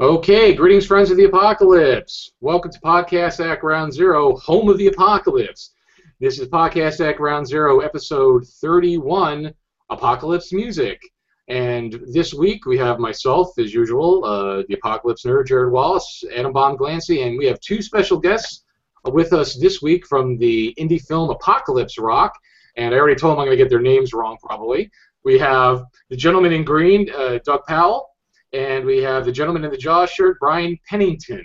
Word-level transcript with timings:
Okay, 0.00 0.52
greetings, 0.52 0.86
friends 0.86 1.12
of 1.12 1.16
the 1.16 1.26
apocalypse. 1.26 2.32
Welcome 2.40 2.72
to 2.72 2.80
Podcast 2.80 3.38
at 3.38 3.60
Ground 3.60 3.92
Zero, 3.92 4.36
home 4.38 4.68
of 4.68 4.76
the 4.76 4.88
apocalypse. 4.88 5.70
This 6.18 6.40
is 6.40 6.48
Podcast 6.48 6.98
at 6.98 7.16
Ground 7.16 7.46
Zero, 7.46 7.78
episode 7.78 8.44
31, 8.44 9.54
Apocalypse 9.90 10.52
Music. 10.52 11.00
And 11.46 12.00
this 12.12 12.34
week 12.34 12.66
we 12.66 12.76
have 12.76 12.98
myself, 12.98 13.56
as 13.56 13.72
usual, 13.72 14.24
uh, 14.24 14.64
the 14.66 14.74
apocalypse 14.74 15.22
nerd, 15.22 15.46
Jared 15.46 15.72
Wallace, 15.72 16.24
Adam 16.36 16.52
Baum 16.52 16.76
Glancy, 16.76 17.24
and 17.24 17.38
we 17.38 17.46
have 17.46 17.60
two 17.60 17.80
special 17.80 18.18
guests 18.18 18.64
with 19.04 19.32
us 19.32 19.54
this 19.54 19.80
week 19.80 20.08
from 20.08 20.36
the 20.38 20.74
indie 20.76 21.00
film 21.06 21.30
Apocalypse 21.30 21.98
Rock. 21.98 22.36
And 22.76 22.92
I 22.92 22.98
already 22.98 23.14
told 23.14 23.34
them 23.34 23.42
I'm 23.42 23.46
going 23.46 23.56
to 23.56 23.62
get 23.62 23.70
their 23.70 23.80
names 23.80 24.12
wrong, 24.12 24.38
probably. 24.42 24.90
We 25.22 25.38
have 25.38 25.84
the 26.10 26.16
gentleman 26.16 26.52
in 26.52 26.64
green, 26.64 27.08
uh, 27.14 27.38
Doug 27.44 27.60
Powell, 27.68 28.13
and 28.54 28.84
we 28.84 28.98
have 28.98 29.24
the 29.24 29.32
gentleman 29.32 29.64
in 29.64 29.70
the 29.70 29.76
jaw 29.76 30.06
shirt, 30.06 30.38
Brian 30.38 30.78
Pennington. 30.88 31.44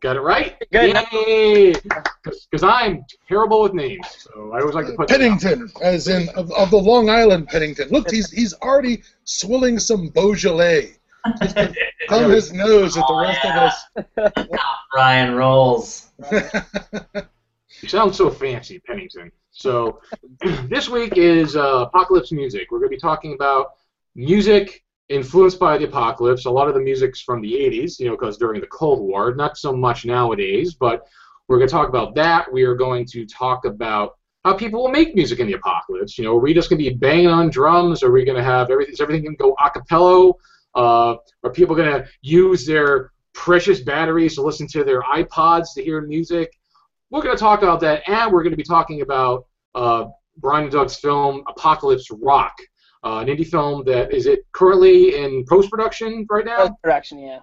Got 0.00 0.16
it 0.16 0.20
right? 0.20 0.56
Good. 0.72 0.96
Yay! 1.12 1.74
Because 2.24 2.64
I'm 2.64 3.04
terrible 3.28 3.62
with 3.62 3.72
names, 3.72 4.06
so 4.18 4.52
I 4.52 4.60
always 4.60 4.74
like 4.74 4.86
to 4.86 4.94
put. 4.94 5.08
Pennington, 5.08 5.70
as 5.80 6.08
in 6.08 6.28
of, 6.30 6.50
of 6.52 6.70
the 6.70 6.76
Long 6.76 7.08
Island 7.08 7.46
Pennington. 7.46 7.88
Look, 7.90 8.10
he's 8.10 8.28
he's 8.30 8.52
already 8.54 9.02
swilling 9.24 9.78
some 9.78 10.08
Beaujolais. 10.08 10.96
Thumb 12.08 12.30
his 12.32 12.52
nose 12.52 12.96
at 12.96 13.06
the 13.06 13.14
rest 13.14 13.44
of 13.44 14.34
us. 14.34 14.46
Ryan 14.94 15.34
rolls. 15.36 16.10
You 17.82 17.88
sound 17.88 18.14
so 18.14 18.30
fancy, 18.30 18.78
Pennington. 18.78 19.32
So 19.50 20.00
this 20.68 20.88
week 20.88 21.16
is 21.16 21.56
uh, 21.56 21.86
apocalypse 21.88 22.30
music. 22.30 22.70
We're 22.70 22.78
going 22.78 22.90
to 22.90 22.96
be 22.96 23.00
talking 23.00 23.34
about 23.34 23.72
music 24.14 24.84
influenced 25.08 25.58
by 25.58 25.78
the 25.78 25.84
apocalypse. 25.84 26.46
A 26.46 26.50
lot 26.50 26.68
of 26.68 26.74
the 26.74 26.80
music's 26.80 27.20
from 27.20 27.40
the 27.40 27.52
80s, 27.52 27.98
you 27.98 28.06
know, 28.06 28.16
because 28.16 28.36
during 28.36 28.60
the 28.60 28.66
Cold 28.68 29.00
War, 29.00 29.34
not 29.34 29.56
so 29.56 29.72
much 29.74 30.04
nowadays, 30.04 30.74
but 30.74 31.06
we're 31.48 31.58
going 31.58 31.68
to 31.68 31.72
talk 31.72 31.88
about 31.88 32.14
that. 32.14 32.50
We 32.52 32.62
are 32.62 32.74
going 32.74 33.04
to 33.06 33.26
talk 33.26 33.64
about 33.64 34.16
how 34.44 34.54
people 34.54 34.82
will 34.82 34.90
make 34.90 35.14
music 35.14 35.38
in 35.38 35.46
the 35.46 35.52
apocalypse. 35.54 36.18
You 36.18 36.24
know, 36.24 36.36
are 36.36 36.40
we 36.40 36.54
just 36.54 36.70
going 36.70 36.82
to 36.82 36.90
be 36.90 36.94
banging 36.94 37.28
on 37.28 37.50
drums? 37.50 38.02
Are 38.02 38.10
we 38.10 38.24
going 38.24 38.38
to 38.38 38.42
have 38.42 38.70
everything? 38.70 38.92
Is 38.92 39.00
everything 39.00 39.24
going 39.24 39.36
to 39.36 39.42
go 39.42 39.56
a 39.64 39.70
cappella? 39.70 40.32
Uh, 40.74 41.16
are 41.44 41.52
people 41.52 41.76
going 41.76 41.90
to 41.92 42.08
use 42.22 42.66
their 42.66 43.12
precious 43.34 43.80
batteries 43.80 44.34
to 44.36 44.42
listen 44.42 44.66
to 44.68 44.84
their 44.84 45.02
iPods 45.02 45.74
to 45.74 45.84
hear 45.84 46.00
music? 46.00 46.52
We're 47.10 47.22
going 47.22 47.36
to 47.36 47.40
talk 47.40 47.62
about 47.62 47.80
that, 47.80 48.08
and 48.08 48.32
we're 48.32 48.42
going 48.42 48.52
to 48.52 48.56
be 48.56 48.62
talking 48.62 49.02
about 49.02 49.46
uh, 49.74 50.06
Brian 50.38 50.64
and 50.64 50.72
Doug's 50.72 50.96
film 50.96 51.44
Apocalypse 51.48 52.10
Rock, 52.10 52.56
uh, 53.04 53.18
an 53.18 53.26
indie 53.26 53.46
film 53.46 53.84
that 53.84 54.12
is 54.12 54.26
it 54.26 54.46
currently 54.52 55.16
in 55.16 55.44
post 55.48 55.70
production 55.70 56.26
right 56.30 56.44
now. 56.44 56.68
Post 56.68 56.82
production, 56.82 57.18
yeah. 57.18 57.38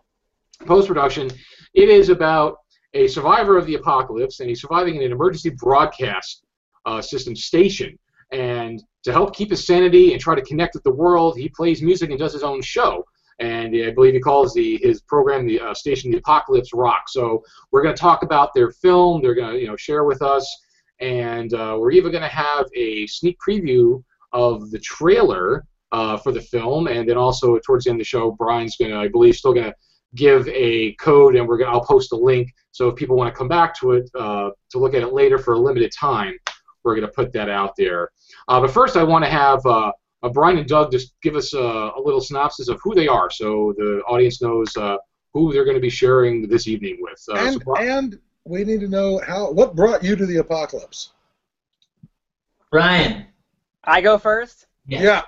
Post 0.66 0.88
production. 0.88 1.30
It 1.74 1.90
is 1.90 2.10
about 2.10 2.58
a 2.94 3.08
survivor 3.08 3.58
of 3.58 3.66
the 3.66 3.76
apocalypse, 3.76 4.40
and 4.40 4.50
he's 4.50 4.62
surviving 4.62 4.96
in 4.96 5.04
an 5.04 5.12
emergency 5.12 5.52
broadcast 5.52 6.44
uh, 6.86 7.02
system 7.02 7.36
station. 7.36 7.98
And 8.32 8.82
to 9.04 9.12
help 9.12 9.36
keep 9.36 9.50
his 9.50 9.66
sanity 9.66 10.14
and 10.14 10.22
try 10.22 10.36
to 10.36 10.42
connect 10.42 10.76
with 10.76 10.84
the 10.84 10.94
world, 10.94 11.38
he 11.38 11.50
plays 11.50 11.82
music 11.82 12.10
and 12.10 12.20
does 12.20 12.34
his 12.34 12.44
own 12.44 12.62
show. 12.62 13.06
And 13.40 13.74
I 13.76 13.92
believe 13.92 14.14
he 14.14 14.20
calls 14.20 14.54
the 14.54 14.78
his 14.82 15.02
program 15.02 15.48
the 15.48 15.62
uh, 15.62 15.74
station 15.74 16.12
the 16.12 16.18
Apocalypse 16.18 16.74
Rock. 16.74 17.04
So 17.08 17.42
we're 17.72 17.84
going 17.84 17.96
to 17.96 18.00
talk 18.00 18.24
about 18.24 18.54
their 18.54 18.72
film. 18.72 19.22
They're 19.22 19.36
going 19.36 19.54
to 19.54 19.60
you 19.60 19.68
know 19.68 19.78
share 19.78 20.04
with 20.04 20.22
us, 20.22 20.46
and 21.00 21.54
uh, 21.54 21.78
we're 21.80 21.92
even 21.92 22.12
going 22.12 22.24
to 22.24 22.28
have 22.28 22.66
a 22.76 23.08
sneak 23.08 23.38
preview 23.40 24.04
of 24.34 24.72
the 24.72 24.80
trailer 24.80 25.66
uh, 25.92 26.18
for 26.18 26.32
the 26.32 26.42
film, 26.42 26.88
and 26.88 27.08
then 27.10 27.18
also 27.18 27.58
towards 27.60 27.86
the 27.86 27.92
end 27.92 27.98
of 27.98 28.02
the 28.02 28.06
show, 28.06 28.32
Brian's 28.32 28.76
going 28.78 28.92
to, 28.92 28.98
I 28.98 29.08
believe, 29.08 29.36
still 29.36 29.54
going 29.54 29.66
to 29.66 29.76
give 30.16 30.48
a 30.50 30.94
code, 30.96 31.36
and 31.36 31.48
we're 31.48 31.58
going. 31.58 31.70
to 31.70 31.74
I'll 31.74 31.86
post 31.86 32.12
a 32.12 32.16
link. 32.16 32.54
So 32.72 32.90
if 32.90 32.96
people 32.96 33.16
want 33.16 33.34
to 33.34 33.38
come 33.38 33.48
back 33.48 33.78
to 33.80 33.94
it 33.94 34.10
uh, 34.16 34.50
to 34.72 34.78
look 34.78 34.94
at 34.94 35.02
it 35.02 35.14
later 35.14 35.38
for 35.38 35.54
a 35.54 35.60
limited 35.60 35.92
time, 35.98 36.38
we're 36.84 36.96
going 36.96 37.08
to 37.08 37.14
put 37.14 37.34
that 37.34 37.50
out 37.50 37.74
there. 37.78 38.10
Uh, 38.48 38.62
but 38.62 38.72
first, 38.72 38.98
I 38.98 39.04
want 39.04 39.24
to 39.26 39.30
have 39.30 39.66
uh, 39.66 39.92
uh, 40.24 40.30
Brian 40.30 40.58
and 40.58 40.68
Doug 40.68 40.92
just 40.92 41.14
give 41.22 41.36
us 41.36 41.54
a, 41.54 41.60
a 41.60 42.02
little 42.04 42.22
synopsis 42.22 42.68
of 42.68 42.80
who 42.84 42.94
they 42.94 43.08
are, 43.08 43.30
so 43.30 43.74
the 43.78 44.02
audience 44.08 44.42
knows 44.42 44.76
uh, 44.78 44.98
who 45.34 45.54
they're 45.54 45.66
going 45.66 45.78
to 45.78 45.82
be 45.82 45.90
sharing 45.90 46.48
this 46.48 46.68
evening 46.68 46.98
with. 47.00 47.24
Uh, 47.30 47.36
and 47.36 47.54
so 47.54 47.60
Bri- 47.60 47.90
and 47.90 48.20
we 48.46 48.64
need 48.64 48.80
to 48.82 48.88
know 48.88 49.20
how 49.26 49.52
what 49.52 49.76
brought 49.76 50.04
you 50.04 50.16
to 50.16 50.26
the 50.26 50.38
apocalypse. 50.38 51.14
Ryan. 52.72 53.26
I 53.90 54.02
go 54.02 54.18
first. 54.18 54.68
Yeah. 54.88 55.24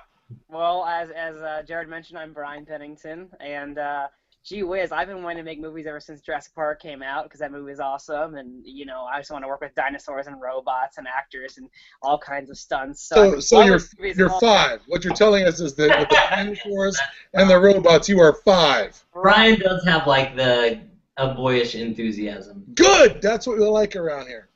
Well, 0.48 0.84
as 0.86 1.10
as 1.10 1.36
uh, 1.36 1.62
Jared 1.66 1.88
mentioned, 1.88 2.18
I'm 2.18 2.32
Brian 2.32 2.64
Pennington, 2.64 3.28
and 3.40 3.76
uh, 3.76 4.06
gee 4.44 4.62
whiz, 4.62 4.92
I've 4.92 5.08
been 5.08 5.22
wanting 5.22 5.38
to 5.38 5.42
make 5.42 5.60
movies 5.60 5.86
ever 5.86 6.00
since 6.00 6.20
Jurassic 6.22 6.54
Park 6.54 6.80
came 6.80 7.02
out 7.02 7.24
because 7.24 7.40
that 7.40 7.50
movie 7.52 7.72
is 7.72 7.80
awesome, 7.80 8.36
and 8.36 8.64
you 8.64 8.86
know 8.86 9.02
I 9.04 9.18
just 9.18 9.30
want 9.30 9.44
to 9.44 9.48
work 9.48 9.60
with 9.60 9.74
dinosaurs 9.74 10.28
and 10.28 10.40
robots 10.40 10.96
and 10.98 11.06
actors 11.08 11.58
and 11.58 11.68
all 12.02 12.18
kinds 12.18 12.50
of 12.50 12.56
stunts. 12.56 13.02
So, 13.02 13.34
So 13.34 13.40
so 13.40 13.62
you're 13.62 13.80
you're 14.16 14.30
all- 14.30 14.40
five. 14.40 14.80
What 14.86 15.04
you're 15.04 15.14
telling 15.14 15.44
us 15.44 15.60
is 15.60 15.74
that 15.74 15.98
with 15.98 16.08
the 16.08 16.22
dinosaurs 16.30 16.98
and 17.34 17.50
the 17.50 17.58
robots, 17.58 18.08
you 18.08 18.20
are 18.20 18.34
five. 18.44 18.98
Brian 19.12 19.58
does 19.58 19.84
have 19.84 20.06
like 20.06 20.36
the 20.36 20.80
a 21.18 21.34
boyish 21.34 21.74
enthusiasm. 21.74 22.64
Good. 22.74 23.20
That's 23.20 23.46
what 23.46 23.58
we 23.58 23.64
like 23.64 23.96
around 23.96 24.28
here. 24.28 24.48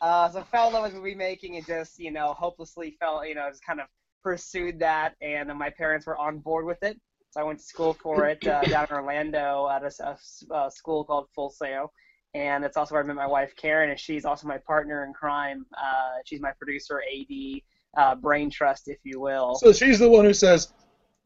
Uh, 0.00 0.28
so 0.30 0.42
fell 0.44 0.68
in 0.68 0.74
love 0.74 0.84
with 0.84 0.94
movie 0.94 1.14
making 1.14 1.56
and 1.56 1.66
just 1.66 1.98
you 1.98 2.10
know 2.10 2.34
hopelessly 2.34 2.96
fell 3.00 3.24
you 3.24 3.34
know 3.34 3.48
just 3.48 3.64
kind 3.64 3.80
of 3.80 3.86
pursued 4.22 4.78
that 4.78 5.14
and 5.20 5.48
my 5.56 5.70
parents 5.70 6.06
were 6.06 6.18
on 6.18 6.38
board 6.38 6.64
with 6.64 6.82
it. 6.82 6.98
So 7.30 7.40
I 7.40 7.44
went 7.44 7.58
to 7.58 7.64
school 7.64 7.94
for 7.94 8.26
it 8.26 8.44
uh, 8.46 8.62
down 8.68 8.86
in 8.90 8.96
Orlando 8.96 9.68
at 9.68 9.84
a 9.84 10.70
school 10.70 11.04
called 11.04 11.28
Full 11.34 11.50
Sail. 11.50 11.92
And 12.32 12.64
it's 12.64 12.76
also 12.76 12.94
where 12.94 13.02
I 13.04 13.06
met 13.06 13.14
my 13.14 13.26
wife 13.26 13.54
Karen, 13.56 13.90
and 13.90 13.98
she's 13.98 14.24
also 14.24 14.48
my 14.48 14.58
partner 14.58 15.04
in 15.04 15.12
crime. 15.12 15.66
Uh, 15.76 16.14
she's 16.24 16.40
my 16.40 16.50
producer, 16.58 17.00
AD, 17.00 17.60
uh, 17.96 18.14
brain 18.16 18.50
trust, 18.50 18.88
if 18.88 18.98
you 19.04 19.20
will. 19.20 19.54
So 19.56 19.72
she's 19.72 20.00
the 20.00 20.08
one 20.08 20.24
who 20.24 20.34
says 20.34 20.72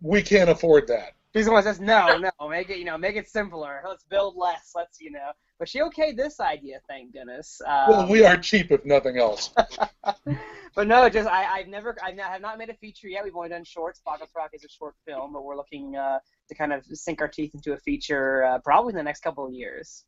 we 0.03 0.23
can't 0.23 0.51
afford 0.51 0.87
that. 0.89 1.13
She's 1.35 1.45
the 1.47 1.53
one 1.53 1.63
that 1.63 1.77
says, 1.77 1.81
no, 1.81 2.19
no, 2.19 2.49
make 2.49 2.71
it, 2.71 2.79
you 2.79 2.85
know, 2.85 2.97
make 2.99 3.17
it 3.17 3.29
simpler. 3.29 3.83
Let's 3.87 4.05
build 4.05 4.35
less. 4.37 4.73
Let's, 4.75 5.01
you 5.01 5.11
know. 5.11 5.31
But 5.59 5.69
she 5.69 5.81
okayed 5.81 6.17
this 6.17 6.41
idea, 6.41 6.81
thank 6.89 7.13
goodness. 7.13 7.61
Um, 7.67 7.89
Well, 7.89 8.09
we 8.09 8.25
are 8.25 8.37
cheap 8.37 8.71
if 8.73 8.85
nothing 8.85 9.19
else. 9.19 9.51
but 10.75 10.87
no, 10.87 11.09
just 11.11 11.29
I, 11.29 11.45
I've 11.45 11.69
never, 11.69 11.97
I 12.03 12.15
have 12.31 12.41
not 12.41 12.59
made 12.59 12.71
a 12.71 12.75
feature 12.75 13.09
yet. 13.09 13.25
We've 13.25 13.37
only 13.37 13.51
done 13.51 13.65
shorts. 13.65 14.01
Pocket 14.01 14.29
Rock 14.35 14.51
is 14.55 14.65
a 14.65 14.69
short 14.69 14.95
film, 15.07 15.33
but 15.35 15.45
we're 15.45 15.57
looking 15.57 15.97
uh, 15.97 16.19
to 16.49 16.55
kind 16.55 16.73
of 16.73 16.85
sink 16.87 17.21
our 17.21 17.29
teeth 17.29 17.55
into 17.55 17.73
a 17.75 17.79
feature 17.79 18.45
uh, 18.45 18.59
probably 18.61 18.93
in 18.93 18.97
the 18.97 19.03
next 19.03 19.21
couple 19.21 19.47
of 19.47 19.53
years. 19.53 20.05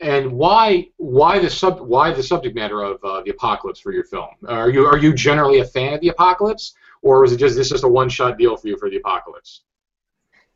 and 0.00 0.32
why 0.32 0.86
why 0.96 1.38
the 1.38 1.48
sub 1.50 1.80
why 1.80 2.12
the 2.12 2.22
subject 2.22 2.54
matter 2.56 2.82
of 2.82 2.98
uh, 3.04 3.22
the 3.22 3.30
apocalypse 3.30 3.78
for 3.80 3.92
your 3.92 4.04
film? 4.04 4.28
Are 4.48 4.70
you 4.70 4.86
are 4.86 4.98
you 4.98 5.14
generally 5.14 5.60
a 5.60 5.64
fan 5.64 5.94
of 5.94 6.00
the 6.00 6.08
apocalypse, 6.08 6.74
or 7.02 7.24
is 7.24 7.32
it 7.32 7.36
just 7.38 7.56
this 7.56 7.68
just 7.70 7.84
a 7.84 7.88
one 7.88 8.08
shot 8.08 8.38
deal 8.38 8.56
for 8.56 8.68
you 8.68 8.76
for 8.76 8.90
the 8.90 8.96
apocalypse? 8.96 9.62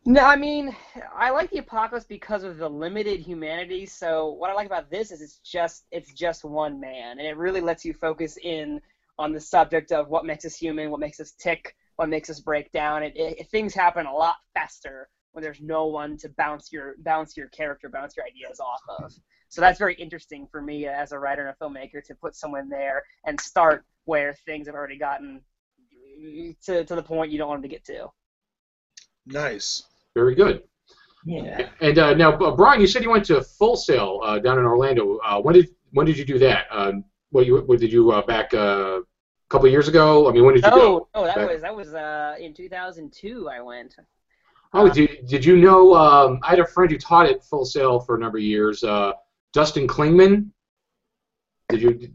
No, 0.09 0.25
I 0.25 0.37
mean, 0.37 0.75
I 1.15 1.29
like 1.29 1.51
the 1.51 1.59
apocalypse 1.59 2.07
because 2.07 2.43
of 2.43 2.57
the 2.57 2.71
limited 2.71 3.21
humanity. 3.21 3.85
So 3.85 4.31
what 4.31 4.49
I 4.49 4.55
like 4.55 4.65
about 4.65 4.91
this 4.91 5.11
is 5.11 5.21
it's 5.21 5.37
just 5.41 5.85
it's 5.91 6.15
just 6.15 6.47
one 6.47 6.81
man, 6.81 7.19
and 7.19 7.29
it 7.29 7.37
really 7.37 7.61
lets 7.61 7.85
you 7.85 7.93
focus 7.93 8.39
in 8.43 8.81
on 9.19 9.35
the 9.35 9.41
subject 9.41 9.93
of 9.93 10.09
what 10.09 10.25
makes 10.25 10.47
us 10.47 10.57
human, 10.57 10.91
what 10.91 10.99
makes 10.99 11.21
us 11.21 11.33
tick, 11.33 11.77
what 11.97 12.09
makes 12.09 12.31
us 12.31 12.41
break 12.41 12.73
down. 12.73 13.03
It, 13.03 13.13
it 13.17 13.51
things 13.51 13.75
happen 13.75 14.07
a 14.07 14.15
lot 14.15 14.37
faster 14.55 15.11
when 15.33 15.43
there's 15.43 15.61
no 15.61 15.85
one 15.89 16.17
to 16.21 16.31
bounce 16.39 16.73
your 16.73 16.95
bounce 17.01 17.37
your 17.37 17.49
character, 17.49 17.91
bounce 17.91 18.17
your 18.17 18.25
ideas 18.25 18.61
off 18.61 18.81
of. 18.89 19.13
So 19.51 19.61
that's 19.61 19.79
very 19.79 19.95
interesting 19.97 20.49
for 20.51 20.63
me 20.63 20.87
as 20.87 21.13
a 21.13 21.19
writer 21.19 21.47
and 21.47 21.55
a 21.55 21.63
filmmaker 21.63 22.03
to 22.05 22.15
put 22.15 22.35
someone 22.35 22.71
there 22.71 23.03
and 23.27 23.39
start 23.39 23.85
where 24.07 24.33
things 24.47 24.69
have 24.69 24.75
already 24.75 24.97
gotten 24.97 25.43
to, 26.65 26.83
to 26.83 26.95
the 26.95 27.03
point 27.03 27.31
you 27.31 27.37
don't 27.37 27.49
want 27.49 27.61
them 27.61 27.69
to 27.69 27.77
get 27.77 27.85
to. 27.85 28.09
Nice. 29.27 29.85
Very 30.19 30.35
good. 30.35 30.65
Yeah. 31.25 31.69
And 31.81 31.97
uh, 31.97 32.15
now, 32.15 32.33
uh, 32.33 32.51
Brian, 32.57 32.81
you 32.81 32.89
said 32.89 33.05
you 33.05 33.11
went 33.11 33.25
to 33.27 33.41
Full 33.41 33.77
Sail 33.77 34.21
uh, 34.25 34.41
down 34.41 34.59
in 34.59 34.65
Orlando. 34.65 35.19
Uh, 35.19 35.41
when 35.41 35.55
did 35.55 35.69
when 35.93 36.07
did 36.07 36.19
you 36.19 36.25
do 36.25 36.41
that? 36.41 36.67
Um, 36.73 37.05
what 37.31 37.47
you 37.47 37.59
what 37.59 37.79
did 37.79 37.93
you 37.93 38.11
uh, 38.11 38.23
back 38.27 38.53
uh, 38.53 38.99
a 38.99 39.03
couple 39.49 39.67
of 39.67 39.71
years 39.73 39.87
ago? 39.87 40.29
I 40.29 40.33
mean, 40.33 40.45
when 40.45 40.55
did 40.57 40.65
you 40.65 40.71
Oh, 40.73 40.77
go? 40.77 41.09
oh, 41.15 41.25
that 41.25 41.37
Back- 41.37 41.51
was 41.51 41.63
that 41.63 41.77
was 41.77 41.95
uh, 41.95 42.35
in 42.41 42.53
2002. 42.53 43.49
I 43.49 43.61
went. 43.61 43.95
Oh, 44.75 44.89
did, 44.89 45.25
did 45.29 45.45
you 45.45 45.57
know? 45.57 45.95
Um, 45.95 46.41
I 46.43 46.49
had 46.51 46.59
a 46.59 46.67
friend 46.67 46.91
who 46.91 46.99
taught 46.99 47.27
at 47.27 47.45
Full 47.45 47.65
Sail 47.65 48.01
for 48.01 48.17
a 48.17 48.19
number 48.19 48.39
of 48.39 48.45
years. 48.45 48.83
Uh, 48.83 49.13
Dustin 49.53 49.87
Klingman. 49.87 50.51
Did 51.69 51.81
you? 51.83 52.09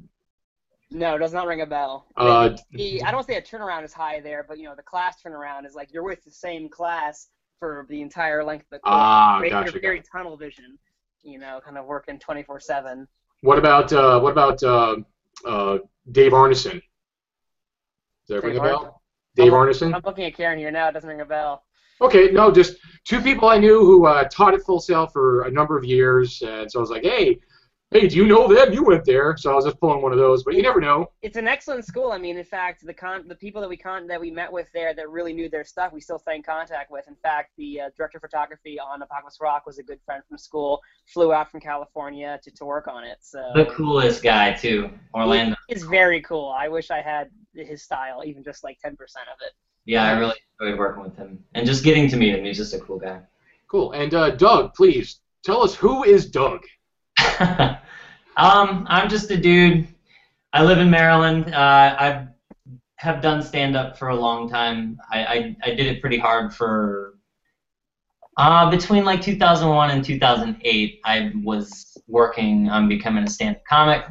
No, 0.92 1.16
it 1.16 1.20
does 1.20 1.34
not 1.34 1.48
ring 1.48 1.62
a 1.62 1.66
bell. 1.66 2.06
Uh, 2.18 2.50
the, 2.72 3.02
I 3.04 3.12
don't 3.12 3.26
say 3.26 3.38
a 3.38 3.42
turnaround 3.42 3.86
is 3.86 3.94
high 3.94 4.20
there, 4.20 4.44
but 4.46 4.58
you 4.58 4.66
know 4.66 4.76
the 4.76 4.84
class 4.84 5.22
turnaround 5.26 5.66
is 5.66 5.74
like 5.74 5.94
you're 5.94 6.04
with 6.04 6.22
the 6.26 6.32
same 6.32 6.68
class 6.68 7.30
for 7.60 7.86
the 7.90 8.02
entire 8.02 8.44
length 8.44 8.64
of 8.64 8.70
the 8.72 8.80
course. 8.80 8.94
Ah, 8.94 9.42
gotcha, 9.50 9.80
very 9.80 10.02
tunnel 10.12 10.38
vision. 10.38 10.78
You 11.24 11.40
know, 11.40 11.62
kind 11.64 11.78
of 11.78 11.86
working 11.86 12.20
24/7. 12.20 13.08
what 13.42 13.58
about 13.58 13.94
uh, 13.94 14.20
what 14.20 14.32
about 14.32 14.62
uh, 14.64 14.98
uh, 15.46 15.78
Dave 16.12 16.34
Arneson? 16.34 16.82
Does 16.82 16.82
that 18.28 18.42
Dave 18.42 18.44
ring 18.44 18.58
a 18.58 18.60
Arneson? 18.62 18.64
bell? 18.64 19.02
Dave 19.36 19.54
I'm- 19.54 19.62
Arneson. 19.68 19.96
I'm 19.96 20.02
looking 20.06 20.26
at 20.26 20.36
Karen 20.36 20.60
here 20.60 20.72
now. 20.72 20.90
It 20.90 20.94
doesn't 20.94 21.10
ring 21.10 21.22
a 21.22 21.26
bell. 21.26 21.64
Okay, 22.02 22.32
no, 22.32 22.52
just 22.52 22.76
two 23.06 23.22
people 23.22 23.48
I 23.48 23.58
knew 23.58 23.80
who 23.86 24.06
uh, 24.06 24.26
taught 24.26 24.54
at 24.54 24.62
Full 24.64 24.80
Sail 24.82 25.08
for 25.08 25.44
a 25.44 25.52
number 25.52 25.78
of 25.78 25.86
years, 25.86 26.42
and 26.42 26.70
so 26.70 26.80
I 26.80 26.82
was 26.82 26.90
like, 26.90 27.04
hey, 27.04 27.40
hey, 27.94 28.08
do 28.08 28.18
you 28.18 28.28
know 28.28 28.48
them? 28.48 28.74
You 28.74 28.84
went 28.84 29.06
there, 29.06 29.38
so 29.38 29.52
I 29.52 29.56
was 29.56 29.66
just 29.66 29.80
pulling 29.80 30.02
one 30.02 30.12
of 30.12 30.18
those. 30.18 30.44
But 30.44 30.56
you 30.56 30.62
never 30.62 30.82
know. 30.82 31.12
It's 31.22 31.38
an 31.38 31.48
excellent 31.48 31.86
school. 31.86 32.12
I 32.12 32.18
mean, 32.18 32.38
in 32.38 32.44
fact, 32.44 32.86
the 32.86 32.94
con 32.94 33.28
the 33.28 33.36
people 33.36 33.62
that 33.62 33.70
we 33.70 33.78
con 33.78 34.08
that 34.08 34.20
we 34.20 34.32
met 34.32 34.52
with 34.52 34.68
there 34.74 34.94
that 34.94 35.10
really 35.10 35.34
knew 35.34 35.50
their 35.50 35.64
stuff, 35.64 35.94
we 35.94 36.02
still 36.02 36.20
stay 36.20 36.36
in 36.36 36.44
contact 36.44 36.92
with. 36.92 37.08
In 37.08 37.16
fact, 37.16 37.52
the 37.58 37.82
uh, 37.82 37.90
director 37.96 38.18
of 38.18 38.22
photography 38.22 38.80
on 38.80 39.02
Apocalypse 39.02 39.38
Rock 39.40 39.66
was 39.66 39.78
a 39.78 39.84
good 39.84 40.00
friend 40.06 40.24
from 40.28 40.38
school. 40.38 40.82
Flew 41.06 41.34
out 41.34 41.52
from 41.52 41.60
California 41.60 42.40
to, 42.44 42.52
to 42.52 42.66
work 42.66 42.88
on 42.88 43.04
it. 43.04 43.18
So 43.22 43.52
The 43.56 43.66
coolest 43.66 44.24
guy 44.24 44.54
too, 44.54 44.90
Orlando. 45.14 45.56
He's 45.68 45.84
very 45.84 46.22
cool. 46.22 46.54
I 46.58 46.68
wish 46.68 46.92
I 46.92 47.02
had 47.02 47.30
his 47.54 47.84
style, 47.84 48.24
even 48.26 48.44
just 48.44 48.64
like 48.64 48.80
10% 48.84 48.92
of 48.92 48.98
it. 49.46 49.54
Yeah, 49.86 50.04
I 50.04 50.18
really 50.18 50.36
enjoyed 50.60 50.80
working 50.80 51.04
with 51.04 51.16
him 51.18 51.44
and 51.54 51.66
just 51.66 51.84
getting 51.84 52.10
to 52.10 52.18
meet 52.18 52.36
him. 52.36 52.46
He's 52.46 52.58
just 52.58 52.74
a 52.74 52.80
cool 52.80 53.00
guy. 53.00 53.22
Cool. 53.68 53.92
And 53.92 54.14
uh, 54.14 54.32
Doug, 54.32 54.74
please 54.74 55.20
tell 55.44 55.62
us 55.62 55.76
who 55.76 56.04
is 56.04 56.30
Doug. 56.30 56.62
um, 58.38 58.86
I'm 58.90 59.10
just 59.10 59.30
a 59.32 59.38
dude. 59.38 59.88
I 60.52 60.64
live 60.64 60.80
in 60.80 60.90
Maryland. 60.90 61.54
Uh, 61.54 61.96
I 62.00 62.28
have 62.98 63.22
done 63.22 63.42
stand 63.42 63.76
up 63.76 63.98
for 63.98 64.10
a 64.10 64.16
long 64.16 64.50
time. 64.50 65.00
I, 65.12 65.26
I, 65.26 65.56
I 65.64 65.70
did 65.74 65.88
it 65.88 66.02
pretty 66.02 66.18
hard 66.18 66.54
for 66.54 67.16
uh, 68.38 68.70
between 68.70 69.06
like 69.06 69.22
2001 69.22 69.92
and 69.92 70.04
2008. 70.04 71.02
I 71.06 71.32
was 71.44 71.98
working 72.08 72.70
on 72.70 72.88
becoming 72.88 73.24
a 73.24 73.30
stand 73.30 73.58
up 73.58 73.64
comic. 73.66 74.06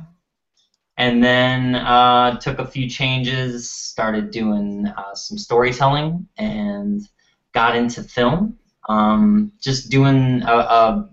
And 0.99 1.25
then 1.25 1.75
uh, 1.75 2.39
took 2.39 2.59
a 2.59 2.67
few 2.67 2.89
changes, 2.89 3.71
started 3.71 4.31
doing 4.31 4.87
uh, 4.87 5.15
some 5.15 5.39
storytelling, 5.39 6.29
and 6.37 7.01
got 7.53 7.75
into 7.75 8.03
film. 8.03 8.59
Um, 8.89 9.53
just 9.61 9.91
doing 9.91 10.43
a, 10.43 10.55
a 10.55 11.11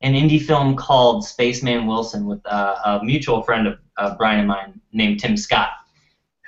an 0.00 0.14
indie 0.14 0.40
film 0.40 0.76
called 0.76 1.24
Spaceman 1.24 1.86
Wilson 1.86 2.26
with 2.26 2.44
uh, 2.46 2.76
a 2.84 3.04
mutual 3.04 3.42
friend 3.42 3.66
of, 3.66 3.78
of 3.96 4.16
Brian 4.16 4.40
and 4.40 4.48
mine 4.48 4.80
named 4.92 5.20
Tim 5.20 5.36
Scott, 5.36 5.70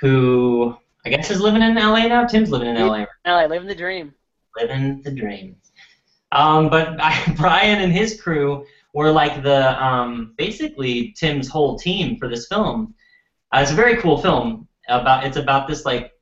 who 0.01 0.77
I 1.05 1.11
guess 1.11 1.31
is 1.31 1.41
living 1.41 1.63
in 1.63 1.75
LA 1.75 2.07
now. 2.07 2.27
Tim's 2.27 2.51
living 2.51 2.69
in 2.69 2.77
LA, 2.77 3.07
LA, 3.27 3.47
living 3.47 3.69
the 3.69 3.75
dream. 3.75 4.15
living 4.57 5.03
the 5.03 5.11
dream. 5.11 5.57
Um, 6.33 6.69
but 6.69 7.01
I, 7.01 7.35
Brian 7.37 7.81
and 7.83 7.93
his 7.93 8.21
crew 8.21 8.65
were 8.95 9.11
like 9.11 9.43
the 9.43 9.83
um, 9.85 10.35
basically 10.37 11.13
Tim's 11.19 11.49
whole 11.49 11.79
team 11.79 12.19
for 12.19 12.29
this 12.29 12.47
film. 12.47 12.95
Uh, 13.53 13.61
it's 13.61 13.73
a 13.73 13.75
very 13.75 13.97
cool 13.97 14.19
film. 14.19 14.69
About 14.89 15.25
it's 15.25 15.37
about 15.37 15.69
this 15.69 15.85
like 15.85 16.13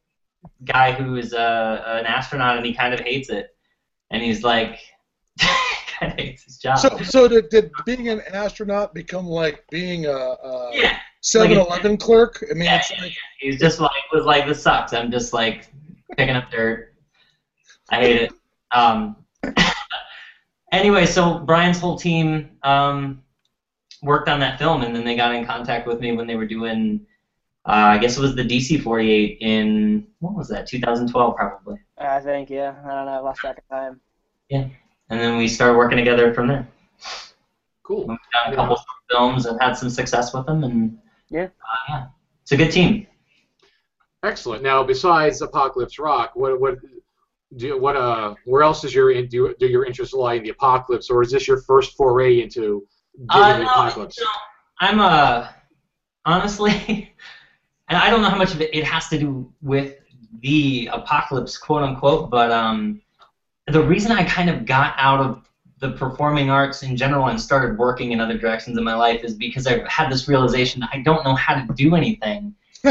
guy 0.64 0.92
who 0.92 1.16
is 1.16 1.32
uh, 1.32 1.82
an 1.86 2.06
astronaut 2.06 2.56
and 2.56 2.66
he 2.66 2.75
kind 2.75 2.94
of 2.94 3.00
hates 3.00 3.28
it, 3.28 3.48
and 4.10 4.22
he's 4.22 4.42
like 4.42 4.78
kind 5.98 6.12
of 6.12 6.18
hates 6.18 6.44
his 6.44 6.58
job. 6.58 6.78
So, 6.78 6.98
so 6.98 7.28
did, 7.28 7.48
did 7.50 7.70
being 7.84 8.08
an 8.08 8.22
astronaut 8.32 8.94
become 8.94 9.26
like 9.26 9.64
being 9.70 10.06
a, 10.06 10.10
a 10.10 10.70
yeah. 10.72 10.98
7-Eleven 11.22 11.96
clerk? 11.96 12.44
I 12.50 12.54
mean, 12.54 12.64
Yeah, 12.64 12.78
it's 12.78 12.90
like 13.00 13.12
He's 13.40 13.58
just 13.58 13.80
like 13.80 13.90
was 14.12 14.24
like 14.24 14.46
this 14.46 14.62
sucks. 14.62 14.92
I'm 14.92 15.10
just 15.10 15.32
like 15.32 15.68
picking 16.16 16.36
up 16.36 16.50
dirt. 16.50 16.94
I 17.90 18.00
hate 18.00 18.22
it. 18.22 18.32
Um, 18.72 19.16
anyway, 20.72 21.06
so 21.06 21.38
Brian's 21.38 21.78
whole 21.78 21.98
team 21.98 22.50
um, 22.62 23.22
worked 24.02 24.28
on 24.28 24.40
that 24.40 24.58
film, 24.58 24.82
and 24.82 24.94
then 24.94 25.04
they 25.04 25.16
got 25.16 25.34
in 25.34 25.46
contact 25.46 25.86
with 25.86 26.00
me 26.00 26.12
when 26.12 26.26
they 26.26 26.36
were 26.36 26.46
doing. 26.46 27.06
Uh, 27.66 27.92
I 27.92 27.98
guess 27.98 28.16
it 28.16 28.20
was 28.20 28.34
the 28.34 28.44
DC 28.44 28.82
48 28.82 29.38
in 29.40 30.06
what 30.20 30.34
was 30.34 30.48
that? 30.48 30.66
2012 30.66 31.36
probably. 31.36 31.76
I 31.98 32.20
think, 32.20 32.48
yeah. 32.48 32.74
I 32.84 32.94
don't 32.94 33.04
know. 33.04 33.12
I 33.12 33.18
lost 33.18 33.40
track 33.40 33.58
of 33.58 33.68
time. 33.68 34.00
And 35.10 35.19
then 35.20 35.37
we 35.38 35.49
started 35.49 35.76
working 35.76 35.96
together 35.99 36.34
from 36.34 36.49
there. 36.49 36.69
Cool. 37.82 38.06
We've 38.06 38.19
done 38.32 38.52
a 38.52 38.56
couple 38.56 38.75
of 38.76 38.81
films 39.10 39.46
and 39.46 39.58
had 39.60 39.72
some 39.75 39.88
success 39.90 40.34
with 40.34 40.44
them, 40.46 40.64
and 40.64 40.99
Yeah. 41.31 41.44
uh, 41.44 41.49
yeah, 41.88 42.06
it's 42.43 42.52
a 42.52 42.56
good 42.56 42.70
team. 42.70 43.06
Excellent. 44.22 44.62
Now, 44.62 44.82
besides 44.82 45.40
Apocalypse 45.43 45.99
Rock, 45.99 46.32
what 46.34 46.60
what 46.60 46.78
do 47.56 47.78
what 47.78 47.96
uh 47.96 48.34
where 48.44 48.62
else 48.62 48.82
does 48.82 48.94
your 48.94 49.10
do, 49.26 49.55
do 49.58 49.66
your 49.66 49.87
interest 49.87 50.12
lie 50.12 50.34
in 50.34 50.43
the 50.43 50.50
apocalypse, 50.50 51.08
or 51.08 51.22
is 51.22 51.31
this 51.31 51.49
your 51.49 51.58
first 51.62 51.96
foray 51.96 52.40
into 52.43 52.87
digging 53.16 53.43
Uh, 53.43 53.52
the 53.58 53.62
no, 53.64 53.70
apocalypse? 53.70 54.19
you 54.19 54.25
know, 54.25 54.31
I'm 54.81 55.00
uh, 55.00 55.49
honestly, 56.26 57.14
and 57.88 57.96
I 57.96 58.11
don't 58.11 58.20
know 58.20 58.28
how 58.28 58.37
much 58.37 58.52
of 58.52 58.61
it, 58.61 58.75
it 58.75 58.84
has 58.84 59.08
to 59.08 59.19
do 59.19 59.50
with 59.62 59.94
the 60.40 60.90
apocalypse, 60.93 61.56
quote 61.56 61.82
unquote, 61.84 62.28
but 62.28 62.50
um, 62.52 63.00
the 63.70 63.82
reason 63.82 64.12
I 64.12 64.24
kind 64.24 64.50
of 64.50 64.64
got 64.64 64.94
out 64.96 65.20
of 65.20 65.48
the 65.78 65.90
performing 65.92 66.50
arts 66.50 66.82
in 66.82 66.96
general 66.96 67.28
and 67.28 67.40
started 67.40 67.78
working 67.78 68.12
in 68.12 68.20
other 68.20 68.36
directions 68.36 68.76
in 68.76 68.84
my 68.84 68.94
life 68.94 69.22
is 69.22 69.34
because 69.34 69.66
I 69.66 69.88
had 69.88 70.10
this 70.10 70.26
realization 70.26 70.80
that 70.80 70.90
I 70.92 71.02
don't 71.02 71.24
know 71.24 71.34
how 71.34 71.54
to 71.54 71.72
do 71.74 71.94
anything, 71.94 72.54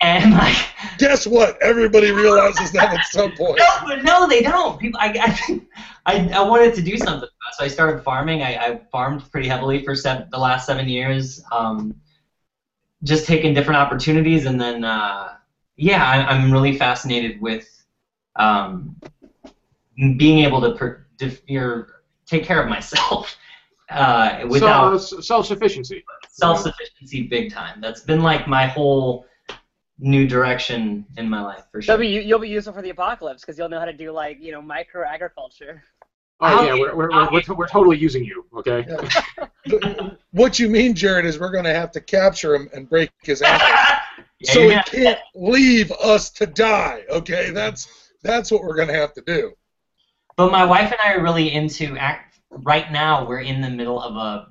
and 0.00 0.32
like. 0.32 0.56
guess 0.98 1.26
what? 1.26 1.60
Everybody 1.62 2.10
realizes 2.10 2.72
that 2.72 2.94
at 2.94 3.06
some 3.06 3.32
point. 3.36 3.58
No, 3.58 3.86
but 3.86 4.02
no, 4.02 4.26
they 4.26 4.42
don't. 4.42 4.80
People, 4.80 4.98
I, 5.00 5.38
I, 5.46 5.60
I, 6.06 6.28
I 6.30 6.40
wanted 6.40 6.74
to 6.74 6.82
do 6.82 6.96
something, 6.96 7.28
so 7.52 7.64
I 7.64 7.68
started 7.68 8.02
farming. 8.02 8.42
I, 8.42 8.56
I 8.56 8.80
farmed 8.90 9.30
pretty 9.30 9.48
heavily 9.48 9.84
for 9.84 9.94
seven, 9.94 10.28
the 10.30 10.38
last 10.38 10.66
seven 10.66 10.88
years, 10.88 11.42
um, 11.52 11.94
just 13.02 13.26
taking 13.26 13.52
different 13.52 13.78
opportunities, 13.78 14.46
and 14.46 14.58
then 14.58 14.84
uh, 14.84 15.34
yeah, 15.76 16.04
I, 16.04 16.34
I'm 16.34 16.50
really 16.50 16.76
fascinated 16.78 17.40
with 17.40 17.77
um, 18.38 18.96
being 20.16 20.44
able 20.44 20.60
to 20.60 20.74
per, 20.74 21.06
dif, 21.16 21.42
your, 21.46 22.02
take 22.26 22.44
care 22.44 22.62
of 22.62 22.68
myself 22.68 23.36
uh, 23.90 24.44
without 24.48 24.98
So, 24.98 25.20
self-sufficiency. 25.20 26.04
self-sufficiency, 26.30 27.22
big 27.24 27.52
time. 27.52 27.80
That's 27.80 28.00
been 28.00 28.20
like 28.22 28.46
my 28.48 28.66
whole 28.66 29.26
new 29.98 30.26
direction 30.28 31.04
in 31.16 31.28
my 31.28 31.40
life 31.42 31.64
for 31.72 31.82
sure. 31.82 32.00
You'll 32.02 32.20
be 32.20 32.26
you'll 32.28 32.38
be 32.38 32.48
useful 32.48 32.72
for 32.72 32.82
the 32.82 32.90
apocalypse 32.90 33.40
because 33.42 33.58
you'll 33.58 33.68
know 33.68 33.80
how 33.80 33.84
to 33.84 33.92
do 33.92 34.12
like 34.12 34.38
you 34.40 34.52
know 34.52 34.62
micro 34.62 35.04
agriculture. 35.04 35.82
Oh 36.40 36.46
I'll- 36.46 36.64
yeah, 36.66 36.74
we're, 36.74 36.94
we're, 36.94 37.10
we're, 37.10 37.30
we're, 37.32 37.54
we're 37.56 37.66
totally 37.66 37.98
using 37.98 38.24
you. 38.24 38.46
Okay. 38.54 38.86
what 40.30 40.58
you 40.60 40.68
mean, 40.68 40.94
Jared, 40.94 41.26
is 41.26 41.40
we're 41.40 41.50
going 41.50 41.64
to 41.64 41.74
have 41.74 41.90
to 41.92 42.00
capture 42.00 42.54
him 42.54 42.70
and 42.72 42.88
break 42.88 43.10
his 43.22 43.42
ankle. 43.42 43.66
Yeah, 43.68 44.00
so 44.52 44.68
he 44.68 44.80
can't 44.84 45.18
leave 45.34 45.90
us 45.92 46.30
to 46.30 46.46
die. 46.46 47.02
Okay, 47.10 47.50
that's 47.50 48.07
that's 48.22 48.50
what 48.50 48.62
we're 48.62 48.76
going 48.76 48.88
to 48.88 48.94
have 48.94 49.14
to 49.14 49.22
do. 49.22 49.52
But 50.36 50.52
my 50.52 50.64
wife 50.64 50.92
and 50.92 51.00
I 51.04 51.14
are 51.14 51.22
really 51.22 51.52
into 51.52 51.96
act. 51.96 52.40
Right 52.50 52.90
now, 52.90 53.26
we're 53.28 53.40
in 53.40 53.60
the 53.60 53.68
middle 53.68 54.00
of 54.00 54.16
a 54.16 54.48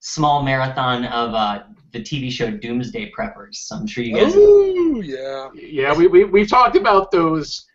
small 0.00 0.42
marathon 0.42 1.04
of 1.04 1.34
uh, 1.34 1.62
the 1.92 2.00
TV 2.00 2.30
show 2.30 2.50
Doomsday 2.50 3.12
Preppers. 3.16 3.56
So 3.56 3.76
I'm 3.76 3.86
sure 3.86 4.02
you 4.02 4.16
guys. 4.16 4.34
Ooh, 4.34 5.02
yeah. 5.04 5.48
Yeah, 5.54 5.94
we 5.94 6.06
we 6.06 6.24
we've 6.24 6.48
talked 6.48 6.76
about 6.76 7.10
those 7.10 7.66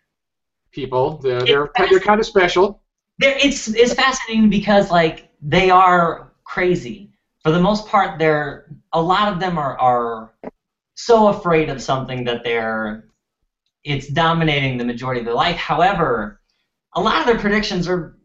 people. 0.72 1.17
They're 1.17 1.41
they're, 1.41 1.69
they're 1.89 2.00
kind 2.00 2.19
of 2.19 2.25
special. 2.25 2.81
They're, 3.19 3.38
it's 3.38 3.67
it's 3.69 3.93
fascinating 3.93 4.50
because 4.50 4.91
like 4.91 5.29
they 5.41 5.69
are 5.69 6.34
crazy. 6.43 7.12
For 7.43 7.51
the 7.51 7.60
most 7.60 7.88
part, 7.88 8.19
they're 8.19 8.69
a 8.93 9.01
lot 9.01 9.31
of 9.31 9.39
them 9.39 9.57
are 9.57 9.77
are 9.79 10.34
so 10.96 11.27
afraid 11.27 11.69
of 11.69 11.81
something 11.81 12.24
that 12.25 12.43
they're 12.43 13.05
it's 13.83 14.07
dominating 14.07 14.77
the 14.77 14.85
majority 14.85 15.19
of 15.19 15.25
their 15.25 15.33
life. 15.33 15.55
However, 15.55 16.41
a 16.95 17.01
lot 17.01 17.19
of 17.19 17.25
their 17.25 17.39
predictions 17.39 17.87
are 17.87 18.17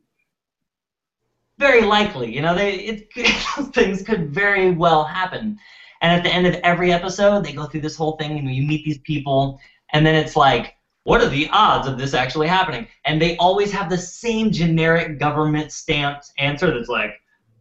very 1.58 1.82
likely. 1.82 2.32
You 2.34 2.42
know, 2.42 2.54
they 2.54 2.74
it 2.74 3.12
things 3.74 4.02
could 4.02 4.32
very 4.32 4.70
well 4.70 5.04
happen. 5.04 5.58
And 6.00 6.12
at 6.12 6.22
the 6.22 6.32
end 6.32 6.46
of 6.46 6.54
every 6.62 6.92
episode, 6.92 7.44
they 7.44 7.52
go 7.52 7.66
through 7.66 7.80
this 7.80 7.96
whole 7.96 8.16
thing, 8.16 8.38
and 8.38 8.54
you 8.54 8.62
meet 8.62 8.84
these 8.84 8.98
people, 8.98 9.58
and 9.92 10.06
then 10.06 10.14
it's 10.14 10.36
like, 10.36 10.74
what 11.02 11.20
are 11.20 11.28
the 11.28 11.48
odds 11.52 11.88
of 11.88 11.98
this 11.98 12.14
actually 12.14 12.46
happening? 12.46 12.86
And 13.04 13.20
they 13.20 13.36
always 13.38 13.72
have 13.72 13.90
the 13.90 13.98
same 13.98 14.52
generic 14.52 15.18
government 15.18 15.72
stamped 15.72 16.30
answer 16.38 16.72
that's 16.72 16.88
like, 16.88 17.14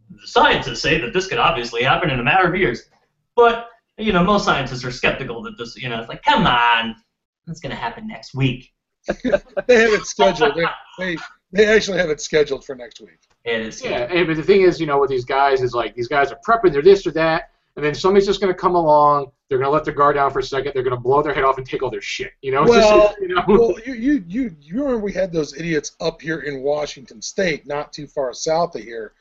the 0.10 0.28
scientists 0.28 0.82
say 0.82 1.00
that 1.00 1.14
this 1.14 1.28
could 1.28 1.40
obviously 1.40 1.84
happen 1.84 2.10
in 2.10 2.20
a 2.20 2.24
matter 2.24 2.48
of 2.48 2.56
years. 2.56 2.90
But, 3.36 3.70
you 3.98 4.14
know, 4.14 4.24
most 4.24 4.46
scientists 4.46 4.84
are 4.86 4.92
skeptical 4.92 5.42
that 5.44 5.58
this, 5.58 5.76
you 5.76 5.90
know, 5.90 6.00
it's 6.00 6.10
like, 6.10 6.24
come 6.24 6.46
on, 6.46 6.96
it's 7.48 7.60
going 7.60 7.72
to 7.72 7.76
happen 7.76 8.08
next 8.08 8.34
week. 8.36 8.74
They 9.68 9.80
have 9.80 9.94
it 9.94 10.06
scheduled. 10.06 10.56
They, 10.56 10.66
they 11.00 11.18
they 11.52 11.66
actually 11.66 11.98
have 11.98 12.10
it 12.10 12.20
scheduled 12.20 12.66
for 12.66 12.76
next 12.76 13.00
week. 13.00 13.20
It 13.46 13.62
is. 13.62 13.84
Yeah, 13.84 14.12
and, 14.12 14.28
but 14.28 14.36
the 14.36 14.44
thing 14.44 14.62
is, 14.62 14.80
you 14.82 14.86
know, 14.86 15.00
with 15.00 15.10
these 15.10 15.26
guys 15.26 15.62
is 15.62 15.74
like 15.74 15.96
these 15.96 16.08
guys 16.10 16.32
are 16.32 16.40
prepping, 16.46 16.74
they're 16.74 16.82
this 16.82 17.08
or 17.08 17.12
that, 17.12 17.52
and 17.78 17.86
then 17.86 17.96
somebody's 17.96 18.28
just 18.28 18.42
going 18.42 18.54
to 18.54 18.60
come 18.60 18.76
along. 18.76 19.32
They're 19.48 19.58
going 19.58 19.70
to 19.70 19.74
let 19.74 19.86
their 19.86 19.94
guard 19.94 20.16
down 20.16 20.32
for 20.32 20.40
a 20.40 20.44
second. 20.44 20.74
They're 20.74 20.84
going 20.84 20.96
to 20.96 21.02
blow 21.02 21.24
their 21.24 21.34
head 21.34 21.46
off 21.46 21.58
and 21.58 21.66
take 21.66 21.82
all 21.82 21.90
their 21.90 22.02
shit. 22.02 22.34
You 22.42 22.52
know, 22.52 22.64
Well, 22.68 23.08
just, 23.08 23.22
you 23.22 23.28
know. 23.30 23.44
Well, 23.48 23.76
you, 23.86 23.94
you 23.94 24.24
you 24.28 24.56
you 24.60 24.84
remember 24.84 25.00
we 25.00 25.14
had 25.14 25.32
those 25.32 25.56
idiots 25.58 25.96
up 26.02 26.22
here 26.22 26.40
in 26.40 26.62
Washington 26.62 27.22
State, 27.22 27.66
not 27.66 27.94
too 27.94 28.08
far 28.08 28.34
south 28.34 28.76
of 28.76 28.82
here, 28.82 29.14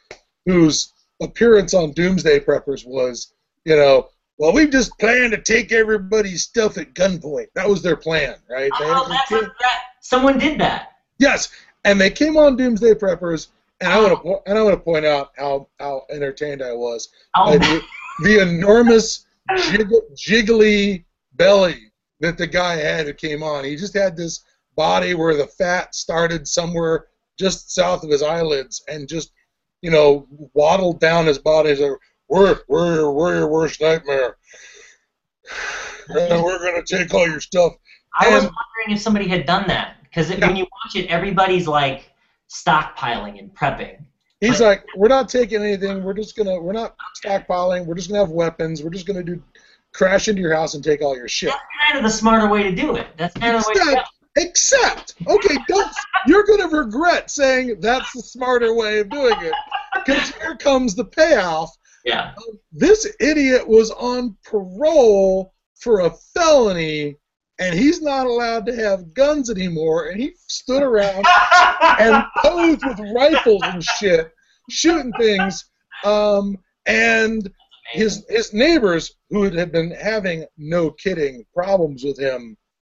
whose 0.46 0.94
appearance 1.22 1.74
on 1.74 1.92
Doomsday 1.92 2.40
Preppers 2.40 2.84
was, 2.84 3.34
you 3.64 3.76
know, 3.76 4.08
well, 4.38 4.52
we've 4.52 4.70
just 4.70 4.98
planned 4.98 5.32
to 5.32 5.40
take 5.40 5.72
everybody's 5.72 6.42
stuff 6.42 6.76
at 6.78 6.94
gunpoint. 6.94 7.46
That 7.54 7.68
was 7.68 7.82
their 7.82 7.96
plan, 7.96 8.36
right? 8.50 8.70
Oh, 8.74 9.06
that's 9.08 9.30
a, 9.32 9.52
that, 9.60 9.82
Someone 10.00 10.38
did 10.38 10.60
that. 10.60 10.92
Yes, 11.18 11.48
and 11.84 12.00
they 12.00 12.10
came 12.10 12.36
on 12.36 12.56
Doomsday 12.56 12.94
Preppers, 12.94 13.48
and 13.80 13.90
I 13.90 14.00
want 14.00 14.22
to 14.22 14.38
and 14.46 14.58
I 14.58 14.62
want 14.62 14.74
to 14.74 14.80
point 14.80 15.06
out 15.06 15.32
how 15.36 15.68
how 15.78 16.02
entertained 16.10 16.62
I 16.62 16.72
was 16.72 17.08
Oh, 17.34 17.46
by 17.46 17.58
the, 17.58 17.82
the 18.22 18.42
enormous 18.42 19.26
jig, 19.56 19.88
jiggly 20.14 21.04
belly 21.34 21.92
that 22.20 22.38
the 22.38 22.46
guy 22.46 22.76
had 22.76 23.06
who 23.06 23.12
came 23.14 23.42
on. 23.42 23.64
He 23.64 23.76
just 23.76 23.94
had 23.94 24.16
this 24.16 24.44
body 24.76 25.14
where 25.14 25.36
the 25.36 25.46
fat 25.46 25.94
started 25.94 26.46
somewhere 26.46 27.06
just 27.38 27.74
south 27.74 28.02
of 28.02 28.10
his 28.10 28.22
eyelids 28.22 28.82
and 28.88 29.08
just 29.08 29.32
you 29.82 29.90
know 29.90 30.26
waddled 30.54 31.00
down 31.00 31.26
his 31.26 31.38
body. 31.38 31.74
We're 32.28 32.58
we're 32.68 32.94
your, 32.94 33.12
we're 33.12 33.36
your 33.38 33.48
worst 33.48 33.80
nightmare. 33.80 34.36
And 36.08 36.42
we're 36.42 36.58
gonna 36.58 36.82
take 36.84 37.12
all 37.14 37.26
your 37.26 37.40
stuff. 37.40 37.74
I 38.18 38.28
was 38.28 38.42
wondering 38.42 38.96
if 38.96 39.00
somebody 39.00 39.28
had 39.28 39.46
done 39.46 39.66
that 39.68 39.96
because 40.02 40.30
Yeah. 40.30 40.46
when 40.46 40.56
you 40.56 40.64
watch 40.64 40.96
it, 40.96 41.08
everybody's 41.08 41.68
like 41.68 42.10
stockpiling 42.48 43.38
and 43.38 43.54
prepping. 43.54 44.02
He's 44.40 44.60
like, 44.60 44.84
we're 44.96 45.08
not 45.08 45.28
taking 45.28 45.62
anything. 45.62 46.04
We're 46.04 46.14
just 46.14 46.36
gonna, 46.36 46.60
we're 46.60 46.72
not 46.72 46.94
stockpiling. 47.24 47.86
We're 47.86 47.94
just 47.94 48.08
gonna 48.08 48.20
have 48.20 48.30
weapons. 48.30 48.82
We're 48.82 48.90
just 48.90 49.06
gonna 49.06 49.22
do, 49.22 49.42
crash 49.92 50.28
into 50.28 50.42
your 50.42 50.54
house 50.54 50.74
and 50.74 50.84
take 50.84 51.00
all 51.00 51.16
your 51.16 51.28
shit. 51.28 51.48
That's 51.50 51.62
kind 51.88 51.98
of 51.98 52.04
the 52.04 52.16
smarter 52.16 52.48
way 52.48 52.62
to 52.62 52.74
do 52.74 52.96
it. 52.96 53.06
That's 53.16 53.34
kind 53.34 53.56
of 53.56 53.62
the 53.62 53.68
way 53.68 53.74
to 53.74 53.80
go. 53.80 54.02
Except, 54.36 55.14
except, 55.14 55.14
okay, 55.26 55.56
don't. 55.68 55.90
You're 56.26 56.44
gonna 56.44 56.68
regret 56.68 57.30
saying 57.30 57.80
that's 57.80 58.12
the 58.12 58.20
smarter 58.20 58.74
way 58.74 58.98
of 58.98 59.08
doing 59.08 59.36
it, 59.40 59.54
because 59.94 60.30
here 60.36 60.56
comes 60.56 60.94
the 60.94 61.04
payoff. 61.04 61.74
Yeah. 62.06 62.34
This 62.72 63.12
idiot 63.18 63.68
was 63.68 63.90
on 63.90 64.36
parole 64.44 65.52
for 65.80 66.00
a 66.00 66.10
felony, 66.34 67.16
and 67.58 67.74
he's 67.74 68.00
not 68.00 68.26
allowed 68.26 68.64
to 68.66 68.76
have 68.76 69.12
guns 69.12 69.50
anymore. 69.50 70.08
And 70.08 70.20
he 70.20 70.34
stood 70.46 70.84
around 70.84 71.26
and 71.98 72.24
posed 72.38 72.86
with 72.86 73.12
rifles 73.14 73.62
and 73.64 73.82
shit, 73.82 74.30
shooting 74.70 75.12
things. 75.18 75.68
Um, 76.04 76.56
and 76.86 77.50
his 77.90 78.24
his 78.28 78.52
neighbors, 78.52 79.12
who 79.30 79.42
had 79.42 79.72
been 79.72 79.90
having 79.90 80.46
no 80.56 80.90
kidding 80.92 81.44
problems 81.52 82.04
with 82.04 82.18
him 82.18 82.56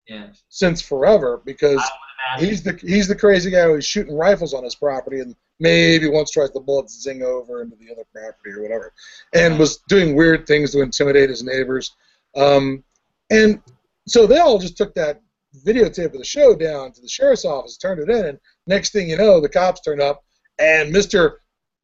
yeah. 0.08 0.28
since 0.50 0.82
forever, 0.82 1.42
because 1.46 1.80
I 1.80 2.42
would 2.42 2.44
imagine. 2.44 2.50
he's 2.50 2.64
the 2.64 2.88
he's 2.88 3.08
the 3.08 3.16
crazy 3.16 3.52
guy 3.52 3.64
who's 3.64 3.86
shooting 3.86 4.18
rifles 4.18 4.54
on 4.54 4.66
his 4.66 4.76
property 4.76 5.22
and 5.22 5.34
maybe 5.60 6.08
once 6.08 6.32
tries 6.32 6.52
the 6.52 6.60
bullets 6.60 7.02
zing 7.02 7.24
over 7.24 7.62
into 7.62 7.76
the 7.78 7.92
other 7.92 8.04
property 8.14 8.52
or 8.52 8.62
whatever, 8.62 8.94
and 9.34 9.58
was 9.58 9.78
doing 9.88 10.16
weird 10.16 10.46
things 10.46 10.72
to 10.72 10.82
intimidate 10.82 11.30
his 11.30 11.44
neighbors. 11.44 11.96
Um, 12.36 12.84
and 13.30 13.62
so 14.08 14.26
they 14.26 14.40
all 14.40 14.60
just 14.60 14.78
took 14.78 14.94
that 14.96 15.22
videotape 15.66 16.14
of 16.14 16.20
the 16.20 16.26
show 16.26 16.56
down 16.56 16.92
to 16.94 17.02
the 17.02 17.08
sheriff's 17.08 17.46
office, 17.46 17.78
turned 17.78 18.02
it 18.02 18.10
in, 18.10 18.26
and 18.26 18.40
next 18.68 18.92
thing 18.92 19.10
you 19.10 19.18
know, 19.18 19.40
the 19.40 19.50
cops 19.50 19.82
turn 19.82 20.02
up, 20.02 20.24
and 20.60 20.92
Mister 20.92 21.42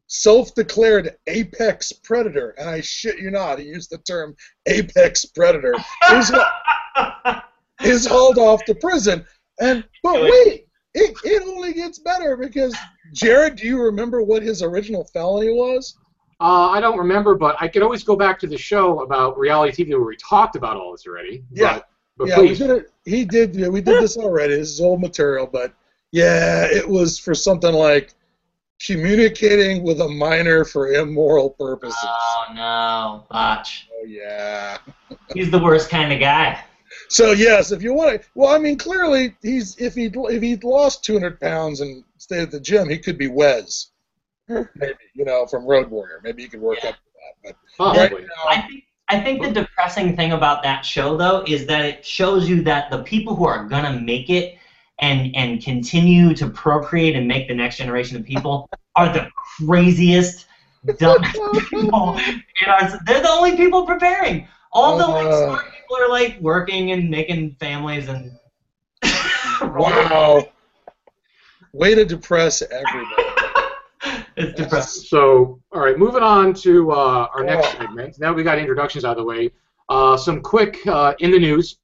self-declared 0.07 1.15
apex 1.27 1.91
predator, 1.91 2.51
and 2.59 2.69
I 2.69 2.81
shit 2.81 3.19
you 3.19 3.31
not, 3.31 3.59
he 3.59 3.65
used 3.65 3.89
the 3.89 3.97
term 3.99 4.35
apex 4.67 5.25
predator, 5.25 5.73
is, 6.11 6.31
is 7.83 8.05
hauled 8.05 8.37
off 8.37 8.63
to 8.65 8.75
prison. 8.75 9.25
And 9.59 9.83
but 10.03 10.21
wait, 10.21 10.67
it, 10.93 11.15
it 11.23 11.43
only 11.43 11.73
gets 11.73 11.99
better 11.99 12.37
because 12.37 12.75
Jared, 13.13 13.55
do 13.55 13.67
you 13.67 13.81
remember 13.81 14.21
what 14.21 14.43
his 14.43 14.61
original 14.61 15.03
felony 15.05 15.51
was? 15.51 15.97
Uh, 16.39 16.69
I 16.69 16.81
don't 16.81 16.97
remember, 16.97 17.35
but 17.35 17.55
I 17.59 17.67
could 17.67 17.83
always 17.83 18.03
go 18.03 18.15
back 18.15 18.39
to 18.39 18.47
the 18.47 18.57
show 18.57 19.01
about 19.01 19.37
reality 19.37 19.85
TV 19.85 19.91
where 19.91 20.01
we 20.01 20.17
talked 20.17 20.55
about 20.55 20.75
all 20.75 20.91
this 20.91 21.07
already. 21.07 21.43
Yeah. 21.51 21.75
But, 21.75 21.87
but 22.17 22.27
yeah, 22.27 22.39
we 22.39 22.47
please. 22.49 22.59
did 22.59 22.69
it. 22.69 22.91
He 23.05 23.25
did. 23.25 23.55
Yeah, 23.55 23.69
we 23.69 23.81
did 23.81 24.01
this 24.01 24.17
already. 24.17 24.55
This 24.55 24.69
is 24.69 24.81
old 24.81 25.01
material, 25.01 25.47
but 25.47 25.73
yeah, 26.11 26.65
it 26.65 26.87
was 26.87 27.17
for 27.17 27.33
something 27.33 27.73
like 27.73 28.13
communicating 28.85 29.83
with 29.83 30.01
a 30.01 30.07
minor 30.07 30.65
for 30.65 30.93
immoral 30.93 31.51
purposes. 31.51 31.97
Oh 32.03 32.45
no, 32.53 33.25
Botch. 33.31 33.87
oh 33.93 34.05
yeah. 34.05 34.77
He's 35.33 35.49
the 35.49 35.59
worst 35.59 35.89
kind 35.89 36.11
of 36.11 36.19
guy. 36.19 36.63
So 37.09 37.31
yes, 37.31 37.71
if 37.71 37.81
you 37.83 37.93
want 37.93 38.21
to, 38.21 38.27
well, 38.35 38.53
I 38.53 38.57
mean, 38.57 38.77
clearly 38.77 39.35
he's 39.41 39.77
if 39.77 39.95
he 39.95 40.05
if 40.13 40.41
he'd 40.41 40.63
lost 40.63 41.03
200 41.03 41.39
pounds 41.39 41.81
and 41.81 42.03
stayed 42.17 42.41
at 42.43 42.51
the 42.51 42.59
gym, 42.59 42.89
he 42.89 42.97
could 42.97 43.17
be 43.17 43.27
Wez, 43.27 43.87
maybe 44.75 44.95
you 45.13 45.25
know 45.25 45.45
from 45.45 45.65
Road 45.65 45.89
Warrior. 45.89 46.21
Maybe 46.23 46.43
he 46.43 46.49
could 46.49 46.61
work 46.61 46.79
Yeah. 46.83 46.89
up 46.89 46.95
to 46.95 47.01
that. 47.43 47.55
But 47.55 47.55
Possibly. 47.77 48.21
right 48.21 48.27
I 48.47 48.61
think 48.67 48.83
I 49.09 49.19
think 49.19 49.41
the 49.43 49.51
depressing 49.51 50.15
thing 50.15 50.31
about 50.31 50.63
that 50.63 50.85
show 50.85 51.17
though 51.17 51.43
is 51.47 51.65
that 51.67 51.85
it 51.85 52.05
shows 52.05 52.47
you 52.49 52.61
that 52.63 52.89
the 52.89 53.03
people 53.03 53.35
who 53.35 53.45
are 53.45 53.65
gonna 53.65 53.99
make 53.99 54.29
it 54.29 54.57
and 54.99 55.35
and 55.35 55.63
continue 55.63 56.33
to 56.35 56.49
procreate 56.49 57.15
and 57.15 57.27
make 57.27 57.47
the 57.47 57.55
next 57.55 57.77
generation 57.77 58.17
of 58.17 58.25
people 58.25 58.69
are 58.95 59.11
the 59.11 59.29
craziest, 59.57 60.45
dumbest 60.97 61.41
people 61.69 62.17
in 62.61 62.69
our. 62.69 62.99
They're 63.05 63.21
the 63.21 63.29
only 63.29 63.55
people 63.57 63.85
preparing. 63.85 64.47
All 64.71 64.97
the 64.97 65.07
like 65.07 65.27
Uh. 65.27 65.45
smart 65.47 65.72
people 65.93 66.05
are 66.05 66.09
like 66.09 66.39
working 66.41 66.91
and 66.91 67.09
making 67.09 67.55
families 67.59 68.07
and. 68.09 68.31
wow, 69.61 70.47
way 71.73 71.93
to 71.95 72.05
depress 72.05 72.61
everybody. 72.61 74.23
it's 74.37 74.59
depressing. 74.59 75.03
So, 75.03 75.59
all 75.71 75.81
right, 75.81 75.97
moving 75.97 76.23
on 76.23 76.53
to 76.55 76.91
uh, 76.91 77.27
our 77.35 77.43
next 77.43 77.67
Oh. 77.67 77.77
segment. 77.79 78.15
Now 78.19 78.33
we 78.33 78.43
got 78.43 78.57
introductions 78.59 79.03
out 79.05 79.11
of 79.11 79.17
the 79.17 79.23
way. 79.23 79.51
Uh, 79.89 80.15
some 80.17 80.41
quick 80.41 80.77
uh, 80.87 81.13
in 81.19 81.31
the 81.31 81.39
news 81.39 81.77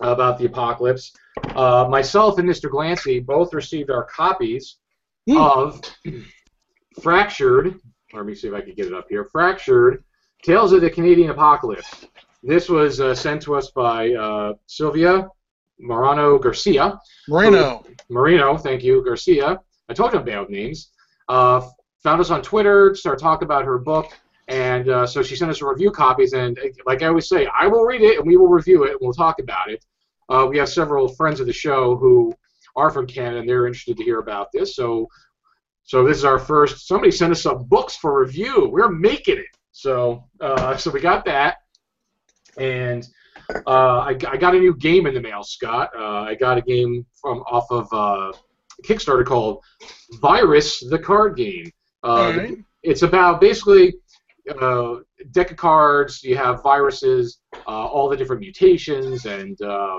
about 0.00 0.38
the 0.38 0.44
apocalypse. 0.46 1.12
Uh, 1.54 1.86
myself 1.88 2.38
and 2.38 2.48
Mr. 2.48 2.70
Glancy 2.70 3.24
both 3.24 3.52
received 3.54 3.90
our 3.90 4.04
copies 4.04 4.76
Hmm. 5.28 5.38
of 5.38 5.80
Fractured. 7.02 7.80
Let 8.14 8.24
me 8.26 8.34
see 8.34 8.46
if 8.48 8.54
I 8.54 8.60
can 8.60 8.74
get 8.74 8.86
it 8.86 8.94
up 8.94 9.06
here. 9.08 9.24
Fractured: 9.24 10.04
Tales 10.42 10.72
of 10.72 10.80
the 10.82 10.88
Canadian 10.90 11.30
Apocalypse. 11.30 12.06
This 12.46 12.68
was 12.68 13.00
uh, 13.00 13.12
sent 13.12 13.42
to 13.42 13.56
us 13.56 13.72
by 13.72 14.12
uh, 14.12 14.54
Silvia 14.66 15.28
Morano 15.80 16.38
Garcia. 16.38 16.96
Moreno. 17.26 17.84
Marino, 18.08 18.56
thank 18.56 18.84
you, 18.84 19.04
Garcia. 19.04 19.60
I 19.88 19.94
told 19.94 20.12
you 20.12 20.20
I'm 20.20 20.24
bad 20.24 20.40
with 20.42 20.50
names. 20.50 20.92
Uh, 21.28 21.60
found 22.04 22.20
us 22.20 22.30
on 22.30 22.42
Twitter, 22.42 22.94
started 22.94 23.20
talking 23.20 23.46
about 23.46 23.64
her 23.64 23.78
book, 23.78 24.16
and 24.46 24.88
uh, 24.88 25.08
so 25.08 25.24
she 25.24 25.34
sent 25.34 25.50
us 25.50 25.60
a 25.60 25.66
review 25.66 25.90
copies. 25.90 26.34
And 26.34 26.56
uh, 26.60 26.68
like 26.86 27.02
I 27.02 27.06
always 27.06 27.28
say, 27.28 27.48
I 27.52 27.66
will 27.66 27.82
read 27.82 28.02
it 28.02 28.18
and 28.18 28.26
we 28.28 28.36
will 28.36 28.46
review 28.46 28.84
it 28.84 28.92
and 28.92 28.98
we'll 29.00 29.12
talk 29.12 29.40
about 29.40 29.68
it. 29.68 29.84
Uh, 30.28 30.46
we 30.48 30.56
have 30.58 30.68
several 30.68 31.08
friends 31.08 31.40
of 31.40 31.48
the 31.48 31.52
show 31.52 31.96
who 31.96 32.32
are 32.76 32.90
from 32.90 33.08
Canada 33.08 33.40
and 33.40 33.48
they're 33.48 33.66
interested 33.66 33.96
to 33.96 34.04
hear 34.04 34.20
about 34.20 34.52
this. 34.52 34.76
So, 34.76 35.08
so 35.82 36.06
this 36.06 36.16
is 36.16 36.24
our 36.24 36.38
first. 36.38 36.86
Somebody 36.86 37.10
sent 37.10 37.32
us 37.32 37.42
some 37.42 37.64
books 37.64 37.96
for 37.96 38.20
review. 38.20 38.68
We're 38.70 38.88
making 38.88 39.38
it. 39.38 39.46
So, 39.72 40.24
uh, 40.40 40.76
so 40.76 40.92
we 40.92 41.00
got 41.00 41.24
that, 41.24 41.56
and 42.58 43.06
uh, 43.66 43.98
I, 43.98 44.16
I 44.28 44.36
got 44.36 44.54
a 44.54 44.58
new 44.58 44.74
game 44.76 45.06
in 45.06 45.14
the 45.14 45.20
mail, 45.20 45.42
Scott. 45.42 45.90
Uh, 45.96 46.22
I 46.22 46.34
got 46.34 46.58
a 46.58 46.62
game 46.62 47.06
from 47.20 47.38
off 47.40 47.66
of 47.70 47.88
uh, 47.92 48.36
Kickstarter 48.84 49.24
called 49.24 49.62
Virus, 50.20 50.80
the 50.80 50.98
card 50.98 51.36
game. 51.36 51.70
Uh, 52.02 52.34
right. 52.36 52.58
It's 52.82 53.02
about 53.02 53.40
basically 53.40 53.94
uh, 54.60 54.96
deck 55.32 55.50
of 55.50 55.56
cards. 55.56 56.22
You 56.22 56.36
have 56.36 56.62
viruses, 56.62 57.38
uh, 57.66 57.86
all 57.86 58.08
the 58.08 58.16
different 58.16 58.40
mutations, 58.40 59.26
and 59.26 59.60
uh, 59.62 59.98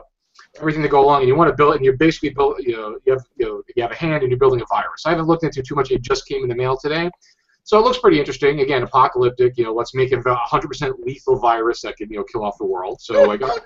everything 0.59 0.81
that 0.81 0.89
go 0.89 1.03
along. 1.03 1.21
And 1.21 1.27
you 1.27 1.35
want 1.35 1.49
to 1.49 1.55
build, 1.55 1.73
it, 1.73 1.77
and 1.77 1.85
you're 1.85 1.97
basically 1.97 2.29
build. 2.29 2.57
You 2.59 2.77
know, 2.77 2.97
you 3.05 3.13
have 3.13 3.23
you, 3.37 3.45
know, 3.45 3.63
you 3.75 3.81
have 3.81 3.91
a 3.91 3.95
hand, 3.95 4.23
and 4.23 4.31
you're 4.31 4.39
building 4.39 4.61
a 4.61 4.65
virus. 4.65 5.05
I 5.05 5.09
haven't 5.09 5.27
looked 5.27 5.43
into 5.43 5.59
it 5.59 5.67
too 5.67 5.75
much. 5.75 5.91
It 5.91 6.01
just 6.01 6.27
came 6.27 6.43
in 6.43 6.49
the 6.49 6.55
mail 6.55 6.77
today. 6.77 7.09
So 7.67 7.77
it 7.77 7.81
looks 7.81 7.97
pretty 7.97 8.17
interesting. 8.17 8.61
Again, 8.61 8.83
apocalyptic. 8.83 9.57
You 9.57 9.65
know, 9.65 9.73
let's 9.73 9.93
make 9.93 10.13
it 10.13 10.19
a 10.19 10.21
100% 10.21 10.93
lethal 10.99 11.37
virus 11.37 11.81
that 11.81 11.97
can 11.97 12.09
you 12.09 12.15
know 12.15 12.23
kill 12.23 12.45
off 12.45 12.57
the 12.57 12.65
world. 12.65 13.01
So 13.01 13.29
I 13.29 13.35
got 13.35 13.59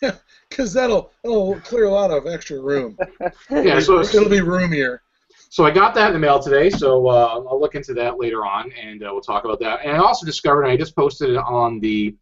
Because 0.48 0.72
that'll, 0.72 1.10
that'll 1.24 1.58
clear 1.62 1.86
a 1.86 1.90
lot 1.90 2.12
of 2.12 2.28
extra 2.28 2.60
room. 2.60 2.96
yeah. 3.50 3.80
So 3.80 3.98
It'll 3.98 4.28
be 4.28 4.40
roomier. 4.40 5.02
So 5.50 5.64
I 5.64 5.72
got 5.72 5.96
that 5.96 6.08
in 6.08 6.12
the 6.12 6.20
mail 6.20 6.38
today, 6.38 6.70
so 6.70 7.08
uh, 7.08 7.42
I'll 7.50 7.60
look 7.60 7.74
into 7.74 7.92
that 7.94 8.20
later 8.20 8.46
on, 8.46 8.70
and 8.80 9.02
uh, 9.02 9.08
we'll 9.10 9.20
talk 9.20 9.44
about 9.44 9.58
that. 9.60 9.80
And 9.82 9.96
I 9.96 9.98
also 9.98 10.24
discovered, 10.24 10.62
and 10.62 10.70
I 10.70 10.76
just 10.76 10.94
posted 10.94 11.30
it 11.30 11.38
on 11.38 11.80
the 11.80 12.14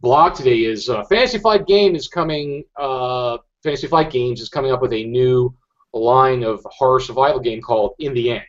blog 0.00 0.34
today, 0.34 0.60
is 0.60 0.88
uh, 0.88 1.02
Fantasy 1.04 1.38
Flight 1.38 1.66
Game 1.66 1.96
is 1.96 2.06
coming. 2.06 2.62
Uh, 2.78 3.38
Fantasy 3.64 3.88
Flight 3.88 4.12
Games 4.12 4.40
is 4.40 4.48
coming 4.48 4.70
up 4.70 4.82
with 4.82 4.92
a 4.92 5.02
new 5.02 5.52
line 5.92 6.44
of 6.44 6.64
horror 6.66 7.00
survival 7.00 7.40
game 7.40 7.60
called 7.60 7.94
In 7.98 8.14
the 8.14 8.30
End, 8.30 8.42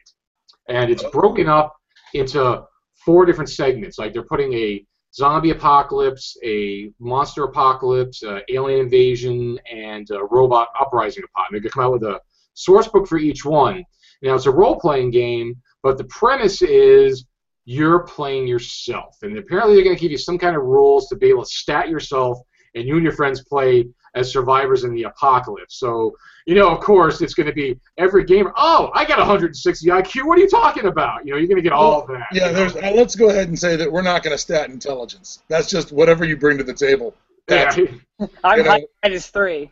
and 0.69 0.89
it's 0.89 1.03
broken 1.11 1.47
up 1.47 1.75
into 2.13 2.63
four 3.05 3.25
different 3.25 3.49
segments. 3.49 3.97
Like 3.97 4.13
they're 4.13 4.23
putting 4.23 4.53
a 4.53 4.85
zombie 5.13 5.51
apocalypse, 5.51 6.37
a 6.43 6.91
monster 6.99 7.43
apocalypse, 7.43 8.23
uh, 8.23 8.39
alien 8.49 8.79
invasion, 8.79 9.59
and 9.71 10.09
a 10.11 10.23
robot 10.31 10.69
uprising 10.79 11.23
upon. 11.23 11.47
They're 11.51 11.59
gonna 11.59 11.71
come 11.71 11.83
out 11.83 11.93
with 11.93 12.03
a 12.03 12.19
source 12.53 12.87
book 12.87 13.07
for 13.07 13.17
each 13.17 13.45
one. 13.45 13.83
Now 14.21 14.35
it's 14.35 14.45
a 14.45 14.51
role-playing 14.51 15.11
game, 15.11 15.55
but 15.81 15.97
the 15.97 16.05
premise 16.05 16.61
is 16.61 17.25
you're 17.65 18.03
playing 18.03 18.47
yourself, 18.47 19.17
and 19.21 19.37
apparently 19.37 19.75
they're 19.75 19.93
to 19.95 19.99
give 19.99 20.11
you 20.11 20.17
some 20.17 20.37
kind 20.37 20.55
of 20.55 20.63
rules 20.63 21.07
to 21.07 21.15
be 21.15 21.27
able 21.27 21.43
to 21.43 21.49
stat 21.49 21.89
yourself, 21.89 22.39
and 22.75 22.85
you 22.87 22.95
and 22.95 23.03
your 23.03 23.13
friends 23.13 23.43
play 23.43 23.87
as 24.15 24.31
survivors 24.31 24.83
in 24.83 24.93
the 24.93 25.03
apocalypse. 25.03 25.75
So, 25.79 26.15
you 26.45 26.55
know, 26.55 26.69
of 26.69 26.79
course, 26.81 27.21
it's 27.21 27.33
going 27.33 27.47
to 27.47 27.53
be 27.53 27.79
every 27.97 28.23
gamer. 28.25 28.53
Oh, 28.57 28.91
I 28.93 29.05
got 29.05 29.17
160 29.17 29.87
IQ. 29.87 30.25
What 30.25 30.37
are 30.37 30.41
you 30.41 30.49
talking 30.49 30.85
about? 30.85 31.25
You 31.25 31.31
know, 31.33 31.37
you're 31.39 31.47
going 31.47 31.57
to 31.57 31.63
get 31.63 31.71
all 31.73 32.01
of 32.01 32.07
that. 32.09 32.27
Yeah, 32.31 32.51
there's. 32.51 32.75
Uh, 32.75 32.91
let's 32.95 33.15
go 33.15 33.29
ahead 33.29 33.47
and 33.47 33.57
say 33.57 33.75
that 33.75 33.91
we're 33.91 34.01
not 34.03 34.21
going 34.23 34.33
to 34.33 34.37
stat 34.37 34.69
intelligence. 34.69 35.41
That's 35.47 35.67
just 35.67 35.91
whatever 35.91 36.25
you 36.25 36.37
bring 36.37 36.57
to 36.59 36.63
the 36.63 36.73
table. 36.73 37.15
That's, 37.47 37.77
Yeah. 37.77 37.85
I'm 38.43 38.57
You 38.59 38.63
know- 38.65 38.69
high 38.71 38.83
minus 39.03 39.27
three. 39.27 39.71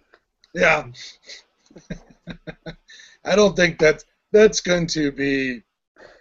yeah. 0.55 0.87
I 3.25 3.35
don't 3.35 3.55
think 3.55 3.77
that's 3.77 4.05
that's 4.31 4.61
going 4.61 4.87
to 4.87 5.11
be 5.11 5.61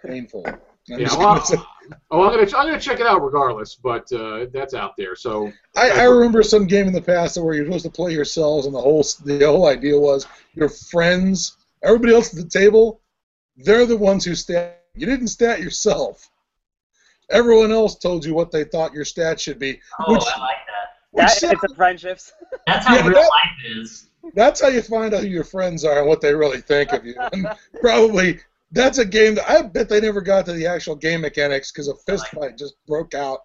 painful. 0.05 0.45
I'm 0.91 0.99
Yeah, 0.99 1.07
well, 1.17 1.35
gonna 1.39 1.63
oh, 2.11 2.23
I'm 2.23 2.31
gonna 2.31 2.57
I'm 2.57 2.67
gonna 2.67 2.79
check 2.79 2.99
it 2.99 3.05
out 3.07 3.23
regardless, 3.23 3.75
but 3.75 4.11
uh, 4.13 4.45
that's 4.53 4.73
out 4.73 4.95
there. 4.97 5.15
So 5.15 5.51
I, 5.75 5.89
I 5.91 6.03
remember 6.03 6.43
some 6.43 6.65
game 6.67 6.87
in 6.87 6.93
the 6.93 7.01
past 7.01 7.37
where 7.41 7.53
you're 7.53 7.65
supposed 7.65 7.85
to 7.85 7.91
play 7.91 8.11
yourselves, 8.11 8.65
and 8.65 8.75
the 8.75 8.81
whole 8.81 9.03
the 9.25 9.45
whole 9.45 9.67
idea 9.67 9.97
was 9.99 10.27
your 10.53 10.69
friends, 10.69 11.57
everybody 11.83 12.13
else 12.13 12.33
at 12.37 12.43
the 12.43 12.49
table, 12.49 13.01
they're 13.57 13.85
the 13.85 13.97
ones 13.97 14.25
who 14.25 14.35
stat. 14.35 14.77
You 14.95 15.05
didn't 15.05 15.29
stat 15.29 15.61
yourself. 15.61 16.29
Everyone 17.29 17.71
else 17.71 17.95
told 17.97 18.25
you 18.25 18.33
what 18.33 18.51
they 18.51 18.65
thought 18.65 18.93
your 18.93 19.05
stat 19.05 19.39
should 19.39 19.57
be. 19.59 19.79
Oh, 20.05 20.13
Which- 20.13 20.23
I 20.35 20.39
like 20.39 20.55
that. 20.67 20.87
Which 21.11 21.25
That, 21.27 21.37
sound- 21.37 21.57
it's 21.63 21.73
friendships. 21.73 22.33
That's 22.67 22.85
how 22.85 22.95
Yeah, 22.95 23.03
real 23.07 23.13
that- 23.21 23.29
life 23.29 23.77
is. 23.77 24.07
that's 24.33 24.61
how 24.61 24.67
you 24.69 24.81
find 24.81 25.13
out 25.13 25.21
who 25.21 25.27
your 25.27 25.43
friends 25.45 25.83
are 25.85 25.99
and 25.99 26.07
what 26.07 26.19
they 26.21 26.33
really 26.33 26.59
think 26.61 26.91
of 26.93 27.05
you. 27.05 27.15
And 27.33 27.47
probably 27.81 28.39
that's 28.71 28.97
a 28.97 29.05
game 29.05 29.35
that 29.35 29.49
I 29.49 29.61
bet 29.61 29.89
they 29.89 30.01
never 30.01 30.21
got 30.21 30.45
to 30.45 30.53
the 30.53 30.65
actual 30.65 30.95
game 30.95 31.21
mechanics 31.21 31.71
because 31.71 31.87
a 31.87 31.95
fist 32.07 32.27
fight 32.27 32.57
just 32.57 32.75
broke 32.87 33.13
out 33.13 33.39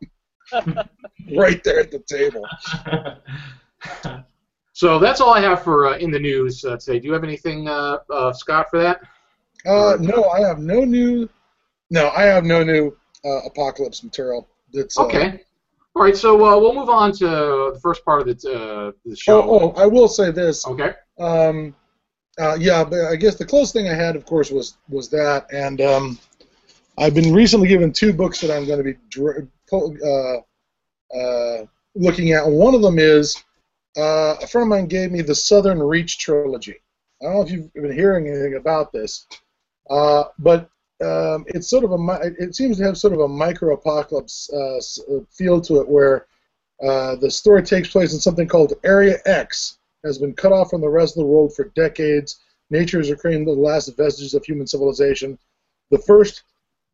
right 1.37 1.63
there 1.65 1.81
at 1.81 1.91
the 1.91 1.99
table. 2.09 2.47
so 4.73 4.99
that's 4.99 5.21
all 5.21 5.35
I 5.35 5.41
have 5.41 5.63
for 5.63 5.89
uh, 5.89 5.99
in 5.99 6.11
the 6.11 6.19
news 6.19 6.65
uh, 6.65 6.77
today. 6.77 7.01
Do 7.01 7.09
you 7.09 7.13
have 7.13 7.25
anything, 7.25 7.69
uh, 7.69 7.99
uh, 8.11 8.33
Scott, 8.33 8.69
for 8.71 8.79
that? 8.81 9.01
Uh, 9.67 9.97
no, 10.01 10.25
I 10.25 10.41
have 10.41 10.59
no 10.61 10.85
new. 10.85 11.29
No, 11.91 12.11
I 12.11 12.23
have 12.23 12.45
no 12.45 12.63
new 12.63 12.97
uh, 13.25 13.41
apocalypse 13.47 14.03
material. 14.05 14.49
That's 14.73 14.99
uh, 14.99 15.05
Okay. 15.05 15.41
All 15.97 16.03
right, 16.03 16.17
so 16.17 16.35
uh, 16.45 16.61
we'll 16.61 16.75
move 16.75 16.91
on 16.91 17.11
to 17.13 17.25
the 17.25 17.81
first 17.83 18.05
part 18.05 18.29
of 18.29 18.41
the, 18.43 18.53
uh, 18.53 18.93
the 19.07 19.17
show. 19.17 19.43
Oh, 19.43 19.73
oh, 19.75 19.81
I 19.81 19.87
will 19.87 20.09
say 20.09 20.31
this. 20.31 20.67
Okay. 20.67 20.93
Um, 21.19 21.75
uh, 22.39 22.57
yeah, 22.61 22.85
but 22.85 23.07
I 23.07 23.17
guess 23.17 23.37
the 23.37 23.47
closest 23.47 23.73
thing 23.73 23.89
I 23.89 23.95
had, 23.95 24.15
of 24.15 24.27
course, 24.27 24.51
was 24.51 24.77
was 24.89 25.09
that, 25.11 25.47
and 25.53 25.81
um, 25.81 26.19
I've 26.99 27.15
been 27.15 27.33
recently 27.33 27.69
given 27.69 27.93
two 27.93 28.13
books 28.13 28.41
that 28.41 28.55
I'm 28.55 28.67
going 28.67 28.79
to 28.79 28.85
be 28.85 28.99
dr- 29.09 29.49
uh, 29.73 31.17
uh, 31.17 31.67
looking 31.95 32.33
at. 32.33 32.47
One 32.47 32.75
of 32.75 32.83
them 32.83 32.99
is 32.99 33.43
uh, 33.97 34.37
a 34.43 34.47
friend 34.47 34.65
of 34.67 34.69
mine 34.69 34.87
gave 34.87 35.13
me 35.13 35.23
the 35.23 35.35
Southern 35.35 35.83
Reach 35.83 36.19
trilogy. 36.19 36.77
I 37.23 37.25
don't 37.25 37.35
know 37.35 37.43
if 37.43 37.51
you've 37.51 37.73
been 37.73 37.93
hearing 37.93 38.29
anything 38.29 38.57
about 38.57 38.93
this, 38.93 39.27
uh, 39.89 40.25
but 40.39 40.69
um, 41.03 41.47
it's 41.49 41.71
sort 41.71 41.85
of 41.85 41.93
a 41.93 42.21
it 42.39 42.55
seems 42.55 42.77
to 42.77 42.85
have 42.85 42.99
sort 42.99 43.15
of 43.15 43.21
a 43.21 43.29
micro 43.29 43.73
apocalypse 43.73 44.51
uh, 44.53 44.79
feel 45.31 45.59
to 45.63 45.81
it, 45.81 45.89
where 45.89 46.27
the 46.81 47.31
story 47.31 47.63
takes 47.63 47.89
place 47.89 48.13
in 48.13 48.21
something 48.21 48.47
called 48.47 48.75
Area 48.85 49.17
X 49.25 49.79
has 50.05 50.19
been 50.19 50.35
cut 50.35 50.53
off 50.53 50.71
from 50.71 50.81
the 50.81 50.89
rest 50.89 51.17
of 51.17 51.21
the 51.21 51.27
world 51.27 51.55
for 51.55 51.73
decades. 51.75 52.41
Nature 52.71 53.01
is 53.01 53.11
recreating 53.11 53.45
the 53.45 53.53
last 53.53 53.97
vestiges 53.97 54.35
of 54.35 54.45
human 54.45 54.67
civilization. 54.67 55.39
The 55.91 55.99
first 55.99 56.43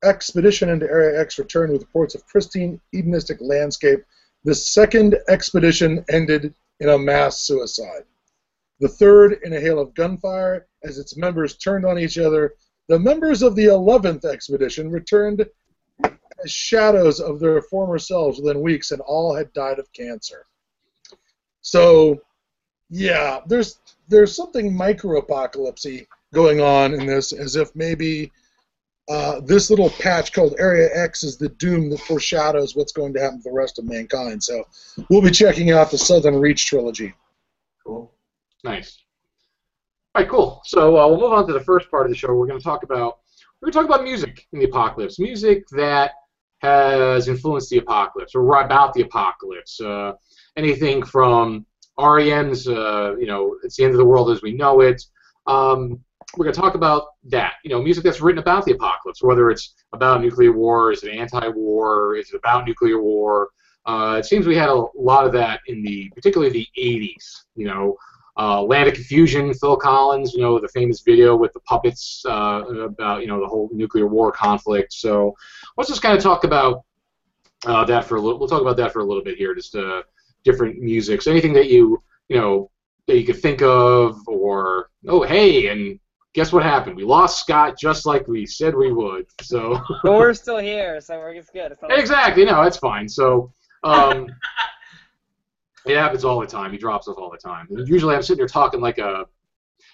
expedition 0.05 0.69
into 0.69 0.87
Area 0.87 1.21
X 1.21 1.39
returned 1.39 1.73
with 1.73 1.83
reports 1.83 2.15
of 2.15 2.27
pristine, 2.27 2.81
Edenistic 2.95 3.39
landscape. 3.41 4.05
The 4.45 4.55
second 4.55 5.17
expedition 5.29 6.05
ended 6.11 6.55
in 6.81 6.89
a 6.89 6.99
mass 6.99 7.41
suicide. 7.41 8.05
The 8.81 8.89
third 8.89 9.39
in 9.45 9.53
a 9.53 9.61
hail 9.61 9.79
of 9.79 9.95
gunfire 9.95 10.67
as 10.83 10.99
its 10.99 11.17
members 11.17 11.57
turned 11.57 11.87
on 11.87 11.99
each 11.99 12.19
other. 12.19 12.55
The 12.89 12.99
members 12.99 13.43
of 13.43 13.55
the 13.55 13.67
11th 13.67 14.25
expedition 14.25 14.91
returned 14.91 15.47
as 16.05 16.51
shadows 16.51 17.21
of 17.21 17.39
their 17.39 17.63
former 17.63 17.99
selves 17.99 18.41
within 18.41 18.61
weeks, 18.61 18.91
and 18.91 19.01
all 19.03 19.35
had 19.35 19.53
died 19.53 19.79
of 19.79 19.93
cancer. 19.93 20.47
So, 21.61 22.21
yeah, 22.93 23.41
there's 23.47 23.79
there's 24.09 24.37
something 24.37 24.77
micro-apocalypsy 24.77 26.07
going 26.35 26.61
on 26.61 26.93
in 26.93 27.07
this, 27.07 27.33
as 27.33 27.57
if 27.57 27.75
maybe 27.75 28.31
uh, 29.09 29.41
this 29.41 29.71
little 29.71 29.89
patch 29.89 30.35
called 30.35 30.55
Area 30.59 30.91
X 30.95 31.25
is 31.25 31.39
the 31.39 31.49
doom 31.49 31.89
that 31.89 32.01
foreshadows 32.01 32.77
what's 32.77 32.93
going 32.93 33.15
to 33.15 33.21
happen 33.21 33.39
to 33.39 33.49
the 33.49 33.55
rest 33.55 33.79
of 33.79 33.87
mankind. 33.87 34.43
So, 34.43 34.65
we'll 35.09 35.23
be 35.23 35.31
checking 35.31 35.71
out 35.71 35.91
the 35.91 35.97
Southern 35.97 36.39
Reach 36.39 36.67
trilogy. 36.67 37.15
Cool. 37.87 38.13
Nice. 38.63 38.99
All 40.15 40.21
right, 40.23 40.31
cool. 40.31 40.61
So 40.67 40.99
uh, 40.99 41.09
we'll 41.09 41.21
move 41.21 41.33
on 41.33 41.47
to 41.47 41.55
the 41.55 41.65
first 41.65 41.91
part 41.91 42.05
of 42.05 42.11
the 42.11 42.17
show. 42.17 42.35
We're 42.35 42.47
going 42.47 42.61
to 42.61 42.65
talk 42.65 42.83
about 42.83 43.21
we're 43.61 43.71
going 43.71 43.73
to 43.73 43.79
talk 43.79 43.97
about 43.97 44.05
music 44.05 44.47
in 44.53 44.59
the 44.59 44.67
apocalypse, 44.67 45.19
music 45.19 45.67
that 45.69 46.13
has 46.59 47.29
influenced 47.29 47.71
the 47.71 47.79
apocalypse 47.79 48.35
or 48.35 48.61
about 48.61 48.93
the 48.93 49.01
apocalypse. 49.01 49.81
Uh, 49.81 50.13
anything 50.59 51.03
from 51.03 51.65
REM's, 51.99 52.69
uh, 52.69 53.15
you 53.19 53.27
know, 53.27 53.57
it's 53.63 53.77
the 53.77 53.85
end 53.85 53.93
of 53.93 53.99
the 53.99 54.05
world 54.05 54.31
as 54.31 54.43
we 54.43 54.53
know 54.53 54.81
it. 54.81 55.03
Um, 55.47 56.01
we're 56.37 56.45
going 56.45 56.55
to 56.55 56.61
talk 56.61 56.75
about 56.75 57.09
that. 57.25 57.55
You 57.65 57.71
know, 57.71 57.83
music 57.83 58.05
that's 58.05 58.21
written 58.21 58.39
about 58.39 58.65
the 58.65 58.73
apocalypse, 58.73 59.23
whether 59.23 59.51
it's 59.51 59.75
about 59.93 60.23
nuclear 60.23 60.53
war, 60.53 60.93
is 60.93 61.03
it 61.03 61.13
anti-war, 61.13 62.17
is 62.17 62.33
it 62.33 62.37
about 62.37 62.67
nuclear 62.67 63.03
war? 63.03 63.51
Uh, 63.85 64.17
it 64.19 64.25
seems 64.25 64.47
we 64.47 64.57
had 64.57 64.69
a 64.69 64.85
lot 64.97 65.27
of 65.27 65.33
that 65.33 65.61
in 65.67 65.83
the, 65.83 66.11
particularly 66.15 66.53
the 66.53 66.67
80s. 66.81 67.43
You 67.57 67.67
know, 67.67 67.97
uh, 68.39 68.63
Land 68.63 68.89
of 68.89 68.95
Confusion, 68.95 69.53
Phil 69.53 69.77
Collins, 69.77 70.33
you 70.33 70.41
know, 70.41 70.59
the 70.59 70.69
famous 70.69 71.01
video 71.01 71.37
with 71.37 71.53
the 71.53 71.61
puppets 71.61 72.25
uh, 72.27 72.63
about, 72.67 73.21
you 73.21 73.27
know, 73.27 73.41
the 73.41 73.47
whole 73.47 73.69
nuclear 73.73 74.07
war 74.07 74.33
conflict. 74.33 74.93
So 74.93 75.35
let's 75.77 75.91
just 75.91 76.03
kind 76.03 76.17
of 76.17 76.23
talk 76.23 76.45
about 76.45 76.85
uh, 77.67 77.85
that 77.85 78.05
for 78.05 78.17
a 78.17 78.21
little. 78.21 78.39
We'll 78.39 78.49
talk 78.49 78.63
about 78.63 78.77
that 78.79 78.93
for 78.93 79.01
a 79.01 79.05
little 79.05 79.23
bit 79.23 79.37
here, 79.37 79.55
just 79.55 79.75
uh, 79.77 80.03
different 80.45 80.81
musics, 80.81 81.27
anything 81.27 81.53
that 81.55 81.71
you, 81.71 82.03
you 82.29 82.37
know, 82.37 82.71
that 83.07 83.19
you 83.19 83.25
could 83.25 83.41
think 83.41 83.63
of, 83.63 84.17
or 84.27 84.91
oh, 85.09 85.23
hey, 85.23 85.69
and 85.69 85.99
guess 86.35 86.53
what 86.53 86.63
happened? 86.63 86.97
We 86.97 87.05
lost 87.05 87.41
Scott 87.41 87.79
just 87.79 88.07
like 88.07 88.27
we 88.29 88.47
said 88.47 88.75
we 88.75 88.93
would. 88.93 89.27
So 89.41 89.81
but 90.03 90.13
we're 90.13 90.35
still 90.35 90.59
here, 90.59 91.01
so 91.01 91.19
we're 91.19 91.35
it's 91.35 91.51
good. 91.51 91.73
It's 91.73 91.83
like- 91.83 91.99
exactly, 91.99 92.45
no, 92.45 92.63
that's 92.63 92.79
fine. 92.79 93.09
So. 93.09 93.53
Um, 93.85 94.29
It 95.85 95.97
happens 95.97 96.25
all 96.25 96.41
the 96.41 96.47
time. 96.47 96.71
He 96.73 96.79
drops 96.79 97.09
us 97.09 97.17
all 97.17 97.31
the 97.31 97.39
time. 97.39 97.67
And 97.71 97.89
usually, 97.89 98.15
I'm 98.15 98.23
sitting 98.23 98.39
there 98.39 98.47
talking 98.47 98.81
like 98.81 98.99
a, 98.99 99.27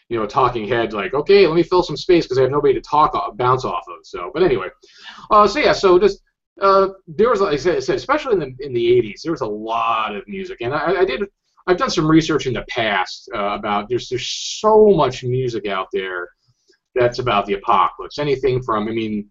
you 0.08 0.18
know, 0.18 0.24
a 0.24 0.28
talking 0.28 0.68
head. 0.68 0.92
Like, 0.92 1.14
okay, 1.14 1.46
let 1.46 1.56
me 1.56 1.62
fill 1.62 1.82
some 1.82 1.96
space 1.96 2.26
because 2.26 2.38
I 2.38 2.42
have 2.42 2.50
nobody 2.50 2.74
to 2.74 2.80
talk 2.80 3.14
off, 3.14 3.36
bounce 3.36 3.64
off 3.64 3.84
of. 3.88 4.04
So, 4.06 4.30
but 4.34 4.42
anyway, 4.42 4.68
uh, 5.30 5.46
so 5.48 5.58
yeah, 5.60 5.72
so 5.72 5.98
just 5.98 6.22
uh, 6.60 6.88
there 7.06 7.30
was, 7.30 7.40
like 7.40 7.54
I 7.54 7.56
said, 7.56 7.78
especially 7.78 8.34
in 8.34 8.40
the 8.40 8.66
in 8.66 8.72
the 8.72 8.84
'80s, 8.84 9.22
there 9.22 9.32
was 9.32 9.42
a 9.42 9.46
lot 9.46 10.14
of 10.14 10.26
music, 10.26 10.58
and 10.60 10.74
I, 10.74 11.00
I 11.00 11.04
did. 11.04 11.22
I've 11.66 11.76
done 11.76 11.90
some 11.90 12.10
research 12.10 12.46
in 12.46 12.54
the 12.54 12.64
past 12.68 13.28
uh, 13.34 13.50
about 13.50 13.88
there's 13.88 14.08
there's 14.08 14.28
so 14.28 14.88
much 14.88 15.22
music 15.22 15.66
out 15.66 15.88
there 15.92 16.28
that's 16.94 17.18
about 17.18 17.46
the 17.46 17.54
apocalypse. 17.54 18.18
Anything 18.18 18.62
from, 18.62 18.88
I 18.88 18.92
mean, 18.92 19.30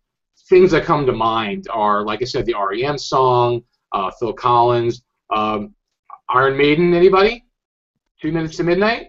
things 0.49 0.71
that 0.71 0.85
come 0.85 1.05
to 1.05 1.11
mind 1.11 1.67
are, 1.71 2.05
like 2.05 2.21
I 2.21 2.25
said, 2.25 2.45
the 2.45 2.55
REM 2.55 2.97
song, 2.97 3.61
uh, 3.91 4.11
Phil 4.19 4.33
Collins. 4.33 5.03
Um, 5.35 5.73
Iron 6.29 6.57
Maiden, 6.57 6.93
anybody? 6.93 7.43
Two 8.21 8.31
Minutes 8.31 8.57
to 8.57 8.63
Midnight? 8.63 9.07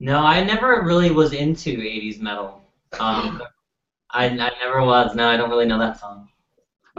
No, 0.00 0.18
I 0.18 0.42
never 0.42 0.82
really 0.84 1.10
was 1.10 1.32
into 1.32 1.76
80s 1.76 2.20
metal. 2.20 2.62
Um, 2.98 3.42
I, 4.10 4.26
I 4.26 4.50
never 4.60 4.82
was. 4.82 5.14
No, 5.14 5.28
I 5.28 5.36
don't 5.36 5.50
really 5.50 5.66
know 5.66 5.78
that 5.78 6.00
song. 6.00 6.29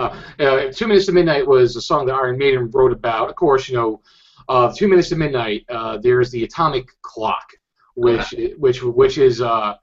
Uh, 0.02 0.44
uh, 0.44 0.72
Two 0.72 0.88
Minutes 0.88 1.06
to 1.08 1.12
Midnight 1.12 1.46
was 1.46 1.76
a 1.76 1.82
song 1.82 2.06
that 2.08 2.14
Iron 2.14 2.38
Maiden 2.38 2.70
wrote 2.72 2.92
about. 2.92 3.30
Of 3.30 3.36
course, 3.36 3.70
you 3.70 3.76
know, 3.76 4.02
uh, 4.50 4.74
Two 4.76 4.88
Minutes 4.88 5.10
to 5.10 5.16
Midnight. 5.16 5.66
Uh, 5.70 5.98
there's 5.98 6.32
the 6.32 6.44
Atomic 6.44 6.88
Clock, 7.02 7.48
which 7.96 8.34
which 8.58 8.84
which 8.84 9.18
is 9.18 9.42
uh, 9.42 9.76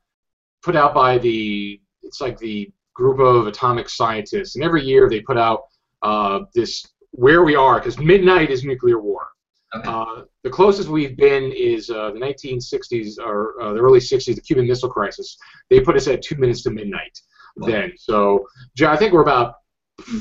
put 0.63 0.77
out 0.77 0.95
by 0.95 1.19
the 1.19 1.81
it's 2.03 2.21
like 2.21 2.39
the 2.39 2.71
group 2.95 3.21
of 3.21 3.47
atomic 3.47 3.89
scientists, 3.89 4.57
and 4.57 4.65
every 4.65 4.85
year 4.85 5.09
they 5.09 5.21
put 5.21 5.39
out 5.39 5.65
uh, 6.03 6.41
this 6.55 6.87
where 7.13 7.45
we 7.45 7.55
are 7.55 7.79
because 7.79 7.99
midnight 7.99 8.51
is 8.51 8.65
nuclear 8.65 9.01
war. 9.01 9.29
Okay. 9.75 9.89
Uh, 9.89 10.23
the 10.45 10.51
closest 10.51 10.89
we've 10.89 11.17
been 11.17 11.53
is 11.53 11.91
uh, 11.91 12.11
the 12.11 12.19
1960s 12.19 13.19
or 13.19 13.61
uh, 13.61 13.73
the 13.75 13.81
early 13.81 13.99
60s, 13.99 14.35
the 14.35 14.41
Cuban 14.41 14.67
Missile 14.67 14.89
Crisis. 14.89 15.37
They 15.69 15.81
put 15.81 15.95
us 15.95 16.09
at 16.09 16.23
two 16.23 16.37
minutes 16.37 16.63
to 16.63 16.71
midnight 16.71 17.21
then. 17.57 17.93
So 17.97 18.47
I 18.87 18.97
think 18.97 19.13
we're 19.13 19.23
about 19.23 19.57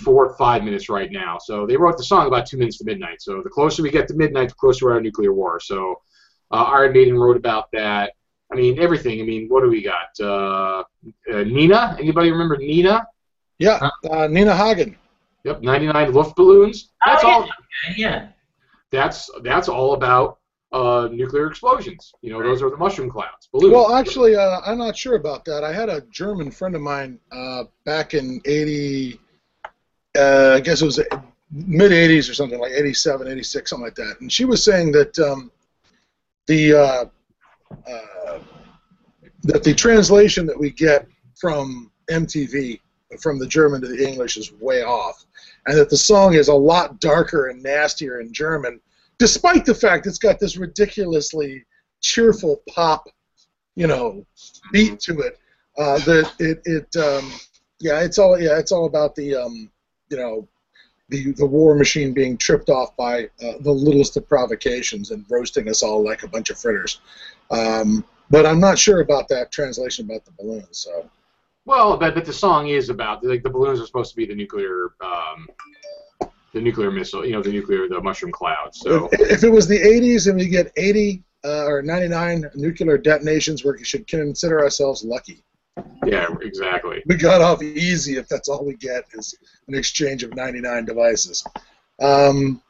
four 0.04 0.28
or 0.28 0.36
five 0.38 0.64
minutes 0.64 0.90
right 0.90 1.12
now. 1.12 1.38
So 1.40 1.66
they 1.66 1.78
wrote 1.78 1.98
the 1.98 2.04
song 2.04 2.28
about 2.28 2.46
two 2.46 2.58
minutes 2.58 2.78
to 2.80 2.86
midnight. 2.86 3.22
So 3.22 3.42
the 3.44 3.50
closer 3.50 3.84
we 3.84 3.92
get 3.92 4.08
to 4.10 4.14
midnight, 4.16 4.50
the 4.50 4.56
closer 4.56 4.88
we 4.88 4.92
are 4.94 4.96
to 4.98 5.04
nuclear 5.04 5.34
war. 5.34 5.60
So 5.60 6.02
uh, 6.52 6.64
Iron 6.64 6.94
Maiden 6.94 7.18
wrote 7.18 7.38
about 7.38 7.72
that. 7.74 8.14
I 8.52 8.56
mean 8.56 8.80
everything. 8.80 9.20
I 9.22 9.24
mean, 9.24 9.48
what 9.50 9.62
do 9.62 9.70
we 9.70 9.82
got? 9.84 10.08
Uh, 10.20 10.84
uh, 11.34 11.44
Nina. 11.44 11.96
Anybody 12.00 12.32
remember 12.32 12.58
Nina? 12.58 13.06
Yeah, 13.60 13.90
uh, 14.10 14.28
Nina 14.28 14.56
Hagen. 14.56 14.96
Yep, 15.44 15.62
99 15.62 16.12
Luftballons. 16.14 16.90
That's 17.06 17.24
Oh, 17.24 17.28
yeah. 17.28 17.34
all. 17.36 17.44
Okay, 17.44 17.94
yeah. 17.98 18.28
That's 18.92 19.30
that's 19.44 19.68
all 19.68 19.94
about 19.94 20.40
uh, 20.72 21.10
nuclear 21.12 21.48
explosions. 21.48 22.14
You 22.22 22.32
know, 22.32 22.42
those 22.42 22.62
are 22.62 22.70
the 22.70 22.78
mushroom 22.78 23.10
clouds. 23.10 23.50
Balloons. 23.52 23.74
Well, 23.74 23.94
actually, 23.96 24.36
uh, 24.36 24.62
I'm 24.66 24.78
not 24.78 24.96
sure 24.96 25.16
about 25.16 25.44
that. 25.46 25.64
I 25.64 25.74
had 25.74 25.90
a 25.90 26.02
German 26.12 26.52
friend 26.52 26.74
of 26.76 26.82
mine 26.82 27.20
uh, 27.32 27.64
back 27.86 28.14
in 28.14 28.42
80, 28.46 29.20
uh, 30.18 30.54
I 30.56 30.60
guess 30.60 30.82
it 30.82 30.86
was 30.86 31.00
mid 31.52 31.92
80s 31.92 32.30
or 32.30 32.34
something 32.34 32.60
like 32.60 32.72
87, 32.72 33.28
86, 33.28 33.70
something 33.70 33.86
like 33.86 33.96
that. 33.96 34.18
And 34.20 34.32
she 34.32 34.46
was 34.46 34.64
saying 34.64 34.92
that 34.94 35.18
um, 35.20 35.52
the 36.48 36.74
uh, 36.74 37.06
uh, 37.90 38.40
that 39.44 39.64
the 39.64 39.74
translation 39.74 40.46
that 40.46 40.60
we 40.60 40.72
get 40.72 41.08
from 41.36 41.92
MTV 42.10 42.80
from 43.20 43.40
the 43.40 43.48
German 43.48 43.82
to 43.82 43.88
the 43.88 44.06
English 44.06 44.38
is 44.38 44.52
way 44.54 44.84
off, 44.84 45.26
and 45.66 45.78
that 45.78 45.90
the 45.90 45.98
song 45.98 46.34
is 46.34 46.50
a 46.50 46.54
lot 46.54 47.00
darker 47.00 47.48
and 47.48 47.64
nastier 47.64 48.20
in 48.20 48.34
German, 48.34 48.80
despite 49.18 49.66
the 49.66 49.76
fact 49.76 50.08
it's 50.08 50.18
got 50.18 50.40
this 50.40 50.58
ridiculously 50.58 51.64
cheerful 52.02 52.62
pop, 52.70 53.08
you 53.76 53.88
know, 53.88 54.26
beat 54.72 55.00
to 55.02 55.20
it. 55.20 55.40
Uh, 55.78 56.00
that 56.00 56.34
it 56.40 56.60
it 56.66 56.96
um, 56.98 57.32
yeah, 57.80 58.02
it's 58.02 58.18
all 58.18 58.40
yeah, 58.40 58.58
it's 58.58 58.72
all 58.72 58.86
about 58.86 59.16
the 59.16 59.36
um, 59.36 59.70
you 60.10 60.18
know 60.18 60.48
the 61.10 61.32
the 61.34 61.46
war 61.46 61.76
machine 61.76 62.14
being 62.14 62.38
tripped 62.38 62.70
off 62.70 62.96
by 62.98 63.26
uh, 63.26 63.54
the 63.62 63.72
littlest 63.72 64.18
of 64.18 64.28
provocations 64.28 65.12
and 65.12 65.26
roasting 65.30 65.70
us 65.70 65.84
all 65.84 66.04
like 66.04 66.24
a 66.24 66.28
bunch 66.28 66.50
of 66.50 66.60
fritters. 66.60 67.00
Um, 67.50 68.04
but 68.30 68.46
I'm 68.46 68.60
not 68.60 68.78
sure 68.78 69.00
about 69.00 69.30
that 69.30 69.52
translation 69.52 70.06
about 70.06 70.26
the 70.26 70.32
balloons. 70.32 70.80
So. 70.80 71.10
Well, 71.66 71.98
but, 71.98 72.16
but 72.16 72.26
the 72.26 72.34
song 72.34 72.68
is 72.70 72.90
about 72.90 73.24
like 73.24 73.44
the 73.44 73.50
balloons 73.50 73.80
are 73.80 73.86
supposed 73.86 74.12
to 74.12 74.16
be 74.16 74.26
the 74.26 74.36
nuclear, 74.36 74.92
um, 75.02 75.48
the 76.54 76.62
nuclear 76.62 76.92
missile, 76.92 77.26
you 77.26 77.34
know, 77.34 77.42
the 77.42 77.52
nuclear, 77.52 77.88
the 77.88 78.02
mushroom 78.02 78.32
cloud. 78.32 78.74
So 78.74 79.10
if, 79.12 79.20
if 79.20 79.44
it 79.44 79.50
was 79.50 79.68
the 79.68 79.80
80s 79.80 80.30
and 80.30 80.38
we 80.38 80.48
get 80.48 80.72
80 80.78 81.24
uh, 81.44 81.66
or 81.66 81.82
99 81.82 82.46
nuclear 82.56 82.98
detonations, 82.98 83.64
we 83.64 83.84
should 83.84 84.08
consider 84.08 84.62
ourselves 84.62 85.04
lucky. 85.04 85.44
Yeah, 86.06 86.28
exactly. 86.42 87.04
We 87.06 87.16
got 87.16 87.42
off 87.42 87.62
easy 87.62 88.18
if 88.18 88.28
that's 88.28 88.50
all 88.50 88.66
we 88.66 88.76
get 88.76 89.04
is 89.14 89.36
an 89.68 89.76
exchange 89.76 90.24
of 90.24 90.36
99 90.36 90.86
devices. 90.86 91.46
Um, 92.00 92.62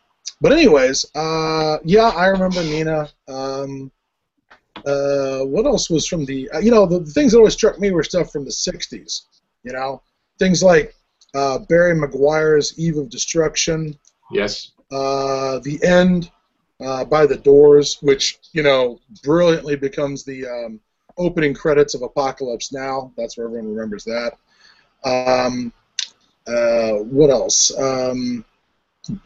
but 0.42 0.52
anyways, 0.52 1.06
uh, 1.16 1.78
yeah, 1.84 2.10
I 2.10 2.28
remember 2.28 2.64
Nina. 2.64 3.10
Um, 3.28 3.92
uh, 4.86 5.40
what 5.42 5.66
else 5.66 5.90
was 5.90 6.08
from 6.08 6.26
the? 6.26 6.50
Uh, 6.52 6.60
you 6.60 6.72
know, 6.72 6.86
the, 6.86 7.00
the, 7.00 7.12
things 7.12 7.32
that 7.32 7.40
always 7.40 7.54
struck 7.54 7.80
me 7.80 7.92
were 7.92 8.04
stuff 8.04 8.32
from 8.32 8.46
the 8.46 8.52
'60s. 8.52 9.24
You 9.64 9.74
know, 9.74 10.02
things 10.40 10.62
like 10.62 10.96
uh, 11.34 11.60
Barry 11.60 11.96
McGuire's 11.96 12.78
"Eve 12.78 12.98
of 12.98 13.10
Destruction." 13.10 13.98
Yes. 14.32 14.72
Uh, 14.92 15.60
the 15.60 15.80
End 15.84 16.32
uh, 16.80 17.04
by 17.06 17.26
the 17.26 17.38
Doors, 17.38 17.98
which 18.02 18.40
you 18.54 18.64
know 18.64 19.00
brilliantly 19.24 19.76
becomes 19.76 20.24
the 20.24 20.46
um, 20.48 20.80
opening 21.18 21.54
credits 21.54 21.96
of 21.96 22.02
Apocalypse 22.02 22.72
Now. 22.72 23.12
That's 23.18 23.38
where 23.38 23.48
everyone 23.48 23.74
remembers 23.74 24.04
that. 24.06 24.34
Um, 25.04 25.74
uh, 26.48 27.04
what 27.04 27.30
else? 27.30 27.78
Um, 27.78 28.46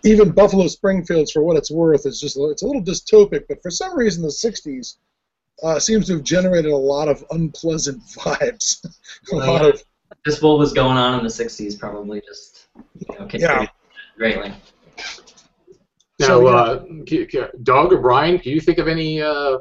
even 0.03 0.31
Buffalo 0.31 0.67
Springfield's, 0.67 1.31
for 1.31 1.43
what 1.43 1.57
it's 1.57 1.71
worth, 1.71 2.05
is 2.05 2.19
just 2.19 2.37
it's 2.37 2.61
a 2.61 2.65
little 2.65 2.83
dystopic. 2.83 3.45
But 3.47 3.61
for 3.61 3.71
some 3.71 3.97
reason, 3.97 4.21
the 4.21 4.29
'60s 4.29 4.97
uh, 5.63 5.79
seems 5.79 6.07
to 6.07 6.13
have 6.13 6.23
generated 6.23 6.71
a 6.71 6.77
lot 6.77 7.07
of 7.07 7.23
unpleasant 7.31 8.01
vibes. 8.15 8.85
a 9.31 9.35
lot 9.35 9.65
of 9.65 9.83
just 10.25 10.43
what 10.43 10.59
was 10.59 10.73
going 10.73 10.97
on 10.97 11.19
in 11.19 11.23
the 11.23 11.29
'60s, 11.29 11.79
probably 11.79 12.21
just 12.21 12.67
you 12.75 13.17
know, 13.17 13.27
yeah. 13.33 13.65
greatly. 14.17 14.53
Now, 16.19 16.27
so, 16.27 16.47
uh, 16.47 16.85
Doug 17.63 17.93
or 17.93 17.97
Brian, 17.99 18.37
do 18.37 18.51
you 18.51 18.61
think 18.61 18.77
of 18.77 18.87
any 18.87 19.21
uh, 19.21 19.57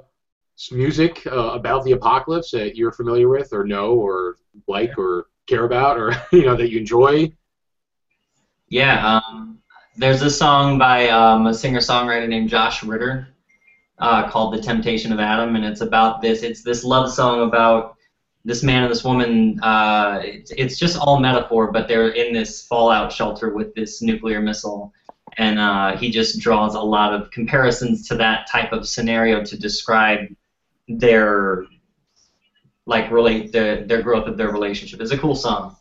music 0.71 1.27
uh, 1.27 1.51
about 1.51 1.85
the 1.85 1.93
apocalypse 1.93 2.51
that 2.51 2.77
you're 2.77 2.93
familiar 2.93 3.29
with, 3.29 3.53
or 3.53 3.65
know, 3.65 3.95
or 3.95 4.37
like, 4.67 4.99
or 4.99 5.27
care 5.47 5.65
about, 5.65 5.99
or 5.99 6.13
you 6.33 6.45
know 6.45 6.57
that 6.57 6.71
you 6.71 6.79
enjoy? 6.79 7.33
Yeah, 8.69 9.17
um, 9.17 9.59
there's 9.97 10.23
a 10.23 10.31
song 10.31 10.79
by 10.79 11.09
um, 11.09 11.47
a 11.47 11.55
singer-songwriter 11.55 12.29
named 12.29 12.49
Josh 12.49 12.83
Ritter 12.83 13.29
uh, 13.99 14.29
called 14.31 14.55
"The 14.55 14.61
Temptation 14.61 15.13
of 15.13 15.21
Adam," 15.21 15.57
and 15.57 15.65
it's 15.65 15.81
about 15.81 16.23
this. 16.23 16.43
It's 16.43 16.63
this 16.63 16.85
love 16.85 17.11
song 17.13 17.49
about 17.49 17.97
this 18.45 18.63
man 18.63 18.83
and 18.83 18.91
this 18.91 19.05
woman. 19.05 19.61
Uh, 19.63 20.21
it's, 20.25 20.51
it's 20.53 20.79
just 20.79 20.99
all 20.99 21.21
metaphor, 21.21 21.73
but 21.73 21.89
they're 21.89 22.11
in 22.11 22.33
this 22.33 22.67
fallout 22.67 23.13
shelter 23.13 23.51
with 23.51 23.75
this 23.75 24.03
nuclear 24.03 24.41
missile, 24.41 24.93
and 25.39 25.59
uh, 25.59 25.97
he 25.97 26.11
just 26.11 26.41
draws 26.41 26.75
a 26.75 26.81
lot 26.81 27.13
of 27.13 27.31
comparisons 27.31 28.07
to 28.09 28.15
that 28.17 28.49
type 28.51 28.73
of 28.73 28.89
scenario 28.89 29.45
to 29.45 29.59
describe 29.59 30.21
their 30.99 31.65
like 32.87 33.11
relate 33.11 33.53
their 33.53 33.85
their 33.85 34.03
growth 34.03 34.27
of 34.27 34.37
their 34.37 34.51
relationship. 34.51 35.01
It's 35.01 35.13
a 35.13 35.19
cool 35.19 35.35
song. 35.35 35.77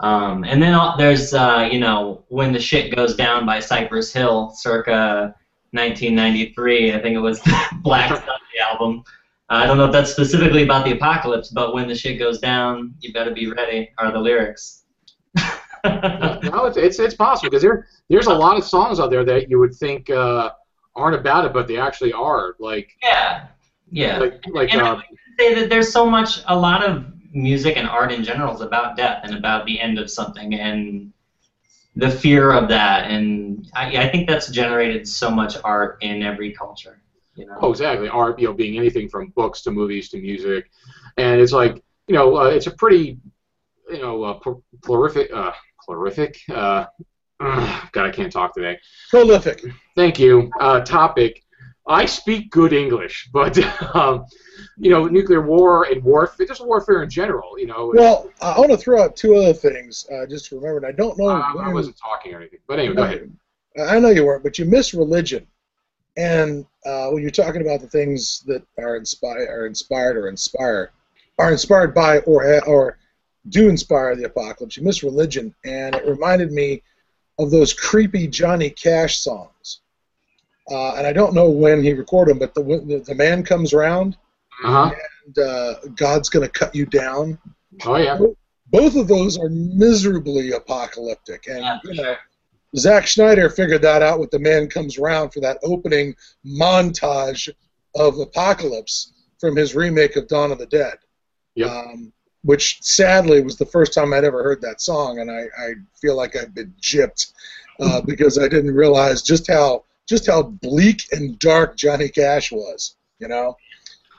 Um, 0.00 0.44
and 0.44 0.62
then 0.62 0.74
uh, 0.74 0.96
there's 0.96 1.34
uh, 1.34 1.68
you 1.70 1.80
know 1.80 2.24
when 2.28 2.52
the 2.52 2.60
shit 2.60 2.94
goes 2.94 3.16
down 3.16 3.46
by 3.46 3.60
Cypress 3.60 4.12
Hill, 4.12 4.52
circa 4.54 5.34
1993. 5.72 6.94
I 6.94 7.00
think 7.00 7.14
it 7.14 7.20
was 7.20 7.40
Black 7.82 8.08
Sunday 8.08 8.58
album. 8.60 9.04
I 9.50 9.66
don't 9.66 9.78
know 9.78 9.86
if 9.86 9.92
that's 9.92 10.12
specifically 10.12 10.62
about 10.62 10.84
the 10.84 10.92
apocalypse, 10.92 11.48
but 11.48 11.72
when 11.72 11.88
the 11.88 11.94
shit 11.94 12.18
goes 12.18 12.38
down, 12.38 12.94
you 13.00 13.12
better 13.14 13.30
be 13.30 13.50
ready. 13.50 13.90
Are 13.96 14.12
the 14.12 14.18
lyrics? 14.18 14.84
no, 15.84 16.66
it's, 16.66 16.76
it's, 16.76 16.98
it's 16.98 17.14
possible 17.14 17.48
because 17.48 17.62
there 17.62 17.86
there's 18.08 18.26
a 18.26 18.34
lot 18.34 18.58
of 18.58 18.64
songs 18.64 19.00
out 19.00 19.10
there 19.10 19.24
that 19.24 19.48
you 19.48 19.58
would 19.58 19.74
think 19.74 20.10
uh, 20.10 20.50
aren't 20.94 21.16
about 21.16 21.44
it, 21.44 21.52
but 21.52 21.66
they 21.66 21.78
actually 21.78 22.12
are. 22.12 22.56
Like 22.58 22.90
yeah, 23.02 23.46
yeah. 23.90 24.18
Like 24.18 24.44
like 24.50 24.72
and 24.72 24.82
uh, 24.82 24.96
I 24.96 25.02
say 25.38 25.54
that 25.54 25.68
there's 25.68 25.92
so 25.92 26.08
much. 26.08 26.40
A 26.46 26.58
lot 26.58 26.84
of 26.84 27.06
music 27.32 27.76
and 27.76 27.86
art 27.86 28.12
in 28.12 28.24
general 28.24 28.54
is 28.54 28.60
about 28.60 28.96
death 28.96 29.20
and 29.24 29.34
about 29.34 29.66
the 29.66 29.80
end 29.80 29.98
of 29.98 30.10
something 30.10 30.54
and 30.54 31.12
the 31.96 32.10
fear 32.10 32.52
of 32.52 32.68
that, 32.68 33.10
and 33.10 33.68
I, 33.74 34.04
I 34.04 34.08
think 34.08 34.28
that's 34.28 34.48
generated 34.50 35.06
so 35.06 35.30
much 35.30 35.56
art 35.64 35.98
in 36.00 36.22
every 36.22 36.52
culture. 36.52 37.00
You 37.34 37.46
know? 37.46 37.58
Oh, 37.60 37.70
exactly. 37.70 38.08
Art, 38.08 38.38
you 38.38 38.46
know, 38.46 38.52
being 38.52 38.76
anything 38.76 39.08
from 39.08 39.28
books 39.30 39.62
to 39.62 39.70
movies 39.70 40.08
to 40.10 40.18
music, 40.18 40.70
and 41.16 41.40
it's 41.40 41.52
like, 41.52 41.82
you 42.06 42.14
know, 42.14 42.36
uh, 42.36 42.44
it's 42.44 42.66
a 42.66 42.70
pretty, 42.70 43.18
you 43.90 43.98
know, 43.98 44.22
uh, 44.22 44.38
prolific, 44.82 45.32
uh, 45.32 45.52
prolific. 45.84 46.38
Uh, 46.48 46.86
God, 47.40 48.06
I 48.06 48.10
can't 48.10 48.32
talk 48.32 48.54
today. 48.54 48.78
Prolific. 49.10 49.64
Thank 49.96 50.18
you. 50.18 50.50
Uh, 50.60 50.80
topic. 50.80 51.42
I 51.88 52.04
speak 52.04 52.50
good 52.50 52.72
English, 52.72 53.30
but 53.32 53.58
um, 53.96 54.26
you 54.76 54.90
know, 54.90 55.06
nuclear 55.06 55.40
war 55.40 55.84
and 55.84 56.02
warfare, 56.04 56.46
just 56.46 56.64
warfare 56.64 57.02
in 57.02 57.10
general. 57.10 57.58
You 57.58 57.66
know. 57.66 57.92
Well, 57.94 58.30
I 58.40 58.58
want 58.58 58.70
to 58.70 58.76
throw 58.76 59.02
out 59.02 59.16
two 59.16 59.36
other 59.36 59.54
things. 59.54 60.06
Uh, 60.12 60.26
just 60.26 60.46
to 60.46 60.56
remember, 60.60 60.86
I 60.86 60.92
don't 60.92 61.18
know. 61.18 61.28
Uh, 61.28 61.54
I 61.58 61.72
wasn't 61.72 61.96
talking 61.96 62.34
or 62.34 62.38
anything, 62.38 62.60
but 62.66 62.78
anyway, 62.78 62.94
go 62.94 63.02
ahead. 63.02 63.32
I 63.80 63.98
know 63.98 64.10
you 64.10 64.24
weren't, 64.26 64.42
but 64.42 64.58
you 64.58 64.64
miss 64.64 64.92
religion, 64.92 65.46
and 66.16 66.66
uh, 66.84 67.08
when 67.08 67.22
you're 67.22 67.30
talking 67.30 67.62
about 67.62 67.80
the 67.80 67.88
things 67.88 68.40
that 68.46 68.62
are 68.78 68.96
inspired, 68.96 69.48
are 69.48 69.66
inspired 69.66 70.16
or 70.16 70.28
inspire, 70.28 70.90
are 71.38 71.50
inspired 71.50 71.94
by 71.94 72.18
or 72.20 72.62
or 72.68 72.98
do 73.48 73.68
inspire 73.68 74.14
the 74.14 74.24
apocalypse, 74.24 74.76
you 74.76 74.82
miss 74.82 75.02
religion, 75.02 75.54
and 75.64 75.94
it 75.94 76.06
reminded 76.06 76.52
me 76.52 76.82
of 77.38 77.50
those 77.50 77.72
creepy 77.72 78.26
Johnny 78.26 78.68
Cash 78.68 79.20
songs. 79.20 79.80
Uh, 80.70 80.94
and 80.96 81.06
I 81.06 81.12
don't 81.12 81.34
know 81.34 81.48
when 81.48 81.82
he 81.82 81.92
recorded 81.92 82.32
them, 82.32 82.38
but 82.38 82.54
the 82.54 82.62
the, 82.62 83.04
the 83.06 83.14
man 83.14 83.42
comes 83.42 83.72
around 83.72 84.16
uh-huh. 84.64 84.90
and 85.26 85.38
uh, 85.38 85.74
God's 85.96 86.28
going 86.28 86.46
to 86.46 86.52
cut 86.52 86.74
you 86.74 86.86
down. 86.86 87.38
Oh 87.84 87.96
yeah. 87.96 88.18
Both 88.70 88.96
of 88.96 89.08
those 89.08 89.38
are 89.38 89.48
miserably 89.48 90.52
apocalyptic, 90.52 91.46
and 91.46 91.80
you 91.84 91.94
know, 91.94 92.16
Zack 92.76 93.06
Snyder 93.06 93.48
figured 93.48 93.80
that 93.82 94.02
out 94.02 94.20
with 94.20 94.30
the 94.30 94.38
Man 94.38 94.68
Comes 94.68 94.98
Around 94.98 95.30
for 95.30 95.40
that 95.40 95.58
opening 95.62 96.14
montage 96.44 97.48
of 97.94 98.18
apocalypse 98.18 99.12
from 99.40 99.56
his 99.56 99.74
remake 99.74 100.16
of 100.16 100.28
Dawn 100.28 100.52
of 100.52 100.58
the 100.58 100.66
Dead. 100.66 100.96
Yep. 101.54 101.70
Um, 101.70 102.12
which 102.42 102.78
sadly 102.82 103.42
was 103.42 103.56
the 103.56 103.66
first 103.66 103.94
time 103.94 104.12
I'd 104.12 104.24
ever 104.24 104.42
heard 104.42 104.60
that 104.60 104.80
song, 104.80 105.18
and 105.18 105.30
I, 105.30 105.46
I 105.58 105.72
feel 106.00 106.16
like 106.16 106.36
I've 106.36 106.54
been 106.54 106.72
gypped 106.80 107.32
uh, 107.80 108.00
because 108.00 108.38
I 108.38 108.48
didn't 108.48 108.74
realize 108.74 109.22
just 109.22 109.48
how 109.48 109.84
just 110.08 110.26
how 110.26 110.42
bleak 110.42 111.02
and 111.12 111.38
dark 111.38 111.76
Johnny 111.76 112.08
Cash 112.08 112.50
was. 112.50 112.96
You 113.18 113.28
know. 113.28 113.56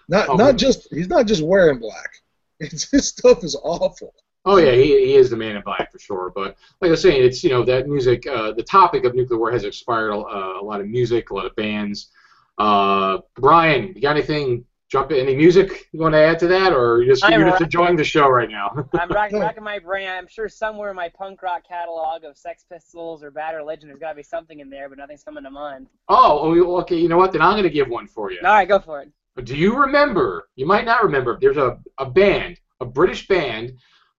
Not 0.09 0.29
oh, 0.29 0.35
not 0.35 0.57
just 0.57 0.87
he's 0.91 1.07
not 1.07 1.27
just 1.27 1.43
wearing 1.43 1.79
black. 1.79 2.11
It's, 2.61 2.91
his 2.91 3.07
stuff 3.07 3.45
is 3.45 3.55
awful. 3.63 4.13
Oh 4.43 4.57
yeah, 4.57 4.73
he, 4.73 4.87
he 4.87 5.15
is 5.15 5.29
the 5.29 5.37
man 5.37 5.55
in 5.55 5.61
black 5.61 5.93
for 5.93 5.99
sure. 5.99 6.33
But 6.35 6.57
like 6.81 6.89
I 6.89 6.91
was 6.91 7.01
saying, 7.01 7.23
it's 7.23 7.41
you 7.41 7.51
know 7.51 7.63
that 7.63 7.87
music. 7.87 8.27
Uh, 8.27 8.51
the 8.51 8.63
topic 8.63 9.05
of 9.05 9.15
nuclear 9.15 9.39
war 9.39 9.49
has 9.49 9.63
inspired 9.63 10.09
a, 10.09 10.15
a 10.15 10.61
lot 10.61 10.81
of 10.81 10.87
music, 10.87 11.29
a 11.29 11.35
lot 11.35 11.45
of 11.45 11.55
bands. 11.55 12.09
Uh, 12.57 13.19
Brian, 13.35 13.93
you 13.95 14.01
got 14.01 14.17
anything 14.17 14.65
jump 14.89 15.11
in. 15.11 15.19
Any 15.19 15.35
music 15.35 15.87
you 15.91 15.99
want 15.99 16.13
to 16.13 16.19
add 16.19 16.39
to 16.39 16.47
that, 16.47 16.73
or 16.73 17.01
you're 17.01 17.13
just, 17.13 17.23
I'm 17.23 17.39
you're 17.39 17.49
just 17.49 17.61
enjoying 17.61 17.95
the 17.95 18.03
show 18.03 18.27
right 18.27 18.49
now? 18.49 18.87
I'm 18.99 19.09
rocking, 19.09 19.39
racking 19.39 19.63
my 19.63 19.79
brain. 19.79 20.09
I'm 20.09 20.27
sure 20.27 20.49
somewhere 20.49 20.89
in 20.89 20.95
my 20.95 21.09
punk 21.09 21.41
rock 21.41 21.67
catalog 21.67 22.23
of 22.23 22.37
Sex 22.37 22.65
Pistols 22.69 23.23
or 23.23 23.31
Bad 23.31 23.55
Religion, 23.55 23.87
there's 23.87 23.99
got 23.99 24.09
to 24.09 24.15
be 24.15 24.23
something 24.23 24.59
in 24.59 24.69
there, 24.69 24.89
but 24.89 24.97
nothing's 24.97 25.23
coming 25.23 25.43
to 25.43 25.51
mind. 25.51 25.87
oh, 26.09 26.39
oh, 26.41 26.77
okay. 26.81 26.97
You 26.97 27.07
know 27.07 27.17
what? 27.17 27.31
Then 27.31 27.41
I'm 27.41 27.53
going 27.53 27.63
to 27.63 27.69
give 27.69 27.87
one 27.87 28.07
for 28.07 28.31
you. 28.31 28.39
All 28.43 28.51
right, 28.51 28.67
go 28.67 28.79
for 28.79 29.01
it. 29.01 29.11
Do 29.43 29.55
you 29.55 29.77
remember? 29.77 30.49
You 30.55 30.65
might 30.65 30.85
not 30.85 31.03
remember. 31.03 31.37
There's 31.39 31.57
a, 31.57 31.79
a 31.97 32.05
band, 32.05 32.59
a 32.81 32.85
British 32.85 33.27
band, 33.27 33.73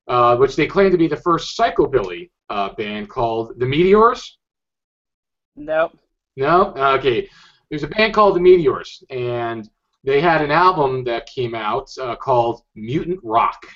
uh, 0.09 0.37
which 0.37 0.57
they 0.57 0.67
claim 0.67 0.91
to 0.93 0.99
be 0.99 1.09
the 1.09 1.17
first 1.17 1.59
psychobilly 1.59 2.31
uh, 2.49 2.73
band 2.75 3.09
called 3.11 3.59
the 3.59 3.67
Meteors. 3.67 4.39
Nope. 5.57 5.99
No? 6.37 6.73
Okay. 6.75 7.29
There's 7.69 7.83
a 7.83 7.89
band 7.89 8.15
called 8.15 8.37
the 8.37 8.41
Meteors, 8.41 9.05
and 9.11 9.69
they 10.05 10.21
had 10.21 10.43
an 10.43 10.51
album 10.51 11.05
that 11.05 11.27
came 11.27 11.55
out 11.55 11.91
uh, 12.01 12.17
called 12.17 12.63
Mutant 12.75 13.21
Rock. 13.23 13.67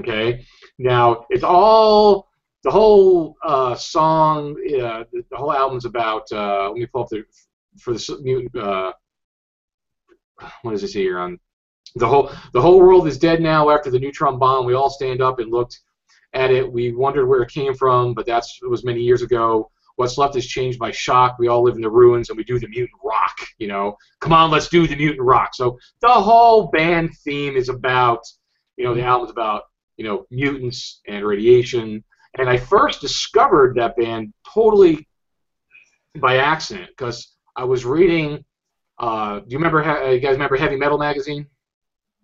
Okay. 0.00 0.44
Now 0.78 1.26
it's 1.30 1.44
all 1.44 2.28
the 2.62 2.70
whole 2.70 3.36
uh, 3.44 3.74
song, 3.74 4.56
uh, 4.80 5.04
the, 5.12 5.36
whole 5.36 5.52
album's 5.52 5.84
about. 5.84 6.30
Uh, 6.32 6.68
let 6.68 6.74
me 6.74 6.86
pull 6.86 7.02
up 7.02 7.08
the 7.10 7.24
for 7.78 7.92
the 7.92 8.18
mutant. 8.22 8.56
Uh, 8.56 8.92
what 10.62 10.72
does 10.72 10.92
say 10.92 11.00
here 11.00 11.18
on 11.18 11.38
the 11.96 12.06
whole 12.06 12.30
the 12.52 12.60
whole 12.60 12.80
world 12.80 13.06
is 13.06 13.18
dead 13.18 13.40
now 13.40 13.70
after 13.70 13.90
the 13.90 13.98
neutron 13.98 14.38
bomb. 14.38 14.66
We 14.66 14.74
all 14.74 14.90
stand 14.90 15.20
up 15.20 15.38
and 15.38 15.50
looked 15.50 15.80
at 16.32 16.50
it. 16.50 16.70
We 16.70 16.92
wondered 16.92 17.26
where 17.26 17.42
it 17.42 17.50
came 17.50 17.74
from, 17.74 18.14
but 18.14 18.26
that's 18.26 18.58
it 18.62 18.68
was 18.68 18.84
many 18.84 19.00
years 19.00 19.22
ago. 19.22 19.70
What's 19.96 20.18
left 20.18 20.36
is 20.36 20.46
changed 20.46 20.78
by 20.78 20.90
shock. 20.90 21.36
We 21.38 21.48
all 21.48 21.62
live 21.62 21.76
in 21.76 21.80
the 21.82 21.90
ruins, 21.90 22.28
and 22.28 22.36
we 22.36 22.44
do 22.44 22.58
the 22.58 22.68
mutant 22.68 22.98
rock. 23.04 23.36
You 23.58 23.68
know, 23.68 23.96
come 24.20 24.32
on, 24.32 24.50
let's 24.50 24.68
do 24.68 24.86
the 24.86 24.96
mutant 24.96 25.22
rock. 25.22 25.50
So 25.54 25.78
the 26.00 26.08
whole 26.08 26.68
band 26.68 27.10
theme 27.24 27.56
is 27.56 27.68
about, 27.68 28.20
you 28.76 28.84
know, 28.84 28.94
the 28.94 29.02
album's 29.02 29.30
about, 29.30 29.62
you 29.96 30.04
know, 30.04 30.26
mutants 30.30 31.00
and 31.06 31.24
radiation. 31.24 32.02
And 32.38 32.48
I 32.48 32.56
first 32.56 33.00
discovered 33.00 33.76
that 33.76 33.96
band 33.96 34.32
totally 34.52 35.06
by 36.20 36.38
accident 36.38 36.88
because 36.88 37.36
I 37.56 37.64
was 37.64 37.84
reading. 37.84 38.44
Uh, 38.98 39.40
do 39.40 39.46
you 39.48 39.58
remember? 39.58 39.84
uh, 39.84 40.10
You 40.10 40.20
guys 40.20 40.32
remember 40.32 40.56
Heavy 40.56 40.76
Metal 40.76 40.98
magazine? 40.98 41.46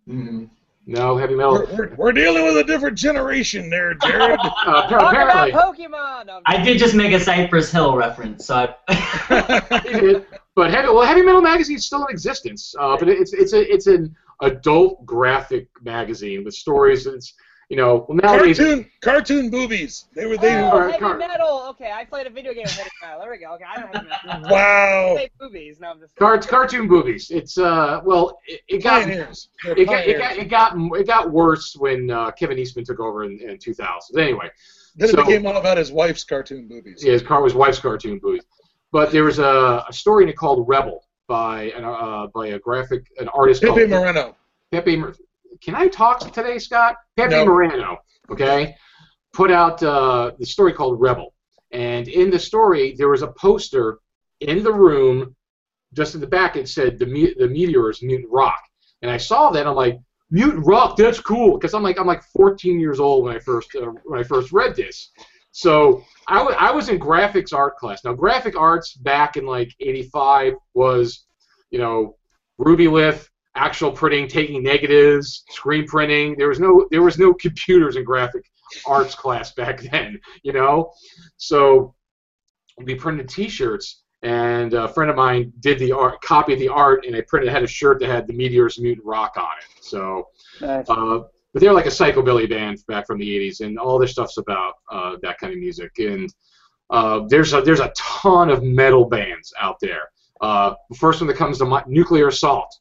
Mm-hmm. 0.09 0.45
No, 0.91 1.17
Heavy 1.17 1.37
Metal. 1.37 1.53
We're, 1.53 1.77
we're, 1.77 1.95
we're 1.95 2.13
dealing 2.13 2.43
with 2.43 2.57
a 2.57 2.65
different 2.65 2.99
generation 2.99 3.71
there, 3.71 3.95
Jared. 3.95 4.41
Uh, 4.67 4.83
apparently, 4.87 5.51
about 5.53 5.77
Pokemon. 5.77 6.27
No, 6.27 6.41
I'm 6.45 6.61
I 6.61 6.63
did 6.63 6.79
just 6.79 6.95
make 6.95 7.13
a 7.13 7.21
Cypress 7.21 7.71
Hill 7.71 7.97
reference, 7.97 8.47
so 8.47 8.75
I, 8.89 9.83
He 9.87 9.93
did. 9.93 10.27
But 10.57 10.73
heavy, 10.73 10.89
well, 10.89 11.07
Heavy 11.07 11.23
Metal 11.23 11.41
magazine 11.41 11.77
is 11.77 11.87
still 11.87 12.05
in 12.07 12.11
existence. 12.11 12.75
Uh, 12.79 12.97
but 12.99 13.09
it's 13.09 13.33
it's 13.33 13.53
a 13.53 13.73
it's 13.73 13.87
an 13.87 14.15
adult 14.43 15.07
graphic 15.07 15.69
magazine 15.81 16.45
with 16.45 16.55
stories. 16.55 17.07
It's 17.07 17.35
you 17.71 17.77
know 17.77 18.05
well 18.09 18.17
nowadays. 18.23 18.59
cartoon, 18.59 18.91
cartoon 19.01 19.49
boobies. 19.51 20.07
They 20.15 20.27
were 20.27 20.37
they. 20.37 20.59
oh, 20.61 20.71
Car- 20.71 20.87
heavy 20.89 20.99
car- 20.99 21.17
metal. 21.17 21.67
Okay, 21.71 21.91
I 21.91 22.05
played 22.05 22.27
a 22.27 22.31
video 22.31 22.53
game 22.53 22.65
with 22.65 22.73
heavy 22.77 22.91
metal. 23.01 23.21
There 23.21 23.31
we 23.31 23.39
go. 23.39 23.55
Okay, 23.55 23.65
I 23.65 23.81
know 23.81 23.87
heavy 23.93 24.09
metal. 24.09 24.51
Wow. 24.51 25.15
Say 25.17 25.31
movies. 25.41 25.79
No, 25.81 25.91
I'm 25.93 26.01
just. 26.01 26.17
Cart, 26.17 26.47
cartoon 26.47 26.89
boobies. 26.89 27.31
It's 27.31 27.57
uh 27.57 28.01
well 28.05 28.39
it, 28.47 28.61
it 28.69 28.83
got 28.83 29.03
it 29.03 29.07
Pioneers. 29.07 29.49
They're 29.65 29.85
got, 29.87 30.07
it 30.07 30.19
got 30.19 30.37
it 30.37 30.49
got 30.51 30.77
it 30.99 31.07
got 31.07 31.31
worse 31.31 31.77
when 31.79 32.11
uh, 32.11 32.33
Kevin 32.33 32.59
Eastman 32.59 32.85
took 32.85 33.01
over 33.01 33.25
in, 33.25 33.39
in 33.41 33.57
2000. 33.59 34.19
Anyway, 34.19 34.51
Then 34.97 35.09
it 35.11 35.17
became 35.17 35.47
all 35.47 35.57
about 35.57 35.79
his 35.79 35.93
wife's 35.93 36.25
cartoon 36.25 36.67
boobies. 36.67 37.05
yeah, 37.05 37.13
his 37.13 37.23
car 37.23 37.41
was 37.41 37.55
wife's 37.55 37.79
cartoon 37.79 38.19
booth. 38.19 38.45
But 38.93 39.13
there 39.13 39.23
was 39.23 39.39
a, 39.39 39.85
a 39.89 39.93
story 39.93 40.25
in 40.25 40.29
it 40.29 40.37
called 40.37 40.69
Rebel 40.69 41.05
by 41.29 41.71
an 41.77 41.85
uh, 41.85 42.27
by 42.35 42.49
a 42.49 42.59
graphic 42.59 43.07
an 43.21 43.29
artist 43.29 43.63
Pepe 43.63 43.75
called 43.87 43.91
Moreno. 43.91 44.37
Pepe. 44.73 45.01
Can 45.61 45.75
I 45.75 45.89
talk 45.89 46.33
today, 46.33 46.59
Scott? 46.59 46.97
Pepe 47.17 47.31
No. 47.31 47.45
Moreno, 47.45 47.99
okay, 48.31 48.75
put 49.33 49.51
out 49.51 49.83
uh, 49.83 50.33
the 50.39 50.47
story 50.47 50.73
called 50.73 51.01
Rebel, 51.01 51.35
and 51.71 52.09
in 52.09 52.31
the 52.31 52.39
story 52.39 52.95
there 52.97 53.09
was 53.09 53.23
a 53.23 53.29
poster 53.33 53.99
in 54.41 54.63
the 54.63 54.73
room, 54.73 55.35
just 55.93 56.15
in 56.15 56.21
the 56.21 56.27
back. 56.27 56.57
It 56.57 56.69
said 56.69 56.99
the 56.99 57.07
me- 57.07 57.35
the 57.37 57.49
meteors 57.49 58.03
mutant 58.03 58.31
rock, 58.31 58.61
and 59.03 59.11
I 59.11 59.17
saw 59.17 59.51
that. 59.51 59.67
I'm 59.67 59.75
like 59.75 59.99
mutant 60.31 60.67
rock. 60.67 60.97
That's 60.97 61.21
cool 61.21 61.59
because 61.59 61.75
I'm 61.75 61.83
like 61.83 61.99
I'm 61.99 62.07
like 62.07 62.23
14 62.33 62.81
years 62.81 63.01
old 63.01 63.25
when 63.25 63.35
I 63.35 63.39
first 63.41 63.75
uh, 63.75 63.93
when 64.05 64.21
I 64.21 64.23
first 64.23 64.53
read 64.53 64.77
this. 64.77 65.11
So 65.53 66.05
I 66.29 66.41
I 66.43 66.71
was 66.71 66.89
in 66.89 66.99
graphics 66.99 67.53
art 67.53 67.77
class. 67.77 68.05
Now 68.05 68.15
graphic 68.15 68.57
arts 68.57 68.95
back 68.95 69.37
in 69.37 69.47
like 69.47 69.75
'85 69.81 70.55
was, 70.75 71.27
you 71.71 71.79
know, 71.79 72.17
Rubylith, 72.59 73.29
actual 73.57 73.91
printing, 73.91 74.29
taking 74.29 74.63
negatives, 74.63 75.45
screen 75.51 75.87
printing. 75.87 76.37
There 76.37 76.49
was 76.49 76.61
no 76.61 76.87
there 76.91 77.03
was 77.03 77.19
no 77.19 77.35
computers 77.35 77.97
in 77.97 78.05
graphic 78.05 78.51
arts 78.87 79.15
class 79.15 79.53
back 79.53 79.81
then, 79.93 80.21
you 80.43 80.53
know. 80.53 80.93
So 81.37 81.95
we 82.85 82.95
printed 82.95 83.29
T-shirts, 83.29 84.03
and 84.23 84.75
a 84.75 84.89
friend 84.89 85.11
of 85.11 85.17
mine 85.17 85.53
did 85.61 85.79
the 85.79 85.93
art, 85.93 86.21
copied 86.23 86.59
the 86.59 86.69
art, 86.69 87.05
and 87.07 87.17
I 87.17 87.23
printed 87.23 87.51
had 87.51 87.63
a 87.63 87.67
shirt 87.69 88.01
that 88.01 88.09
had 88.09 88.27
the 88.27 88.33
Meteors 88.33 88.79
Mutant 88.79 89.07
Rock 89.07 89.35
on 89.37 89.45
it. 89.59 89.85
So, 89.85 90.29
Nice. 90.61 90.89
uh, 90.89 91.21
but 91.53 91.61
they're 91.61 91.73
like 91.73 91.87
a 91.87 91.91
psychobilly 91.91 92.49
band 92.49 92.79
back 92.87 93.07
from 93.07 93.19
the 93.19 93.29
'80s, 93.29 93.61
and 93.61 93.79
all 93.79 93.99
their 93.99 94.09
stuff's 94.09 94.39
about 94.39 94.75
uh, 94.91 95.17
that 95.23 95.39
kind 95.39 95.53
of 95.53 95.59
music. 95.59 95.91
And 95.99 96.33
uh, 96.91 97.21
there's 97.29 97.53
a 97.53 97.61
there's 97.61 97.81
a 97.81 97.93
ton 97.97 98.51
of 98.51 98.63
metal 98.63 99.07
bands 99.07 99.53
out 99.61 99.77
there. 99.81 100.11
Uh, 100.41 100.75
the 100.89 100.97
first 100.97 101.21
one 101.21 101.29
that 101.29 101.37
comes 101.37 101.59
to 101.59 101.65
mind, 101.65 101.87
Nuclear 101.89 102.29
Assault. 102.29 102.73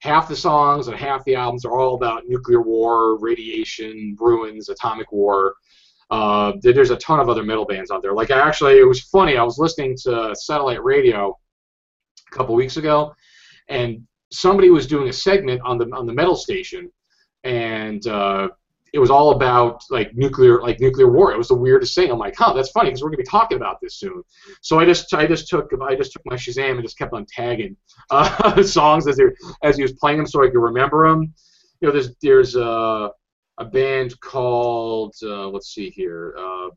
Half 0.00 0.28
the 0.28 0.36
songs 0.36 0.88
and 0.88 0.96
half 0.96 1.24
the 1.24 1.34
albums 1.34 1.64
are 1.64 1.78
all 1.78 1.94
about 1.94 2.24
nuclear 2.26 2.60
war, 2.60 3.18
radiation, 3.18 4.16
ruins, 4.20 4.68
atomic 4.68 5.10
war. 5.12 5.54
Uh, 6.10 6.52
there's 6.60 6.90
a 6.90 6.96
ton 6.96 7.20
of 7.20 7.28
other 7.28 7.42
metal 7.42 7.64
bands 7.64 7.90
out 7.90 8.02
there. 8.02 8.12
Like 8.12 8.30
I 8.30 8.38
actually, 8.38 8.78
it 8.78 8.86
was 8.86 9.00
funny. 9.00 9.36
I 9.36 9.42
was 9.42 9.58
listening 9.58 9.96
to 10.02 10.34
satellite 10.34 10.84
radio 10.84 11.36
a 12.30 12.36
couple 12.36 12.54
weeks 12.54 12.76
ago, 12.76 13.14
and 13.68 14.06
somebody 14.30 14.68
was 14.70 14.86
doing 14.86 15.08
a 15.08 15.12
segment 15.12 15.62
on 15.64 15.78
the 15.78 15.86
on 15.94 16.06
the 16.06 16.12
metal 16.12 16.36
station, 16.36 16.90
and 17.44 18.06
uh, 18.06 18.48
it 18.94 19.00
was 19.00 19.10
all 19.10 19.32
about 19.32 19.82
like 19.90 20.14
nuclear 20.14 20.62
like 20.62 20.78
nuclear 20.78 21.10
war. 21.10 21.32
It 21.32 21.36
was 21.36 21.48
the 21.48 21.56
weirdest 21.56 21.96
thing. 21.96 22.12
I'm 22.12 22.18
like, 22.18 22.36
huh, 22.38 22.52
that's 22.52 22.70
funny 22.70 22.90
because 22.90 23.02
we're 23.02 23.08
gonna 23.08 23.16
be 23.16 23.24
talking 23.24 23.56
about 23.56 23.80
this 23.82 23.96
soon. 23.96 24.22
So 24.60 24.78
I 24.78 24.84
just 24.84 25.12
I 25.12 25.26
just 25.26 25.48
took 25.48 25.68
I 25.82 25.96
just 25.96 26.12
took 26.12 26.22
my 26.24 26.36
Shazam 26.36 26.74
and 26.74 26.82
just 26.82 26.96
kept 26.96 27.12
on 27.12 27.26
tagging 27.28 27.76
uh, 28.10 28.62
songs 28.62 29.08
as 29.08 29.16
they 29.16 29.24
as 29.64 29.76
he 29.76 29.82
was 29.82 29.94
playing 29.94 30.18
them 30.18 30.28
so 30.28 30.44
I 30.44 30.46
could 30.46 30.60
remember 30.60 31.08
them. 31.08 31.34
You 31.80 31.88
know, 31.88 31.92
there's 31.92 32.14
there's 32.22 32.54
uh, 32.54 33.08
a 33.58 33.64
band 33.64 34.18
called 34.20 35.16
uh, 35.24 35.48
let's 35.48 35.74
see 35.74 35.90
here, 35.90 36.36
uh, 36.38 36.68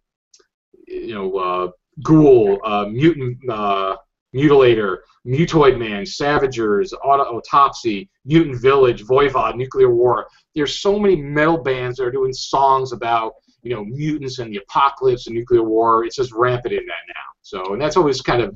you 0.87 1.13
know, 1.13 1.37
uh, 1.37 1.71
Ghoul, 2.03 2.59
uh, 2.65 2.85
Mutant 2.85 3.37
uh, 3.47 3.95
Mutilator, 4.35 4.97
Mutoid 5.25 5.77
Man, 5.77 6.05
Savagers, 6.05 6.93
Auto- 7.03 7.37
Autopsy, 7.37 8.09
Mutant 8.25 8.61
Village, 8.61 9.03
Voivod, 9.03 9.55
Nuclear 9.55 9.93
War. 9.93 10.27
There's 10.55 10.79
so 10.79 10.99
many 10.99 11.15
metal 11.15 11.57
bands 11.57 11.97
that 11.97 12.05
are 12.05 12.11
doing 12.11 12.33
songs 12.33 12.91
about 12.91 13.33
you 13.63 13.75
know 13.75 13.83
mutants 13.85 14.39
and 14.39 14.51
the 14.53 14.57
apocalypse 14.57 15.27
and 15.27 15.35
nuclear 15.35 15.63
war. 15.63 16.05
It's 16.05 16.15
just 16.15 16.31
rampant 16.31 16.73
in 16.73 16.85
that 16.85 17.07
now. 17.07 17.27
So 17.41 17.73
and 17.73 17.81
that's 17.81 17.97
always 17.97 18.21
kind 18.21 18.41
of 18.41 18.55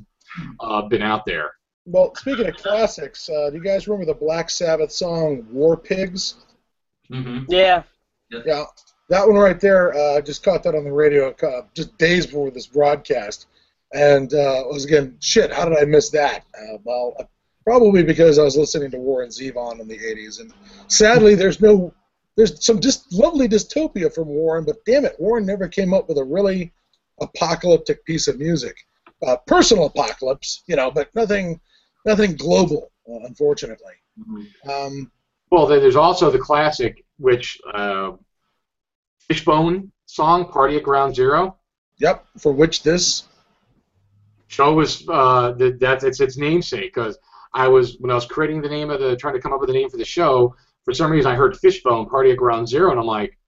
uh, 0.60 0.82
been 0.82 1.02
out 1.02 1.24
there. 1.26 1.52
Well, 1.84 2.14
speaking 2.14 2.46
of 2.46 2.56
classics, 2.56 3.28
uh, 3.28 3.50
do 3.50 3.56
you 3.56 3.62
guys 3.62 3.88
remember 3.88 4.06
the 4.06 4.18
Black 4.18 4.50
Sabbath 4.50 4.92
song 4.92 5.46
"War 5.50 5.76
Pigs"? 5.76 6.36
hmm 7.08 7.40
Yeah. 7.48 7.82
Yeah, 8.46 8.64
that 9.10 9.26
one 9.26 9.36
right 9.36 9.60
there. 9.60 9.94
Uh, 9.94 10.16
I 10.16 10.20
just 10.22 10.42
caught 10.42 10.62
that 10.62 10.74
on 10.74 10.84
the 10.84 10.92
radio 10.92 11.34
uh, 11.42 11.62
just 11.74 11.98
days 11.98 12.24
before 12.24 12.50
this 12.50 12.66
broadcast, 12.66 13.46
and 13.94 14.32
uh, 14.32 14.64
was 14.66 14.84
again, 14.84 15.16
shit. 15.20 15.52
How 15.52 15.68
did 15.68 15.78
I 15.78 15.84
miss 15.84 16.10
that? 16.10 16.44
Uh, 16.56 16.78
well, 16.84 17.14
uh, 17.20 17.24
probably 17.64 18.02
because 18.02 18.38
I 18.38 18.42
was 18.44 18.56
listening 18.56 18.90
to 18.92 18.98
Warren 18.98 19.28
Zevon 19.30 19.80
in 19.80 19.88
the 19.88 19.98
'80s, 19.98 20.40
and 20.40 20.52
sadly, 20.88 21.34
there's 21.34 21.60
no, 21.60 21.92
there's 22.36 22.64
some 22.64 22.80
just 22.80 23.12
lovely 23.12 23.48
dystopia 23.48 24.12
from 24.12 24.28
Warren, 24.28 24.64
but 24.64 24.84
damn 24.86 25.04
it, 25.04 25.16
Warren 25.18 25.46
never 25.46 25.68
came 25.68 25.92
up 25.94 26.08
with 26.08 26.18
a 26.18 26.24
really 26.24 26.72
apocalyptic 27.20 28.04
piece 28.04 28.28
of 28.28 28.38
music. 28.38 28.76
Uh, 29.26 29.36
personal 29.46 29.86
apocalypse, 29.86 30.64
you 30.66 30.74
know, 30.74 30.90
but 30.90 31.14
nothing, 31.14 31.60
nothing 32.04 32.34
global, 32.34 32.90
uh, 33.08 33.20
unfortunately. 33.26 33.92
Um, 34.68 35.12
Well, 35.50 35.66
then 35.66 35.78
there's 35.80 35.94
also 35.96 36.28
the 36.30 36.38
classic, 36.40 37.04
which 37.18 37.60
uh, 37.72 38.12
Fishbone 39.28 39.92
song, 40.06 40.46
"Party 40.50 40.76
at 40.76 40.82
Ground 40.82 41.14
Zero. 41.14 41.56
yep, 41.98 42.26
for 42.38 42.52
which 42.52 42.82
this 42.82 43.24
show 44.52 44.74
was 44.74 45.06
uh, 45.08 45.52
that 45.52 45.80
that's 45.80 46.04
it's 46.04 46.20
its 46.20 46.36
namesake 46.36 46.94
because 46.94 47.18
I 47.54 47.68
was 47.68 47.96
when 47.98 48.10
I 48.10 48.14
was 48.14 48.26
creating 48.26 48.62
the 48.62 48.68
name 48.68 48.90
of 48.90 49.00
the 49.00 49.16
trying 49.16 49.34
to 49.34 49.40
come 49.40 49.52
up 49.52 49.60
with 49.60 49.70
a 49.70 49.72
name 49.72 49.88
for 49.88 49.96
the 49.96 50.04
show. 50.04 50.54
For 50.84 50.92
some 50.92 51.10
reason, 51.10 51.30
I 51.30 51.34
heard 51.34 51.56
Fishbone 51.56 52.06
Party 52.08 52.32
at 52.32 52.38
Ground 52.38 52.68
Zero, 52.68 52.90
and 52.90 52.98
I'm 52.98 53.06
like, 53.06 53.38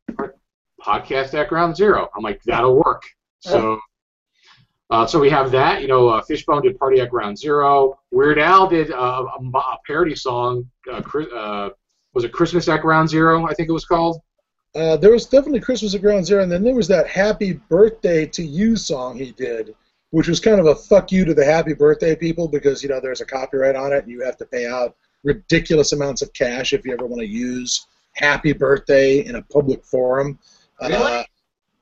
podcast 0.81 1.35
at 1.35 1.49
Ground 1.49 1.77
Zero. 1.77 2.09
I'm 2.17 2.23
like, 2.23 2.41
that'll 2.45 2.77
work. 2.77 3.03
So, 3.41 3.81
uh, 4.91 5.07
so 5.07 5.19
we 5.19 5.31
have 5.31 5.51
that. 5.51 5.83
You 5.83 5.89
know, 5.89 6.09
uh, 6.09 6.23
Fishbone 6.23 6.63
did 6.63 6.79
Party 6.79 7.01
at 7.01 7.11
Ground 7.11 7.39
Zero. 7.39 7.99
Weird 8.13 8.39
Al 8.39 8.69
did 8.69 8.93
uh, 8.93 9.27
a, 9.37 9.59
a 9.59 9.79
parody 9.87 10.15
song, 10.15 10.71
uh, 10.91 11.03
uh, 11.35 11.71
was 12.15 12.25
it 12.25 12.33
Christmas 12.33 12.69
at 12.69 12.81
Ground 12.81 13.09
Zero? 13.09 13.47
I 13.47 13.55
think 13.55 13.69
it 13.69 13.73
was 13.73 13.85
called. 13.85 14.21
Uh, 14.75 14.97
there 14.97 15.13
was 15.13 15.27
definitely 15.27 15.61
Christmas 15.61 15.95
at 15.95 16.03
Ground 16.03 16.27
Zero, 16.27 16.43
and 16.43 16.51
then 16.51 16.63
there 16.63 16.75
was 16.75 16.89
that 16.89 17.09
Happy 17.09 17.55
Birthday 17.69 18.27
to 18.27 18.45
You 18.45 18.77
song 18.77 19.17
he 19.17 19.33
did, 19.33 19.75
which 20.15 20.29
was 20.29 20.39
kind 20.39 20.61
of 20.61 20.67
a 20.67 20.75
fuck 20.77 21.11
you 21.11 21.25
to 21.25 21.35
the 21.35 21.45
Happy 21.45 21.75
Birthday 21.75 22.15
people 22.15 22.47
because, 22.47 22.85
you 22.85 22.89
know, 22.89 23.01
there's 23.01 23.21
a 23.21 23.27
copyright 23.27 23.75
on 23.75 23.93
it 23.93 24.05
and 24.05 24.13
you 24.13 24.23
have 24.23 24.37
to 24.37 24.47
pay 24.47 24.65
out 24.65 24.95
ridiculous 25.25 25.91
amounts 25.91 26.23
of 26.23 26.33
cash 26.35 26.73
if 26.73 26.87
you 26.87 26.93
ever 26.93 27.05
want 27.05 27.21
to 27.21 27.27
use 27.27 27.89
Happy 28.13 28.53
Birthday 28.53 29.27
in 29.27 29.35
a 29.35 29.43
public 29.43 29.85
forum. 29.85 30.39
Really? 30.81 30.95
Uh, 30.95 31.25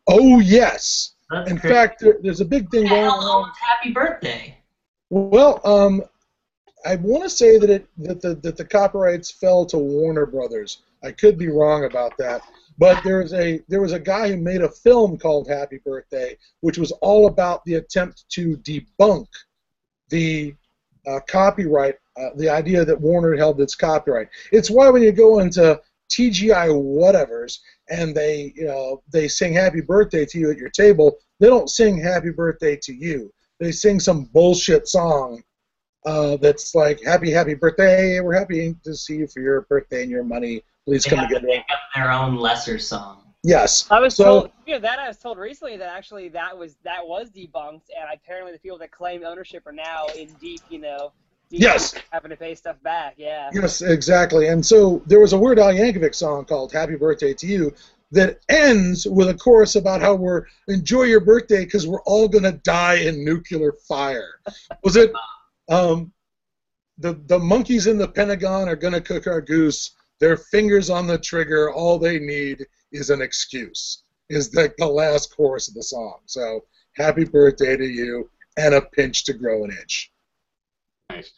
oh, 0.06 0.40
yes. 0.40 1.12
That's 1.30 1.50
In 1.50 1.58
crazy. 1.58 1.74
fact, 1.74 2.00
there, 2.00 2.16
there's 2.22 2.40
a 2.40 2.46
big 2.46 2.70
thing 2.70 2.88
going 2.88 3.04
on. 3.04 3.52
Happy 3.60 3.92
Birthday. 3.92 4.56
Well, 5.10 5.60
um, 5.62 6.02
I 6.86 6.96
want 6.96 7.24
to 7.24 7.28
say 7.28 7.58
that 7.58 7.68
it 7.68 7.86
that 7.98 8.22
the 8.22 8.34
that 8.36 8.56
the 8.56 8.64
copyrights 8.64 9.30
fell 9.30 9.66
to 9.66 9.76
Warner 9.76 10.24
Brothers. 10.24 10.78
I 11.04 11.12
could 11.12 11.36
be 11.36 11.48
wrong 11.48 11.84
about 11.84 12.16
that, 12.16 12.40
but 12.82 13.04
there 13.04 13.18
was 13.18 13.32
a 13.32 13.60
there 13.68 13.80
was 13.80 13.92
a 13.92 14.00
guy 14.00 14.28
who 14.28 14.36
made 14.36 14.60
a 14.60 14.68
film 14.68 15.16
called 15.16 15.48
Happy 15.48 15.78
Birthday, 15.84 16.36
which 16.62 16.78
was 16.78 16.90
all 17.00 17.28
about 17.28 17.64
the 17.64 17.74
attempt 17.74 18.28
to 18.30 18.56
debunk 18.56 19.28
the 20.08 20.52
uh, 21.06 21.20
copyright, 21.28 21.94
uh, 22.16 22.30
the 22.34 22.48
idea 22.48 22.84
that 22.84 23.00
Warner 23.00 23.36
held 23.36 23.60
its 23.60 23.76
copyright. 23.76 24.30
It's 24.50 24.68
why 24.68 24.90
when 24.90 25.04
you 25.04 25.12
go 25.12 25.38
into 25.38 25.80
TGI 26.10 26.70
whatevers 26.70 27.60
and 27.88 28.16
they 28.16 28.52
you 28.56 28.64
know 28.64 29.00
they 29.12 29.28
sing 29.28 29.52
Happy 29.52 29.80
Birthday 29.80 30.26
to 30.26 30.40
you 30.40 30.50
at 30.50 30.58
your 30.58 30.70
table, 30.70 31.18
they 31.38 31.46
don't 31.46 31.70
sing 31.70 31.96
Happy 31.96 32.30
Birthday 32.30 32.74
to 32.82 32.92
you 32.92 33.32
they 33.60 33.70
sing 33.70 34.00
some 34.00 34.24
bullshit 34.24 34.88
song 34.88 35.40
uh, 36.04 36.36
that's 36.38 36.74
like 36.74 37.00
happy 37.04 37.30
happy 37.30 37.54
birthday 37.54 38.18
we're 38.18 38.34
happy 38.34 38.74
to 38.82 38.92
see 38.92 39.14
you 39.14 39.28
for 39.28 39.38
your 39.40 39.60
birthday 39.62 40.02
and 40.02 40.10
your 40.10 40.24
money 40.24 40.64
please 40.84 41.04
They 41.04 41.10
come 41.10 41.18
have 41.20 41.28
to 41.28 41.34
together 41.36 41.46
make 41.48 41.64
up 41.72 41.78
their 41.94 42.10
own 42.10 42.36
lesser 42.36 42.78
song. 42.78 43.22
yes 43.42 43.86
I 43.90 44.00
was 44.00 44.14
So- 44.16 44.24
told 44.24 44.50
you 44.66 44.74
know, 44.74 44.80
that 44.80 44.98
I 44.98 45.08
was 45.08 45.18
told 45.18 45.38
recently 45.38 45.76
that 45.76 45.88
actually 45.88 46.28
that 46.30 46.56
was 46.56 46.76
that 46.84 47.06
was 47.06 47.30
debunked, 47.30 47.82
and 47.96 48.06
apparently 48.12 48.52
the 48.52 48.58
people 48.58 48.78
that 48.78 48.90
claim 48.90 49.24
ownership 49.24 49.66
are 49.66 49.72
now 49.72 50.06
in 50.16 50.28
deep, 50.40 50.60
you 50.68 50.78
know, 50.78 51.12
Yes. 51.50 51.94
having 52.10 52.30
to 52.30 52.36
pay 52.36 52.54
stuff 52.54 52.76
back. 52.82 53.14
Yeah. 53.18 53.50
yes 53.52 53.82
exactly 53.82 54.48
and 54.48 54.64
so 54.64 55.02
there 55.06 55.20
was 55.20 55.32
a 55.34 55.38
weird 55.38 55.58
al 55.58 55.72
yankovic 55.72 56.14
song 56.14 56.44
called 56.46 56.72
happy 56.72 56.96
birthday 56.96 57.34
to 57.34 57.46
you 57.46 57.74
that 58.10 58.40
ends 58.50 59.06
with 59.06 59.28
a 59.30 59.34
chorus 59.34 59.74
about 59.74 60.00
how 60.02 60.14
we're 60.14 60.46
enjoy 60.68 61.02
your 61.04 61.20
birthday 61.20 61.64
because 61.64 61.86
we're 61.86 62.02
all 62.02 62.28
going 62.28 62.44
to 62.44 62.52
die 62.52 62.96
in 62.96 63.24
nuclear 63.24 63.72
fire 63.88 64.40
was 64.84 64.96
it 64.96 65.12
um, 65.68 66.12
the 66.98 67.14
the 67.26 67.38
monkeys 67.38 67.86
in 67.86 67.96
the 67.98 68.08
pentagon 68.08 68.68
are 68.68 68.76
going 68.76 68.92
to 68.94 69.00
cook 69.00 69.26
our 69.26 69.40
goose 69.40 69.92
their 70.22 70.36
fingers 70.36 70.88
on 70.88 71.06
the 71.06 71.18
trigger 71.18 71.72
all 71.72 71.98
they 71.98 72.18
need 72.18 72.64
is 72.92 73.10
an 73.10 73.20
excuse 73.20 74.04
is 74.30 74.54
like 74.54 74.74
the 74.78 74.86
last 74.86 75.34
chorus 75.36 75.68
of 75.68 75.74
the 75.74 75.82
song 75.82 76.20
so 76.26 76.60
happy 76.96 77.24
birthday 77.24 77.76
to 77.76 77.86
you 77.86 78.30
and 78.56 78.74
a 78.74 78.80
pinch 78.80 79.24
to 79.24 79.32
grow 79.32 79.64
an 79.64 79.70
inch 79.70 80.12
Nice. 81.12 81.32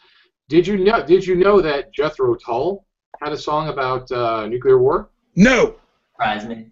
Did 0.48 0.66
you 0.66 0.76
know? 0.76 1.04
Did 1.04 1.26
you 1.26 1.36
know 1.36 1.60
that 1.60 1.92
Jethro 1.92 2.34
Tull 2.36 2.86
had 3.20 3.32
a 3.32 3.36
song 3.36 3.68
about 3.68 4.10
uh, 4.12 4.46
nuclear 4.46 4.78
war? 4.78 5.10
no 5.36 5.74
Surprise 6.12 6.46
me. 6.46 6.68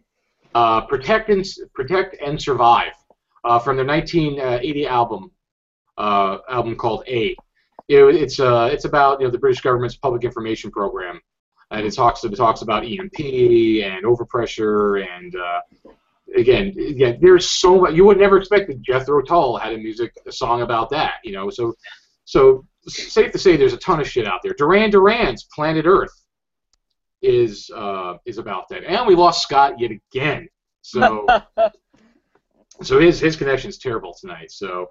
Uh, 0.54 0.82
Protect 0.82 1.30
and 1.30 1.44
Protect 1.74 2.16
and 2.24 2.40
Survive 2.40 2.92
uh, 3.44 3.58
from 3.58 3.76
their 3.76 3.86
1980 3.86 4.86
album 4.86 5.30
uh, 5.98 6.38
album 6.48 6.76
called 6.76 7.04
A. 7.08 7.34
It, 7.88 8.14
it's 8.14 8.38
uh, 8.38 8.68
it's 8.70 8.84
about 8.84 9.20
you 9.20 9.26
know 9.26 9.32
the 9.32 9.38
British 9.38 9.62
government's 9.62 9.96
public 9.96 10.22
information 10.22 10.70
program, 10.70 11.20
and 11.72 11.86
it 11.86 11.94
talks 11.94 12.22
it 12.24 12.34
talks 12.36 12.62
about 12.62 12.84
EMP 12.84 13.18
and 13.20 14.04
overpressure 14.04 15.04
and 15.04 15.34
uh, 15.34 15.60
again 16.36 16.72
yeah 16.76 17.12
there's 17.20 17.48
so 17.48 17.80
much 17.80 17.94
you 17.94 18.04
would 18.04 18.18
never 18.18 18.38
expect 18.38 18.68
that 18.68 18.80
Jethro 18.82 19.22
Tull 19.22 19.56
had 19.56 19.72
a 19.72 19.78
music 19.78 20.12
a 20.26 20.32
song 20.32 20.62
about 20.62 20.90
that 20.90 21.14
you 21.24 21.32
know 21.32 21.50
so 21.50 21.74
so 22.24 22.64
safe 22.86 23.32
to 23.32 23.38
say 23.38 23.56
there's 23.56 23.72
a 23.72 23.78
ton 23.78 24.00
of 24.00 24.08
shit 24.08 24.26
out 24.26 24.40
there. 24.42 24.54
Duran 24.54 24.90
Duran's 24.90 25.44
Planet 25.54 25.86
Earth 25.86 26.12
is 27.20 27.70
uh, 27.74 28.14
is 28.24 28.38
about 28.38 28.68
that, 28.70 28.84
and 28.84 29.06
we 29.06 29.14
lost 29.14 29.42
Scott 29.42 29.78
yet 29.78 29.90
again. 29.90 30.48
So 30.82 31.26
so 32.82 32.98
his 32.98 33.20
his 33.20 33.36
connection 33.36 33.70
is 33.70 33.78
terrible 33.78 34.14
tonight. 34.18 34.50
So, 34.50 34.88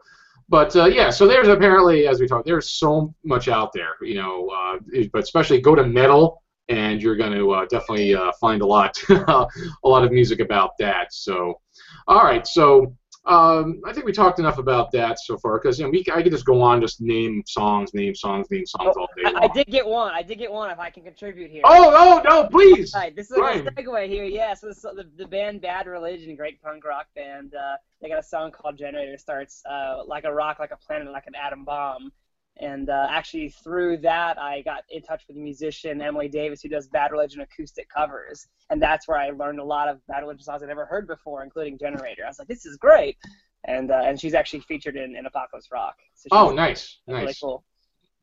but 0.50 0.76
uh, 0.76 0.86
yeah, 0.86 1.10
so 1.10 1.28
there's 1.28 1.48
apparently 1.48 2.08
as 2.08 2.20
we 2.20 2.28
talked, 2.28 2.46
there's 2.46 2.70
so 2.70 3.14
much 3.24 3.48
out 3.48 3.74
there, 3.74 3.96
you 4.02 4.16
know. 4.16 4.50
Uh, 4.50 4.78
but 5.12 5.24
especially 5.24 5.60
go 5.60 5.76
to 5.76 5.86
metal, 5.86 6.44
and 6.70 7.02
you're 7.02 7.16
going 7.16 7.34
to 7.34 7.52
uh, 7.52 7.66
definitely 7.66 8.14
uh, 8.16 8.32
find 8.40 8.62
a 8.62 8.66
lot 8.66 8.98
a 9.10 9.48
lot 9.84 10.04
of 10.04 10.12
music 10.12 10.40
about 10.40 10.72
that. 10.80 11.14
So, 11.14 11.60
all 12.08 12.24
right, 12.24 12.46
so. 12.46 12.96
Um, 13.24 13.82
I 13.86 13.94
think 13.94 14.08
we 14.08 14.14
talked 14.14 14.40
enough 14.40 14.58
about 14.58 14.92
that 14.94 15.20
so 15.20 15.38
far 15.38 15.60
because 15.60 15.78
you 15.78 15.86
know, 15.86 15.92
we, 15.92 16.04
I 16.12 16.24
could 16.24 16.32
just 16.32 16.44
go 16.44 16.60
on, 16.60 16.82
just 16.82 17.02
name 17.02 17.44
songs, 17.46 17.94
name 17.94 18.16
songs, 18.16 18.48
name 18.50 18.66
songs 18.66 18.98
all 18.98 19.08
day 19.16 19.24
long. 19.26 19.36
I, 19.36 19.46
I 19.46 19.48
did 19.48 19.68
get 19.68 19.86
one. 19.86 20.12
I 20.12 20.24
did 20.24 20.40
get 20.40 20.52
one. 20.52 20.72
If 20.72 20.80
I 20.80 20.90
can 20.90 21.04
contribute 21.04 21.52
here. 21.52 21.62
Oh, 21.64 21.92
no, 21.92 22.28
no, 22.28 22.48
please! 22.48 22.96
All 22.96 23.02
right, 23.02 23.16
this 23.16 23.30
is 23.30 23.38
Brian. 23.38 23.68
a 23.68 23.72
segue 23.72 24.08
here. 24.08 24.24
Yeah, 24.24 24.56
so 24.56 24.70
this, 24.70 24.82
the, 24.82 25.08
the 25.18 25.28
band 25.28 25.62
Bad 25.62 25.86
Religion, 25.86 26.36
great 26.36 26.60
punk 26.64 26.84
rock 26.84 27.10
band, 27.16 27.54
uh, 27.54 27.78
they 28.02 28.10
got 28.10 28.18
a 28.18 28.24
song 28.24 28.50
called 28.50 28.80
Generator. 28.80 29.20
Starts 29.20 29.62
uh, 29.70 30.04
like 30.08 30.24
a 30.24 30.34
rock, 30.34 30.58
like 30.58 30.72
a 30.72 30.78
planet, 30.78 31.12
like 31.12 31.28
an 31.28 31.36
atom 31.36 31.64
bomb. 31.64 32.12
And 32.58 32.90
uh, 32.90 33.08
actually, 33.10 33.50
through 33.50 33.98
that, 34.00 34.38
I 34.38 34.62
got 34.62 34.84
in 34.90 35.02
touch 35.02 35.24
with 35.28 35.38
a 35.38 35.40
musician, 35.40 36.02
Emily 36.02 36.28
Davis, 36.28 36.62
who 36.62 36.70
does 36.70 36.88
Bad 36.88 37.12
Religion 37.12 37.42
acoustic 37.42 37.88
covers. 37.90 38.48
And 38.70 38.82
that's 38.82 39.08
where 39.08 39.18
I 39.18 39.30
learned 39.32 39.60
a 39.60 39.64
lot 39.64 39.88
of 39.88 40.06
Bad 40.08 40.20
Religion 40.22 40.44
songs 40.44 40.62
I'd 40.62 40.68
never 40.68 40.86
heard 40.86 41.08
before, 41.08 41.44
including 41.44 41.78
Generator. 41.78 42.24
I 42.26 42.28
was 42.30 42.40
like, 42.40 42.48
this 42.48 42.66
is 42.66 42.78
great. 42.78 43.18
And 43.66 43.92
uh, 43.92 44.02
and 44.06 44.20
she's 44.20 44.34
actually 44.34 44.62
featured 44.62 44.96
in, 44.96 45.16
in 45.16 45.26
Apocalypse 45.26 45.70
Rock. 45.72 45.96
So 46.16 46.28
Oh, 46.32 46.52
nice, 46.52 47.00
really 47.08 47.26
nice, 47.26 47.40
cool. 47.40 47.64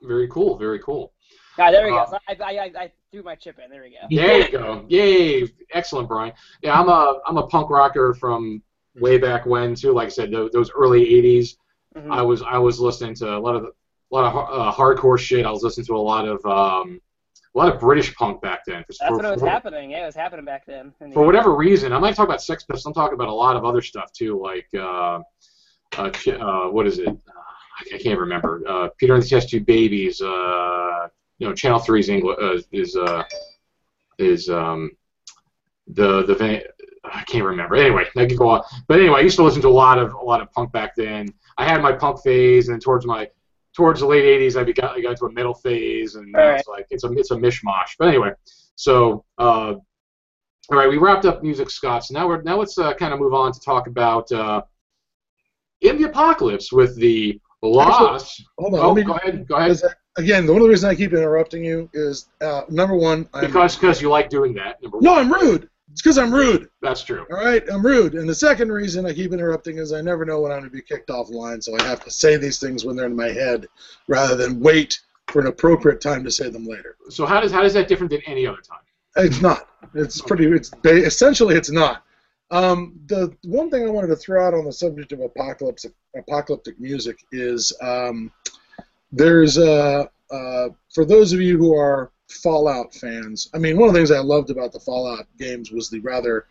very 0.02 0.28
cool, 0.28 0.58
very 0.58 0.80
cool. 0.80 1.12
Right, 1.56 1.70
there 1.72 1.84
we 1.84 1.90
go. 1.90 1.98
Uh, 1.98 2.06
So 2.10 2.18
I, 2.28 2.34
I, 2.44 2.70
I, 2.78 2.92
threw 3.10 3.22
my 3.22 3.34
chip 3.34 3.58
in. 3.64 3.70
There 3.70 3.82
we 3.82 3.90
go. 3.90 4.06
There 4.10 4.38
you 4.40 4.50
go. 4.50 4.84
Yay! 4.88 5.48
Excellent, 5.72 6.08
Brian. 6.08 6.32
Yeah, 6.62 6.78
I'm 6.78 6.88
a 6.88 7.20
I'm 7.26 7.36
a 7.38 7.46
punk 7.46 7.70
rocker 7.70 8.14
from 8.14 8.62
way 8.96 9.18
back 9.18 9.46
when 9.46 9.74
too. 9.74 9.92
Like 9.92 10.06
I 10.06 10.10
said, 10.10 10.30
those, 10.30 10.50
those 10.52 10.70
early 10.72 11.04
'80s. 11.06 11.56
Mhm. 11.96 12.12
I 12.12 12.22
was 12.22 12.42
I 12.42 12.58
was 12.58 12.78
listening 12.80 13.14
to 13.16 13.36
a 13.36 13.38
lot 13.38 13.56
of 13.56 13.66
a 14.10 14.14
lot 14.14 14.24
of 14.24 14.36
uh, 14.36 14.72
hardcore 14.72 15.18
shit. 15.18 15.44
I 15.44 15.50
was 15.50 15.62
listening 15.62 15.86
to 15.86 15.96
a 15.96 15.98
lot 15.98 16.26
of 16.26 16.44
um, 16.46 17.00
a 17.54 17.58
lot 17.58 17.72
of 17.72 17.80
British 17.80 18.14
punk 18.14 18.40
back 18.40 18.60
then. 18.66 18.84
That's 18.88 18.98
for, 18.98 19.16
when 19.16 19.24
it 19.24 19.30
was 19.30 19.40
for- 19.40 19.48
happening. 19.48 19.90
Yeah, 19.90 20.04
it 20.04 20.06
was 20.06 20.14
happening 20.14 20.44
back 20.44 20.66
then. 20.66 20.92
the 21.00 21.10
for 21.12 21.26
whatever 21.26 21.54
reason, 21.54 21.92
I'm 21.92 22.00
not 22.00 22.14
talking 22.14 22.30
about 22.30 22.42
Sex 22.42 22.64
Pistols. 22.64 22.86
I'm 22.86 22.94
talking 22.94 23.14
about 23.14 23.28
a 23.28 23.34
lot 23.34 23.56
of 23.56 23.64
other 23.64 23.82
stuff 23.82 24.12
too, 24.12 24.40
like 24.40 24.68
uh, 24.74 25.20
uh, 25.96 26.10
uh 26.40 26.68
what 26.70 26.86
is 26.86 26.98
it? 26.98 27.08
Uh, 27.08 27.92
I 27.94 27.98
can't 27.98 28.18
remember. 28.18 28.62
Uh, 28.66 28.88
Peter 28.98 29.14
and 29.14 29.22
the 29.22 29.28
Test 29.28 29.50
Tube 29.50 29.66
Babies. 29.66 30.20
Uh, 30.20 31.08
you 31.38 31.46
know, 31.46 31.54
Channel 31.54 31.78
3's 31.78 32.08
English 32.08 32.36
uh, 32.40 32.58
is 32.72 32.96
uh, 32.96 33.22
is 34.18 34.48
um, 34.50 34.90
the 35.86 36.24
the 36.24 36.34
van- 36.34 36.62
I 37.04 37.22
can't 37.22 37.44
remember. 37.44 37.76
Anyway, 37.76 38.04
I 38.16 38.26
could 38.26 38.36
go 38.36 38.48
on. 38.48 38.62
But 38.88 39.00
anyway, 39.00 39.20
I 39.20 39.22
used 39.22 39.36
to 39.36 39.44
listen 39.44 39.62
to 39.62 39.68
a 39.68 39.70
lot 39.70 39.98
of 39.98 40.12
a 40.14 40.24
lot 40.24 40.40
of 40.40 40.50
punk 40.52 40.72
back 40.72 40.94
then. 40.96 41.28
I 41.56 41.64
had 41.64 41.80
my 41.82 41.92
punk 41.92 42.22
phase, 42.22 42.68
and 42.68 42.82
towards 42.82 43.06
my 43.06 43.28
towards 43.78 44.00
the 44.00 44.06
late 44.06 44.24
'80s, 44.24 44.56
I 44.56 44.64
got 44.72 44.96
I 44.96 45.00
got 45.00 45.10
into 45.12 45.26
a 45.26 45.32
metal 45.32 45.54
phase, 45.54 46.16
and 46.16 46.32
now 46.32 46.50
it's 46.50 46.66
like 46.66 46.86
it's 46.90 47.04
a 47.04 47.12
it's 47.12 47.30
a 47.30 47.36
mishmash. 47.36 47.90
But 47.96 48.08
anyway, 48.08 48.32
so 48.74 49.24
uh, 49.38 49.74
all 50.70 50.78
right, 50.78 50.88
we 50.88 50.98
wrapped 50.98 51.26
up 51.26 51.44
music, 51.44 51.70
Scott. 51.70 52.04
So 52.04 52.14
now 52.14 52.26
we're 52.26 52.42
now 52.42 52.58
let's 52.58 52.76
uh, 52.76 52.92
kind 52.94 53.14
of 53.14 53.20
move 53.20 53.34
on 53.34 53.52
to 53.52 53.60
talk 53.60 53.86
about 53.86 54.30
uh, 54.32 54.62
in 55.80 55.96
the 55.96 56.08
apocalypse 56.08 56.72
with 56.72 56.96
the 56.96 57.40
loss. 57.62 58.42
hold 58.58 58.74
on 58.74 58.80
Oh, 58.80 58.94
me 58.94 59.04
go 59.04 59.12
ahead, 59.12 59.46
go 59.46 59.54
ahead. 59.54 59.68
Because, 59.68 59.94
again, 60.16 60.44
the 60.44 60.52
one 60.52 60.60
of 60.60 60.66
the 60.66 60.70
reasons 60.70 60.92
I 60.92 60.96
keep 60.96 61.12
interrupting 61.12 61.64
you 61.64 61.88
is 61.92 62.30
uh, 62.40 62.62
number 62.68 62.96
one. 62.96 63.28
I'm, 63.32 63.46
Because 63.46 63.76
because 63.76 64.02
you 64.02 64.10
like 64.10 64.28
doing 64.28 64.54
that. 64.54 64.82
Number 64.82 64.98
no, 65.00 65.12
one. 65.12 65.20
I'm 65.20 65.32
rude. 65.32 65.70
It's 65.92 66.02
because 66.02 66.18
I'm 66.18 66.32
rude. 66.32 66.68
That's 66.82 67.02
true. 67.02 67.26
All 67.30 67.38
right, 67.38 67.62
I'm 67.70 67.84
rude. 67.84 68.14
And 68.14 68.28
the 68.28 68.34
second 68.34 68.70
reason 68.70 69.06
I 69.06 69.14
keep 69.14 69.32
interrupting 69.32 69.78
is 69.78 69.92
I 69.92 70.00
never 70.00 70.24
know 70.24 70.40
when 70.40 70.52
I'm 70.52 70.58
going 70.58 70.70
to 70.70 70.76
be 70.76 70.82
kicked 70.82 71.08
offline, 71.08 71.62
so 71.62 71.76
I 71.78 71.82
have 71.82 72.04
to 72.04 72.10
say 72.10 72.36
these 72.36 72.58
things 72.58 72.84
when 72.84 72.94
they're 72.94 73.06
in 73.06 73.16
my 73.16 73.28
head 73.28 73.66
rather 74.06 74.36
than 74.36 74.60
wait 74.60 75.00
for 75.28 75.40
an 75.40 75.46
appropriate 75.46 76.00
time 76.00 76.24
to 76.24 76.30
say 76.30 76.50
them 76.50 76.66
later. 76.66 76.96
So 77.10 77.26
how 77.26 77.40
does 77.40 77.52
how 77.52 77.62
does 77.62 77.74
that 77.74 77.88
different 77.88 78.10
than 78.10 78.22
any 78.26 78.46
other 78.46 78.60
time? 78.60 78.80
It's 79.16 79.40
not. 79.40 79.68
It's 79.94 80.20
pretty. 80.20 80.46
It's 80.46 80.70
ba- 80.70 81.04
essentially 81.04 81.56
it's 81.56 81.70
not. 81.70 82.04
Um, 82.50 82.98
the 83.06 83.34
one 83.44 83.70
thing 83.70 83.86
I 83.86 83.90
wanted 83.90 84.08
to 84.08 84.16
throw 84.16 84.46
out 84.46 84.54
on 84.54 84.64
the 84.64 84.72
subject 84.72 85.12
of 85.12 85.20
apocalypse, 85.20 85.84
apocalyptic 86.16 86.80
music 86.80 87.18
is 87.30 87.72
um, 87.82 88.32
there's 89.12 89.58
uh, 89.58 90.06
uh, 90.30 90.68
for 90.94 91.04
those 91.04 91.32
of 91.32 91.40
you 91.40 91.58
who 91.58 91.76
are 91.76 92.10
Fallout 92.28 92.94
fans. 92.94 93.50
I 93.54 93.58
mean, 93.58 93.78
one 93.78 93.88
of 93.88 93.94
the 93.94 93.98
things 93.98 94.10
I 94.10 94.18
loved 94.18 94.50
about 94.50 94.72
the 94.72 94.80
Fallout 94.80 95.26
games 95.38 95.70
was 95.70 95.88
the 95.88 96.00
rather 96.00 96.46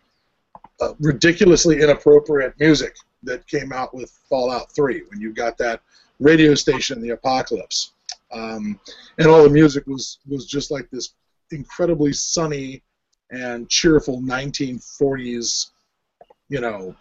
uh, 0.80 0.94
ridiculously 1.00 1.80
inappropriate 1.80 2.54
music 2.58 2.96
that 3.22 3.46
came 3.46 3.72
out 3.72 3.94
with 3.94 4.10
Fallout 4.28 4.72
3 4.72 5.02
when 5.08 5.20
you 5.20 5.32
got 5.32 5.58
that 5.58 5.80
radio 6.20 6.54
station 6.54 7.00
the 7.00 7.10
apocalypse, 7.10 7.92
um, 8.32 8.78
and 9.18 9.28
all 9.28 9.42
the 9.42 9.50
music 9.50 9.86
was 9.86 10.18
was 10.28 10.46
just 10.46 10.70
like 10.70 10.88
this 10.90 11.14
incredibly 11.50 12.12
sunny 12.12 12.82
and 13.30 13.68
cheerful 13.68 14.20
1940s, 14.20 15.70
you 16.48 16.60
know, 16.60 16.94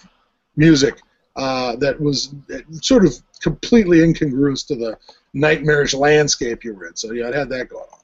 music 0.55 1.01
uh, 1.35 1.75
that 1.77 1.99
was 1.99 2.33
sort 2.81 3.05
of 3.05 3.13
completely 3.41 4.03
incongruous 4.03 4.63
to 4.63 4.75
the 4.75 4.97
nightmarish 5.33 5.93
landscape 5.93 6.63
you 6.63 6.73
were 6.73 6.87
in. 6.87 6.95
So 6.95 7.11
yeah, 7.11 7.27
it 7.27 7.35
had 7.35 7.49
that 7.49 7.69
going 7.69 7.85
on. 7.93 7.96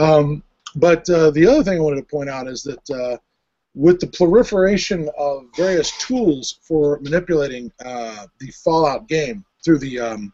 Um, 0.00 0.42
but 0.76 1.08
uh, 1.10 1.30
the 1.30 1.46
other 1.46 1.62
thing 1.62 1.78
I 1.78 1.82
wanted 1.82 1.96
to 1.96 2.06
point 2.16 2.30
out 2.30 2.48
is 2.48 2.62
that 2.62 2.90
uh, 2.90 3.18
with 3.74 4.00
the 4.00 4.06
proliferation 4.06 5.10
of 5.18 5.44
various 5.54 5.96
tools 5.98 6.58
for 6.62 6.98
manipulating 7.00 7.70
uh, 7.84 8.26
the 8.38 8.50
Fallout 8.64 9.08
game 9.08 9.44
through 9.62 9.78
the 9.78 10.00
um, 10.00 10.32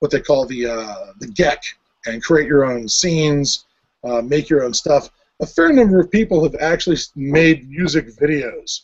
what 0.00 0.10
they 0.10 0.20
call 0.20 0.46
the 0.46 0.66
uh, 0.66 1.12
the 1.20 1.28
GECK 1.28 1.60
and 2.06 2.22
create 2.22 2.48
your 2.48 2.64
own 2.64 2.88
scenes, 2.88 3.66
uh, 4.04 4.20
make 4.20 4.48
your 4.48 4.64
own 4.64 4.74
stuff. 4.74 5.10
A 5.40 5.46
fair 5.46 5.72
number 5.72 6.00
of 6.00 6.10
people 6.10 6.42
have 6.42 6.56
actually 6.60 6.98
made 7.14 7.68
music 7.70 8.08
videos 8.16 8.80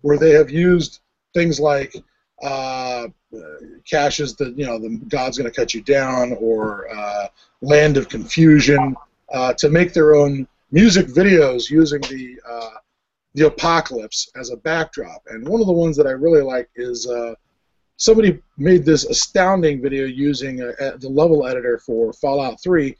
where 0.00 0.16
they 0.16 0.30
have 0.30 0.50
used 0.50 1.00
things 1.34 1.60
like 1.60 1.94
uh, 2.42 3.08
Cash's 3.84 4.34
that 4.36 4.56
you 4.56 4.64
know 4.64 4.78
the 4.78 4.98
God's 5.08 5.36
going 5.36 5.50
to 5.50 5.54
cut 5.54 5.74
you 5.74 5.82
down 5.82 6.32
or 6.40 6.88
uh, 6.94 7.26
Land 7.60 7.98
of 7.98 8.08
Confusion 8.08 8.96
uh, 9.32 9.52
to 9.54 9.68
make 9.68 9.92
their 9.92 10.14
own 10.14 10.46
music 10.70 11.06
videos 11.06 11.70
using 11.70 12.00
the 12.02 12.38
uh, 12.48 12.70
the 13.34 13.46
apocalypse 13.46 14.30
as 14.36 14.50
a 14.50 14.56
backdrop. 14.56 15.22
And 15.28 15.46
one 15.46 15.60
of 15.60 15.66
the 15.66 15.72
ones 15.72 15.96
that 15.96 16.06
I 16.06 16.12
really 16.12 16.42
like 16.42 16.68
is 16.76 17.06
uh, 17.06 17.34
somebody 17.96 18.40
made 18.56 18.84
this 18.84 19.04
astounding 19.04 19.82
video 19.82 20.06
using 20.06 20.62
a, 20.62 20.68
a, 20.80 20.98
the 20.98 21.08
level 21.08 21.46
editor 21.46 21.78
for 21.78 22.12
Fallout 22.14 22.60
3 22.62 22.96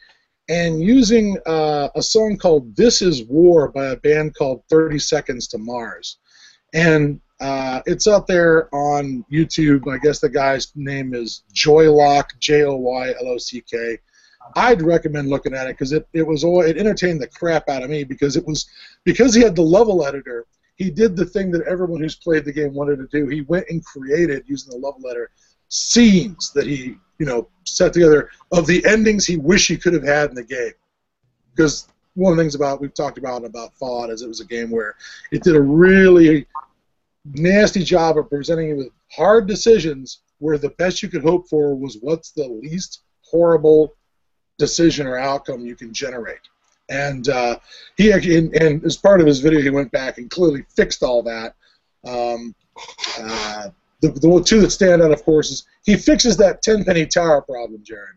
and 0.48 0.82
using 0.82 1.36
uh, 1.46 1.88
a 1.94 2.02
song 2.02 2.36
called 2.36 2.74
This 2.74 3.02
Is 3.02 3.24
War 3.24 3.68
by 3.68 3.86
a 3.86 3.96
band 3.96 4.34
called 4.34 4.62
30 4.70 4.98
Seconds 4.98 5.46
to 5.48 5.58
Mars. 5.58 6.18
And 6.74 7.20
uh, 7.40 7.80
it's 7.86 8.08
out 8.08 8.26
there 8.26 8.72
on 8.74 9.24
YouTube. 9.30 9.92
I 9.92 9.98
guess 9.98 10.20
the 10.20 10.28
guy's 10.28 10.72
name 10.74 11.14
is 11.14 11.42
Joylock, 11.52 12.38
J 12.40 12.64
O 12.64 12.76
Y 12.76 13.08
L 13.20 13.28
O 13.28 13.38
C 13.38 13.62
K. 13.62 13.98
I'd 14.56 14.82
recommend 14.82 15.28
looking 15.28 15.54
at 15.54 15.66
it 15.66 15.74
because 15.74 15.92
it, 15.92 16.06
it 16.12 16.26
was 16.26 16.44
all, 16.44 16.62
it 16.62 16.78
entertained 16.78 17.20
the 17.20 17.28
crap 17.28 17.68
out 17.68 17.82
of 17.82 17.90
me 17.90 18.04
because 18.04 18.36
it 18.36 18.46
was 18.46 18.68
because 19.04 19.34
he 19.34 19.42
had 19.42 19.56
the 19.56 19.62
level 19.62 20.04
editor. 20.04 20.46
He 20.76 20.90
did 20.90 21.16
the 21.16 21.26
thing 21.26 21.50
that 21.52 21.66
everyone 21.66 22.00
who's 22.00 22.14
played 22.14 22.44
the 22.44 22.52
game 22.52 22.72
wanted 22.72 22.96
to 22.98 23.06
do. 23.06 23.28
He 23.28 23.42
went 23.42 23.66
and 23.68 23.84
created 23.84 24.44
using 24.46 24.70
the 24.70 24.78
level 24.78 25.06
editor 25.08 25.30
scenes 25.68 26.50
that 26.52 26.66
he 26.66 26.96
you 27.18 27.26
know 27.26 27.48
set 27.64 27.92
together 27.92 28.30
of 28.52 28.66
the 28.66 28.84
endings 28.86 29.26
he 29.26 29.36
wished 29.36 29.68
he 29.68 29.76
could 29.76 29.92
have 29.92 30.04
had 30.04 30.30
in 30.30 30.34
the 30.34 30.44
game. 30.44 30.72
Because 31.54 31.88
one 32.14 32.32
of 32.32 32.36
the 32.36 32.42
things 32.42 32.54
about 32.54 32.80
we've 32.80 32.94
talked 32.94 33.18
about 33.18 33.44
about 33.44 33.74
Fallout 33.74 34.10
is 34.10 34.22
it 34.22 34.28
was 34.28 34.40
a 34.40 34.46
game 34.46 34.70
where 34.70 34.96
it 35.30 35.42
did 35.42 35.56
a 35.56 35.60
really 35.60 36.46
nasty 37.32 37.82
job 37.82 38.16
of 38.16 38.30
presenting 38.30 38.68
you 38.68 38.76
with 38.76 38.88
hard 39.10 39.46
decisions 39.46 40.20
where 40.38 40.58
the 40.58 40.70
best 40.70 41.02
you 41.02 41.08
could 41.08 41.22
hope 41.22 41.48
for 41.48 41.74
was 41.74 41.98
what's 42.00 42.30
the 42.30 42.46
least 42.46 43.02
horrible 43.22 43.94
decision 44.58 45.06
or 45.06 45.16
outcome 45.16 45.64
you 45.64 45.76
can 45.76 45.92
generate. 45.92 46.40
And 46.90 47.28
uh, 47.28 47.58
he 47.96 48.10
and, 48.10 48.54
and, 48.54 48.84
as 48.84 48.96
part 48.96 49.20
of 49.20 49.26
his 49.26 49.40
video, 49.40 49.60
he 49.60 49.70
went 49.70 49.92
back 49.92 50.18
and 50.18 50.30
clearly 50.30 50.64
fixed 50.74 51.02
all 51.02 51.22
that. 51.22 51.54
Um, 52.06 52.54
uh, 53.20 53.68
the, 54.00 54.08
the 54.08 54.42
two 54.44 54.60
that 54.60 54.70
stand 54.70 55.02
out, 55.02 55.10
of 55.10 55.22
course, 55.24 55.50
is 55.50 55.66
he 55.84 55.96
fixes 55.96 56.36
that 56.38 56.62
tenpenny 56.62 57.06
tower 57.06 57.42
problem, 57.42 57.82
Jared. 57.82 58.16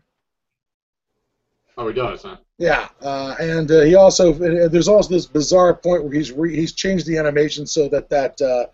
Oh, 1.76 1.88
he 1.88 1.94
does, 1.94 2.22
huh? 2.22 2.36
Yeah, 2.58 2.88
uh, 3.00 3.34
and 3.40 3.70
uh, 3.70 3.80
he 3.80 3.94
also 3.94 4.32
there's 4.32 4.88
also 4.88 5.08
this 5.08 5.26
bizarre 5.26 5.74
point 5.74 6.04
where 6.04 6.12
he's 6.12 6.30
re, 6.30 6.54
he's 6.54 6.72
changed 6.72 7.06
the 7.06 7.18
animation 7.18 7.66
so 7.66 7.88
that 7.88 8.08
that 8.10 8.40
uh, 8.40 8.66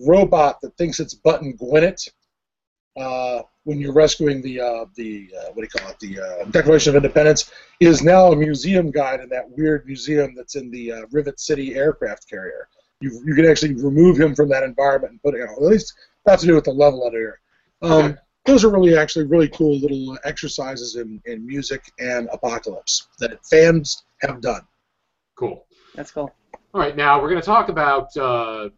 robot 0.00 0.60
that 0.62 0.76
thinks 0.76 0.98
it's 0.98 1.14
Button 1.14 1.52
Gwinnett 1.52 2.08
uh, 2.96 3.42
when 3.64 3.78
you're 3.78 3.92
rescuing 3.92 4.42
the 4.42 4.60
uh, 4.60 4.84
the 4.94 5.30
uh, 5.38 5.50
what 5.52 5.56
do 5.56 5.62
you 5.62 5.68
call 5.68 5.90
it 5.90 5.98
the 6.00 6.20
uh, 6.20 6.44
Declaration 6.50 6.90
of 6.90 7.02
Independence 7.02 7.50
is 7.80 8.02
now 8.02 8.32
a 8.32 8.36
museum 8.36 8.90
guide 8.90 9.20
in 9.20 9.28
that 9.28 9.44
weird 9.56 9.86
museum 9.86 10.34
that's 10.36 10.56
in 10.56 10.70
the 10.70 10.92
uh, 10.92 11.00
Rivet 11.10 11.38
City 11.40 11.74
aircraft 11.74 12.28
carrier. 12.28 12.68
You 13.00 13.20
you 13.24 13.34
can 13.34 13.46
actually 13.46 13.74
remove 13.74 14.18
him 14.18 14.34
from 14.34 14.48
that 14.50 14.62
environment 14.62 15.12
and 15.12 15.22
put 15.22 15.34
it. 15.34 15.38
You 15.38 15.46
know, 15.46 15.52
at 15.52 15.62
least 15.62 15.94
that's 16.24 16.42
to 16.42 16.48
do 16.48 16.54
with 16.54 16.64
the 16.64 16.72
level 16.72 17.06
editor. 17.06 17.40
Um. 17.82 18.18
Those 18.46 18.64
are 18.64 18.70
really 18.70 18.96
actually 18.96 19.26
really 19.26 19.48
cool 19.48 19.76
little 19.80 20.16
exercises 20.22 20.94
in, 20.94 21.20
in 21.26 21.44
music 21.44 21.82
and 21.98 22.28
apocalypse 22.32 23.08
that 23.18 23.44
fans 23.44 24.04
have 24.20 24.40
done. 24.40 24.60
Cool. 25.34 25.66
That's 25.96 26.12
cool. 26.12 26.32
All 26.72 26.80
right, 26.80 26.94
now 26.94 27.20
we're 27.20 27.28
going 27.28 27.40
to 27.40 27.44
talk 27.44 27.70
about 27.70 28.16
uh, 28.16 28.68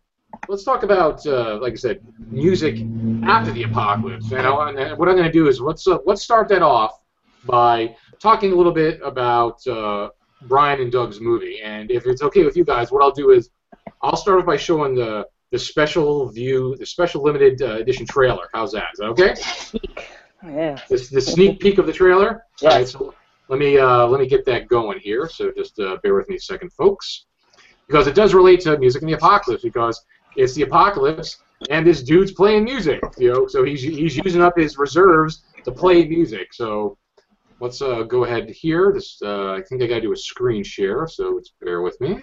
let's 0.48 0.64
talk 0.64 0.82
about, 0.82 1.26
uh, 1.26 1.58
like 1.60 1.74
I 1.74 1.76
said, 1.76 2.00
music 2.30 2.84
after 3.24 3.52
the 3.52 3.64
apocalypse. 3.64 4.30
And, 4.32 4.46
I, 4.46 4.92
what 4.94 5.08
I'm 5.08 5.16
going 5.16 5.24
to 5.24 5.32
do 5.32 5.48
is 5.48 5.60
let's 5.60 5.86
uh, 5.86 5.98
let's 6.06 6.22
start 6.22 6.48
that 6.48 6.62
off 6.62 7.00
by 7.44 7.96
talking 8.18 8.52
a 8.52 8.54
little 8.54 8.72
bit 8.72 9.00
about 9.02 9.66
uh, 9.66 10.10
Brian 10.42 10.80
and 10.80 10.92
Doug's 10.92 11.20
movie. 11.20 11.60
And 11.62 11.90
if 11.90 12.06
it's 12.06 12.22
okay 12.22 12.44
with 12.44 12.56
you 12.56 12.64
guys, 12.64 12.90
what 12.90 13.02
I'll 13.02 13.10
do 13.12 13.30
is 13.30 13.50
I'll 14.02 14.16
start 14.16 14.40
off 14.40 14.46
by 14.46 14.56
showing 14.56 14.94
the 14.94 15.26
the 15.50 15.58
special 15.58 16.28
view, 16.28 16.76
the 16.78 16.86
special 16.86 17.22
limited 17.22 17.62
uh, 17.62 17.76
edition 17.76 18.06
trailer. 18.06 18.48
How's 18.52 18.72
that? 18.72 18.88
Is 18.92 18.98
that 18.98 19.06
okay? 19.06 19.34
Yeah. 20.44 20.78
The, 20.88 21.08
the 21.10 21.20
sneak 21.20 21.58
peek 21.58 21.78
of 21.78 21.86
the 21.86 21.92
trailer. 21.92 22.44
Yeah. 22.60 22.68
Right, 22.68 22.88
so 22.88 23.14
let 23.48 23.58
me 23.58 23.78
uh, 23.78 24.06
let 24.06 24.20
me 24.20 24.28
get 24.28 24.44
that 24.44 24.68
going 24.68 24.98
here. 25.00 25.28
So 25.28 25.50
just 25.56 25.78
uh, 25.80 25.96
bear 26.02 26.14
with 26.14 26.28
me 26.28 26.36
a 26.36 26.40
second, 26.40 26.72
folks, 26.72 27.24
because 27.86 28.06
it 28.06 28.14
does 28.14 28.34
relate 28.34 28.60
to 28.60 28.78
music 28.78 29.02
in 29.02 29.08
the 29.08 29.14
apocalypse. 29.14 29.62
Because 29.62 30.04
it's 30.38 30.54
the 30.54 30.62
apocalypse, 30.62 31.38
and 31.68 31.86
this 31.86 32.02
dude's 32.02 32.32
playing 32.32 32.64
music. 32.64 33.02
You 33.18 33.32
know, 33.32 33.46
so 33.46 33.64
he's 33.64 33.82
he's 33.82 34.16
using 34.16 34.40
up 34.40 34.56
his 34.56 34.78
reserves 34.78 35.42
to 35.64 35.72
play 35.72 36.06
music. 36.06 36.54
So 36.54 36.96
let's 37.60 37.82
uh, 37.82 38.04
go 38.04 38.24
ahead 38.24 38.48
here. 38.48 38.92
This 38.94 39.20
uh, 39.22 39.52
I 39.52 39.62
think 39.62 39.82
I 39.82 39.86
got 39.86 39.96
to 39.96 40.00
do 40.00 40.12
a 40.12 40.16
screen 40.16 40.62
share. 40.62 41.06
So 41.08 41.40
bear 41.60 41.82
with 41.82 42.00
me. 42.00 42.22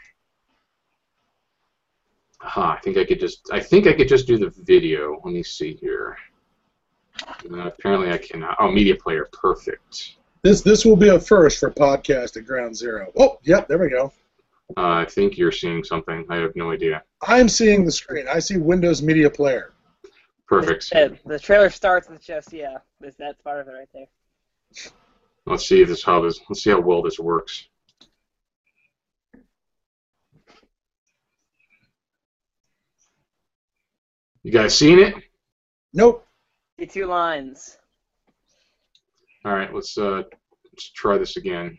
Aha, 2.42 2.78
I 2.78 2.80
think 2.82 2.98
I 2.98 3.06
could 3.06 3.20
just 3.20 3.50
I 3.52 3.60
think 3.60 3.86
I 3.86 3.94
could 3.94 4.08
just 4.08 4.28
do 4.28 4.38
the 4.38 4.54
video. 4.64 5.20
Let 5.24 5.34
me 5.34 5.44
see 5.44 5.74
here. 5.76 6.18
Uh, 7.52 7.68
apparently 7.68 8.12
I 8.12 8.18
cannot. 8.18 8.56
Oh, 8.60 8.72
media 8.72 8.96
player, 8.96 9.28
perfect. 9.34 10.16
This 10.42 10.62
this 10.62 10.86
will 10.86 10.98
be 10.98 11.10
a 11.10 11.20
first 11.20 11.60
for 11.60 11.72
podcast 11.72 12.38
at 12.38 12.46
Ground 12.46 12.78
Zero. 12.78 13.12
Oh, 13.18 13.40
yep, 13.44 13.68
there 13.68 13.80
we 13.80 13.90
go. 13.90 14.14
Uh, 14.78 14.82
I 14.82 15.06
think 15.06 15.38
you're 15.38 15.52
seeing 15.52 15.84
something. 15.84 16.26
I 16.30 16.38
have 16.38 16.56
no 16.56 16.72
idea. 16.72 17.04
I'm 17.28 17.48
seeing 17.48 17.86
the 17.86 17.92
screen. 17.92 18.26
I 18.28 18.40
see 18.40 18.58
Windows 18.58 19.02
Media 19.02 19.30
Player. 19.30 19.74
Perfect. 20.48 20.90
The, 20.92 21.18
the 21.26 21.40
trailer 21.40 21.70
starts 21.70 22.10
with 22.10 22.22
just 22.22 22.52
yeah, 22.52 22.78
that's 23.00 23.42
part 23.42 23.62
of 23.62 23.68
it 23.68 23.72
right 23.72 23.90
there. 23.94 24.08
Let's 25.46 25.68
see 25.68 25.82
if 25.82 25.88
this 25.88 26.04
how 26.04 26.22
this. 26.22 26.40
Let's 26.50 26.64
see 26.64 26.72
how 26.72 26.80
well 26.80 27.02
this 27.02 27.20
works. 27.20 27.68
You 34.44 34.52
guys 34.52 34.78
seen 34.78 35.00
it? 35.00 35.16
Nope. 35.94 36.28
The 36.78 36.86
two 36.86 37.06
lines. 37.06 37.78
All 39.44 39.54
right, 39.54 39.74
let's 39.74 39.98
uh, 39.98 40.24
let's 40.72 40.90
try 40.92 41.18
this 41.18 41.38
again. 41.38 41.78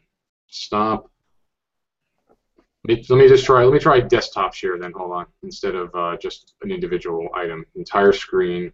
Stop. 0.48 1.10
Let 2.88 3.10
me 3.10 3.28
just 3.28 3.44
try. 3.44 3.64
Let 3.64 3.72
me 3.72 3.80
try 3.80 4.00
desktop 4.00 4.54
share 4.54 4.78
then. 4.78 4.92
Hold 4.96 5.12
on, 5.12 5.26
instead 5.42 5.74
of 5.74 5.94
uh, 5.94 6.16
just 6.18 6.54
an 6.62 6.70
individual 6.70 7.28
item, 7.34 7.64
entire 7.74 8.12
screen. 8.12 8.72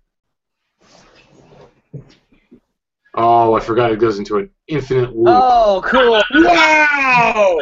Oh, 3.15 3.55
I 3.55 3.61
forgot 3.61 3.91
it 3.93 3.99
goes 3.99 4.19
into 4.19 4.39
an 4.39 4.51
infinite 4.69 5.15
loop. 5.15 5.29
Oh, 5.29 5.83
cool! 5.85 6.23
wow! 6.45 7.59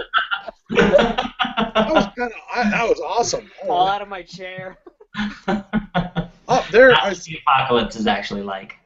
that 0.70 1.90
was 1.92 2.07
kind 2.16 2.32
of 2.32 2.70
that 2.70 2.88
was 2.88 3.01
awesome. 3.01 3.51
Fall 3.66 3.86
out 3.86 4.03
of 4.03 4.09
my 4.09 4.22
chair. 4.22 4.78
oh, 5.48 6.66
there. 6.72 6.90
That's 6.90 7.24
the 7.24 7.38
apocalypse 7.46 7.96
is 7.96 8.07
actually 8.07 8.42
like 8.42 8.76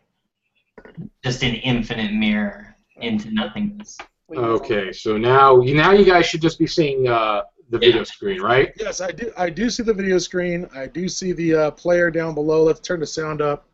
just 1.22 1.42
an 1.42 1.54
infinite 1.54 2.12
mirror 2.12 2.76
into 2.96 3.30
nothingness. 3.32 3.96
Okay, 4.34 4.92
so 4.92 5.16
now 5.18 5.60
you 5.60 5.74
now 5.74 5.92
you 5.92 6.04
guys 6.04 6.26
should 6.26 6.42
just 6.42 6.58
be 6.58 6.66
seeing 6.66 7.08
uh, 7.08 7.42
the 7.70 7.78
video 7.78 8.04
screen, 8.04 8.40
right? 8.40 8.72
Yes, 8.78 9.00
I 9.00 9.10
do. 9.10 9.32
I 9.36 9.50
do 9.50 9.70
see 9.70 9.82
the 9.82 9.94
video 9.94 10.18
screen. 10.18 10.68
I 10.74 10.86
do 10.86 11.08
see 11.08 11.32
the 11.32 11.54
uh, 11.54 11.70
player 11.72 12.10
down 12.10 12.34
below. 12.34 12.64
Let's 12.64 12.80
turn 12.80 13.00
the 13.00 13.06
sound 13.06 13.40
up. 13.40 13.66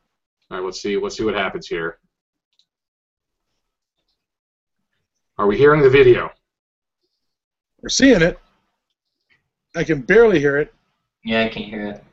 All 0.51 0.59
right, 0.59 0.65
let's 0.65 0.81
see. 0.81 0.97
Let's 0.97 1.17
see 1.17 1.25
what 1.25 1.35
happens 1.35 1.67
here. 1.67 1.99
Are 5.39 5.47
we 5.47 5.57
hearing 5.57 5.83
the 5.83 5.91
video? 5.91 6.31
We're 7.81 7.89
seeing 7.89 8.23
it. 8.23 8.39
I 9.75 9.85
can 9.85 10.03
barely 10.03 10.39
hear 10.39 10.59
it. 10.59 10.75
Yeah, 11.25 11.45
I 11.45 11.49
can 11.49 11.63
hear 11.63 11.87
it. 11.87 12.05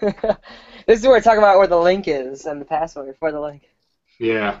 this 0.86 1.00
is 1.00 1.06
where 1.06 1.16
I 1.16 1.20
talk 1.20 1.38
about 1.38 1.58
where 1.58 1.66
the 1.66 1.78
link 1.78 2.08
is 2.08 2.46
and 2.46 2.60
the 2.60 2.64
password 2.64 3.16
for 3.18 3.32
the 3.32 3.40
link. 3.40 3.68
Yeah. 4.18 4.60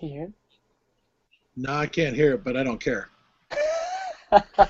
Here. 0.00 0.32
no, 1.56 1.72
I 1.72 1.86
can't 1.86 2.14
hear 2.16 2.34
it, 2.34 2.44
but 2.44 2.56
I 2.56 2.62
don't 2.64 2.80
care. 2.80 3.08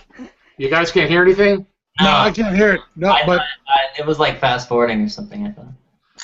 You 0.56 0.70
guys 0.70 0.92
can't 0.92 1.10
hear 1.10 1.20
anything? 1.22 1.66
No, 2.00 2.10
I 2.12 2.30
can't 2.30 2.54
hear 2.54 2.74
it. 2.74 2.80
No, 2.94 3.10
I 3.10 3.26
but 3.26 3.38
thought, 3.38 3.46
uh, 3.68 3.80
it 3.98 4.06
was 4.06 4.20
like 4.20 4.38
fast 4.38 4.68
forwarding 4.68 5.00
or 5.02 5.08
something. 5.08 5.46
I 5.48 5.50
thought. 5.50 5.66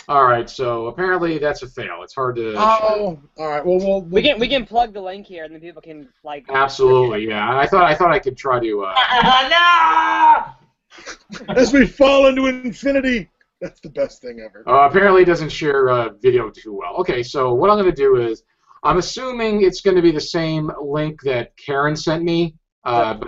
All 0.09 0.25
right, 0.25 0.49
so 0.49 0.87
apparently 0.87 1.39
that's 1.39 1.63
a 1.65 1.69
fail. 1.69 2.03
It's 2.05 2.15
hard 2.15 2.37
to. 2.37 2.55
oh, 2.57 3.19
all 3.39 3.49
right. 3.49 3.65
Well, 3.67 3.79
we'll, 3.79 4.03
We 4.03 4.23
can 4.23 4.39
we 4.39 4.47
can 4.47 4.65
plug 4.67 4.93
the 4.93 5.01
link 5.01 5.27
here, 5.27 5.43
and 5.45 5.53
then 5.53 5.61
people 5.61 5.83
can 5.83 6.09
like. 6.23 6.45
Absolutely, 6.49 7.27
yeah. 7.27 7.59
I 7.59 7.67
thought 7.67 7.85
I 7.91 7.95
thought 7.97 8.13
I 8.13 8.21
could 8.21 8.37
try 8.37 8.61
to. 8.61 8.85
Uh, 8.85 10.55
no! 11.49 11.55
as 11.57 11.73
we 11.73 11.87
fall 11.87 12.29
into 12.29 12.47
infinity. 12.47 13.29
That's 13.61 13.81
the 13.81 13.91
best 13.91 14.23
thing 14.23 14.41
ever. 14.49 14.63
uh, 14.69 14.89
apparently, 14.89 15.23
it 15.23 15.27
doesn't 15.27 15.51
share 15.51 15.91
uh, 15.91 16.11
video 16.23 16.51
too 16.51 16.73
well. 16.73 16.95
Okay, 16.99 17.23
so 17.25 17.53
what 17.53 17.69
I'm 17.69 17.77
going 17.79 17.91
to 17.91 17.97
do 17.97 18.17
is, 18.17 18.45
I'm 18.83 18.99
assuming 18.99 19.63
it's 19.63 19.81
going 19.81 19.97
to 19.97 20.03
be 20.03 20.11
the 20.13 20.21
same 20.21 20.71
link 20.83 21.21
that 21.23 21.57
Karen 21.57 21.95
sent 21.97 22.23
me, 22.25 22.55
uh, 22.85 23.19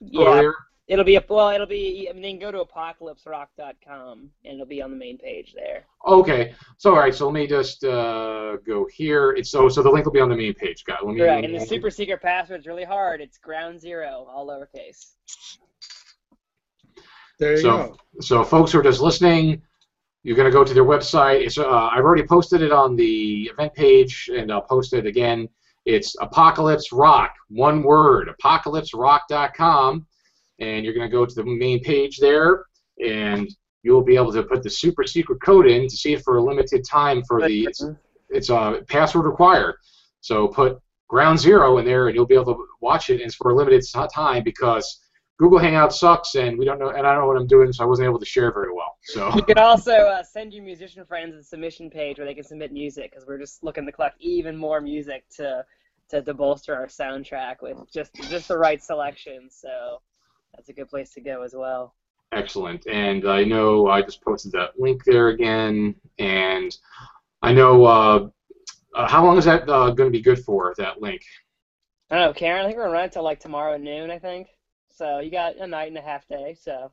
Yeah, 0.00 0.24
earlier. 0.26 0.54
it'll 0.88 1.04
be 1.04 1.16
a 1.16 1.24
well, 1.28 1.50
it'll 1.50 1.66
be. 1.66 2.08
I 2.08 2.12
mean, 2.14 2.22
they 2.22 2.30
can 2.30 2.40
go 2.40 2.50
to 2.50 2.64
apocalypserock.com, 2.64 4.30
and 4.44 4.54
it'll 4.54 4.66
be 4.66 4.80
on 4.80 4.90
the 4.90 4.96
main 4.96 5.18
page 5.18 5.52
there. 5.54 5.84
Okay, 6.06 6.54
so 6.78 6.92
all 6.94 6.98
right, 7.00 7.14
so 7.14 7.26
let 7.26 7.34
me 7.34 7.46
just 7.46 7.84
uh, 7.84 8.56
go 8.66 8.86
here. 8.92 9.32
It's 9.32 9.50
so 9.50 9.68
so 9.68 9.82
the 9.82 9.90
link 9.90 10.06
will 10.06 10.12
be 10.12 10.20
on 10.20 10.30
the 10.30 10.36
main 10.36 10.54
page, 10.54 10.84
guys. 10.84 10.98
Let 11.04 11.14
me. 11.14 11.20
Right, 11.22 11.44
and 11.44 11.54
the 11.54 11.60
super 11.66 11.90
secret 11.90 12.22
password's 12.22 12.66
really 12.66 12.84
hard. 12.84 13.20
It's 13.20 13.36
ground 13.38 13.78
zero, 13.80 14.26
all 14.32 14.46
lowercase. 14.46 15.12
There 17.38 17.52
you 17.52 17.58
So- 17.58 17.70
go. 17.88 17.96
So, 18.20 18.44
folks 18.44 18.72
who 18.72 18.78
are 18.78 18.82
just 18.82 19.00
listening, 19.00 19.62
you're 20.22 20.36
going 20.36 20.50
to 20.50 20.52
go 20.52 20.64
to 20.64 20.74
their 20.74 20.84
website. 20.84 21.44
It's, 21.44 21.58
uh, 21.58 21.68
I've 21.68 22.04
already 22.04 22.22
posted 22.22 22.62
it 22.62 22.72
on 22.72 22.96
the 22.96 23.50
event 23.52 23.74
page, 23.74 24.30
and 24.34 24.52
I'll 24.52 24.62
post 24.62 24.92
it 24.92 25.06
again. 25.06 25.48
It's 25.84 26.14
Apocalypse 26.20 26.92
Rock, 26.92 27.34
one 27.48 27.82
word, 27.82 28.28
apocalypserock.com, 28.28 30.06
and 30.60 30.84
you're 30.84 30.94
going 30.94 31.08
to 31.08 31.12
go 31.12 31.26
to 31.26 31.34
the 31.34 31.44
main 31.44 31.82
page 31.82 32.18
there, 32.18 32.66
and 33.04 33.48
you'll 33.82 34.04
be 34.04 34.14
able 34.14 34.32
to 34.32 34.44
put 34.44 34.62
the 34.62 34.70
super 34.70 35.04
secret 35.04 35.42
code 35.42 35.66
in 35.66 35.88
to 35.88 35.96
see 35.96 36.12
it 36.12 36.22
for 36.22 36.36
a 36.36 36.42
limited 36.42 36.84
time 36.88 37.22
for 37.24 37.40
the 37.44 37.64
it's, 37.64 37.84
it's 38.30 38.48
a 38.48 38.82
password 38.88 39.24
required. 39.24 39.74
So 40.20 40.46
put 40.46 40.78
ground 41.08 41.40
zero 41.40 41.78
in 41.78 41.84
there, 41.84 42.06
and 42.06 42.14
you'll 42.14 42.26
be 42.26 42.36
able 42.36 42.54
to 42.54 42.66
watch 42.80 43.10
it. 43.10 43.14
And 43.14 43.22
it's 43.22 43.34
for 43.34 43.50
a 43.50 43.56
limited 43.56 43.82
time 44.14 44.44
because 44.44 45.00
Google 45.42 45.58
Hangout 45.58 45.92
sucks, 45.92 46.36
and 46.36 46.56
we 46.56 46.64
don't 46.64 46.78
know, 46.78 46.90
and 46.90 47.04
I 47.04 47.12
don't 47.12 47.22
know 47.22 47.26
what 47.26 47.36
I'm 47.36 47.48
doing, 47.48 47.72
so 47.72 47.82
I 47.82 47.86
wasn't 47.88 48.06
able 48.06 48.20
to 48.20 48.24
share 48.24 48.52
very 48.52 48.72
well. 48.72 48.96
So 49.02 49.28
You 49.34 49.42
can 49.42 49.58
also 49.58 49.90
uh, 49.90 50.22
send 50.22 50.52
your 50.52 50.62
musician 50.62 51.04
friends 51.04 51.34
a 51.34 51.42
submission 51.42 51.90
page 51.90 52.18
where 52.18 52.26
they 52.28 52.34
can 52.34 52.44
submit 52.44 52.72
music 52.72 53.10
because 53.10 53.26
we're 53.26 53.40
just 53.40 53.64
looking 53.64 53.84
to 53.86 53.90
collect 53.90 54.14
even 54.20 54.56
more 54.56 54.80
music 54.80 55.24
to, 55.38 55.64
to 56.10 56.22
to 56.22 56.32
bolster 56.32 56.76
our 56.76 56.86
soundtrack 56.86 57.56
with 57.60 57.76
just 57.92 58.14
just 58.30 58.46
the 58.46 58.56
right 58.56 58.80
selection. 58.80 59.48
So 59.50 60.00
that's 60.54 60.68
a 60.68 60.72
good 60.72 60.88
place 60.88 61.10
to 61.14 61.20
go 61.20 61.42
as 61.42 61.54
well. 61.56 61.96
excellent. 62.30 62.86
And 62.86 63.28
I 63.28 63.42
know 63.42 63.88
I 63.88 64.00
just 64.00 64.22
posted 64.22 64.52
that 64.52 64.78
link 64.78 65.02
there 65.04 65.28
again, 65.30 65.96
and 66.20 66.72
I 67.42 67.52
know 67.52 67.84
uh, 67.84 68.28
uh, 68.94 69.08
how 69.08 69.24
long 69.24 69.38
is 69.38 69.46
that 69.46 69.68
uh, 69.68 69.90
going 69.90 70.08
to 70.12 70.16
be 70.16 70.22
good 70.22 70.38
for? 70.44 70.72
That 70.78 71.02
link. 71.02 71.22
I 72.12 72.16
don't 72.16 72.26
know, 72.28 72.32
Karen. 72.32 72.62
I 72.62 72.66
think 72.66 72.76
we're 72.76 72.84
gonna 72.84 72.94
run 72.94 73.06
it 73.06 73.12
till 73.12 73.24
like 73.24 73.40
tomorrow 73.40 73.76
noon. 73.76 74.08
I 74.12 74.20
think. 74.20 74.46
So 74.92 75.18
you 75.20 75.30
got 75.30 75.56
a 75.56 75.66
night 75.66 75.88
and 75.88 75.98
a 75.98 76.02
half 76.02 76.26
day. 76.28 76.56
So. 76.60 76.92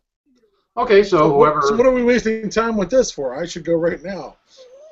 Okay, 0.78 1.04
so, 1.04 1.18
So 1.18 1.36
what, 1.36 1.52
whoever. 1.54 1.62
so 1.68 1.76
what 1.76 1.86
are 1.86 1.92
we 1.92 2.04
wasting 2.04 2.50
time 2.50 2.78
with 2.78 2.90
this 2.90 3.12
for? 3.12 3.36
I 3.36 3.46
should 3.46 3.66
go 3.66 3.74
right 3.76 4.02
now. 4.04 4.38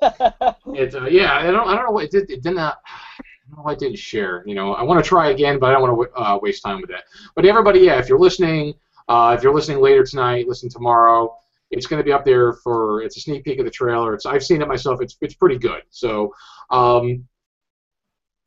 It, 0.73 0.93
uh, 0.93 1.05
yeah, 1.05 1.37
I 1.37 1.49
don't. 1.49 1.67
I 1.67 1.75
don't 1.75 1.85
know 1.85 1.91
what 1.91 2.03
it 2.03 2.11
did. 2.11 2.29
It 2.29 2.43
did 2.43 2.53
not. 2.53 2.77
I 2.87 3.49
don't 3.49 3.57
know 3.57 3.63
why 3.63 3.71
it 3.71 3.79
didn't 3.79 3.97
share. 3.97 4.43
You 4.45 4.53
know, 4.53 4.73
I 4.73 4.83
want 4.83 5.03
to 5.03 5.07
try 5.07 5.29
again, 5.29 5.57
but 5.57 5.69
I 5.69 5.71
don't 5.71 5.81
want 5.81 6.13
to 6.13 6.21
uh, 6.21 6.37
waste 6.41 6.61
time 6.61 6.81
with 6.81 6.89
that. 6.89 7.05
But 7.33 7.45
everybody, 7.45 7.79
yeah, 7.79 7.97
if 7.97 8.09
you're 8.09 8.19
listening, 8.19 8.75
uh, 9.07 9.33
if 9.35 9.41
you're 9.41 9.53
listening 9.55 9.79
later 9.81 10.03
tonight, 10.03 10.47
listen 10.47 10.69
tomorrow. 10.69 11.35
It's 11.71 11.87
going 11.87 11.99
to 11.99 12.03
be 12.03 12.11
up 12.11 12.25
there 12.25 12.53
for. 12.53 13.01
It's 13.01 13.17
a 13.17 13.21
sneak 13.21 13.43
peek 13.45 13.57
of 13.59 13.65
the 13.65 13.71
trailer. 13.71 14.13
It's. 14.13 14.25
I've 14.25 14.43
seen 14.43 14.61
it 14.61 14.67
myself. 14.67 15.01
It's. 15.01 15.17
It's 15.21 15.33
pretty 15.33 15.57
good. 15.57 15.81
So, 15.89 16.33
um, 16.69 17.25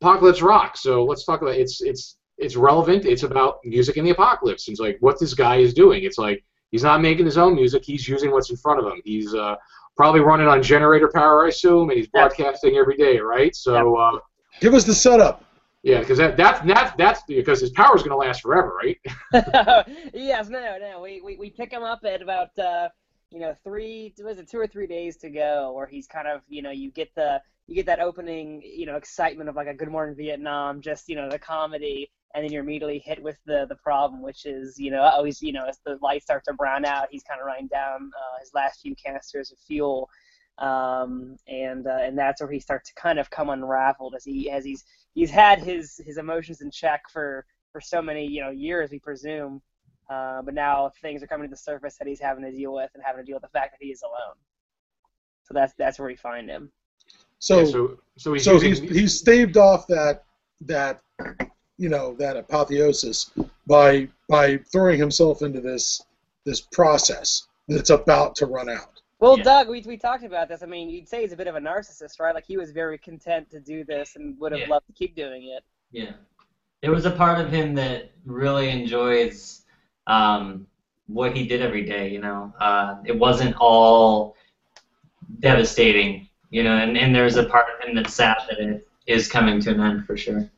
Apocalypse 0.01 0.41
Rock. 0.41 0.77
So 0.77 1.03
let's 1.03 1.25
talk 1.25 1.41
about. 1.41 1.55
It's. 1.55 1.81
It's. 1.81 2.17
It's 2.41 2.55
relevant. 2.55 3.05
It's 3.05 3.23
about 3.23 3.59
music 3.63 3.97
in 3.97 4.03
the 4.05 4.11
apocalypse. 4.11 4.67
It's 4.67 4.79
like 4.79 4.97
what 4.99 5.19
this 5.19 5.33
guy 5.33 5.57
is 5.57 5.73
doing. 5.73 6.03
It's 6.03 6.17
like 6.17 6.43
he's 6.71 6.83
not 6.83 7.01
making 7.01 7.25
his 7.25 7.37
own 7.37 7.55
music. 7.55 7.83
He's 7.85 8.07
using 8.07 8.31
what's 8.31 8.49
in 8.49 8.57
front 8.57 8.79
of 8.79 8.85
him. 8.91 9.01
He's. 9.05 9.33
Uh, 9.33 9.55
probably 9.97 10.21
running 10.21 10.47
on 10.47 10.63
generator 10.63 11.11
power, 11.13 11.45
I 11.45 11.49
assume, 11.49 11.89
and 11.89 11.97
he's 11.97 12.07
Yeah. 12.13 12.21
broadcasting 12.27 12.77
every 12.77 12.95
day, 12.95 13.19
right? 13.19 13.53
So 13.53 13.97
uh, 13.97 14.19
Give 14.61 14.73
us 14.73 14.85
the 14.85 14.95
setup. 14.95 15.43
yeah, 15.83 15.99
because 15.99 16.17
that, 16.17 16.37
that's 16.37 16.65
that's 16.65 16.93
that's 16.97 17.21
because 17.27 17.59
his 17.59 17.71
power 17.71 17.95
is 17.97 18.01
going 18.01 18.11
to 18.11 18.15
last 18.15 18.41
forever, 18.41 18.73
right? 18.81 18.97
yes, 20.13 20.47
no, 20.49 20.77
no. 20.79 21.01
We, 21.01 21.21
we, 21.21 21.35
we 21.37 21.49
pick 21.49 21.71
him 21.71 21.83
up 21.83 21.99
at 22.05 22.21
about 22.21 22.57
uh, 22.57 22.87
you 23.31 23.39
know 23.41 23.53
three 23.65 24.13
was 24.23 24.39
it 24.39 24.49
two 24.49 24.59
or 24.59 24.65
three 24.65 24.87
days 24.87 25.17
to 25.17 25.29
go, 25.29 25.73
where 25.75 25.87
he's 25.87 26.07
kind 26.07 26.27
of 26.27 26.41
you 26.47 26.61
know 26.61 26.71
you 26.71 26.89
get 26.91 27.13
the 27.15 27.41
you 27.67 27.75
get 27.75 27.85
that 27.87 27.99
opening 27.99 28.61
you 28.63 28.85
know 28.85 28.95
excitement 28.95 29.49
of 29.49 29.55
like 29.55 29.67
a 29.67 29.73
Good 29.73 29.89
Morning 29.89 30.15
Vietnam, 30.15 30.81
just 30.81 31.09
you 31.09 31.15
know 31.17 31.29
the 31.29 31.37
comedy, 31.39 32.09
and 32.33 32.43
then 32.43 32.51
you're 32.51 32.63
immediately 32.63 32.99
hit 32.99 33.21
with 33.21 33.37
the 33.45 33.65
the 33.67 33.75
problem, 33.75 34.21
which 34.21 34.45
is 34.45 34.77
you 34.79 34.91
know 34.91 35.01
always 35.01 35.41
you 35.41 35.51
know 35.51 35.65
as 35.67 35.79
the 35.85 35.97
lights 36.01 36.25
start 36.25 36.43
to 36.47 36.53
brown 36.53 36.85
out, 36.85 37.07
he's 37.11 37.23
kind 37.23 37.39
of 37.39 37.45
running 37.45 37.67
down 37.67 38.11
uh, 38.15 38.39
his 38.39 38.51
last 38.53 38.81
few 38.81 38.95
canisters 38.95 39.51
of 39.51 39.57
fuel. 39.59 40.09
Um, 40.57 41.37
and 41.47 41.87
uh, 41.87 41.99
and 42.01 42.17
that's 42.17 42.41
where 42.41 42.51
he 42.51 42.59
starts 42.59 42.89
to 42.89 43.01
kind 43.01 43.19
of 43.19 43.29
come 43.29 43.49
unraveled 43.49 44.13
as 44.15 44.23
he 44.23 44.49
as 44.49 44.63
he's 44.63 44.83
he's 45.13 45.31
had 45.31 45.59
his 45.59 45.99
his 46.05 46.17
emotions 46.17 46.61
in 46.61 46.69
check 46.71 47.01
for 47.11 47.45
for 47.71 47.81
so 47.81 48.01
many 48.01 48.27
you 48.27 48.41
know 48.41 48.51
years 48.51 48.91
we 48.91 48.99
presume. 48.99 49.61
Uh, 50.09 50.41
but 50.41 50.53
now 50.53 50.91
things 51.01 51.23
are 51.23 51.27
coming 51.27 51.47
to 51.47 51.51
the 51.51 51.57
surface 51.57 51.95
that 51.97 52.05
he's 52.05 52.19
having 52.19 52.43
to 52.43 52.51
deal 52.51 52.73
with 52.73 52.89
and 52.93 53.03
having 53.05 53.23
to 53.23 53.25
deal 53.25 53.37
with 53.37 53.43
the 53.43 53.57
fact 53.57 53.71
that 53.71 53.83
he 53.83 53.91
is 53.91 54.01
alone. 54.01 54.35
So 55.43 55.53
that's 55.53 55.73
that's 55.77 55.99
where 55.99 56.07
we 56.07 56.17
find 56.17 56.49
him. 56.49 56.71
So, 57.39 57.59
Yeah, 57.59 57.65
so 57.65 57.97
so 58.17 58.33
he's 58.33 58.43
so 58.43 58.53
using, 58.53 58.69
he's 58.69 58.91
he's 58.91 59.19
staved 59.19 59.57
off 59.57 59.87
that 59.87 60.25
that 60.61 61.01
you 61.81 61.89
know 61.89 62.13
that 62.13 62.37
apotheosis 62.37 63.31
by 63.65 64.07
by 64.29 64.57
throwing 64.71 64.99
himself 64.99 65.41
into 65.41 65.59
this 65.59 66.03
this 66.45 66.61
process 66.61 67.47
that's 67.67 67.89
about 67.89 68.35
to 68.35 68.45
run 68.45 68.69
out. 68.69 69.01
well 69.19 69.35
Yeah. 69.37 69.43
doug 69.43 69.69
we, 69.69 69.81
we 69.81 69.97
talked 69.97 70.23
about 70.23 70.47
this 70.47 70.61
i 70.61 70.67
mean 70.67 70.89
you'd 70.91 71.09
say 71.09 71.21
he's 71.21 71.31
a 71.31 71.35
bit 71.35 71.47
of 71.47 71.55
a 71.55 71.59
narcissist 71.59 72.19
right 72.19 72.35
like 72.35 72.45
he 72.45 72.55
was 72.57 72.71
very 72.71 72.99
content 72.99 73.49
to 73.49 73.59
do 73.59 73.83
this 73.83 74.15
and 74.15 74.39
would 74.39 74.51
have 74.51 74.61
Yeah. 74.61 74.67
loved 74.69 74.85
to 74.87 74.93
keep 74.93 75.15
doing 75.15 75.43
it 75.55 75.63
Yeah. 75.91 76.11
There 76.81 76.91
was 76.91 77.05
a 77.05 77.11
part 77.11 77.37
of 77.43 77.51
him 77.51 77.75
that 77.75 78.11
really 78.25 78.69
enjoys 78.69 79.63
um, 80.07 80.65
what 81.07 81.35
he 81.37 81.45
did 81.45 81.61
every 81.61 81.83
day, 81.85 82.09
you 82.09 82.19
know. 82.19 82.51
Uh, 82.59 82.95
it 83.05 83.15
wasn't 83.25 83.55
all 83.59 84.35
devastating, 85.41 86.27
you 86.49 86.63
know, 86.63 86.75
and, 86.77 86.97
and 86.97 87.13
there's 87.13 87.35
a 87.35 87.43
part 87.43 87.67
of 87.71 87.87
him 87.87 87.93
that's 87.95 88.15
sad 88.15 88.37
that 88.49 88.59
it 88.59 88.87
is 89.05 89.27
coming 89.27 89.59
to 89.61 89.69
an 89.71 89.79
end 89.79 90.05
for 90.07 90.17
sure. 90.17 90.49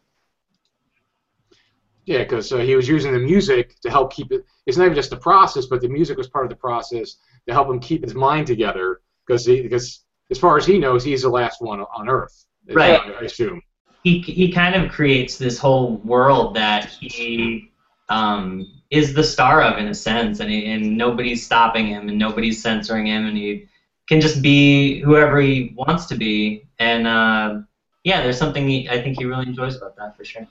Yeah, 2.05 2.19
because 2.19 2.51
uh, 2.51 2.57
he 2.57 2.75
was 2.75 2.87
using 2.87 3.13
the 3.13 3.19
music 3.19 3.79
to 3.81 3.89
help 3.89 4.13
keep 4.13 4.31
it. 4.31 4.45
It's 4.65 4.77
not 4.77 4.85
even 4.85 4.95
just 4.95 5.09
the 5.09 5.17
process, 5.17 5.65
but 5.65 5.81
the 5.81 5.87
music 5.87 6.17
was 6.17 6.27
part 6.27 6.45
of 6.45 6.49
the 6.49 6.55
process 6.55 7.17
to 7.47 7.53
help 7.53 7.69
him 7.69 7.79
keep 7.79 8.03
his 8.03 8.13
mind 8.13 8.47
together. 8.47 9.01
Because 9.25 9.45
because 9.45 10.01
as 10.29 10.37
far 10.37 10.57
as 10.57 10.65
he 10.65 10.77
knows, 10.79 11.03
he's 11.03 11.21
the 11.21 11.29
last 11.29 11.61
one 11.61 11.81
on 11.81 12.09
Earth. 12.09 12.45
Right. 12.69 13.05
what 13.05 13.21
I 13.21 13.25
assume. 13.25 13.61
He, 14.03 14.19
he 14.19 14.51
kind 14.51 14.75
of 14.75 14.91
creates 14.91 15.37
this 15.37 15.57
whole 15.57 15.97
world 15.97 16.55
that 16.55 16.85
he 16.85 17.71
um, 18.09 18.81
is 18.89 19.13
the 19.13 19.23
star 19.23 19.61
of 19.61 19.77
in 19.77 19.87
a 19.87 19.93
sense, 19.93 20.39
and, 20.39 20.49
he, 20.49 20.65
and 20.71 20.97
nobody's 20.97 21.45
stopping 21.45 21.87
him, 21.87 22.09
and 22.09 22.17
nobody's 22.17 22.61
censoring 22.61 23.07
him, 23.07 23.25
and 23.25 23.37
he 23.37 23.67
can 24.07 24.19
just 24.19 24.41
be 24.41 24.99
whoever 24.99 25.39
he 25.39 25.73
wants 25.75 26.05
to 26.07 26.15
be. 26.15 26.65
And 26.79 27.07
uh, 27.07 27.61
yeah, 28.03 28.21
there's 28.21 28.37
something 28.37 28.67
he, 28.67 28.89
I 28.89 29.01
think 29.01 29.17
he 29.17 29.25
really 29.25 29.47
enjoys 29.47 29.77
about 29.77 29.95
that 29.95 30.17
for 30.17 30.25
sure. 30.25 30.47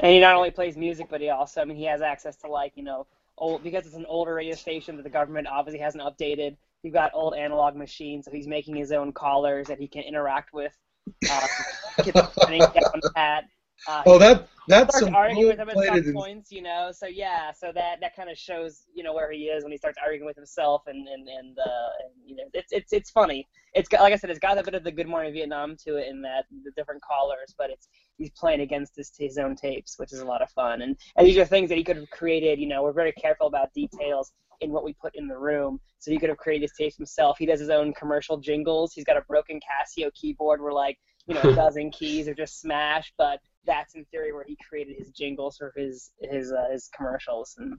And 0.00 0.12
he 0.12 0.18
not 0.18 0.34
only 0.34 0.50
plays 0.50 0.76
music, 0.76 1.08
but 1.10 1.20
he 1.20 1.28
also, 1.28 1.60
I 1.60 1.64
mean, 1.64 1.76
he 1.76 1.84
has 1.84 2.00
access 2.00 2.36
to 2.36 2.48
like, 2.48 2.72
you 2.74 2.82
know, 2.82 3.06
old 3.36 3.62
because 3.62 3.86
it's 3.86 3.96
an 3.96 4.06
older 4.08 4.34
radio 4.34 4.54
station 4.54 4.96
that 4.96 5.02
the 5.02 5.10
government 5.10 5.46
obviously 5.46 5.80
hasn't 5.80 6.02
updated. 6.02 6.56
You've 6.82 6.94
got 6.94 7.10
old 7.12 7.34
analog 7.34 7.76
machines, 7.76 8.24
so 8.24 8.30
he's 8.30 8.46
making 8.46 8.76
his 8.76 8.92
own 8.92 9.12
callers 9.12 9.66
that 9.66 9.78
he 9.78 9.86
can 9.86 10.02
interact 10.02 10.52
with 10.54 10.76
Um, 11.30 12.58
down 12.58 13.00
Pat. 13.14 13.44
Uh, 13.86 14.02
Oh, 14.06 14.18
that 14.18 14.48
that's 14.68 14.96
starts 14.96 15.06
some 15.06 15.14
arguing 15.14 15.48
with 15.48 15.58
him 15.58 15.68
at 15.70 16.04
some 16.04 16.14
points, 16.14 16.52
you 16.52 16.62
know. 16.62 16.90
So 16.92 17.06
yeah, 17.06 17.50
so 17.52 17.72
that 17.74 18.00
that 18.00 18.14
kind 18.14 18.30
of 18.30 18.38
shows 18.38 18.86
you 18.94 19.02
know 19.02 19.12
where 19.12 19.30
he 19.32 19.44
is 19.44 19.64
when 19.64 19.72
he 19.72 19.78
starts 19.78 19.98
arguing 20.02 20.26
with 20.26 20.36
himself, 20.36 20.82
and 20.86 21.08
and 21.08 21.28
and, 21.28 21.58
uh, 21.58 21.90
and 22.04 22.12
you 22.24 22.36
know 22.36 22.44
it's 22.54 22.72
it's 22.72 22.92
it's 22.92 23.10
funny. 23.10 23.48
It's 23.74 23.88
got 23.88 24.00
like 24.02 24.12
I 24.12 24.16
said, 24.16 24.30
it's 24.30 24.38
got 24.38 24.58
a 24.58 24.62
bit 24.62 24.74
of 24.74 24.84
the 24.84 24.92
Good 24.92 25.08
Morning 25.08 25.32
Vietnam 25.32 25.76
to 25.84 25.96
it 25.96 26.08
in 26.08 26.22
that 26.22 26.44
the 26.64 26.70
different 26.76 27.02
callers, 27.02 27.54
but 27.56 27.70
it's 27.70 27.88
he's 28.18 28.30
playing 28.30 28.60
against 28.60 28.96
his 28.96 29.12
his 29.18 29.38
own 29.38 29.56
tapes, 29.56 29.98
which 29.98 30.12
is 30.12 30.20
a 30.20 30.24
lot 30.24 30.42
of 30.42 30.50
fun. 30.50 30.82
And 30.82 30.96
and 31.16 31.26
these 31.26 31.38
are 31.38 31.44
things 31.44 31.68
that 31.70 31.78
he 31.78 31.84
could 31.84 31.96
have 31.96 32.10
created. 32.10 32.58
You 32.58 32.68
know, 32.68 32.82
we're 32.82 32.92
very 32.92 33.12
careful 33.12 33.46
about 33.46 33.72
details 33.74 34.32
in 34.60 34.70
what 34.70 34.84
we 34.84 34.92
put 34.92 35.14
in 35.14 35.26
the 35.26 35.38
room. 35.38 35.80
So 35.98 36.10
he 36.10 36.18
could 36.18 36.28
have 36.28 36.38
created 36.38 36.62
his 36.62 36.72
tapes 36.72 36.96
himself. 36.96 37.38
He 37.38 37.46
does 37.46 37.60
his 37.60 37.70
own 37.70 37.92
commercial 37.94 38.36
jingles. 38.36 38.92
He's 38.92 39.04
got 39.04 39.16
a 39.16 39.22
broken 39.22 39.58
Casio 39.58 40.12
keyboard 40.14 40.60
where 40.60 40.72
like 40.72 40.98
you 41.26 41.34
know 41.34 41.42
a 41.42 41.54
dozen 41.54 41.90
keys 41.90 42.28
are 42.28 42.34
just 42.34 42.60
smashed, 42.60 43.14
but 43.18 43.40
that's 43.66 43.94
in 43.94 44.04
theory 44.06 44.32
where 44.32 44.44
he 44.44 44.56
created 44.68 44.96
his 44.98 45.10
jingles 45.10 45.56
for 45.56 45.72
his 45.76 46.10
his 46.20 46.52
uh, 46.52 46.68
his 46.70 46.88
commercials 46.96 47.54
and 47.58 47.78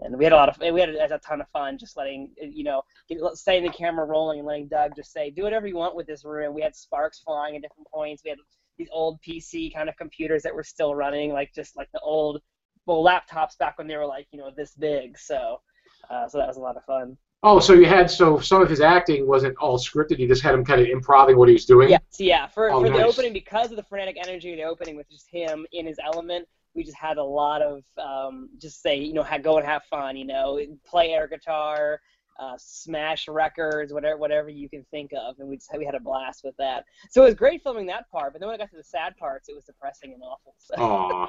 and 0.00 0.16
we 0.16 0.24
had 0.24 0.32
a 0.32 0.36
lot 0.36 0.48
of 0.48 0.56
we 0.72 0.80
had 0.80 0.90
a, 0.90 1.14
a 1.14 1.18
ton 1.18 1.40
of 1.40 1.48
fun 1.48 1.76
just 1.78 1.96
letting 1.96 2.30
you 2.40 2.64
know 2.64 2.82
get, 3.08 3.18
staying 3.34 3.64
the 3.64 3.70
camera 3.70 4.06
rolling 4.06 4.38
and 4.38 4.46
letting 4.46 4.68
Doug 4.68 4.92
just 4.94 5.12
say 5.12 5.30
do 5.30 5.42
whatever 5.42 5.66
you 5.66 5.76
want 5.76 5.96
with 5.96 6.06
this 6.06 6.24
room. 6.24 6.54
We 6.54 6.62
had 6.62 6.76
sparks 6.76 7.20
flying 7.20 7.56
at 7.56 7.62
different 7.62 7.88
points. 7.92 8.22
We 8.24 8.30
had 8.30 8.38
these 8.78 8.88
old 8.92 9.20
PC 9.22 9.74
kind 9.74 9.88
of 9.88 9.96
computers 9.96 10.42
that 10.44 10.54
were 10.54 10.62
still 10.62 10.94
running, 10.94 11.32
like 11.32 11.52
just 11.52 11.76
like 11.76 11.88
the 11.92 12.00
old 12.00 12.40
well 12.86 13.04
laptops 13.04 13.58
back 13.58 13.76
when 13.78 13.88
they 13.88 13.96
were 13.96 14.06
like 14.06 14.26
you 14.30 14.38
know 14.38 14.50
this 14.56 14.74
big. 14.74 15.18
So 15.18 15.60
uh, 16.10 16.28
so 16.28 16.38
that 16.38 16.48
was 16.48 16.56
a 16.56 16.60
lot 16.60 16.76
of 16.76 16.84
fun. 16.84 17.16
Oh, 17.44 17.60
so 17.60 17.72
you 17.72 17.86
had 17.86 18.10
so 18.10 18.40
some 18.40 18.62
of 18.62 18.68
his 18.68 18.80
acting 18.80 19.26
wasn't 19.26 19.56
all 19.58 19.78
scripted. 19.78 20.18
You 20.18 20.26
just 20.26 20.42
had 20.42 20.54
him 20.54 20.64
kind 20.64 20.80
of 20.80 20.88
improvising 20.88 21.38
what 21.38 21.48
he 21.48 21.54
was 21.54 21.66
doing. 21.66 21.90
Yes, 21.90 22.00
yeah. 22.18 22.48
For 22.48 22.70
Oh, 22.70 22.82
for 22.82 22.90
the 22.90 23.04
opening, 23.04 23.32
because 23.32 23.70
of 23.70 23.76
the 23.76 23.84
frenetic 23.84 24.16
energy 24.18 24.52
of 24.52 24.56
the 24.56 24.64
opening 24.64 24.96
with 24.96 25.08
just 25.08 25.28
him 25.30 25.64
in 25.72 25.86
his 25.86 25.98
element, 26.04 26.48
we 26.74 26.82
just 26.82 26.96
had 26.96 27.16
a 27.16 27.22
lot 27.22 27.62
of 27.62 27.84
um, 27.96 28.48
just 28.58 28.82
say, 28.82 28.96
you 28.96 29.12
know, 29.14 29.24
go 29.40 29.56
and 29.56 29.66
have 29.66 29.84
fun, 29.84 30.16
you 30.16 30.24
know, 30.24 30.60
play 30.84 31.10
air 31.10 31.28
guitar, 31.28 32.00
uh, 32.40 32.54
smash 32.56 33.28
records, 33.28 33.92
whatever 33.92 34.16
whatever 34.16 34.48
you 34.48 34.68
can 34.68 34.84
think 34.90 35.12
of, 35.12 35.38
and 35.38 35.48
we 35.48 35.56
just 35.56 35.70
we 35.76 35.84
had 35.84 35.94
a 35.94 36.00
blast 36.00 36.42
with 36.42 36.56
that. 36.56 36.84
So 37.10 37.22
it 37.22 37.26
was 37.26 37.34
great 37.34 37.62
filming 37.62 37.86
that 37.86 38.10
part, 38.10 38.32
but 38.32 38.40
then 38.40 38.48
when 38.48 38.54
I 38.54 38.58
got 38.58 38.70
to 38.70 38.76
the 38.76 38.84
sad 38.84 39.16
parts, 39.16 39.48
it 39.48 39.54
was 39.54 39.64
depressing 39.64 40.12
and 40.12 40.22
awful. 40.24 40.54
So 40.58 41.28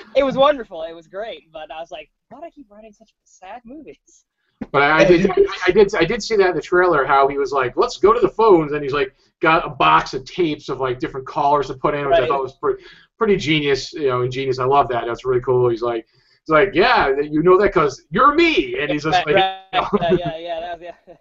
it 0.16 0.22
was 0.22 0.36
wonderful, 0.36 0.82
it 0.84 0.92
was 0.94 1.06
great, 1.06 1.52
but 1.52 1.70
I 1.70 1.80
was 1.80 1.90
like, 1.90 2.10
why 2.30 2.40
do 2.40 2.46
I 2.46 2.50
keep 2.50 2.70
writing 2.70 2.94
such 2.94 3.10
sad 3.24 3.60
movies? 3.64 4.24
But 4.72 4.82
I, 4.82 4.98
I 4.98 5.04
did, 5.04 5.30
I 5.66 5.70
did, 5.70 5.94
I 5.94 6.04
did 6.04 6.22
see 6.22 6.36
that 6.36 6.50
in 6.50 6.54
the 6.54 6.62
trailer. 6.62 7.04
How 7.04 7.28
he 7.28 7.38
was 7.38 7.50
like, 7.50 7.76
"Let's 7.76 7.96
go 7.96 8.12
to 8.12 8.20
the 8.20 8.28
phones," 8.28 8.72
and 8.72 8.82
he's 8.82 8.92
like, 8.92 9.14
got 9.40 9.66
a 9.66 9.70
box 9.70 10.14
of 10.14 10.24
tapes 10.24 10.68
of 10.68 10.80
like 10.80 10.98
different 10.98 11.26
callers 11.26 11.68
to 11.68 11.74
put 11.74 11.94
in, 11.94 12.06
which 12.08 12.18
I 12.18 12.26
thought 12.26 12.42
was 12.42 12.52
pretty, 12.52 12.84
pretty 13.18 13.36
genius. 13.36 13.92
You 13.92 14.08
know, 14.08 14.22
ingenious. 14.22 14.58
I 14.58 14.64
love 14.64 14.88
that. 14.88 15.06
That's 15.06 15.24
really 15.24 15.40
cool. 15.40 15.68
He's 15.68 15.82
like, 15.82 16.06
he's 16.44 16.52
like, 16.52 16.70
"Yeah, 16.74 17.08
you 17.20 17.42
know 17.42 17.58
that 17.58 17.68
because 17.68 18.02
you're 18.10 18.34
me," 18.34 18.78
and 18.80 18.90
he's 18.90 19.04
just 19.04 19.24
right, 19.26 19.34
like, 19.72 19.92
right, 19.92 20.18
yeah, 20.18 20.36
yeah, 20.36 20.38
yeah, 20.38 20.60
that 20.60 20.78
was, 20.78 20.88
yeah. 21.08 21.14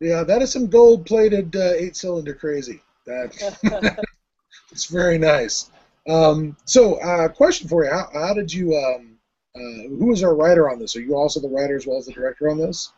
Yeah, 0.00 0.24
that 0.24 0.42
is 0.42 0.50
some 0.50 0.66
gold-plated 0.66 1.54
uh, 1.54 1.74
eight-cylinder 1.76 2.34
crazy. 2.34 2.82
That 3.06 3.32
it's 4.72 4.86
very 4.86 5.16
nice. 5.16 5.70
Um, 6.08 6.56
so, 6.64 6.96
uh, 6.96 7.28
question 7.28 7.68
for 7.68 7.84
you: 7.84 7.90
How, 7.90 8.08
how 8.12 8.34
did 8.34 8.52
you? 8.52 8.76
Um, 8.76 9.11
uh, 9.54 9.88
who 9.88 10.06
was 10.06 10.22
our 10.22 10.34
writer 10.34 10.70
on 10.70 10.78
this? 10.78 10.96
Are 10.96 11.00
you 11.00 11.14
also 11.14 11.40
the 11.40 11.48
writer 11.48 11.76
as 11.76 11.86
well 11.86 11.98
as 11.98 12.06
the 12.06 12.12
director 12.12 12.50
on 12.50 12.58
this? 12.58 12.92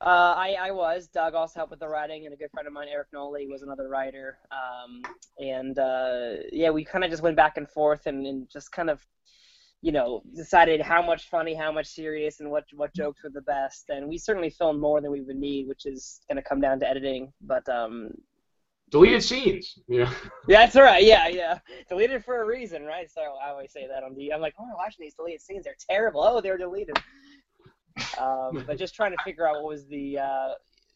Uh, 0.00 0.32
I, 0.34 0.56
I 0.58 0.70
was. 0.70 1.08
Doug 1.08 1.34
also 1.34 1.60
helped 1.60 1.72
with 1.72 1.80
the 1.80 1.88
writing, 1.88 2.24
and 2.24 2.32
a 2.32 2.36
good 2.36 2.50
friend 2.52 2.66
of 2.66 2.72
mine, 2.72 2.88
Eric 2.90 3.08
Noley, 3.12 3.46
was 3.46 3.60
another 3.60 3.88
writer. 3.88 4.38
Um, 4.50 5.02
and 5.38 5.78
uh, 5.78 6.36
yeah, 6.52 6.70
we 6.70 6.84
kind 6.86 7.04
of 7.04 7.10
just 7.10 7.22
went 7.22 7.36
back 7.36 7.58
and 7.58 7.68
forth 7.68 8.06
and, 8.06 8.26
and 8.26 8.48
just 8.48 8.72
kind 8.72 8.88
of, 8.88 9.06
you 9.82 9.92
know, 9.92 10.22
decided 10.34 10.80
how 10.80 11.02
much 11.02 11.28
funny, 11.28 11.54
how 11.54 11.70
much 11.70 11.86
serious, 11.86 12.40
and 12.40 12.50
what 12.50 12.64
what 12.74 12.94
jokes 12.94 13.22
were 13.22 13.28
the 13.28 13.42
best. 13.42 13.90
And 13.90 14.08
we 14.08 14.16
certainly 14.16 14.48
filmed 14.48 14.80
more 14.80 15.02
than 15.02 15.10
we 15.10 15.20
would 15.20 15.36
need, 15.36 15.68
which 15.68 15.84
is 15.84 16.22
going 16.30 16.42
to 16.42 16.48
come 16.48 16.62
down 16.62 16.80
to 16.80 16.88
editing. 16.88 17.30
But 17.42 17.68
um, 17.68 18.12
deleted 18.90 19.22
scenes. 19.22 19.78
Yeah. 19.88 20.12
yeah, 20.48 20.58
that's 20.58 20.76
all 20.76 20.82
right. 20.82 21.04
Yeah, 21.04 21.28
yeah. 21.28 21.58
Deleted 21.88 22.24
for 22.24 22.42
a 22.42 22.46
reason, 22.46 22.84
right? 22.84 23.10
So 23.10 23.20
I 23.44 23.50
always 23.50 23.72
say 23.72 23.86
that 23.86 24.02
on 24.02 24.14
the. 24.14 24.32
I'm 24.32 24.40
like, 24.40 24.54
oh, 24.58 24.64
I'm 24.64 24.74
watching 24.74 25.04
these 25.04 25.14
deleted 25.14 25.40
scenes. 25.40 25.64
They're 25.64 25.76
terrible. 25.88 26.22
Oh, 26.22 26.40
they're 26.40 26.58
deleted. 26.58 26.96
Um, 28.18 28.64
but 28.66 28.78
just 28.78 28.94
trying 28.94 29.12
to 29.12 29.22
figure 29.24 29.46
out 29.48 29.56
what 29.56 29.64
was 29.64 29.86
the, 29.86 30.18
uh, 30.18 30.48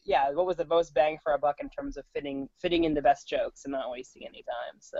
yeah, 0.05 0.31
what 0.31 0.45
was 0.45 0.57
the 0.57 0.65
most 0.65 0.93
bang 0.93 1.17
for 1.21 1.31
our 1.31 1.37
buck 1.37 1.57
in 1.59 1.69
terms 1.69 1.97
of 1.97 2.05
fitting 2.13 2.47
fitting 2.59 2.85
in 2.85 2.93
the 2.93 3.01
best 3.01 3.27
jokes 3.27 3.65
and 3.65 3.71
not 3.71 3.91
wasting 3.91 4.23
any 4.25 4.43
time. 4.43 4.79
So 4.79 4.97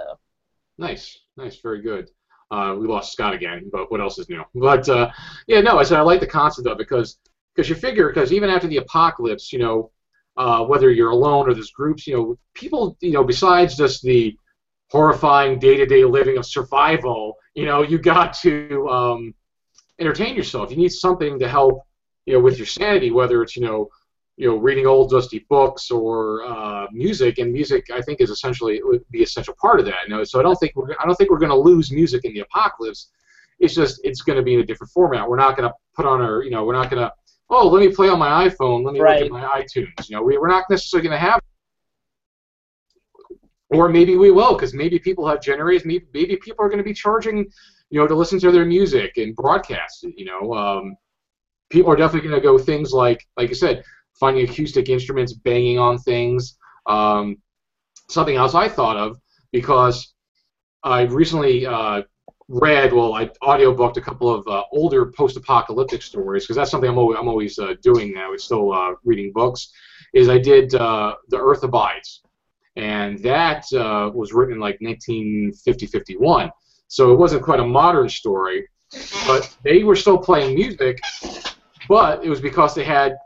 Nice, 0.78 1.20
nice, 1.38 1.58
very 1.62 1.82
good. 1.82 2.10
Uh, 2.52 2.76
we 2.78 2.88
lost 2.88 3.14
Scott 3.14 3.34
again, 3.34 3.70
but 3.72 3.90
what 3.92 4.02
else 4.02 4.20
is 4.20 4.30
new? 4.30 4.44
But 4.54 4.88
uh, 4.90 5.12
yeah, 5.48 5.62
no, 5.62 5.80
I 5.80 5.84
said 5.84 5.98
I 5.98 6.02
like 6.02 6.20
the 6.20 6.28
concept 6.28 6.68
of 6.68 6.74
it 6.74 6.78
because 6.78 7.18
because 7.56 7.70
you 7.70 7.76
figure 7.76 8.10
because 8.10 8.34
even 8.34 8.50
after 8.50 8.68
the 8.68 8.78
apocalypse, 8.78 9.52
you 9.54 9.60
know, 9.60 9.92
uh, 10.38 10.64
whether 10.66 10.92
you're 10.92 11.12
alone 11.12 11.50
or 11.50 11.54
there's 11.54 11.72
groups, 11.72 12.08
you 12.08 12.16
know, 12.16 12.38
people, 12.54 12.98
you 13.02 13.12
know, 13.12 13.24
besides 13.24 13.78
just 13.78 14.04
the 14.04 14.38
horrifying 14.92 15.60
day-to-day 15.60 16.04
living 16.06 16.38
of 16.38 16.46
survival, 16.46 17.38
you 17.54 17.66
know, 17.66 17.82
you 17.82 17.98
got 17.98 18.34
to 18.34 18.88
um, 18.90 19.34
entertain 20.00 20.36
yourself. 20.36 20.72
You 20.72 20.78
need 20.78 20.92
something 20.92 21.40
to 21.40 21.48
help, 21.48 21.84
you 22.26 22.34
know, 22.34 22.40
with 22.40 22.58
your 22.58 22.68
sanity, 22.68 23.12
whether 23.12 23.42
it's 23.42 23.56
you 23.56 23.64
know 23.64 23.90
you 24.38 24.50
know, 24.50 24.58
reading 24.58 24.86
old 24.86 25.10
dusty 25.10 25.46
books 25.50 25.90
or 25.90 26.44
uh, 26.46 26.88
music, 26.92 27.38
and 27.38 27.54
music 27.54 27.86
I 27.94 28.02
think 28.02 28.20
is 28.20 28.30
essentially 28.30 28.76
it 28.76 28.86
would 28.86 29.04
be 29.10 29.24
essential 29.24 29.56
part 29.60 29.80
of 29.80 29.86
that. 29.86 30.08
You 30.08 30.16
know, 30.16 30.24
so 30.24 30.40
I 30.40 30.44
don't 30.44 30.58
think 30.58 30.76
we're 30.76 30.92
I 30.92 31.06
don't 31.06 31.16
think 31.16 31.30
we're 31.30 31.40
going 31.40 31.52
to 31.52 31.58
lose 31.58 31.92
music 31.92 32.26
in 32.26 32.34
the 32.34 32.42
apocalypse. 32.42 33.10
It's 33.60 33.74
just 33.74 34.02
it's 34.04 34.22
going 34.22 34.38
to 34.38 34.44
be 34.44 34.56
in 34.56 34.60
a 34.60 34.66
different 34.66 34.92
format. 34.92 35.28
We're 35.28 35.38
not 35.38 35.56
going 35.56 35.70
to 35.70 35.76
put 35.96 36.06
on 36.06 36.22
our 36.22 36.44
you 36.44 36.52
know 36.52 36.66
we're 36.66 36.74
not 36.74 36.90
going 36.90 37.02
to 37.02 37.12
oh 37.50 37.68
let 37.68 37.80
me 37.80 37.94
play 37.94 38.10
on 38.10 38.20
my 38.20 38.48
iPhone, 38.48 38.84
let 38.84 38.94
me 38.94 39.00
Right. 39.00 39.22
look 39.22 39.28
at 39.28 39.32
my 39.32 39.62
iTunes. 39.62 40.10
You 40.10 40.16
know, 40.18 40.24
we, 40.24 40.38
we're 40.38 40.48
not 40.48 40.66
necessarily 40.70 41.08
going 41.08 41.20
to 41.20 41.26
have. 41.26 41.40
Or 43.70 43.90
maybe 43.90 44.16
we 44.16 44.32
will, 44.32 44.54
because 44.54 44.74
maybe 44.74 45.00
people 45.00 45.28
have 45.28 45.42
generators. 45.42 45.86
Maybe, 45.86 46.06
maybe 46.14 46.38
people 46.38 46.64
are 46.64 46.70
going 46.70 46.78
to 46.78 46.84
be 46.84 46.94
charging, 46.94 47.46
you 47.90 48.00
know, 48.00 48.08
to 48.08 48.16
listen 48.16 48.40
to 48.40 48.52
their 48.52 48.66
music 48.66 49.14
and 49.18 49.36
broadcast. 49.36 50.04
You 50.04 50.26
know, 50.26 50.54
um, 50.54 50.96
people 51.70 51.92
are 51.92 51.96
definitely 51.96 52.30
going 52.30 52.40
to 52.42 52.46
go 52.48 52.58
things 52.58 52.92
like, 52.94 53.26
like 53.38 53.50
I 53.50 53.54
said, 53.54 53.84
finding 54.20 54.48
acoustic 54.48 54.88
instruments, 54.88 55.34
banging 55.34 55.80
on 55.80 55.98
things. 55.98 56.58
Um, 56.86 57.38
something 58.10 58.36
else 58.36 58.54
I 58.54 58.70
thought 58.70 58.98
of 58.98 59.18
because 59.52 60.14
I 60.84 61.02
recently 61.02 61.66
uh, 61.66 62.04
read, 62.48 62.94
well, 62.94 63.14
I 63.14 63.28
audiobooked 63.42 63.98
a 63.98 64.02
couple 64.02 64.34
of 64.34 64.48
uh, 64.48 64.64
older 64.72 65.12
post-apocalyptic 65.12 66.02
stories 66.02 66.44
because 66.44 66.56
that's 66.56 66.72
something 66.72 66.90
I'm 66.90 66.98
always, 66.98 67.18
I'm 67.20 67.28
always 67.28 67.58
uh, 67.58 67.74
doing 67.82 68.14
now. 68.14 68.34
Is 68.34 68.44
still 68.44 68.72
uh, 68.72 68.92
reading 69.04 69.32
books. 69.34 69.72
Is 70.14 70.30
I 70.30 70.38
did 70.38 70.76
uh, 70.76 71.16
The 71.30 71.38
Earth 71.38 71.64
Abides, 71.64 72.22
and 72.76 73.20
that 73.24 73.66
uh, 73.74 74.12
was 74.14 74.34
written 74.34 74.56
in 74.56 74.60
like 74.60 74.80
1950-51. 74.80 76.52
So 76.88 77.12
it 77.12 77.18
wasn't 77.18 77.42
quite 77.44 77.60
a 77.60 77.66
modern 77.66 78.08
story, 78.10 78.68
but 79.26 79.56
they 79.64 79.84
were 79.84 79.96
still 79.96 80.18
playing 80.18 80.56
music, 80.56 81.00
but 81.90 82.24
it 82.24 82.30
was 82.30 82.40
because 82.40 82.76
they 82.76 82.84
had 82.84 83.18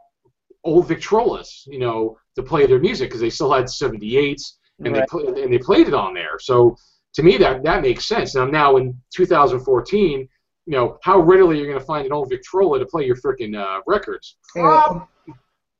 old 0.63 0.88
Victrolas, 0.88 1.67
you 1.67 1.80
know, 1.80 2.17
to 2.36 2.43
play 2.43 2.65
their 2.65 2.80
music 2.80 3.09
because 3.09 3.22
they 3.22 3.30
still 3.30 3.51
had 3.51 3.65
78s 3.65 4.53
and 4.80 4.95
they 4.95 4.99
Right. 4.99 5.38
and 5.38 5.51
they 5.53 5.57
played 5.57 5.88
it 5.88 5.93
on 5.93 6.13
there. 6.13 6.39
So 6.39 6.78
to 7.20 7.26
me, 7.26 7.38
that 7.38 7.63
that 7.63 7.82
makes 7.82 8.05
sense. 8.07 8.34
Now, 8.34 8.45
now 8.45 8.78
in 8.78 8.97
2014, 9.13 10.20
you 10.20 10.28
know, 10.67 10.97
how 11.03 11.20
readily 11.20 11.57
you're 11.57 11.67
going 11.67 11.80
to 11.80 11.86
find 11.86 12.05
an 12.05 12.13
old 12.13 12.30
Victrola 12.30 12.80
to 12.80 12.86
play 12.86 13.05
your 13.05 13.17
freaking 13.17 13.57
uh, 13.59 13.82
records? 13.86 14.38
Uh, 14.57 15.01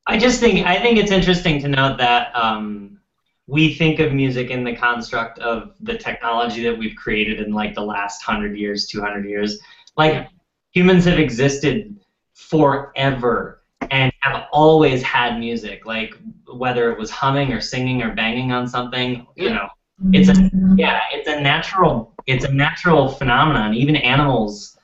I 0.05 0.17
just 0.17 0.39
think 0.39 0.65
I 0.65 0.79
think 0.81 0.97
it's 0.97 1.11
interesting 1.11 1.61
to 1.61 1.69
note 1.69 1.97
that 1.97 2.35
um, 2.35 2.99
we 3.47 3.73
think 3.73 3.99
of 3.99 4.13
music 4.13 4.49
in 4.49 4.63
the 4.63 4.75
construct 4.75 5.39
of 5.39 5.75
the 5.79 5.97
technology 5.97 6.63
that 6.63 6.77
we've 6.77 6.95
created 6.95 7.39
in 7.39 7.53
like 7.53 7.73
the 7.73 7.83
last 7.83 8.21
hundred 8.21 8.57
years, 8.57 8.85
two 8.85 9.01
hundred 9.01 9.25
years. 9.25 9.59
Like 9.95 10.27
humans 10.71 11.05
have 11.05 11.19
existed 11.19 11.95
forever 12.33 13.61
and 13.91 14.11
have 14.19 14.47
always 14.51 15.01
had 15.03 15.39
music. 15.39 15.85
Like 15.85 16.17
whether 16.51 16.91
it 16.91 16.99
was 16.99 17.09
humming 17.09 17.53
or 17.53 17.61
singing 17.61 18.01
or 18.01 18.13
banging 18.13 18.51
on 18.51 18.67
something, 18.67 19.25
you 19.35 19.51
know, 19.51 19.69
it's 20.14 20.30
a 20.30 20.52
yeah, 20.76 21.02
it's 21.12 21.28
a 21.28 21.39
natural 21.41 22.14
it's 22.26 22.45
a 22.45 22.52
natural 22.52 23.10
phenomenon. 23.10 23.74
Even 23.74 23.95
animals 23.95 24.78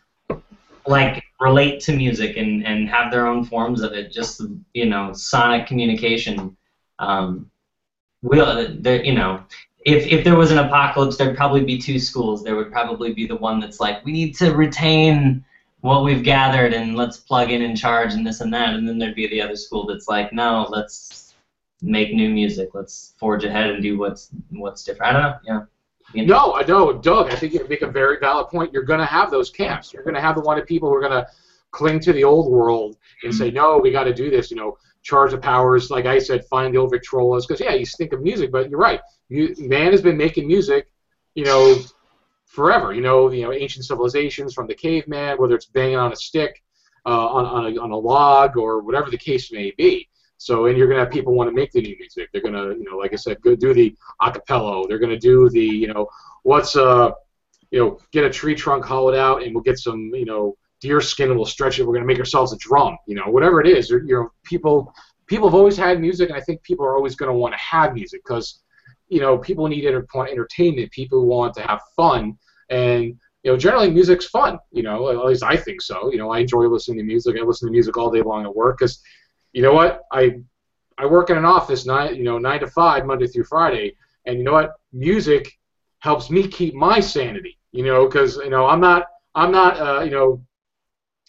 like 0.88 1.24
relate 1.40 1.80
to 1.82 1.94
music 1.94 2.38
and, 2.38 2.66
and 2.66 2.90
have 2.90 3.12
their 3.12 3.26
own 3.26 3.44
forms 3.44 3.82
of 3.82 3.94
it. 3.94 4.12
Just 4.12 4.42
you 4.74 4.86
know, 4.86 5.14
sonic 5.14 5.68
communication. 5.68 6.56
Um, 7.00 7.50
will 8.22 8.76
there 8.80 9.04
you 9.04 9.14
know, 9.14 9.44
if 9.86 10.06
if 10.08 10.24
there 10.24 10.36
was 10.36 10.52
an 10.52 10.58
apocalypse, 10.58 11.18
there'd 11.18 11.38
probably 11.38 11.64
be 11.64 11.78
two 11.78 12.00
schools. 12.00 12.44
There 12.44 12.56
would 12.56 12.72
probably 12.72 13.14
be 13.14 13.28
the 13.28 13.38
one 13.38 13.60
that's 13.60 13.80
like, 13.80 14.04
we 14.04 14.12
need 14.12 14.36
to 14.38 14.52
retain 14.54 15.46
what 15.82 16.04
we've 16.04 16.24
gathered 16.24 16.74
and 16.74 16.96
let's 16.96 17.18
plug 17.18 17.52
in 17.52 17.62
and 17.62 17.78
charge 17.78 18.14
and 18.14 18.26
this 18.26 18.42
and 18.42 18.52
that, 18.54 18.74
and 18.74 18.88
then 18.88 18.98
there'd 18.98 19.16
be 19.16 19.28
the 19.28 19.42
other 19.42 19.56
school 19.56 19.86
that's 19.86 20.08
like, 20.08 20.34
no, 20.34 20.68
let's 20.70 21.25
make 21.82 22.14
new 22.14 22.30
music. 22.30 22.70
Let's 22.74 23.14
forge 23.20 23.44
ahead 23.44 23.70
and 23.70 23.82
do 23.82 23.98
what's 23.98 24.30
what's 24.50 24.84
different. 24.84 25.16
I 25.16 25.20
don't 25.20 25.32
know. 25.32 25.38
Yeah. 25.46 25.62
You? 26.14 26.26
No, 26.26 26.54
I 26.54 26.64
know, 26.64 26.94
Doug. 26.94 27.32
I 27.32 27.36
think 27.36 27.54
you 27.54 27.68
make 27.68 27.82
a 27.82 27.88
very 27.88 28.18
valid 28.20 28.48
point. 28.48 28.72
You're 28.72 28.84
going 28.84 29.00
to 29.00 29.06
have 29.06 29.32
those 29.32 29.50
camps. 29.50 29.92
You're 29.92 30.04
going 30.04 30.16
to 30.16 30.22
have 30.22 30.36
the 30.36 30.42
one 30.42 30.58
of 30.58 30.66
people 30.66 30.88
who 30.88 30.96
are 30.96 31.02
going 31.02 31.12
to 31.12 31.28
cling 31.72 32.00
to 32.02 32.14
the 32.14 32.24
old 32.24 32.52
world 32.52 32.98
and 33.24 33.34
say, 33.34 33.52
no, 33.52 33.78
we 33.78 33.92
got 33.92 34.06
to 34.06 34.14
do 34.14 34.30
this. 34.30 34.52
You 34.52 34.58
know, 34.58 34.78
charge 35.04 35.32
the 35.32 35.38
powers. 35.38 35.90
Like 35.90 36.06
I 36.06 36.20
said, 36.20 36.46
find 36.46 36.74
the 36.74 36.78
old 36.78 36.94
Victrolas. 36.94 37.48
Because 37.48 37.60
yeah, 37.60 37.74
you 37.74 37.86
think 37.86 38.14
of 38.14 38.22
music, 38.22 38.52
but 38.52 38.70
you're 38.70 38.80
right. 38.80 39.02
Mu- 39.30 39.56
man 39.58 39.92
has 39.92 40.02
been 40.02 40.16
making 40.16 40.48
music, 40.48 40.88
you 41.34 41.44
know, 41.44 41.76
forever. 42.46 42.94
You 42.94 43.02
know, 43.02 43.32
you 43.32 43.44
know, 43.44 43.52
ancient 43.52 43.86
civilizations 43.86 44.54
from 44.54 44.68
the 44.68 44.76
caveman, 44.76 45.38
whether 45.38 45.56
it's 45.56 45.66
banging 45.66 45.98
on 45.98 46.14
a 46.14 46.16
stick, 46.16 46.64
uh, 47.06 47.28
on 47.28 47.46
on 47.46 47.74
a, 47.74 47.82
on 47.82 47.92
a 47.92 47.98
log, 47.98 48.58
or 48.58 48.82
whatever 48.82 49.10
the 49.10 49.18
case 49.18 49.52
may 49.52 49.72
be. 49.78 50.08
So, 50.46 50.68
and 50.68 50.78
you're 50.78 50.88
gonna 50.88 51.00
have 51.00 51.10
people 51.10 51.34
want 51.34 51.50
to 51.50 51.56
make 51.56 51.72
the 51.72 51.82
new 51.82 51.96
music. 51.98 52.30
They're 52.32 52.40
gonna, 52.40 52.76
you 52.76 52.84
know, 52.84 52.98
like 52.98 53.14
I 53.14 53.16
said, 53.16 53.42
go 53.42 53.56
do 53.56 53.74
the 53.74 53.96
acapella. 54.22 54.88
They're 54.88 55.00
gonna 55.00 55.18
do 55.18 55.50
the, 55.50 55.60
you 55.60 55.92
know, 55.92 56.08
what's 56.44 56.76
uh, 56.76 57.10
you 57.72 57.80
know, 57.80 57.98
get 58.12 58.26
a 58.26 58.30
tree 58.30 58.54
trunk 58.54 58.86
hollowed 58.86 59.16
out, 59.16 59.42
and 59.42 59.56
we'll 59.56 59.64
get 59.64 59.80
some, 59.80 60.12
you 60.14 60.26
know, 60.26 60.56
deer 60.82 61.02
skin, 61.02 61.30
and 61.30 61.36
we'll 61.36 61.48
stretch 61.48 61.80
it. 61.80 61.84
We're 61.84 61.96
gonna 61.96 62.06
make 62.06 62.20
ourselves 62.20 62.54
a 62.54 62.58
drum. 62.58 62.96
You 63.08 63.16
know, 63.16 63.24
whatever 63.26 63.60
it 63.60 63.66
is. 63.66 63.90
You're, 63.90 64.04
know, 64.04 64.30
people, 64.44 64.94
people 65.26 65.50
have 65.50 65.56
always 65.56 65.78
had 65.78 66.00
music, 66.00 66.30
and 66.30 66.38
I 66.38 66.42
think 66.42 66.62
people 66.62 66.86
are 66.86 66.96
always 66.96 67.16
gonna 67.16 67.34
want 67.34 67.56
to 67.56 67.60
have 67.60 67.96
music 67.96 68.22
because, 68.24 68.62
you 69.08 69.22
know, 69.22 69.40
people 69.40 69.68
need 69.68 69.84
enter- 69.84 70.06
entertainment. 70.30 70.92
People 70.92 71.26
want 71.26 71.56
to 71.56 71.62
have 71.64 71.82
fun, 71.96 72.38
and 72.70 73.20
you 73.42 73.52
know, 73.52 73.58
generally 73.58 73.90
music's 73.90 74.28
fun. 74.28 74.60
You 74.72 74.84
know, 74.84 75.10
at 75.10 75.26
least 75.26 75.42
I 75.42 75.58
think 75.58 75.82
so. 75.82 76.12
You 76.12 76.20
know, 76.20 76.30
I 76.30 76.38
enjoy 76.42 76.68
listening 76.68 77.00
to 77.00 77.04
music. 77.04 77.36
I 77.36 77.44
listen 77.44 77.68
to 77.68 77.72
music 77.72 77.98
all 77.98 78.12
day 78.12 78.22
long 78.22 78.46
at 78.46 78.56
work 78.56 78.78
because 78.78 79.02
you 79.56 79.62
know 79.62 79.74
what? 79.74 80.02
I 80.12 80.42
I 80.98 81.06
work 81.06 81.30
in 81.30 81.38
an 81.38 81.46
office 81.46 81.86
nine 81.86 82.14
you 82.16 82.24
know 82.26 82.38
nine 82.38 82.60
to 82.60 82.68
five 82.68 83.06
Monday 83.06 83.26
through 83.28 83.46
Friday, 83.46 83.96
and 84.26 84.38
you 84.38 84.44
know 84.44 84.52
what? 84.52 84.74
Music 84.92 85.50
helps 86.00 86.30
me 86.30 86.46
keep 86.48 86.74
my 86.76 87.00
sanity. 87.00 87.58
You 87.72 87.86
know, 87.86 88.06
because 88.06 88.36
you 88.36 88.50
know 88.50 88.66
I'm 88.66 88.82
not 88.82 89.06
I'm 89.34 89.52
not 89.54 89.80
uh, 89.80 90.02
you 90.04 90.12
know 90.12 90.44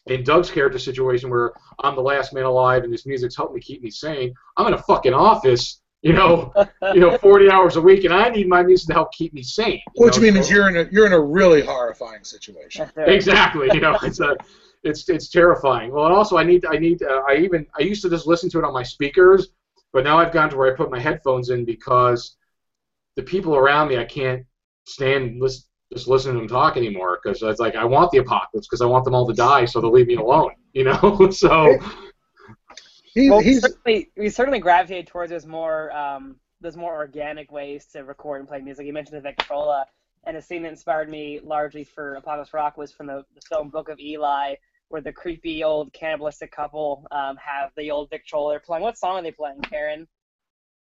in 0.07 0.25
Doug's 0.25 0.51
character 0.51 0.79
situation 0.79 1.31
where 1.31 1.53
I'm 1.83 1.95
the 1.95 2.03
last 2.03 2.33
man 2.33 2.45
alive 2.45 2.83
and 2.85 2.93
this 2.93 3.07
music's 3.07 3.37
helping 3.37 3.55
me 3.55 3.61
keep 3.61 3.81
me 3.83 3.91
sane. 3.91 4.35
I'm 4.57 4.67
in 4.67 4.75
a 4.75 4.83
fucking 4.83 5.15
office. 5.15 5.81
You 6.03 6.13
know, 6.13 6.53
you 6.95 7.01
know, 7.01 7.17
40 7.19 7.51
hours 7.51 7.75
a 7.77 7.81
week, 7.81 8.05
and 8.05 8.15
I 8.15 8.29
need 8.29 8.49
my 8.49 8.63
music 8.63 8.89
to 8.89 8.93
help 8.93 9.13
keep 9.13 9.33
me 9.35 9.43
sane. 9.43 9.81
Which 9.95 10.17
you 10.17 10.23
know, 10.23 10.27
mean 10.27 10.37
is 10.37 10.49
so- 10.49 10.55
you're 10.55 10.69
in 10.69 10.77
a 10.77 10.91
you're 10.91 11.07
in 11.07 11.13
a 11.13 11.21
really 11.21 11.63
horrifying 11.63 12.25
situation. 12.25 12.91
exactly 12.97 13.69
you 13.73 13.81
know 13.81 13.97
it's 14.03 14.19
a 14.21 14.37
it's 14.87 15.09
it's 15.09 15.29
terrifying 15.29 15.91
well 15.91 16.07
and 16.07 16.15
also 16.15 16.37
i 16.37 16.45
need 16.45 16.65
i 16.67 16.77
need 16.77 17.03
uh, 17.03 17.23
i 17.29 17.37
even 17.37 17.67
i 17.79 17.83
used 17.83 18.03
to 18.03 18.11
just 18.11 18.27
listen 18.27 18.49
to 18.49 18.59
it 18.59 18.65
on 18.65 18.73
my 18.73 18.83
speakers 18.83 19.49
but 19.93 20.05
now 20.05 20.19
i've 20.19 20.33
gone 20.33 20.49
to 20.49 20.57
where 20.57 20.73
i 20.73 20.77
put 20.77 20.91
my 20.91 21.01
headphones 21.01 21.51
in 21.51 21.65
because 21.65 22.37
the 23.17 23.23
people 23.23 23.57
around 23.57 23.89
me 23.89 23.99
i 23.99 24.05
can't 24.05 24.45
stand 24.87 25.41
listen, 25.41 25.65
just 25.93 26.09
listening 26.09 26.35
to 26.35 26.41
them 26.41 26.49
talk 26.49 26.77
anymore 26.77 27.19
because 27.23 27.43
it's 27.43 27.61
like 27.61 27.77
i 27.77 27.85
want 27.85 28.11
the 28.11 28.19
apocalypse 28.19 28.67
because 28.67 28.81
i 28.81 28.87
want 28.87 29.05
them 29.05 29.15
all 29.15 29.27
to 29.27 29.35
die 29.35 29.65
so 29.65 29.81
they'll 29.81 29.91
leave 29.91 30.07
me 30.07 30.17
alone 30.17 30.53
you 30.73 30.85
know 30.85 31.29
so 31.31 31.79
He, 33.17 33.31
Well, 33.31 33.41
he's 33.41 33.63
certainly, 33.63 34.11
we 34.19 34.29
certainly 34.29 34.59
gravitated 34.59 35.07
towards 35.07 35.31
those 35.31 35.47
more 35.47 35.91
um, 35.97 36.37
those 36.61 36.77
more 36.77 36.95
organic 36.95 37.51
ways 37.51 37.87
to 37.87 38.05
record 38.05 38.41
and 38.41 38.49
play 38.49 38.61
music. 38.61 38.87
You 38.87 38.93
mentioned 38.93 39.17
the 39.17 39.23
Victrola, 39.23 39.87
and 40.25 40.37
a 40.37 40.43
scene 40.43 40.63
that 40.63 40.69
inspired 40.69 41.09
me 41.09 41.41
largely 41.43 41.83
for 41.83 42.17
Apocalypse 42.17 42.53
Rock 42.53 42.77
was 42.77 42.93
from 42.93 43.07
the, 43.07 43.25
the 43.35 43.41
film 43.49 43.71
Book 43.71 43.89
of 43.89 43.99
Eli, 43.99 44.57
where 44.89 45.03
the 45.03 45.13
creepy 45.13 45.65
old 45.65 45.93
cannibalistic 45.93 46.53
couple 46.53 47.07
um, 47.11 47.37
have 47.37 47.71
the 47.77 47.91
old 47.91 48.11
Victrola. 48.11 48.53
They're 48.53 48.61
playing. 48.61 48.83
What 48.83 48.99
song 48.99 49.17
are 49.17 49.23
they 49.23 49.33
playing, 49.33 49.61
Karen? 49.63 50.07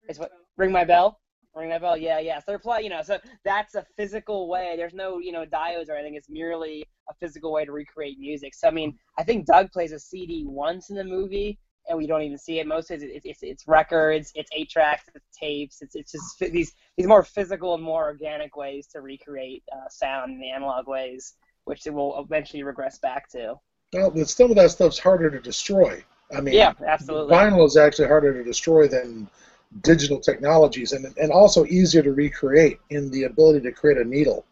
Is 0.10 0.20
what 0.20 0.32
Ring 0.58 0.72
My 0.72 0.84
Bell? 0.84 1.20
Ring 1.56 1.70
My 1.70 1.80
Bell? 1.80 1.98
Yeah, 1.98 2.20
yeah. 2.20 2.40
So 2.40 2.46
they're 2.48 2.60
playing. 2.60 2.86
You 2.86 2.90
know, 2.92 3.02
so 3.02 3.18
that's 3.44 3.76
a 3.76 3.86
physical 3.96 4.48
way. 4.48 4.76
There's 4.78 4.94
no 4.94 5.20
you 5.20 5.32
know 5.32 5.46
diodes 5.46 5.90
or 5.90 5.94
anything. 5.94 6.16
It's 6.16 6.30
merely 6.30 6.86
a 7.10 7.14
physical 7.16 7.52
way 7.52 7.66
to 7.66 7.72
recreate 7.72 8.20
music. 8.20 8.54
So 8.54 8.68
I 8.68 8.72
mean, 8.72 8.98
I 9.18 9.24
think 9.24 9.46
Doug 9.46 9.72
plays 9.72 9.92
a 9.92 10.00
CD 10.00 10.44
once 10.46 10.90
in 10.90 10.96
the 10.96 11.04
movie 11.04 11.60
and 11.88 11.98
we 11.98 12.08
don't 12.08 12.22
even 12.22 12.38
see 12.38 12.60
it. 12.60 12.68
Most 12.68 12.92
of 12.92 13.02
it, 13.02 13.10
it's, 13.14 13.26
it's, 13.26 13.44
it's 13.44 13.68
records, 13.68 14.32
it's 14.36 14.50
eight 14.54 14.70
tracks, 14.70 15.04
it's 15.16 15.26
tapes. 15.38 15.82
It's, 15.82 15.96
it's 15.96 16.12
just 16.12 16.52
these 16.52 16.74
these 16.98 17.08
more 17.08 17.24
physical 17.24 17.74
and 17.74 17.84
more 17.84 18.06
organic 18.06 18.56
ways 18.56 18.88
to 18.88 19.02
recreate 19.02 19.64
uh, 19.72 19.88
sound 19.90 20.34
in 20.34 20.40
the 20.40 20.50
analog 20.50 20.88
ways, 20.88 21.34
which 21.66 21.88
it 21.88 21.94
will 21.94 22.20
eventually 22.20 22.64
regress 22.64 23.00
back 23.00 23.30
to. 23.32 23.56
Well, 23.94 24.12
but 24.12 24.30
some 24.30 24.50
of 24.50 24.58
that 24.58 24.72
stuff's 24.72 25.00
harder 25.00 25.30
to 25.30 25.40
destroy. 25.40 26.04
I 26.36 26.42
mean, 26.42 26.56
Yeah, 26.56 26.74
absolutely. 26.86 27.36
vinyl 27.36 27.66
is 27.66 27.78
actually 27.78 28.08
harder 28.08 28.34
to 28.34 28.44
destroy 28.44 28.88
than 28.88 29.30
digital 29.82 30.20
technologies, 30.20 30.92
and 30.92 31.06
and 31.18 31.32
also 31.32 31.66
easier 31.66 32.02
to 32.04 32.14
recreate 32.14 32.80
in 32.90 33.10
the 33.12 33.24
ability 33.24 33.62
to 33.62 33.72
create 33.72 33.98
a 33.98 34.04
needle, 34.04 34.46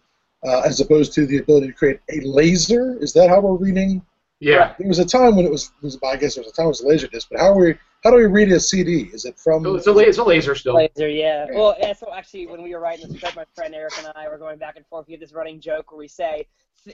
uh, 0.45 0.61
as 0.65 0.79
opposed 0.79 1.13
to 1.13 1.25
the 1.25 1.37
ability 1.37 1.67
to 1.67 1.73
create 1.73 1.99
a 2.11 2.21
laser. 2.21 2.97
Is 3.01 3.13
that 3.13 3.29
how 3.29 3.41
we're 3.41 3.55
reading? 3.55 4.01
yeah 4.39 4.73
There 4.77 4.87
was 4.87 4.99
a 4.99 5.05
time 5.05 5.35
when 5.35 5.45
it 5.45 5.51
was, 5.51 5.71
was 5.81 5.97
I 6.03 6.17
guess 6.17 6.35
there 6.35 6.43
was 6.43 6.51
a 6.51 6.55
time 6.55 6.65
it 6.65 6.69
was 6.69 6.83
laser 6.83 7.07
disc, 7.07 7.27
but 7.31 7.39
how 7.39 7.51
are 7.51 7.59
we? 7.59 7.75
How 8.03 8.11
do 8.11 8.17
we 8.17 8.25
read 8.25 8.51
a 8.51 8.59
CD? 8.59 9.09
Is 9.13 9.25
it 9.25 9.37
from? 9.39 9.65
it's 9.75 9.87
a, 9.87 9.91
la- 9.91 10.01
it's 10.01 10.17
a 10.17 10.23
laser 10.23 10.53
still 10.55 10.75
Laser, 10.75 11.09
yeah. 11.09 11.47
Well, 11.51 11.75
yeah, 11.79 11.93
so 11.93 12.13
actually, 12.13 12.47
when 12.47 12.61
we 12.61 12.73
were 12.73 12.79
writing 12.79 13.07
the 13.07 13.17
script, 13.17 13.35
my 13.35 13.45
friend 13.55 13.73
Eric 13.73 13.93
and 13.97 14.07
I 14.15 14.27
were 14.29 14.37
going 14.37 14.57
back 14.59 14.75
and 14.75 14.85
forth. 14.85 15.07
We 15.07 15.13
have 15.13 15.21
this 15.21 15.33
running 15.33 15.59
joke 15.59 15.91
where 15.91 15.97
we 15.99 16.07
say, 16.07 16.45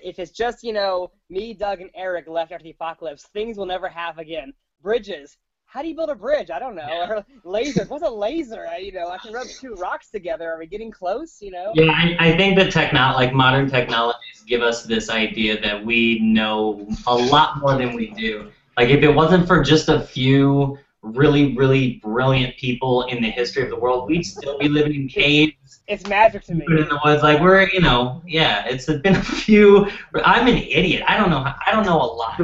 if 0.03 0.19
it's 0.19 0.31
just, 0.31 0.63
you 0.63 0.73
know, 0.73 1.11
me, 1.29 1.53
Doug, 1.53 1.81
and 1.81 1.89
Eric 1.95 2.27
left 2.27 2.51
after 2.51 2.63
the 2.63 2.71
apocalypse, 2.71 3.23
things 3.33 3.57
will 3.57 3.65
never 3.65 3.89
have 3.89 4.17
again. 4.17 4.53
Bridges. 4.81 5.37
How 5.65 5.81
do 5.81 5.87
you 5.87 5.95
build 5.95 6.09
a 6.09 6.15
bridge? 6.15 6.49
I 6.49 6.59
don't 6.59 6.75
know. 6.75 7.05
Or 7.07 7.25
lasers. 7.45 7.89
What's 7.89 8.03
a 8.03 8.09
laser? 8.09 8.67
I, 8.67 8.77
you 8.77 8.91
know, 8.91 9.07
I 9.07 9.17
can 9.17 9.31
rub 9.31 9.47
two 9.47 9.73
rocks 9.75 10.09
together. 10.09 10.51
Are 10.51 10.59
we 10.59 10.67
getting 10.67 10.91
close? 10.91 11.37
You 11.41 11.51
know? 11.51 11.71
Yeah, 11.73 11.91
I, 11.91 12.17
I 12.19 12.37
think 12.37 12.57
that 12.57 12.71
techno- 12.71 13.13
like 13.13 13.33
modern 13.33 13.69
technologies 13.69 14.43
give 14.45 14.61
us 14.61 14.83
this 14.83 15.09
idea 15.09 15.61
that 15.61 15.85
we 15.85 16.19
know 16.19 16.87
a 17.07 17.15
lot 17.15 17.59
more 17.59 17.77
than 17.77 17.93
we 17.95 18.11
do. 18.11 18.51
Like 18.77 18.89
if 18.89 19.01
it 19.01 19.11
wasn't 19.11 19.47
for 19.47 19.63
just 19.63 19.87
a 19.87 20.01
few 20.01 20.77
really, 21.01 21.55
really 21.55 21.93
brilliant 22.03 22.55
people 22.57 23.03
in 23.03 23.21
the 23.21 23.29
history 23.29 23.63
of 23.63 23.69
the 23.69 23.75
world, 23.79 24.07
we'd 24.07 24.23
still 24.23 24.57
be 24.59 24.69
living 24.69 24.93
in 24.95 25.07
caves, 25.07 25.81
It's 25.87 26.07
magic 26.07 26.43
to 26.45 26.53
me. 26.55 26.65
living 26.67 26.83
in 26.83 26.89
the 26.89 26.99
woods. 27.03 27.23
Like 27.23 27.41
we're, 27.41 27.67
you 27.69 27.81
know, 27.81 28.21
yeah, 28.25 28.65
it's 28.67 28.85
been 28.85 29.15
a 29.15 29.23
few. 29.23 29.87
I'm 30.23 30.47
an 30.47 30.57
idiot. 30.57 31.03
I 31.07 31.17
don't 31.17 31.29
know. 31.29 31.43
how- 31.43 31.55
I 31.65 31.71
don't 31.71 31.85
know 31.85 31.99
a 32.01 32.05
lot, 32.05 32.39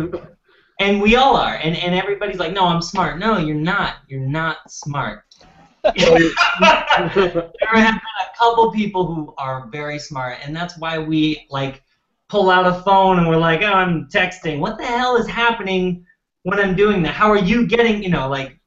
and 0.79 1.01
we 1.01 1.15
all 1.15 1.35
are. 1.35 1.55
And 1.55 1.75
and 1.77 1.93
everybody's 1.95 2.39
like, 2.39 2.53
no, 2.53 2.65
I'm 2.65 2.81
smart. 2.81 3.19
No, 3.19 3.37
you're 3.37 3.55
not. 3.55 3.97
You're 4.07 4.21
not 4.27 4.57
smart. 4.71 5.23
There 5.83 6.03
have 7.75 7.93
been 7.93 8.17
a 8.25 8.37
couple 8.37 8.71
people 8.71 9.05
who 9.13 9.33
are 9.37 9.67
very 9.71 9.99
smart, 9.99 10.37
and 10.43 10.55
that's 10.55 10.77
why 10.77 10.97
we 10.99 11.45
like 11.49 11.83
pull 12.27 12.49
out 12.49 12.65
a 12.67 12.81
phone 12.83 13.19
and 13.19 13.27
we're 13.27 13.37
like, 13.37 13.61
oh, 13.61 13.71
I'm 13.71 14.07
texting. 14.09 14.59
What 14.59 14.77
the 14.77 14.85
hell 14.85 15.15
is 15.15 15.27
happening 15.27 16.05
when 16.47 16.61
I'm 16.61 16.75
doing 16.77 17.01
that? 17.01 17.13
How 17.13 17.29
are 17.29 17.37
you 17.37 17.67
getting, 17.67 18.01
you 18.01 18.09
know, 18.09 18.29
like, 18.29 18.57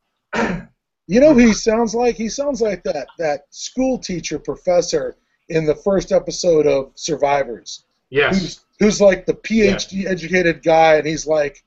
You 1.06 1.18
know 1.18 1.32
who 1.32 1.40
he 1.40 1.54
sounds 1.54 1.94
like? 1.94 2.14
He 2.14 2.28
sounds 2.28 2.60
like 2.60 2.84
that 2.84 3.08
that 3.18 3.46
school 3.50 3.98
teacher 3.98 4.38
professor 4.38 5.16
in 5.48 5.64
the 5.64 5.74
first 5.74 6.12
episode 6.12 6.66
of 6.66 6.92
Survivors. 6.94 7.84
yes 8.10 8.38
Who's 8.38 8.60
who's 8.78 9.00
like 9.00 9.24
the 9.24 9.34
PhD 9.34 10.06
educated 10.06 10.62
guy 10.62 10.96
and 10.96 11.06
he's 11.06 11.26
like, 11.26 11.64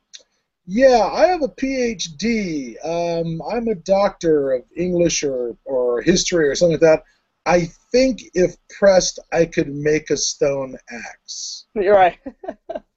"Yeah, 0.68 1.04
I 1.12 1.26
have 1.26 1.42
a 1.42 1.50
PhD. 1.50 2.78
Um, 2.86 3.42
I'm 3.52 3.68
a 3.68 3.76
doctor 3.76 4.54
of 4.54 4.64
English 4.78 5.24
or 5.24 5.58
or 5.66 6.02
history 6.04 6.48
or 6.48 6.56
something 6.56 6.80
like 6.80 6.82
that. 6.82 7.04
I 7.46 7.70
think 7.92 8.22
if 8.34 8.56
pressed 8.70 9.20
I 9.34 9.46
could 9.46 9.74
make 9.74 10.12
a 10.12 10.18
stone 10.18 10.78
axe." 10.90 11.66
You're 11.74 11.96
right. 11.96 12.20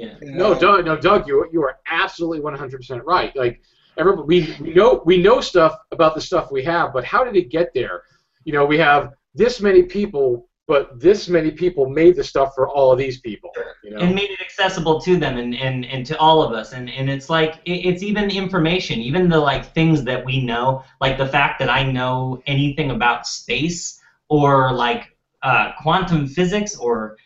yeah. 0.00 0.14
No. 0.22 0.58
Doug. 0.58 0.84
No, 0.84 0.96
Doug. 0.96 1.26
You 1.28 1.48
you 1.52 1.62
are 1.62 1.78
absolutely 1.86 2.40
100% 2.40 3.02
right. 3.04 3.34
Like 3.36 3.60
everybody, 3.96 4.26
we, 4.26 4.56
we 4.60 4.74
know 4.74 5.02
we 5.04 5.18
know 5.18 5.40
stuff 5.40 5.76
about 5.90 6.14
the 6.14 6.20
stuff 6.20 6.50
we 6.50 6.62
have, 6.64 6.92
but 6.92 7.04
how 7.04 7.24
did 7.24 7.36
it 7.36 7.50
get 7.50 7.72
there? 7.74 8.02
You 8.44 8.52
know, 8.52 8.64
we 8.64 8.78
have 8.78 9.12
this 9.34 9.60
many 9.60 9.82
people, 9.82 10.48
but 10.66 10.98
this 10.98 11.28
many 11.28 11.50
people 11.50 11.88
made 11.88 12.16
the 12.16 12.24
stuff 12.24 12.54
for 12.54 12.68
all 12.68 12.92
of 12.92 12.98
these 12.98 13.20
people. 13.20 13.50
You 13.82 13.90
know. 13.90 13.98
and 13.98 14.14
made 14.14 14.30
it 14.30 14.40
accessible 14.40 15.00
to 15.00 15.16
them 15.16 15.36
and, 15.38 15.54
and, 15.54 15.84
and 15.86 16.06
to 16.06 16.18
all 16.18 16.42
of 16.42 16.52
us 16.52 16.72
and, 16.74 16.90
and 16.90 17.08
it's 17.08 17.30
like 17.30 17.56
it, 17.64 17.86
it's 17.86 18.02
even 18.02 18.30
information 18.30 19.00
even 19.00 19.28
the 19.28 19.38
like 19.38 19.72
things 19.74 20.04
that 20.04 20.24
we 20.24 20.44
know 20.44 20.84
like 21.00 21.16
the 21.16 21.26
fact 21.26 21.58
that 21.58 21.70
i 21.70 21.82
know 21.82 22.40
anything 22.46 22.90
about 22.90 23.26
space 23.26 24.00
or 24.28 24.72
like 24.72 25.16
uh, 25.42 25.72
quantum 25.80 26.26
physics 26.26 26.76
or 26.76 27.16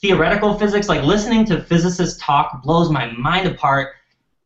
theoretical 0.00 0.58
physics 0.58 0.88
like 0.88 1.02
listening 1.02 1.44
to 1.44 1.62
physicists 1.62 2.20
talk 2.20 2.62
blows 2.62 2.90
my 2.90 3.10
mind 3.12 3.46
apart 3.46 3.94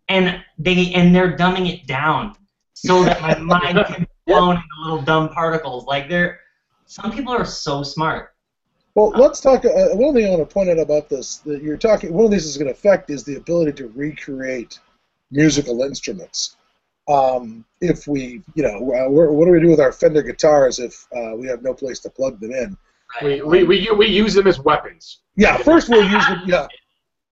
and 0.09 0.43
they 0.59 0.93
and 0.93 1.14
they're 1.14 1.37
dumbing 1.37 1.72
it 1.72 1.87
down 1.87 2.37
so 2.75 3.03
that 3.05 3.20
my 3.22 3.35
mind 3.39 3.79
can 3.87 4.03
be 4.03 4.09
blown 4.27 4.57
into 4.57 4.66
little 4.83 5.03
dumb 5.03 5.29
particles 5.31 5.87
like 5.87 6.09
they're 6.09 6.41
some 6.87 7.11
people 7.11 7.33
are 7.33 7.45
so 7.47 7.83
smart 7.83 8.35
Well, 8.95 9.11
let's 9.16 9.41
talk. 9.41 9.64
Uh, 9.64 9.97
one 9.97 10.14
thing 10.14 10.27
I 10.27 10.31
want 10.31 10.49
to 10.49 10.53
point 10.53 10.68
out 10.70 10.79
about 10.79 11.09
this 11.09 11.39
that 11.39 11.62
you're 11.62 11.77
talking. 11.77 12.12
One 12.12 12.27
of 12.27 12.31
these 12.31 12.47
is 12.47 12.57
going 12.57 12.68
to 12.68 12.75
affect 12.75 13.11
is 13.11 13.25
the 13.25 13.37
ability 13.37 13.72
to 13.72 13.89
recreate 13.89 14.79
musical 15.31 15.83
instruments. 15.83 16.57
Um, 17.09 17.64
if 17.81 18.07
we, 18.07 18.43
you 18.55 18.62
know, 18.62 18.77
uh, 18.95 19.11
what 19.11 19.45
do 19.45 19.51
we 19.51 19.61
do 19.61 19.68
with 19.68 19.81
our 19.81 19.93
Fender 19.93 20.22
guitars 20.22 20.79
if 20.79 21.07
uh, 21.14 21.35
we 21.37 21.47
have 21.49 21.62
no 21.62 21.75
place 21.75 21.99
to 22.01 22.11
plug 22.11 22.39
them 22.41 22.53
in? 22.53 22.77
We, 23.23 23.43
we, 23.43 23.63
we, 23.65 23.89
we 23.97 24.07
use 24.07 24.35
them 24.35 24.47
as 24.47 24.59
weapons. 24.61 25.21
Yeah, 25.37 25.57
first 25.59 25.89
we'll 25.89 26.09
use 26.09 26.27
them. 26.27 26.43
Yeah, 26.47 26.67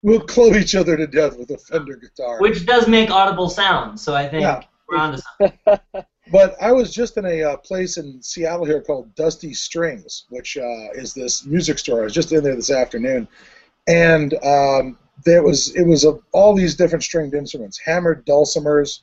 we'll 0.02 0.20
club 0.20 0.54
each 0.54 0.74
other 0.74 0.96
to 0.96 1.06
death 1.06 1.36
with 1.38 1.50
a 1.50 1.58
Fender 1.58 1.96
guitar. 1.96 2.40
Which 2.40 2.66
does 2.66 2.86
make 2.88 3.10
audible 3.10 3.48
sounds, 3.48 4.00
so 4.02 4.14
I 4.14 4.28
think 4.28 4.42
Yeah. 4.42 4.62
we're 4.88 4.98
on 4.98 5.12
to 5.12 5.18
something. 5.18 5.58
But 6.30 6.54
I 6.62 6.70
was 6.70 6.94
just 6.94 7.16
in 7.16 7.26
a 7.26 7.42
uh, 7.42 7.56
place 7.58 7.96
in 7.98 8.22
Seattle 8.22 8.64
here 8.64 8.80
called 8.80 9.12
Dusty 9.16 9.52
Strings, 9.52 10.24
which 10.30 10.56
uh, 10.56 10.92
is 10.94 11.12
this 11.12 11.44
music 11.44 11.78
store. 11.80 12.00
I 12.02 12.04
was 12.04 12.14
just 12.14 12.30
in 12.30 12.44
there 12.44 12.54
this 12.54 12.70
afternoon, 12.70 13.26
and 13.88 14.32
um, 14.44 14.96
there 15.24 15.42
was 15.42 15.74
it 15.74 15.82
was 15.82 16.04
a, 16.04 16.18
all 16.30 16.54
these 16.54 16.76
different 16.76 17.02
stringed 17.02 17.34
instruments: 17.34 17.78
hammered 17.84 18.24
dulcimers, 18.24 19.00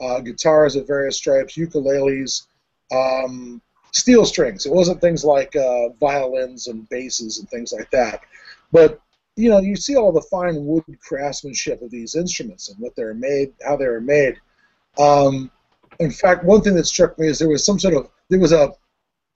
uh, 0.00 0.20
guitars 0.20 0.76
of 0.76 0.86
various 0.86 1.16
stripes, 1.16 1.56
ukuleles, 1.56 2.46
um, 2.92 3.62
steel 3.92 4.24
strings. 4.24 4.66
It 4.66 4.72
wasn't 4.72 5.00
things 5.00 5.24
like 5.24 5.54
uh, 5.56 5.90
violins 6.00 6.66
and 6.68 6.88
basses 6.88 7.38
and 7.38 7.48
things 7.48 7.72
like 7.72 7.90
that, 7.90 8.20
but 8.72 9.00
you 9.36 9.48
know 9.50 9.60
you 9.60 9.76
see 9.76 9.96
all 9.96 10.12
the 10.12 10.22
fine 10.22 10.64
wood 10.66 10.84
craftsmanship 11.00 11.80
of 11.82 11.90
these 11.90 12.14
instruments 12.14 12.68
and 12.68 12.78
what 12.78 12.94
they're 12.96 13.14
made, 13.14 13.52
how 13.64 13.76
they 13.76 13.86
were 13.86 14.00
made. 14.00 14.36
Um, 14.98 15.50
in 16.00 16.10
fact, 16.10 16.44
one 16.44 16.60
thing 16.60 16.74
that 16.74 16.86
struck 16.86 17.18
me 17.18 17.28
is 17.28 17.38
there 17.38 17.48
was 17.48 17.64
some 17.64 17.78
sort 17.78 17.94
of 17.94 18.10
there 18.28 18.40
was 18.40 18.52
a 18.52 18.72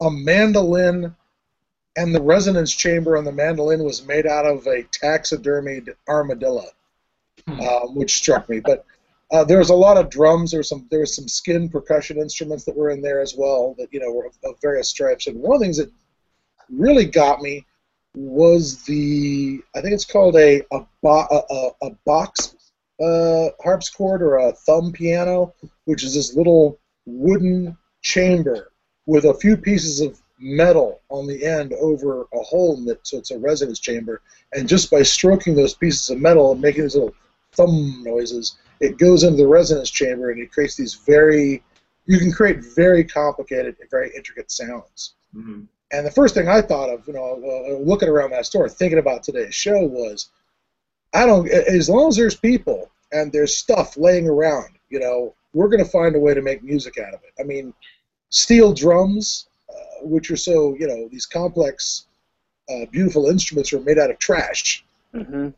a 0.00 0.10
mandolin, 0.10 1.14
and 1.96 2.14
the 2.14 2.22
resonance 2.22 2.72
chamber 2.72 3.16
on 3.16 3.24
the 3.24 3.32
mandolin 3.32 3.84
was 3.84 4.04
made 4.04 4.26
out 4.26 4.46
of 4.46 4.66
a 4.66 4.82
taxidermied 4.84 5.94
armadillo, 6.08 6.66
Hmm. 7.46 7.60
um, 7.60 7.94
which 7.94 8.16
struck 8.16 8.48
me. 8.48 8.60
But 8.60 8.84
uh, 9.32 9.42
there 9.42 9.58
was 9.58 9.70
a 9.70 9.74
lot 9.74 9.96
of 9.96 10.10
drums. 10.10 10.50
There 10.50 10.60
was 10.60 10.68
some 10.68 10.86
there 10.90 11.00
was 11.00 11.16
some 11.16 11.26
skin 11.26 11.68
percussion 11.68 12.18
instruments 12.18 12.64
that 12.64 12.76
were 12.76 12.90
in 12.90 13.00
there 13.00 13.20
as 13.20 13.34
well 13.36 13.74
that 13.78 13.88
you 13.90 13.98
know 13.98 14.12
were 14.12 14.26
of, 14.26 14.36
of 14.44 14.60
various 14.60 14.90
stripes. 14.90 15.26
And 15.26 15.40
one 15.40 15.54
of 15.54 15.60
the 15.60 15.64
things 15.64 15.78
that 15.78 15.90
really 16.70 17.06
got 17.06 17.40
me 17.40 17.64
was 18.14 18.82
the 18.84 19.62
I 19.74 19.80
think 19.80 19.94
it's 19.94 20.04
called 20.04 20.36
a 20.36 20.60
a, 20.70 20.86
bo- 21.02 21.26
a, 21.30 21.86
a, 21.86 21.90
box 22.04 22.54
uh, 23.02 23.48
harpsichord 23.64 24.22
or 24.22 24.36
a 24.36 24.52
thumb 24.52 24.92
piano, 24.92 25.54
which 25.86 26.04
is 26.04 26.14
this 26.14 26.36
little 26.36 26.78
wooden 27.06 27.76
chamber 28.02 28.70
with 29.06 29.24
a 29.24 29.34
few 29.34 29.56
pieces 29.56 30.02
of 30.02 30.20
metal 30.38 31.00
on 31.08 31.26
the 31.26 31.44
end 31.44 31.72
over 31.80 32.26
a 32.34 32.42
hole 32.42 32.76
in 32.76 32.88
it, 32.88 33.00
so 33.02 33.16
it's 33.16 33.30
a 33.30 33.38
resonance 33.38 33.78
chamber. 33.78 34.20
And 34.52 34.68
just 34.68 34.90
by 34.90 35.02
stroking 35.02 35.54
those 35.54 35.74
pieces 35.74 36.10
of 36.10 36.20
metal 36.20 36.52
and 36.52 36.60
making 36.60 36.82
these 36.82 36.94
little 36.94 37.14
thumb 37.52 38.02
noises, 38.04 38.58
it 38.82 38.98
goes 38.98 39.22
into 39.22 39.36
the 39.36 39.46
resonance 39.46 39.90
chamber 39.90 40.30
and 40.30 40.40
it 40.40 40.50
creates 40.50 40.76
these 40.76 40.94
very, 40.94 41.62
you 42.06 42.18
can 42.18 42.32
create 42.32 42.58
very 42.74 43.04
complicated 43.04 43.76
and 43.80 43.88
very 43.90 44.10
intricate 44.14 44.50
sounds. 44.50 45.14
Mhm. 45.34 45.68
And 45.92 46.06
the 46.06 46.10
first 46.10 46.34
thing 46.34 46.48
I 46.48 46.60
thought 46.60 46.90
of, 46.90 47.06
you 47.06 47.12
know, 47.12 47.40
uh, 47.44 47.78
looking 47.78 48.08
around 48.08 48.30
that 48.30 48.46
store, 48.46 48.68
thinking 48.68 48.98
about 48.98 49.22
today's 49.22 49.54
show 49.54 49.84
was, 49.84 50.30
I 51.14 51.26
don't. 51.26 51.48
As 51.48 51.88
long 51.88 52.08
as 52.08 52.16
there's 52.16 52.34
people 52.34 52.90
and 53.12 53.30
there's 53.30 53.56
stuff 53.56 53.96
laying 53.96 54.26
around, 54.26 54.70
you 54.88 54.98
know, 54.98 55.34
we're 55.52 55.68
going 55.68 55.84
to 55.84 55.90
find 55.90 56.16
a 56.16 56.18
way 56.18 56.34
to 56.34 56.42
make 56.42 56.62
music 56.62 56.98
out 56.98 57.14
of 57.14 57.20
it. 57.22 57.34
I 57.38 57.44
mean, 57.44 57.74
steel 58.30 58.72
drums, 58.72 59.46
uh, 59.68 60.06
which 60.06 60.30
are 60.30 60.36
so, 60.36 60.74
you 60.74 60.88
know, 60.88 61.08
these 61.08 61.26
complex, 61.26 62.06
uh, 62.70 62.86
beautiful 62.90 63.28
instruments 63.28 63.72
are 63.72 63.80
made 63.80 63.98
out 63.98 64.10
of 64.10 64.18
trash. 64.18 64.84
hmm 65.12 65.50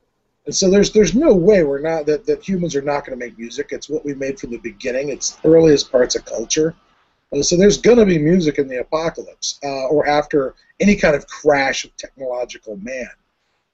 And 0.47 0.55
so 0.55 0.71
there's 0.71 0.93
there's 0.93 1.15
no 1.15 1.35
way 1.35 1.65
we're 1.65 1.81
not 1.81 2.07
that, 2.07 2.27
that 2.27 2.47
humans 2.47 2.77
are 2.77 2.83
not 2.83 3.07
going 3.07 3.19
to 3.19 3.25
make 3.25 3.39
music. 3.39 3.69
It's 3.71 3.89
what 3.89 4.05
we 4.05 4.15
made 4.15 4.39
from 4.39 4.51
the 4.51 4.59
beginning. 4.59 5.09
It's 5.09 5.37
the 5.37 5.49
earliest 5.49 5.91
parts 5.91 6.17
of 6.17 6.25
culture. 6.25 6.75
Uh, 7.33 7.43
so 7.43 7.57
there's 7.57 7.81
going 7.81 7.97
to 7.99 8.05
be 8.05 8.19
music 8.19 8.59
in 8.59 8.69
the 8.69 8.81
apocalypse 8.81 9.59
uh, 9.65 9.87
or 9.87 10.07
after 10.07 10.55
any 10.81 10.97
kind 10.97 11.17
of 11.17 11.27
crash 11.27 11.85
of 11.85 11.97
technological 11.97 12.77
man. 12.77 13.09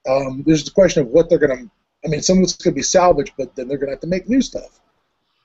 Um, 0.08 0.44
there's 0.46 0.64
the 0.64 0.70
question 0.70 1.02
of 1.02 1.08
what 1.08 1.28
they're 1.28 1.38
going 1.38 1.56
to. 1.56 1.70
I 2.04 2.08
mean, 2.08 2.22
some 2.22 2.38
of 2.38 2.44
it's 2.44 2.54
going 2.54 2.72
to 2.72 2.78
be 2.78 2.82
salvaged, 2.82 3.32
but 3.36 3.54
then 3.54 3.68
they're 3.68 3.76
going 3.76 3.88
to 3.88 3.92
have 3.92 4.00
to 4.00 4.06
make 4.06 4.28
new 4.28 4.40
stuff. 4.40 4.80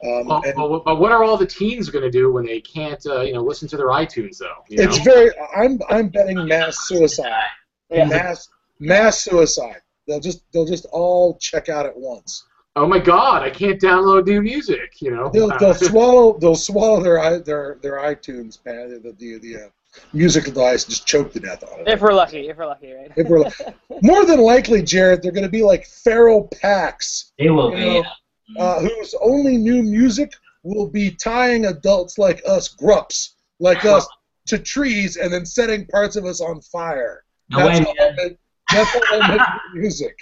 Um, 0.06 0.28
Well, 0.28 0.44
and 0.46 0.56
well, 0.56 0.80
but 0.80 1.00
what 1.00 1.12
are 1.12 1.24
all 1.24 1.38
the 1.38 1.48
teens 1.48 1.90
going 1.90 2.04
to 2.04 2.12
do 2.12 2.32
when 2.32 2.46
they 2.46 2.62
can't, 2.62 3.04
uh, 3.06 3.22
you 3.22 3.34
know, 3.34 3.42
listen 3.42 3.68
to 3.70 3.78
their 3.78 3.88
iTunes 3.88 4.38
though? 4.38 4.64
You 4.70 4.84
it's 4.84 5.00
know? 5.00 5.04
very. 5.04 5.32
I'm 5.56 5.80
I'm 5.90 6.10
betting 6.10 6.46
mass 6.48 6.88
suicide. 6.88 7.50
Yeah. 7.90 8.06
Mass 8.06 8.50
mass 8.80 9.22
suicide. 9.22 9.82
They'll 10.08 10.20
just 10.20 10.44
they'll 10.52 10.66
just 10.66 10.86
all 10.92 11.38
check 11.38 11.70
out 11.70 11.86
at 11.86 11.96
once. 11.98 12.46
oh 12.76 12.88
my 12.88 13.00
God, 13.00 13.42
I 13.42 13.50
can't 13.50 13.80
download 13.82 14.26
new 14.28 14.42
music. 14.42 15.02
You 15.02 15.12
know, 15.12 15.30
They'll, 15.34 15.50
they'll 15.60 15.74
swallow 15.74 16.38
they'll 16.40 16.56
swallow 16.56 17.02
their 17.02 17.40
their 17.40 17.78
their 17.82 17.98
iTunes 18.00 18.60
man 18.66 18.90
the 19.04 19.12
the, 19.18 19.38
the 19.40 19.56
uh, 19.66 19.70
music 20.14 20.44
device 20.46 20.84
and 20.84 20.92
just 20.94 21.08
choke 21.08 21.32
to 21.34 21.40
death 21.40 21.64
on 21.64 21.80
it. 21.82 21.88
If 21.88 22.02
we're 22.02 22.14
lucky, 22.14 22.50
if 22.50 22.58
we're 22.58 22.66
lucky, 22.68 22.92
right? 22.94 23.12
If 23.16 23.28
we're 23.30 23.46
more 24.02 24.26
than 24.26 24.40
likely, 24.42 24.82
Jared, 24.84 25.22
they're 25.24 25.32
going 25.32 25.46
to 25.46 25.50
be 25.50 25.64
like 25.64 25.86
feral 25.86 26.50
packs 26.62 27.32
They 27.40 27.50
will 27.50 27.72
You 27.72 27.78
be. 27.78 28.02
know, 28.02 28.62
uh, 28.64 28.80
whose 28.82 29.16
only 29.22 29.58
new 29.58 29.82
music 29.82 30.32
will 30.64 30.88
be 30.88 31.12
tying 31.12 31.66
adults 31.66 32.18
like 32.18 32.42
us, 32.48 32.68
grups 32.68 33.36
like 33.60 33.86
us, 33.86 34.06
to 34.48 34.60
trees 34.60 35.16
and 35.18 35.32
then 35.34 35.46
setting 35.46 35.86
parts 35.88 36.16
of 36.16 36.26
us 36.26 36.42
on 36.42 36.60
fire. 36.62 37.24
No 37.50 37.60
That's 37.60 37.80
way, 37.80 37.86
how 37.86 38.06
man. 38.06 38.16
they 38.18 38.24
make, 38.30 38.38
that's 38.72 38.90
how 38.92 39.20
they 39.30 39.38
make 39.38 39.42
music. 39.74 40.16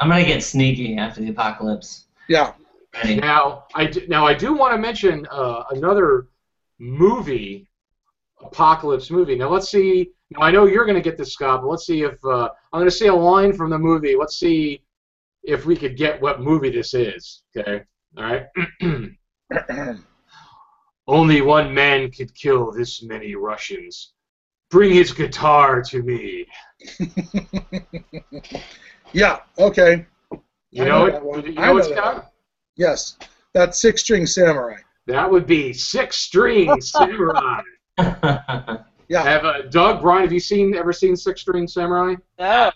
I'm 0.00 0.08
gonna 0.08 0.24
get 0.24 0.42
sneaky 0.42 0.96
after 0.96 1.20
the 1.20 1.30
apocalypse. 1.30 2.04
yeah. 2.28 2.52
Ready? 2.94 3.16
Now, 3.16 3.64
I 3.74 3.86
do, 3.86 4.06
now 4.06 4.24
I 4.24 4.34
do 4.34 4.54
want 4.54 4.72
to 4.72 4.78
mention 4.78 5.26
uh, 5.30 5.64
another 5.70 6.28
movie, 6.78 7.68
apocalypse 8.40 9.10
movie. 9.10 9.34
Now 9.34 9.48
let's 9.48 9.68
see. 9.68 10.10
Now 10.30 10.42
I 10.46 10.50
know 10.52 10.66
you're 10.66 10.84
going 10.84 10.94
to 10.96 11.02
get 11.02 11.18
this, 11.18 11.32
Scott, 11.32 11.62
but 11.62 11.68
let's 11.68 11.86
see 11.86 12.02
if 12.02 12.24
uh, 12.24 12.50
I'm 12.72 12.80
going 12.80 12.86
to 12.86 12.96
say 12.96 13.08
a 13.08 13.14
line 13.14 13.52
from 13.52 13.70
the 13.70 13.78
movie. 13.78 14.14
Let's 14.16 14.38
see 14.38 14.82
if 15.42 15.66
we 15.66 15.76
could 15.76 15.96
get 15.96 16.20
what 16.22 16.40
movie 16.40 16.70
this 16.70 16.94
is. 16.94 17.42
Okay. 17.56 17.82
All 18.16 18.24
right. 18.24 18.46
Only 21.06 21.42
one 21.42 21.74
man 21.74 22.10
could 22.10 22.34
kill 22.34 22.72
this 22.72 23.02
many 23.02 23.34
Russians. 23.34 24.13
Bring 24.74 24.92
his 24.92 25.12
guitar 25.12 25.82
to 25.82 26.02
me. 26.02 26.46
yeah. 29.12 29.38
Okay. 29.56 30.04
You 30.72 30.84
know, 30.84 31.06
know 31.06 31.34
it. 31.36 31.46
You 31.46 31.52
know 31.52 31.62
know 31.62 31.76
it's 31.76 31.86
that 31.90 31.96
Scott? 31.96 32.32
Yes. 32.74 33.16
That 33.52 33.76
six 33.76 34.02
string 34.02 34.26
samurai. 34.26 34.78
That 35.06 35.30
would 35.30 35.46
be 35.46 35.72
Six 35.72 36.18
String 36.18 36.80
Samurai. 36.80 37.62
Yeah. 39.06 39.22
Have 39.22 39.44
uh, 39.44 39.62
Doug, 39.70 40.00
Brian, 40.00 40.22
have 40.22 40.32
you 40.32 40.40
seen 40.40 40.74
ever 40.74 40.92
seen 40.92 41.14
Six 41.14 41.42
String 41.42 41.68
Samurai? 41.68 42.16
No. 42.36 42.72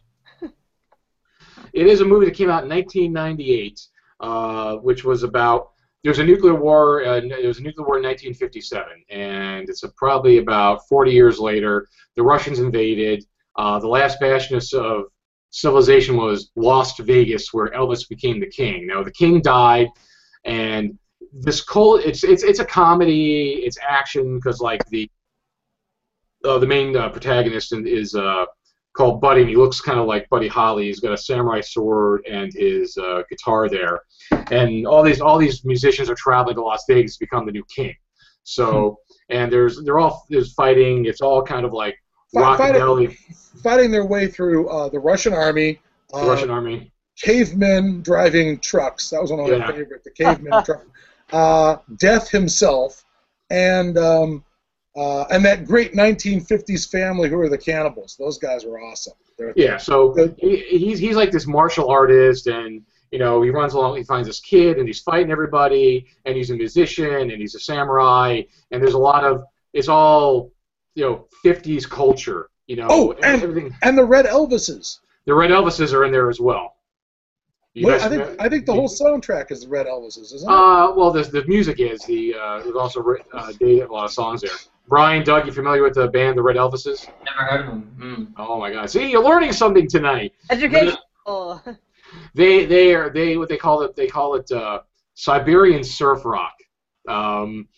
It 1.72 1.86
is 1.88 2.00
a 2.00 2.04
movie 2.04 2.26
that 2.26 2.36
came 2.36 2.48
out 2.48 2.62
in 2.62 2.68
1998, 2.68 3.80
uh, 4.20 4.76
which 4.76 5.04
was 5.04 5.24
about 5.24 5.72
there's 6.04 6.18
a 6.18 6.24
nuclear 6.24 6.54
war. 6.54 7.04
Uh, 7.04 7.20
there 7.20 7.48
was 7.48 7.58
a 7.58 7.62
nuclear 7.62 7.86
war 7.86 7.96
in 7.96 8.04
1957, 8.04 9.04
and 9.10 9.68
it's 9.68 9.82
a, 9.82 9.88
probably 9.90 10.38
about 10.38 10.86
40 10.88 11.10
years 11.10 11.38
later. 11.38 11.86
The 12.16 12.22
Russians 12.22 12.60
invaded. 12.60 13.24
Uh, 13.56 13.78
the 13.80 13.88
last 13.88 14.20
bastion 14.20 14.60
of, 14.74 15.04
civilization 15.50 16.16
was 16.16 16.50
Las 16.56 16.96
Vegas, 16.98 17.52
where 17.52 17.68
Elvis 17.68 18.08
became 18.08 18.38
the 18.38 18.46
king. 18.46 18.86
Now 18.86 19.02
the 19.02 19.10
king 19.10 19.40
died, 19.40 19.88
and 20.44 20.98
this 21.32 21.62
cold. 21.62 22.02
It's 22.04 22.22
it's 22.22 22.42
it's 22.42 22.58
a 22.58 22.64
comedy. 22.64 23.62
It's 23.64 23.78
action 23.80 24.36
because 24.36 24.60
like 24.60 24.84
the 24.90 25.10
uh, 26.44 26.58
the 26.58 26.66
main 26.66 26.96
uh, 26.96 27.08
protagonist 27.08 27.72
is 27.72 28.14
uh, 28.14 28.44
called 28.98 29.20
Buddy, 29.20 29.42
and 29.42 29.48
he 29.48 29.56
looks 29.56 29.80
kind 29.80 29.98
of 30.00 30.06
like 30.06 30.28
Buddy 30.28 30.48
Holly. 30.48 30.86
He's 30.86 30.98
got 31.00 31.12
a 31.12 31.16
samurai 31.16 31.60
sword 31.60 32.26
and 32.28 32.52
his 32.52 32.96
uh, 32.98 33.22
guitar 33.30 33.68
there, 33.68 34.00
and 34.50 34.86
all 34.86 35.02
these 35.04 35.20
all 35.20 35.38
these 35.38 35.64
musicians 35.64 36.10
are 36.10 36.16
traveling 36.16 36.56
to 36.56 36.62
Las 36.62 36.84
Vegas 36.88 37.16
to 37.16 37.20
become 37.20 37.46
the 37.46 37.52
new 37.52 37.64
king. 37.74 37.94
So, 38.42 38.98
and 39.30 39.52
there's 39.52 39.82
they're 39.84 39.98
all 40.00 40.26
there's 40.28 40.52
fighting. 40.54 41.04
It's 41.06 41.20
all 41.20 41.42
kind 41.42 41.64
of 41.64 41.72
like 41.72 41.96
Fi- 42.34 42.56
fighting- 42.58 43.16
Fighting 43.62 43.90
their 43.90 44.04
way 44.04 44.26
through 44.28 44.68
uh, 44.68 44.88
the 44.90 44.98
Russian 45.00 45.32
army. 45.32 45.80
the 46.12 46.18
Uh, 46.18 46.26
Russian 46.26 46.50
army. 46.50 46.92
cavemen 47.20 48.02
driving 48.02 48.58
trucks. 48.58 49.10
That 49.10 49.20
was 49.22 49.30
one 49.30 49.40
of 49.40 49.46
my 49.48 49.56
Yeah. 49.56 49.70
favorite. 49.72 50.02
The 50.04 50.10
cavemen 50.10 50.64
truck. 50.64 50.84
Uh, 51.30 51.76
Death 51.98 52.30
himself, 52.30 53.04
and 53.50 53.98
um, 53.98 54.42
uh, 54.96 55.22
and 55.30 55.44
that 55.44 55.64
great 55.66 55.92
1950s 55.94 56.90
family 56.90 57.28
who 57.28 57.38
are 57.38 57.48
the 57.48 57.58
cannibals. 57.58 58.16
Those 58.18 58.38
guys 58.38 58.64
were 58.64 58.80
awesome. 58.80 59.14
They're, 59.36 59.52
Yeah, 59.56 59.76
so 59.76 60.14
he, 60.38 60.56
he's 60.56 60.98
he's 60.98 61.16
like 61.16 61.30
this 61.30 61.46
martial 61.46 61.88
artist, 61.88 62.46
and 62.48 62.82
you 63.12 63.18
know 63.18 63.42
he 63.42 63.50
runs 63.50 63.74
along. 63.74 63.96
He 63.96 64.02
finds 64.04 64.26
this 64.28 64.40
kid, 64.40 64.78
and 64.78 64.86
he's 64.86 65.00
fighting 65.00 65.30
everybody, 65.30 66.06
and 66.24 66.36
he's 66.36 66.50
a 66.50 66.54
musician, 66.56 67.30
and 67.30 67.32
he's 67.32 67.54
a 67.54 67.60
samurai, 67.60 68.42
and 68.70 68.82
there's 68.82 68.94
a 68.94 68.98
lot 68.98 69.24
of 69.24 69.44
it's 69.72 69.88
all 69.88 70.52
you 70.94 71.04
know 71.04 71.26
50s 71.44 71.88
culture. 71.88 72.48
You 72.66 72.76
know, 72.76 72.86
Oh, 72.90 73.12
and- 73.22 73.42
everything. 73.42 73.74
and 73.82 73.96
the 73.96 74.04
Red 74.04 74.26
Elvises. 74.26 74.98
The 75.26 75.34
Red 75.34 75.50
Elvises 75.50 75.92
are 75.92 76.04
in 76.04 76.12
there 76.12 76.28
as 76.30 76.40
well. 76.40 76.74
You 77.78 77.86
Well, 77.86 78.04
I 78.04 78.08
think 78.08 78.40
I 78.40 78.48
think 78.48 78.66
the 78.66 78.72
whole 78.74 78.88
soundtrack 78.88 79.52
is 79.52 79.60
the 79.60 79.68
Red 79.68 79.86
Elvises, 79.86 80.34
isn't 80.34 80.48
it? 80.48 80.52
Uh, 80.52 80.92
well, 80.96 81.12
the 81.12 81.22
the 81.22 81.44
music 81.46 81.78
is 81.78 82.00
the 82.06 82.34
uh, 82.34 82.62
there's 82.62 82.74
also 82.74 83.00
writ- 83.00 83.24
uh, 83.32 83.52
they 83.60 83.76
have 83.76 83.90
a 83.90 83.92
lot 83.92 84.04
of 84.06 84.10
songs 84.10 84.40
there. 84.40 84.50
Brian, 84.88 85.22
Doug, 85.22 85.46
you 85.46 85.52
familiar 85.52 85.84
with 85.84 85.94
the 85.94 86.08
band 86.08 86.36
the 86.36 86.42
Red 86.42 86.56
Elvises? 86.56 87.08
Never 87.24 87.50
heard 87.50 87.60
of 87.60 87.66
them. 87.66 88.34
Oh 88.36 88.58
my 88.58 88.72
God! 88.72 88.90
See, 88.90 89.08
you're 89.10 89.22
learning 89.22 89.52
something 89.52 89.88
tonight. 89.88 90.32
Educational. 90.50 91.62
They 92.34 92.64
they 92.64 92.94
are 92.94 93.10
they 93.10 93.36
what 93.36 93.50
they 93.50 93.58
call 93.58 93.82
it 93.82 93.94
they 93.94 94.06
call 94.06 94.34
it 94.36 94.50
uh, 94.50 94.80
Siberian 95.14 95.84
surf 95.84 96.24
rock. 96.24 96.54
Um, 97.06 97.68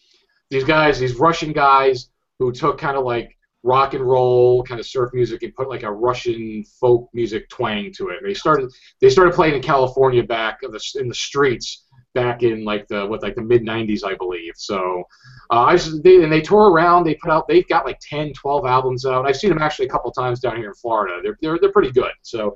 these 0.50 0.64
guys, 0.64 1.00
these 1.00 1.16
Russian 1.16 1.52
guys 1.52 2.10
who 2.38 2.52
took 2.52 2.78
kind 2.78 2.96
of 2.96 3.04
like 3.04 3.36
rock 3.62 3.94
and 3.94 4.04
roll 4.04 4.62
kind 4.64 4.80
of 4.80 4.86
surf 4.86 5.10
music 5.12 5.42
and 5.42 5.54
put 5.54 5.68
like 5.68 5.82
a 5.82 5.92
Russian 5.92 6.64
folk 6.80 7.08
music 7.12 7.48
twang 7.50 7.92
to 7.96 8.08
it. 8.08 8.20
They 8.22 8.34
started 8.34 8.70
they 9.00 9.10
started 9.10 9.34
playing 9.34 9.54
in 9.54 9.62
California 9.62 10.22
back 10.22 10.60
in 10.62 10.70
the, 10.70 10.80
in 10.98 11.08
the 11.08 11.14
streets 11.14 11.84
back 12.14 12.42
in 12.42 12.64
like 12.64 12.88
the 12.88 13.06
what 13.06 13.22
like 13.22 13.34
the 13.34 13.42
mid 13.42 13.62
90s 13.62 14.02
I 14.04 14.14
believe. 14.14 14.54
So 14.56 15.04
uh, 15.50 15.60
I 15.60 15.76
just, 15.76 16.02
they, 16.02 16.22
and 16.22 16.32
they 16.32 16.40
tour 16.40 16.70
around. 16.70 17.04
They 17.04 17.14
put 17.14 17.30
out 17.30 17.46
they've 17.48 17.68
got 17.68 17.84
like 17.84 17.98
10, 18.00 18.32
12 18.32 18.66
albums 18.66 19.04
out. 19.04 19.26
I've 19.26 19.36
seen 19.36 19.50
them 19.50 19.62
actually 19.62 19.86
a 19.86 19.90
couple 19.90 20.10
times 20.10 20.40
down 20.40 20.56
here 20.56 20.68
in 20.68 20.74
Florida. 20.74 21.20
They're 21.22 21.38
they're, 21.42 21.58
they're 21.58 21.72
pretty 21.72 21.92
good. 21.92 22.12
So 22.22 22.54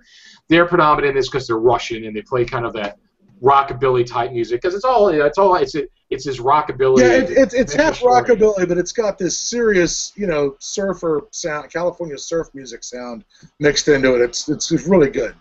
they're 0.48 0.66
predominant 0.66 1.10
in 1.10 1.16
this 1.16 1.28
because 1.28 1.46
they're 1.46 1.58
Russian 1.58 2.04
and 2.04 2.16
they 2.16 2.22
play 2.22 2.44
kind 2.44 2.64
of 2.64 2.72
that 2.74 2.96
rockabilly 3.42 4.06
type 4.06 4.32
music 4.32 4.62
because 4.62 4.74
it's 4.74 4.84
all 4.84 5.08
it's 5.08 5.38
all 5.38 5.56
it's 5.56 5.74
it's 6.14 6.24
his 6.24 6.40
rockabilly. 6.40 7.00
yeah, 7.00 7.12
it, 7.12 7.30
it, 7.30 7.54
it's 7.54 7.74
half 7.74 8.00
rockabilly, 8.00 8.68
but 8.68 8.78
it's 8.78 8.92
got 8.92 9.18
this 9.18 9.36
serious, 9.36 10.12
you 10.16 10.26
know, 10.26 10.56
surfer 10.60 11.26
sound, 11.30 11.70
California 11.70 12.16
surf 12.16 12.48
music 12.54 12.82
sound 12.84 13.24
mixed 13.58 13.88
into 13.88 14.14
it. 14.14 14.22
It's 14.22 14.48
it's, 14.48 14.72
it's 14.72 14.86
really 14.86 15.10
good. 15.10 15.34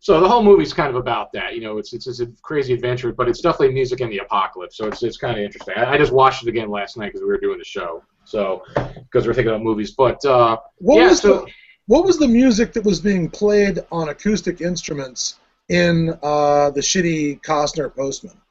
So 0.00 0.20
the 0.20 0.28
whole 0.28 0.42
movie's 0.42 0.72
kind 0.72 0.90
of 0.90 0.96
about 0.96 1.32
that. 1.32 1.54
You 1.54 1.60
know, 1.60 1.78
it's 1.78 1.92
it's, 1.92 2.06
it's 2.06 2.20
a 2.20 2.26
crazy 2.42 2.72
adventure, 2.72 3.12
but 3.12 3.28
it's 3.28 3.40
definitely 3.40 3.72
music 3.72 4.00
in 4.00 4.10
the 4.10 4.18
apocalypse. 4.18 4.76
So 4.76 4.86
it's 4.86 5.02
it's 5.02 5.16
kind 5.16 5.38
of 5.38 5.44
interesting. 5.44 5.74
I, 5.76 5.92
I 5.92 5.98
just 5.98 6.12
watched 6.12 6.42
it 6.42 6.48
again 6.48 6.70
last 6.70 6.96
night 6.96 7.12
because 7.12 7.20
we 7.20 7.28
were 7.28 7.38
doing 7.38 7.58
the 7.58 7.64
show. 7.64 8.02
So 8.24 8.64
because 8.74 9.26
we're 9.26 9.34
thinking 9.34 9.52
about 9.52 9.62
movies, 9.62 9.92
but 9.92 10.24
uh, 10.24 10.56
What 10.78 10.98
yeah. 10.98 11.08
was 11.08 11.20
So 11.20 11.44
the 11.44 11.52
what 11.86 12.04
was 12.04 12.18
the 12.18 12.28
music 12.28 12.72
that 12.74 12.84
was 12.84 13.00
being 13.00 13.28
played 13.30 13.78
on 13.90 14.08
acoustic 14.08 14.60
instruments 14.60 15.38
in 15.68 16.10
uh, 16.22 16.70
the 16.70 16.80
shitty 16.80 17.40
Costner 17.42 17.94
Postman? 17.94 18.41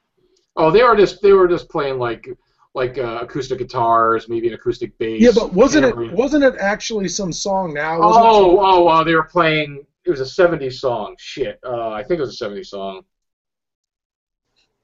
Oh, 0.56 0.72
they 0.72 0.84
were 0.84 0.95
just 0.95 1.22
they 1.22 1.34
were 1.34 1.47
just 1.47 1.70
playing 1.70 1.97
like 1.99 2.28
like 2.74 2.97
uh, 2.97 3.20
acoustic 3.22 3.60
guitars, 3.60 4.30
maybe 4.30 4.47
an 4.47 4.54
acoustic 4.54 4.97
bass. 4.97 5.22
Yeah, 5.22 5.32
but 5.36 5.54
wasn't 5.54 5.86
it 5.86 5.89
tambourine. 5.89 6.16
wasn't 6.16 6.43
it 6.43 6.56
actually 6.60 7.10
some 7.10 7.34
song 7.34 7.74
now? 7.74 7.99
Wasn't 7.99 8.26
it 8.26 8.30
Oh, 8.30 8.60
oh, 8.60 8.88
uh, 8.88 9.04
they 9.04 9.14
were 9.14 9.24
playing. 9.24 9.86
It 10.06 10.10
was 10.10 10.22
a 10.22 10.24
'70s 10.24 10.74
song. 10.80 11.16
Shit, 11.20 11.60
uh, 11.66 11.89
I 11.89 12.04
think 12.04 12.20
it 12.20 12.22
was 12.22 12.41
a 12.41 12.45
'70s 12.45 12.68
song. 12.68 13.02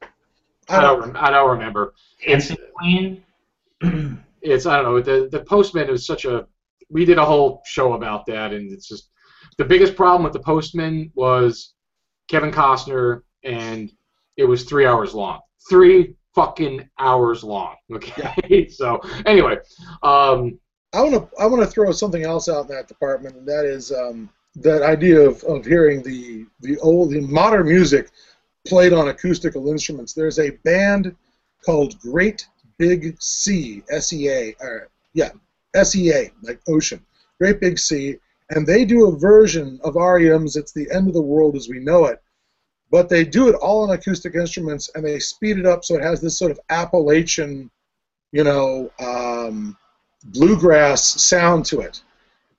some- 0.01 0.79
I 0.79 0.81
don't. 0.81 0.99
rem- 0.99 1.15
I 1.17 1.29
don't 1.31 1.49
remember. 1.49 1.93
It's 2.19 2.51
Queen. 2.75 3.23
it's 4.41 4.65
I 4.65 4.81
don't 4.81 4.85
know. 4.85 5.01
The 5.01 5.29
the 5.29 5.43
Postman 5.43 5.89
is 5.89 6.05
such 6.05 6.25
a. 6.25 6.47
We 6.89 7.05
did 7.05 7.17
a 7.17 7.25
whole 7.25 7.61
show 7.65 7.93
about 7.93 8.25
that, 8.27 8.53
and 8.53 8.71
it's 8.71 8.87
just 8.87 9.09
the 9.57 9.65
biggest 9.65 9.95
problem 9.95 10.23
with 10.23 10.33
the 10.33 10.39
Postman 10.39 11.11
was 11.15 11.73
Kevin 12.29 12.51
Costner, 12.51 13.23
and 13.43 13.91
it 14.35 14.45
was 14.45 14.63
three 14.63 14.85
hours 14.85 15.13
long. 15.13 15.39
Three 15.69 16.15
fucking 16.35 16.87
hours 16.99 17.43
long. 17.43 17.75
Okay. 17.91 18.67
so 18.69 19.01
anyway, 19.25 19.57
um, 20.03 20.59
I 20.93 21.01
want 21.01 21.13
to 21.15 21.41
I 21.41 21.45
want 21.47 21.63
to 21.63 21.67
throw 21.67 21.91
something 21.91 22.23
else 22.23 22.47
out 22.47 22.69
in 22.69 22.75
that 22.75 22.87
department, 22.87 23.35
and 23.35 23.47
that 23.47 23.65
is 23.65 23.91
um, 23.91 24.29
that 24.55 24.81
idea 24.81 25.19
of, 25.19 25.43
of 25.43 25.65
hearing 25.65 26.01
the 26.03 26.45
the 26.61 26.77
old 26.79 27.11
the 27.11 27.21
modern 27.21 27.67
music 27.67 28.09
played 28.67 28.93
on 28.93 29.09
acoustical 29.09 29.69
instruments. 29.69 30.13
There's 30.13 30.39
a 30.39 30.51
band 30.63 31.15
called 31.65 31.99
Great 31.99 32.47
Big 32.77 33.19
Sea, 33.21 33.83
S 33.89 34.13
E 34.13 34.29
A, 34.29 34.55
or 34.59 34.89
yeah, 35.13 35.31
S 35.73 35.95
E 35.95 36.11
A, 36.11 36.31
like 36.43 36.61
ocean, 36.67 37.03
Great 37.39 37.59
Big 37.59 37.79
Sea, 37.79 38.17
and 38.51 38.65
they 38.65 38.85
do 38.85 39.07
a 39.07 39.17
version 39.17 39.79
of 39.83 39.95
REM's 39.95 40.55
"It's 40.55 40.71
the 40.71 40.89
End 40.91 41.07
of 41.07 41.13
the 41.13 41.21
World 41.21 41.55
as 41.55 41.67
We 41.67 41.79
Know 41.79 42.05
It." 42.05 42.21
But 42.89 43.09
they 43.09 43.25
do 43.25 43.49
it 43.49 43.55
all 43.55 43.83
on 43.83 43.95
acoustic 43.95 44.35
instruments, 44.35 44.89
and 44.95 45.03
they 45.03 45.19
speed 45.19 45.57
it 45.57 45.65
up 45.65 45.83
so 45.83 45.95
it 45.95 46.03
has 46.03 46.21
this 46.21 46.37
sort 46.37 46.51
of 46.51 46.59
Appalachian, 46.69 47.69
you 48.31 48.43
know, 48.43 48.91
um, 48.99 49.77
bluegrass 50.25 51.03
sound 51.03 51.65
to 51.65 51.81
it. 51.81 52.01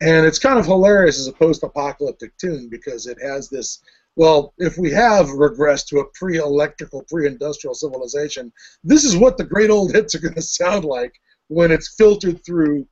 And 0.01 0.27
it's 0.27 0.39
kind 0.39 0.59
of 0.59 0.67
hilarious 0.67 1.19
as 1.19 1.27
a 1.27 1.33
post 1.33 1.63
apocalyptic 1.63 2.37
tune 2.37 2.69
because 2.69 3.07
it 3.07 3.19
has 3.23 3.49
this 3.49 3.81
well, 4.19 4.53
if 4.59 4.77
we 4.77 4.91
have 4.91 5.27
regressed 5.27 5.87
to 5.87 6.01
a 6.01 6.05
pre 6.13 6.39
electrical, 6.39 7.05
pre 7.09 7.29
industrial 7.29 7.73
civilization, 7.73 8.53
this 8.83 9.05
is 9.05 9.17
what 9.17 9.39
the 9.39 9.45
great 9.45 9.71
old 9.71 9.95
hits 9.95 10.13
are 10.13 10.19
going 10.19 10.35
to 10.35 10.43
sound 10.43 10.85
like 10.85 11.13
when 11.47 11.71
it's 11.71 11.95
filtered 11.95 12.45
through, 12.45 12.85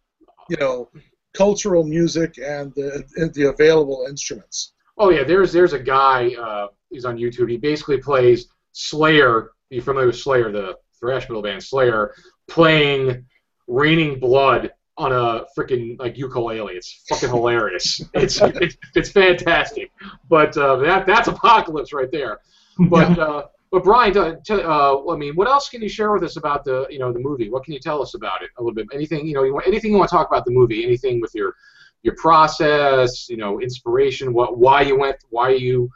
you 0.48 0.56
know, 0.58 0.88
cultural 1.34 1.82
music 1.82 2.38
and 2.38 2.72
the, 2.76 3.04
and 3.16 3.34
the 3.34 3.48
available 3.48 4.06
instruments. 4.08 4.72
oh 4.98 5.10
yeah, 5.10 5.24
there's 5.24 5.52
there's 5.52 5.72
a 5.72 5.80
guy. 5.80 6.32
Uh, 6.34 6.68
he's 6.90 7.04
on 7.04 7.16
YouTube. 7.16 7.50
He 7.50 7.56
basically 7.56 7.98
plays 7.98 8.48
Slayer. 8.72 9.52
You 9.70 9.82
familiar 9.82 10.08
with 10.08 10.18
Slayer, 10.18 10.52
the 10.52 10.76
thrash 10.98 11.28
metal 11.28 11.42
band 11.42 11.62
Slayer, 11.62 12.14
playing 12.48 13.24
"Raining 13.66 14.20
Blood" 14.20 14.72
on 14.98 15.12
a 15.12 15.44
freaking 15.56 15.98
like 15.98 16.16
ukulele. 16.16 16.74
It's 16.74 17.04
fucking 17.08 17.28
hilarious. 17.28 18.00
It's 18.14 18.40
it's, 18.40 18.76
it's 18.94 19.10
fantastic. 19.10 19.90
But 20.28 20.56
uh, 20.56 20.76
that 20.76 21.06
that's 21.06 21.28
apocalypse 21.28 21.92
right 21.92 22.10
there. 22.10 22.40
But 22.88 23.18
uh, 23.18 23.42
but 23.70 23.84
Brian, 23.84 24.16
uh, 24.16 24.36
t- 24.44 24.54
uh, 24.54 25.10
I 25.10 25.16
mean, 25.16 25.34
what 25.34 25.48
else 25.48 25.68
can 25.68 25.82
you 25.82 25.88
share 25.88 26.12
with 26.12 26.22
us 26.22 26.36
about 26.36 26.64
the 26.64 26.86
you 26.90 26.98
know 26.98 27.12
the 27.12 27.18
movie? 27.18 27.50
What 27.50 27.64
can 27.64 27.74
you 27.74 27.80
tell 27.80 28.00
us 28.00 28.14
about 28.14 28.42
it 28.42 28.50
a 28.58 28.62
little 28.62 28.74
bit? 28.74 28.86
Anything 28.92 29.26
you 29.26 29.34
know, 29.34 29.42
you 29.42 29.54
want, 29.54 29.66
anything 29.66 29.92
you 29.92 29.98
want 29.98 30.08
to 30.08 30.16
talk 30.16 30.28
about 30.28 30.44
the 30.44 30.52
movie? 30.52 30.84
Anything 30.84 31.20
with 31.20 31.34
your 31.34 31.54
your 32.02 32.14
process, 32.16 33.28
you 33.28 33.36
know, 33.36 33.60
inspiration, 33.60 34.32
what 34.32 34.58
why 34.58 34.82
you 34.82 34.98
went, 34.98 35.16
why 35.30 35.50
you 35.50 35.90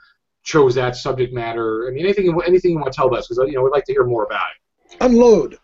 chose 0.51 0.75
that 0.75 0.97
subject 0.97 1.33
matter. 1.33 1.87
I 1.89 1.93
mean, 1.93 2.05
anything 2.05 2.25
you- 2.27 2.41
anything 2.41 2.73
you 2.73 2.79
want 2.79 2.93
to 2.93 2.97
tell 2.97 3.15
us 3.15 3.29
because 3.29 3.47
you 3.49 3.55
know 3.55 3.63
we'd 3.63 3.71
like 3.71 3.85
to 3.85 3.93
hear 3.93 4.05
more 4.05 4.25
about 4.25 4.49
it. 4.53 4.97
Unload. 5.01 5.59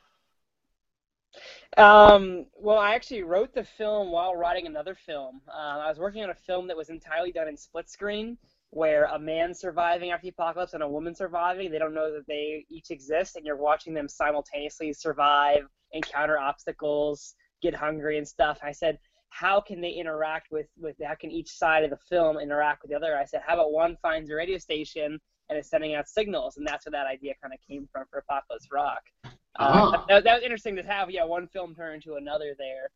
Um, 1.77 2.47
well, 2.55 2.79
I 2.79 2.95
actually 2.95 3.23
wrote 3.23 3.53
the 3.53 3.65
film 3.65 4.11
while 4.11 4.35
writing 4.35 4.67
another 4.67 4.95
film. 4.95 5.43
Uh, 5.49 5.79
I 5.85 5.89
was 5.89 5.99
working 5.99 6.23
on 6.23 6.31
a 6.31 6.35
film 6.35 6.67
that 6.69 6.77
was 6.77 6.89
entirely 6.89 7.33
done 7.33 7.49
in 7.49 7.57
split 7.57 7.91
screen, 7.91 8.39
where 8.71 9.05
a 9.07 9.19
man 9.19 9.53
surviving 9.53 10.11
after 10.11 10.23
the 10.23 10.31
apocalypse 10.31 10.73
and 10.73 10.83
a 10.83 10.89
woman 10.89 11.15
surviving. 11.15 11.71
They 11.71 11.79
don't 11.79 11.93
know 11.93 12.13
that 12.13 12.27
they 12.27 12.65
each 12.71 12.91
exist, 12.91 13.37
and 13.37 13.45
you're 13.45 13.57
watching 13.57 13.93
them 13.93 14.09
simultaneously 14.09 14.93
survive, 14.93 15.67
encounter 15.93 16.39
obstacles, 16.39 17.35
get 17.61 17.75
hungry 17.75 18.17
and 18.17 18.27
stuff. 18.27 18.59
I 18.63 18.73
said, 18.73 18.99
how 19.39 19.61
can 19.61 19.81
they 19.81 19.91
interact 19.91 20.51
with 20.51 20.67
with 20.79 20.97
how 21.05 21.15
can 21.15 21.31
each 21.31 21.51
side 21.51 21.85
of 21.85 21.91
the 21.91 21.99
film 22.09 22.39
interact 22.39 22.83
with 22.83 22.91
the 22.91 22.97
other? 22.97 23.17
I 23.19 23.25
said, 23.25 23.43
how 23.47 23.55
about 23.55 23.73
one 23.73 23.97
finds 24.01 24.31
a 24.31 24.35
radio 24.35 24.59
station 24.59 25.21
and 25.49 25.59
is 25.59 25.69
sending 25.69 25.95
out 25.95 26.09
signals, 26.09 26.57
and 26.57 26.67
that's 26.67 26.87
where 26.87 26.93
that 26.93 27.07
idea 27.07 27.35
kind 27.41 27.53
of 27.55 27.61
came 27.69 27.89
from 27.93 28.05
for 28.11 28.19
Apocalypse 28.19 28.69
Rock. 28.73 29.03
Uh, 29.25 29.29
Ah. 29.59 30.05
that, 30.09 30.25
that 30.25 30.35
was 30.35 30.43
interesting 30.43 30.75
to 30.77 30.83
have, 30.83 31.11
yeah, 31.11 31.25
one 31.25 31.47
film 31.49 31.75
turn 31.75 31.95
into 31.95 32.15
another 32.17 32.55
there. 32.59 32.91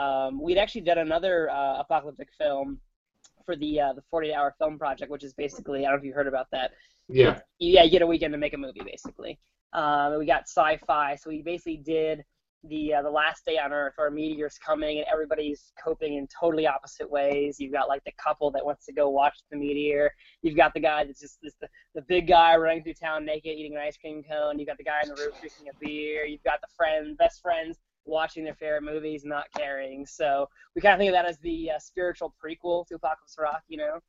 Um, 0.00 0.40
we'd 0.40 0.58
actually 0.58 0.82
done 0.82 0.98
another 0.98 1.48
uh, 1.50 1.78
apocalyptic 1.80 2.28
film 2.36 2.78
for 3.46 3.56
the 3.56 3.80
uh, 3.80 3.92
the 3.92 4.02
48 4.10 4.34
hour 4.34 4.54
film 4.58 4.78
project, 4.78 5.10
which 5.10 5.22
is 5.24 5.32
basically 5.32 5.80
I 5.80 5.90
don't 5.90 5.92
know 5.92 5.98
if 5.98 6.04
you 6.04 6.12
heard 6.12 6.26
about 6.26 6.48
that. 6.50 6.72
Yeah. 7.08 7.40
Yeah, 7.58 7.84
you 7.84 7.90
get 7.90 8.02
a 8.02 8.06
weekend 8.06 8.32
to 8.32 8.38
make 8.38 8.54
a 8.54 8.58
movie 8.58 8.82
basically. 8.84 9.38
Um, 9.72 10.18
we 10.18 10.26
got 10.26 10.42
sci-fi, 10.48 11.16
so 11.16 11.30
we 11.30 11.42
basically 11.42 11.76
did 11.76 12.24
the 12.68 12.94
uh, 12.94 13.02
the 13.02 13.10
last 13.10 13.44
day 13.44 13.58
on 13.58 13.72
Earth, 13.72 13.94
where 13.96 14.08
a 14.08 14.12
meteor's 14.12 14.58
coming 14.58 14.98
and 14.98 15.06
everybody's 15.12 15.72
coping 15.82 16.14
in 16.14 16.26
totally 16.28 16.66
opposite 16.66 17.10
ways. 17.10 17.60
You've 17.60 17.72
got 17.72 17.88
like 17.88 18.02
the 18.04 18.12
couple 18.12 18.50
that 18.52 18.64
wants 18.64 18.86
to 18.86 18.92
go 18.92 19.08
watch 19.10 19.38
the 19.50 19.56
meteor. 19.56 20.10
You've 20.42 20.56
got 20.56 20.72
the 20.74 20.80
guy 20.80 21.04
that's 21.04 21.20
just 21.20 21.38
this, 21.42 21.54
the, 21.60 21.68
the 21.94 22.02
big 22.02 22.28
guy 22.28 22.56
running 22.56 22.82
through 22.82 22.94
town 22.94 23.24
naked, 23.24 23.56
eating 23.56 23.74
an 23.74 23.82
ice 23.82 23.96
cream 23.96 24.22
cone. 24.22 24.58
You've 24.58 24.68
got 24.68 24.78
the 24.78 24.84
guy 24.84 25.00
in 25.02 25.08
the 25.08 25.14
roof 25.14 25.34
drinking 25.40 25.68
a 25.68 25.78
beer. 25.84 26.24
You've 26.24 26.42
got 26.42 26.60
the 26.60 26.68
friend, 26.76 27.16
best 27.18 27.42
friends 27.42 27.78
watching 28.06 28.44
their 28.44 28.54
favorite 28.54 28.82
movies, 28.82 29.24
not 29.24 29.46
caring. 29.56 30.06
So 30.06 30.48
we 30.74 30.82
kind 30.82 30.94
of 30.94 30.98
think 30.98 31.08
of 31.10 31.14
that 31.14 31.26
as 31.26 31.38
the 31.38 31.70
uh, 31.72 31.78
spiritual 31.78 32.34
prequel 32.42 32.86
to 32.88 32.94
Apocalypse 32.94 33.36
Rock, 33.38 33.62
you 33.68 33.78
know. 33.78 34.00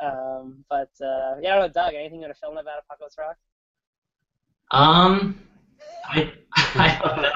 Um, 0.00 0.64
but 0.70 0.90
uh, 1.02 1.36
yeah, 1.42 1.54
I 1.54 1.58
don't 1.58 1.60
know, 1.60 1.68
Doug. 1.68 1.94
Anything 1.94 2.20
you 2.20 2.26
want 2.26 2.34
to 2.34 2.40
film 2.40 2.56
about 2.56 2.78
Apocalypse 2.84 3.16
Rock? 3.18 3.36
Um, 4.70 5.40
I 6.06 6.32
I 6.56 6.98
don't 7.02 7.22
know. 7.22 7.30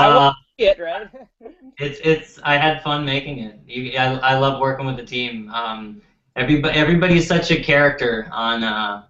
I 0.00 0.08
Uh, 0.08 0.14
want 0.14 0.34
to 0.58 0.64
see 0.64 0.68
it, 0.70 0.78
right? 0.78 1.08
it's 1.78 2.00
it's 2.04 2.38
I 2.42 2.56
had 2.56 2.82
fun 2.82 3.04
making 3.04 3.38
it. 3.40 3.60
You, 3.66 3.98
I, 3.98 4.14
I 4.16 4.38
love 4.38 4.60
working 4.60 4.86
with 4.86 4.96
the 4.96 5.04
team. 5.04 5.50
Um, 5.50 6.02
everybody 6.36 6.76
everybody's 6.78 7.26
such 7.26 7.50
a 7.50 7.60
character 7.62 8.28
on 8.32 8.64
uh 8.64 9.04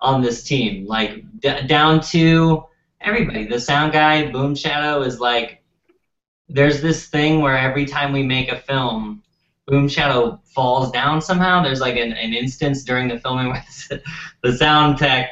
on 0.00 0.22
this 0.22 0.44
team. 0.44 0.86
Like 0.86 1.24
d- 1.40 1.66
down 1.66 2.00
to 2.12 2.64
everybody. 3.00 3.46
The 3.46 3.60
sound 3.60 3.92
guy, 3.92 4.30
Boom 4.30 4.54
Shadow, 4.54 5.02
is 5.02 5.20
like. 5.20 5.60
There's 6.48 6.80
this 6.82 7.06
thing 7.08 7.40
where 7.40 7.56
every 7.56 7.86
time 7.86 8.12
we 8.12 8.22
make 8.22 8.50
a 8.50 8.56
film, 8.56 9.22
Boom 9.66 9.88
Shadow 9.88 10.40
falls 10.54 10.90
down 10.90 11.20
somehow. 11.20 11.62
There's 11.62 11.80
like 11.80 11.96
an, 11.96 12.12
an 12.12 12.34
instance 12.34 12.84
during 12.84 13.08
the 13.08 13.18
filming 13.18 13.48
where 13.48 13.64
the 14.42 14.52
sound 14.52 14.98
tech 14.98 15.30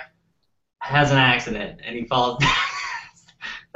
has 0.80 1.10
an 1.10 1.18
accident 1.18 1.80
and 1.84 1.96
he 1.96 2.04
falls 2.04 2.38
down. 2.40 2.50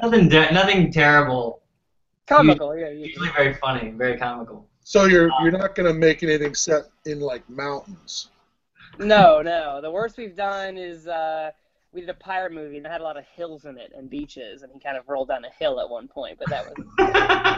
Nothing, 0.03 0.29
de- 0.29 0.53
nothing 0.53 0.93
terrible. 0.93 1.63
Comical, 2.27 2.77
yeah. 2.77 2.89
yeah. 2.89 3.07
Usually 3.07 3.31
very 3.31 3.55
funny, 3.55 3.91
very 3.91 4.19
comical. 4.19 4.67
So 4.83 5.07
you're 5.07 5.31
you're 5.43 5.51
not 5.51 5.75
gonna 5.75 5.93
make 5.93 6.23
anything 6.23 6.55
set 6.55 6.85
in 7.07 7.21
like 7.21 7.49
mountains. 7.49 8.31
No, 8.99 9.43
no. 9.43 9.81
The 9.81 9.91
worst 9.91 10.17
we've 10.17 10.37
done 10.37 10.79
is 10.79 11.07
uh, 11.07 11.51
we 11.93 12.01
did 12.01 12.11
a 12.11 12.15
pirate 12.15 12.53
movie 12.53 12.77
and 12.77 12.87
it 12.87 12.89
had 12.89 13.01
a 13.01 13.05
lot 13.05 13.17
of 13.17 13.25
hills 13.25 13.65
in 13.65 13.79
it 13.79 13.93
and 13.97 14.09
beaches, 14.09 14.63
and 14.63 14.73
he 14.73 14.79
kind 14.79 14.97
of 14.97 15.09
rolled 15.09 15.29
down 15.29 15.45
a 15.45 15.51
hill 15.51 15.81
at 15.81 15.89
one 15.89 16.09
point. 16.09 16.39
But 16.39 16.51
that 16.51 16.67
was. 16.67 16.87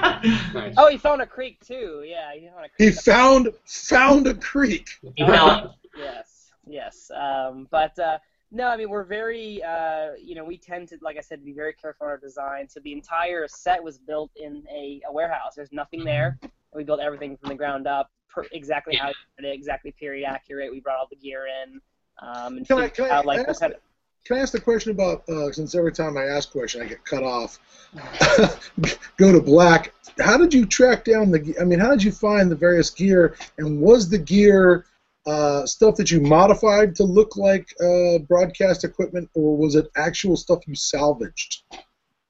Nice. 0.52 0.74
Oh, 0.76 0.88
he 0.88 0.98
found 0.98 1.22
a 1.22 1.26
creek 1.26 1.64
too. 1.64 2.02
Yeah, 2.04 2.34
he 2.34 2.48
fell 2.48 2.58
in 2.58 2.64
a 2.64 2.68
He 2.78 2.90
found 2.90 3.48
found 3.66 4.26
a 4.26 4.34
creek. 4.34 4.88
He 5.14 5.24
fell- 5.24 5.76
yes, 5.96 6.50
yes. 6.66 7.10
Um, 7.14 7.68
but 7.70 7.96
uh, 7.98 8.18
no, 8.50 8.66
I 8.68 8.76
mean 8.76 8.88
we're 8.88 9.04
very, 9.04 9.62
uh, 9.62 10.12
you 10.20 10.34
know, 10.34 10.44
we 10.44 10.56
tend 10.56 10.88
to, 10.88 10.98
like 11.02 11.16
I 11.16 11.20
said, 11.20 11.38
to 11.40 11.44
be 11.44 11.52
very 11.52 11.72
careful 11.74 12.06
in 12.06 12.10
our 12.10 12.18
design. 12.18 12.68
So 12.68 12.80
the 12.80 12.92
entire 12.92 13.46
set 13.48 13.82
was 13.82 13.98
built 13.98 14.30
in 14.36 14.64
a, 14.70 15.00
a 15.08 15.12
warehouse. 15.12 15.54
There's 15.54 15.72
nothing 15.72 16.04
there. 16.04 16.38
We 16.74 16.84
built 16.84 17.00
everything 17.00 17.36
from 17.36 17.48
the 17.50 17.54
ground 17.54 17.86
up, 17.86 18.10
per, 18.28 18.44
exactly 18.52 18.96
how 18.96 19.08
we 19.08 19.14
wanted 19.38 19.50
it, 19.50 19.54
exactly 19.54 19.92
period 19.92 20.26
accurate. 20.26 20.70
We 20.70 20.80
brought 20.80 20.98
all 20.98 21.08
the 21.08 21.16
gear 21.16 21.46
in. 21.64 21.80
Um, 22.20 22.56
and 22.58 22.66
Can 22.66 22.78
I- 22.78 22.82
figured 22.88 22.94
can 22.96 23.04
I 23.06 23.10
out, 23.18 23.26
like 23.26 23.38
ask- 23.40 23.48
what 23.48 23.60
kind 23.60 23.72
of, 23.74 23.80
Can 24.24 24.36
I 24.36 24.40
ask 24.40 24.52
the 24.52 24.60
question 24.60 24.90
about 24.92 25.28
uh, 25.28 25.50
since 25.52 25.74
every 25.74 25.92
time 25.92 26.16
I 26.16 26.24
ask 26.24 26.48
a 26.50 26.52
question 26.52 26.82
I 26.82 26.86
get 26.86 27.04
cut 27.04 27.22
off? 27.22 27.58
Go 29.16 29.32
to 29.32 29.40
black. 29.40 29.94
How 30.18 30.36
did 30.36 30.52
you 30.52 30.66
track 30.66 31.04
down 31.04 31.30
the? 31.30 31.54
I 31.60 31.64
mean, 31.64 31.78
how 31.78 31.90
did 31.90 32.02
you 32.02 32.12
find 32.12 32.50
the 32.50 32.56
various 32.56 32.90
gear? 32.90 33.36
And 33.56 33.80
was 33.80 34.08
the 34.08 34.18
gear 34.18 34.84
uh, 35.28 35.66
stuff 35.66 35.94
that 35.96 36.10
you 36.10 36.20
modified 36.20 36.94
to 36.96 37.04
look 37.04 37.36
like 37.36 37.66
uh, 37.82 38.18
broadcast 38.18 38.82
equipment, 38.84 39.28
or 39.34 39.56
was 39.56 39.74
it 39.74 39.86
actual 39.96 40.36
stuff 40.36 40.66
you 40.66 40.74
salvaged? 40.74 41.62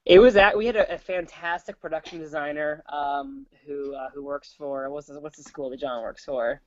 It 0.04 0.18
was 0.18 0.36
at 0.36 0.56
we 0.56 0.66
had 0.66 0.76
a, 0.76 0.94
a 0.94 0.98
fantastic 0.98 1.80
production 1.80 2.18
designer 2.18 2.82
um, 2.90 3.46
who 3.66 3.94
uh, 3.94 4.08
who 4.14 4.24
works 4.24 4.54
for 4.56 4.90
what's 4.90 5.06
the, 5.06 5.20
what's 5.20 5.36
the 5.36 5.42
school 5.42 5.70
that 5.70 5.80
John 5.80 6.02
works 6.02 6.24
for? 6.24 6.60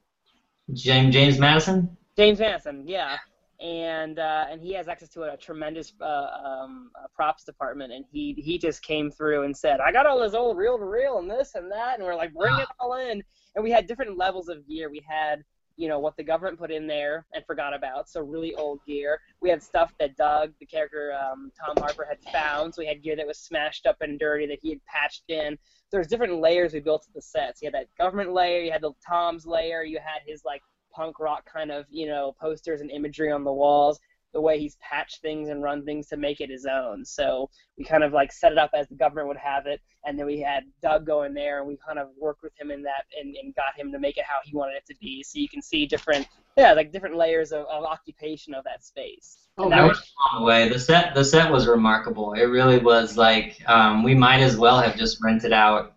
James 0.73 1.13
James 1.13 1.39
Madison. 1.39 1.97
James 2.15 2.39
Madison, 2.39 2.88
yeah, 2.88 3.17
and 3.59 4.19
uh, 4.19 4.45
and 4.49 4.61
he 4.61 4.73
has 4.73 4.88
access 4.88 5.09
to 5.09 5.23
a 5.23 5.38
tremendous 5.38 5.93
uh, 6.01 6.05
um, 6.05 6.91
uh, 6.95 7.07
props 7.15 7.43
department, 7.43 7.91
and 7.91 8.05
he 8.11 8.36
he 8.38 8.57
just 8.57 8.84
came 8.84 9.11
through 9.11 9.43
and 9.43 9.55
said, 9.55 9.79
I 9.79 9.91
got 9.91 10.05
all 10.05 10.19
this 10.19 10.34
old 10.34 10.57
reel 10.57 10.77
to 10.77 10.86
reel 10.86 11.17
and 11.19 11.29
this 11.29 11.55
and 11.55 11.71
that, 11.71 11.97
and 11.97 12.05
we're 12.05 12.15
like, 12.15 12.34
bring 12.34 12.57
it 12.59 12.67
all 12.79 12.93
in, 12.95 13.23
and 13.55 13.63
we 13.63 13.71
had 13.71 13.88
different 13.88 14.17
levels 14.17 14.49
of 14.49 14.67
gear. 14.67 14.89
We 14.89 15.03
had 15.07 15.43
you 15.78 15.88
know 15.88 15.99
what 15.99 16.15
the 16.17 16.24
government 16.24 16.59
put 16.59 16.72
in 16.72 16.88
there 16.88 17.26
and 17.34 17.45
forgot 17.45 17.74
about, 17.74 18.09
so 18.09 18.22
really 18.22 18.53
old 18.55 18.80
gear. 18.86 19.19
We 19.41 19.49
had 19.49 19.61
stuff 19.61 19.93
that 19.99 20.15
Doug, 20.17 20.53
the 20.59 20.65
character 20.65 21.13
um, 21.13 21.51
Tom 21.59 21.76
Harper, 21.78 22.05
had 22.07 22.19
found, 22.32 22.74
so 22.74 22.82
we 22.82 22.88
had 22.88 23.03
gear 23.03 23.15
that 23.15 23.28
was 23.28 23.39
smashed 23.39 23.86
up 23.86 23.97
and 24.01 24.19
dirty 24.19 24.47
that 24.47 24.59
he 24.61 24.69
had 24.69 24.86
patched 24.86 25.24
in. 25.30 25.57
There's 25.91 26.07
different 26.07 26.39
layers 26.39 26.74
we 26.74 26.80
built 26.80 27.03
to 27.03 27.13
the 27.13 27.22
sets. 27.22 27.61
You 27.61 27.67
had 27.67 27.74
that 27.74 27.88
government 27.97 28.34
layer, 28.34 28.61
you 28.61 28.72
had 28.72 28.82
the 28.82 28.93
Tom's 29.07 29.45
layer, 29.45 29.84
you 29.84 29.99
had 29.99 30.22
his 30.26 30.43
like 30.45 30.61
punk 30.93 31.19
rock 31.19 31.49
kind 31.51 31.72
of 31.72 31.86
you 31.89 32.05
know 32.05 32.36
posters 32.39 32.82
and 32.82 32.91
imagery 32.91 33.32
on 33.32 33.43
the 33.43 33.53
walls 33.53 33.99
the 34.34 34.41
way 34.41 34.59
he's 34.59 34.77
patched 34.77 35.21
things 35.21 35.49
and 35.49 35.61
run 35.61 35.84
things 35.84 36.07
to 36.07 36.17
make 36.17 36.41
it 36.41 36.49
his 36.49 36.65
own 36.65 37.03
so 37.03 37.49
we 37.77 37.84
kind 37.84 38.03
of 38.03 38.13
like 38.13 38.32
set 38.32 38.51
it 38.51 38.57
up 38.57 38.71
as 38.73 38.88
the 38.88 38.95
government 38.95 39.27
would 39.27 39.38
have 39.38 39.65
it 39.65 39.82
and 40.05 40.17
then 40.17 40.25
we 40.25 40.39
had 40.39 40.63
doug 40.82 41.05
go 41.05 41.23
in 41.23 41.34
there 41.34 41.59
and 41.59 41.67
we 41.67 41.77
kind 41.86 41.99
of 41.99 42.07
worked 42.19 42.43
with 42.43 42.53
him 42.59 42.71
in 42.71 42.82
that 42.82 43.05
and, 43.19 43.36
and 43.36 43.55
got 43.55 43.77
him 43.77 43.91
to 43.91 43.99
make 43.99 44.17
it 44.17 44.25
how 44.27 44.38
he 44.43 44.55
wanted 44.55 44.75
it 44.75 44.86
to 44.86 44.95
be 44.99 45.23
so 45.23 45.39
you 45.39 45.49
can 45.49 45.61
see 45.61 45.86
different 45.86 46.27
yeah 46.57 46.73
like 46.73 46.91
different 46.91 47.15
layers 47.15 47.51
of, 47.51 47.65
of 47.65 47.84
occupation 47.84 48.53
of 48.53 48.63
that 48.63 48.84
space 48.84 49.41
Oh, 49.57 49.65
And 49.65 49.73
that 49.73 49.88
was 49.88 50.13
along 50.32 50.41
the 50.41 50.45
way. 50.45 50.69
The 50.69 50.79
set 50.79 51.13
the 51.13 51.23
set 51.23 51.51
was 51.51 51.67
remarkable. 51.67 52.34
It 52.34 52.45
really 52.45 52.79
was 52.79 53.17
like 53.17 53.61
um, 53.67 54.01
we 54.03 54.15
might 54.15 54.39
as 54.39 54.57
well 54.57 54.79
have 54.79 54.97
just 54.97 55.21
rented 55.21 55.51
out 55.51 55.93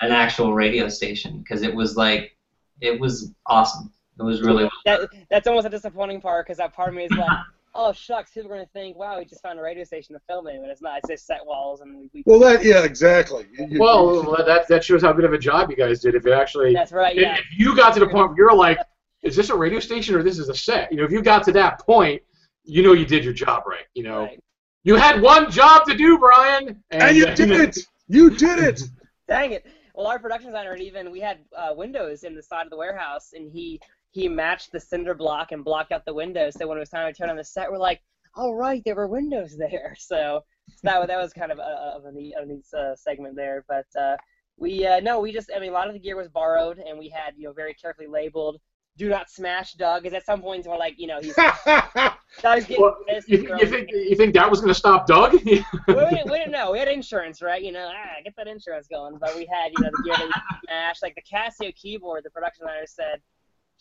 an 0.00 0.12
actual 0.12 0.54
radio 0.54 0.88
station 0.88 1.38
because 1.38 1.62
it 1.62 1.74
was 1.74 1.96
like 1.96 2.36
it 2.80 2.98
was 2.98 3.32
awesome. 3.46 3.92
It 4.18 4.22
was 4.22 4.40
really 4.40 4.68
that 4.84 5.00
that's 5.30 5.46
almost 5.46 5.66
a 5.66 5.70
disappointing 5.70 6.20
part 6.20 6.46
because 6.46 6.58
that 6.58 6.72
part 6.72 6.90
of 6.90 6.94
me 6.94 7.04
is 7.04 7.10
like 7.10 7.28
oh 7.74 7.92
shucks 7.92 8.30
people 8.32 8.50
are 8.50 8.54
going 8.54 8.64
to 8.66 8.72
think 8.72 8.96
wow 8.96 9.18
we 9.18 9.24
just 9.24 9.42
found 9.42 9.58
a 9.58 9.62
radio 9.62 9.82
station 9.84 10.14
to 10.14 10.20
film 10.28 10.46
in 10.46 10.60
but 10.60 10.70
it's 10.70 10.82
not 10.82 10.98
it's 10.98 11.08
just 11.08 11.26
set 11.26 11.44
walls 11.44 11.80
and 11.80 11.96
we, 11.96 12.10
we 12.12 12.22
Well, 12.26 12.38
that 12.40 12.64
yeah, 12.64 12.84
exactly. 12.84 13.46
You- 13.52 13.66
you- 13.70 13.80
Well, 13.80 14.22
that 14.44 14.68
that 14.68 14.84
shows 14.84 15.02
how 15.02 15.12
good 15.12 15.24
of 15.24 15.32
a 15.32 15.38
job 15.38 15.70
you 15.70 15.76
guys 15.76 16.00
did. 16.00 16.14
If 16.14 16.26
it 16.26 16.32
actually, 16.32 16.74
that's 16.74 16.92
right 16.92 17.16
if, 17.16 17.22
yeah 17.22 17.34
if 17.36 17.46
you 17.56 17.74
got 17.76 17.94
to 17.94 18.00
the 18.00 18.06
point 18.06 18.28
where 18.28 18.36
you're 18.36 18.54
like, 18.54 18.78
is 19.22 19.36
this 19.36 19.50
a 19.50 19.56
radio 19.56 19.80
station 19.80 20.14
or 20.14 20.22
this 20.22 20.38
is 20.38 20.48
a 20.48 20.54
set? 20.54 20.90
You 20.90 20.98
know, 20.98 21.04
if 21.04 21.10
you 21.12 21.22
got 21.22 21.44
to 21.44 21.52
that 21.52 21.78
point, 21.80 22.22
you 22.64 22.82
know 22.82 22.92
you 22.92 23.06
did 23.06 23.24
your 23.24 23.32
job 23.32 23.64
right. 23.66 23.86
You 23.94 24.02
know, 24.04 24.20
right. 24.24 24.40
you 24.84 24.96
had 24.96 25.22
one 25.22 25.50
job 25.50 25.86
to 25.86 25.94
do, 25.96 26.18
Brian, 26.18 26.82
and 26.90 27.16
you 27.16 27.26
did 27.34 27.50
it. 27.50 27.78
You 28.08 28.30
did 28.30 28.58
it. 28.58 28.82
Dang 29.28 29.52
it. 29.52 29.64
Well, 29.94 30.06
our 30.06 30.18
production 30.18 30.48
designer 30.50 30.72
had 30.72 30.80
even 30.80 31.10
we 31.10 31.20
had 31.20 31.38
uh, 31.56 31.72
windows 31.74 32.24
in 32.24 32.34
the 32.34 32.42
side 32.42 32.64
of 32.64 32.70
the 32.70 32.76
warehouse, 32.76 33.32
and 33.34 33.50
he 33.50 33.80
he 34.12 34.28
matched 34.28 34.70
the 34.72 34.80
cinder 34.80 35.14
block 35.14 35.52
and 35.52 35.64
blocked 35.64 35.90
out 35.92 36.04
the 36.04 36.14
windows. 36.14 36.54
So 36.56 36.66
when 36.68 36.76
it 36.78 36.80
was 36.80 36.90
time 36.90 37.12
to 37.12 37.18
turn 37.18 37.30
on 37.30 37.36
the 37.36 37.44
set, 37.44 37.70
we're 37.70 37.78
like, 37.78 38.00
"All 38.36 38.54
right, 38.54 38.82
there 38.84 38.94
were 38.94 39.08
windows 39.08 39.56
there." 39.58 39.96
So, 39.98 40.42
so 40.68 40.78
that 40.84 40.98
was- 41.00 41.08
that 41.08 41.18
was 41.20 41.32
kind 41.32 41.50
of 41.52 41.58
a, 41.58 41.62
of 41.96 42.04
a 42.04 42.12
neat, 42.12 42.34
a 42.40 42.46
neat 42.46 42.64
uh, 42.72 42.94
segment 42.94 43.34
there. 43.36 43.64
But 43.68 43.86
uh, 44.00 44.16
we 44.56 44.86
uh, 44.86 45.00
no, 45.00 45.18
we 45.20 45.32
just 45.32 45.50
I 45.54 45.58
mean 45.58 45.70
a 45.70 45.74
lot 45.74 45.88
of 45.88 45.94
the 45.94 45.98
gear 46.00 46.16
was 46.16 46.28
borrowed, 46.28 46.78
and 46.78 46.98
we 46.98 47.08
had 47.08 47.34
you 47.36 47.44
know 47.48 47.52
very 47.52 47.74
carefully 47.74 48.06
labeled. 48.08 48.60
Do 48.98 49.08
not 49.08 49.30
smash 49.30 49.72
Doug, 49.72 50.02
because 50.02 50.14
at 50.14 50.26
some 50.26 50.42
points 50.42 50.68
we're 50.68 50.76
like, 50.76 50.96
you 50.98 51.06
know, 51.06 51.18
he's 51.22 51.34
Doug's 52.42 52.66
getting 52.66 52.82
Well, 52.82 52.96
pissed. 53.08 53.26
you, 53.26 53.38
you 53.58 53.66
think 53.66 53.88
you 53.90 54.14
think 54.16 54.34
that 54.34 54.50
was 54.50 54.60
going 54.60 54.68
to 54.68 54.78
stop 54.78 55.06
Doug? 55.06 55.32
we 55.32 55.40
didn't, 55.40 56.30
we 56.30 56.36
didn't 56.38 56.50
know. 56.52 56.72
We 56.72 56.78
had 56.78 56.88
insurance, 56.88 57.40
right? 57.40 57.62
You 57.62 57.72
know, 57.72 57.90
ah, 57.90 58.20
get 58.22 58.34
that 58.36 58.48
insurance 58.48 58.86
going. 58.88 59.16
But 59.18 59.34
we 59.34 59.46
had, 59.50 59.72
you 59.74 59.82
know, 59.82 59.90
the 59.96 60.02
gear 60.04 60.14
that 60.16 60.26
you 60.26 60.32
could 60.32 60.68
smash. 60.68 61.02
Like 61.02 61.14
the 61.14 61.22
Casio 61.22 61.74
keyboard, 61.74 62.22
the 62.24 62.30
production 62.30 62.66
designer 62.66 62.86
said, 62.86 63.20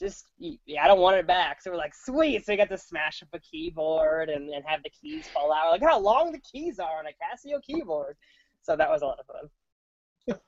just, 0.02 0.26
yeah, 0.40 0.84
I 0.84 0.88
don't 0.88 1.00
want 1.00 1.16
it 1.18 1.28
back. 1.28 1.62
So 1.62 1.72
we're 1.72 1.78
like, 1.78 1.94
sweet. 1.96 2.46
So 2.46 2.52
we 2.54 2.58
got 2.58 2.70
to 2.70 2.78
smash 2.78 3.22
up 3.22 3.30
a 3.34 3.40
keyboard 3.40 4.30
and, 4.30 4.50
and 4.50 4.64
have 4.66 4.84
the 4.84 4.90
keys 4.90 5.28
fall 5.34 5.54
out. 5.54 5.72
Like 5.72 5.84
how 5.84 6.00
long 6.00 6.32
the 6.32 6.40
keys 6.40 6.80
are 6.80 7.00
on 7.00 7.06
a 7.06 7.10
Casio 7.12 7.62
keyboard. 7.62 8.18
So 8.64 8.76
that 8.76 8.90
was 8.90 9.02
a 9.02 9.06
lot 9.06 9.20
of 9.20 9.26
fun. 9.28 10.40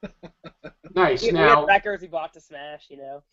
nice. 0.96 1.22
We, 1.22 1.30
we 1.30 1.34
Now, 1.36 1.62
had 1.62 1.68
records 1.68 2.02
we 2.02 2.08
bought 2.10 2.34
to 2.34 2.42
smash, 2.42 2.88
you 2.90 2.98
know. 2.98 3.24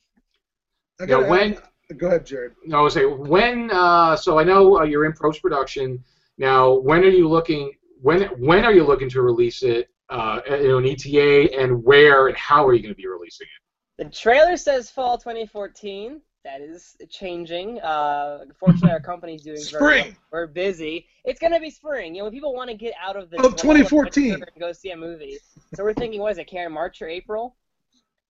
I 1.01 1.07
now 1.07 1.21
gotta 1.21 1.29
when 1.31 1.53
ask- 1.55 1.63
go 1.99 2.07
ahead, 2.09 2.27
Jared. 2.27 2.53
no, 2.65 2.79
I 2.79 2.83
was 2.83 2.95
say 2.95 3.05
when. 3.07 3.71
Uh, 3.71 4.17
so 4.17 4.39
I 4.39 4.45
know 4.45 4.79
uh, 4.79 4.85
you're 4.85 5.05
in 5.07 5.13
post 5.13 5.43
production 5.43 6.03
now. 6.39 6.75
When 6.75 7.01
are 7.01 7.09
you 7.09 7.29
looking? 7.29 7.73
When 8.01 8.23
when 8.39 8.65
are 8.65 8.73
you 8.73 8.85
looking 8.85 9.09
to 9.11 9.23
release 9.23 9.63
it? 9.63 9.89
Uh, 10.09 10.41
you 10.51 10.69
know, 10.69 10.79
an 10.79 10.87
ETA, 10.87 11.57
and 11.59 11.83
where 11.85 12.29
and 12.29 12.37
how 12.37 12.67
are 12.67 12.75
you 12.75 12.83
going 12.83 12.93
to 12.93 12.97
be 12.97 13.07
releasing 13.07 13.47
it? 13.47 13.60
The 14.01 14.07
trailer 14.07 14.57
says 14.57 14.91
fall 14.91 15.19
2014. 15.19 16.23
That 16.43 16.63
is 16.63 16.97
changing. 17.11 17.81
Uh, 17.83 18.47
fortunately, 18.59 18.93
our 18.93 19.01
company's 19.01 19.43
doing 19.43 19.59
very 19.71 19.83
well. 19.83 20.01
Spring. 20.05 20.17
We're 20.33 20.47
busy. 20.47 21.07
It's 21.27 21.39
gonna 21.39 21.61
be 21.61 21.69
spring. 21.69 22.15
You 22.15 22.21
know, 22.21 22.25
when 22.25 22.33
people 22.33 22.55
want 22.55 22.71
to 22.71 22.75
get 22.77 22.95
out 22.99 23.15
of 23.17 23.29
the 23.29 23.37
Of 23.45 23.57
2014. 23.57 24.33
and 24.33 24.45
go 24.59 24.73
see 24.73 24.93
a 24.93 24.97
movie. 24.97 25.37
So 25.75 25.85
we're 25.85 25.93
thinking, 25.93 26.19
what 26.19 26.33
is 26.33 26.39
it, 26.39 26.47
Karen? 26.47 26.73
March 26.73 27.03
or 27.03 27.09
April? 27.09 27.57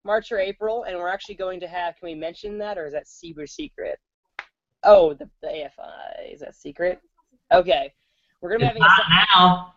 March 0.06 0.32
or 0.32 0.38
April, 0.38 0.84
and 0.84 0.96
we're 0.96 1.08
actually 1.10 1.34
going 1.34 1.60
to 1.60 1.68
have. 1.68 1.96
Can 1.96 2.06
we 2.06 2.14
mention 2.14 2.56
that, 2.58 2.78
or 2.78 2.86
is 2.86 2.94
that 2.94 3.06
super 3.06 3.46
secret? 3.46 3.98
Oh, 4.84 5.12
the, 5.12 5.28
the 5.42 5.48
AFI 5.48 6.32
is 6.32 6.40
that 6.40 6.56
secret? 6.56 6.98
Okay, 7.52 7.92
we're 8.40 8.56
gonna 8.56 8.72
be 8.72 8.80
It's 8.80 9.02
having 9.02 9.28
a. 9.36 9.38
not 9.38 9.74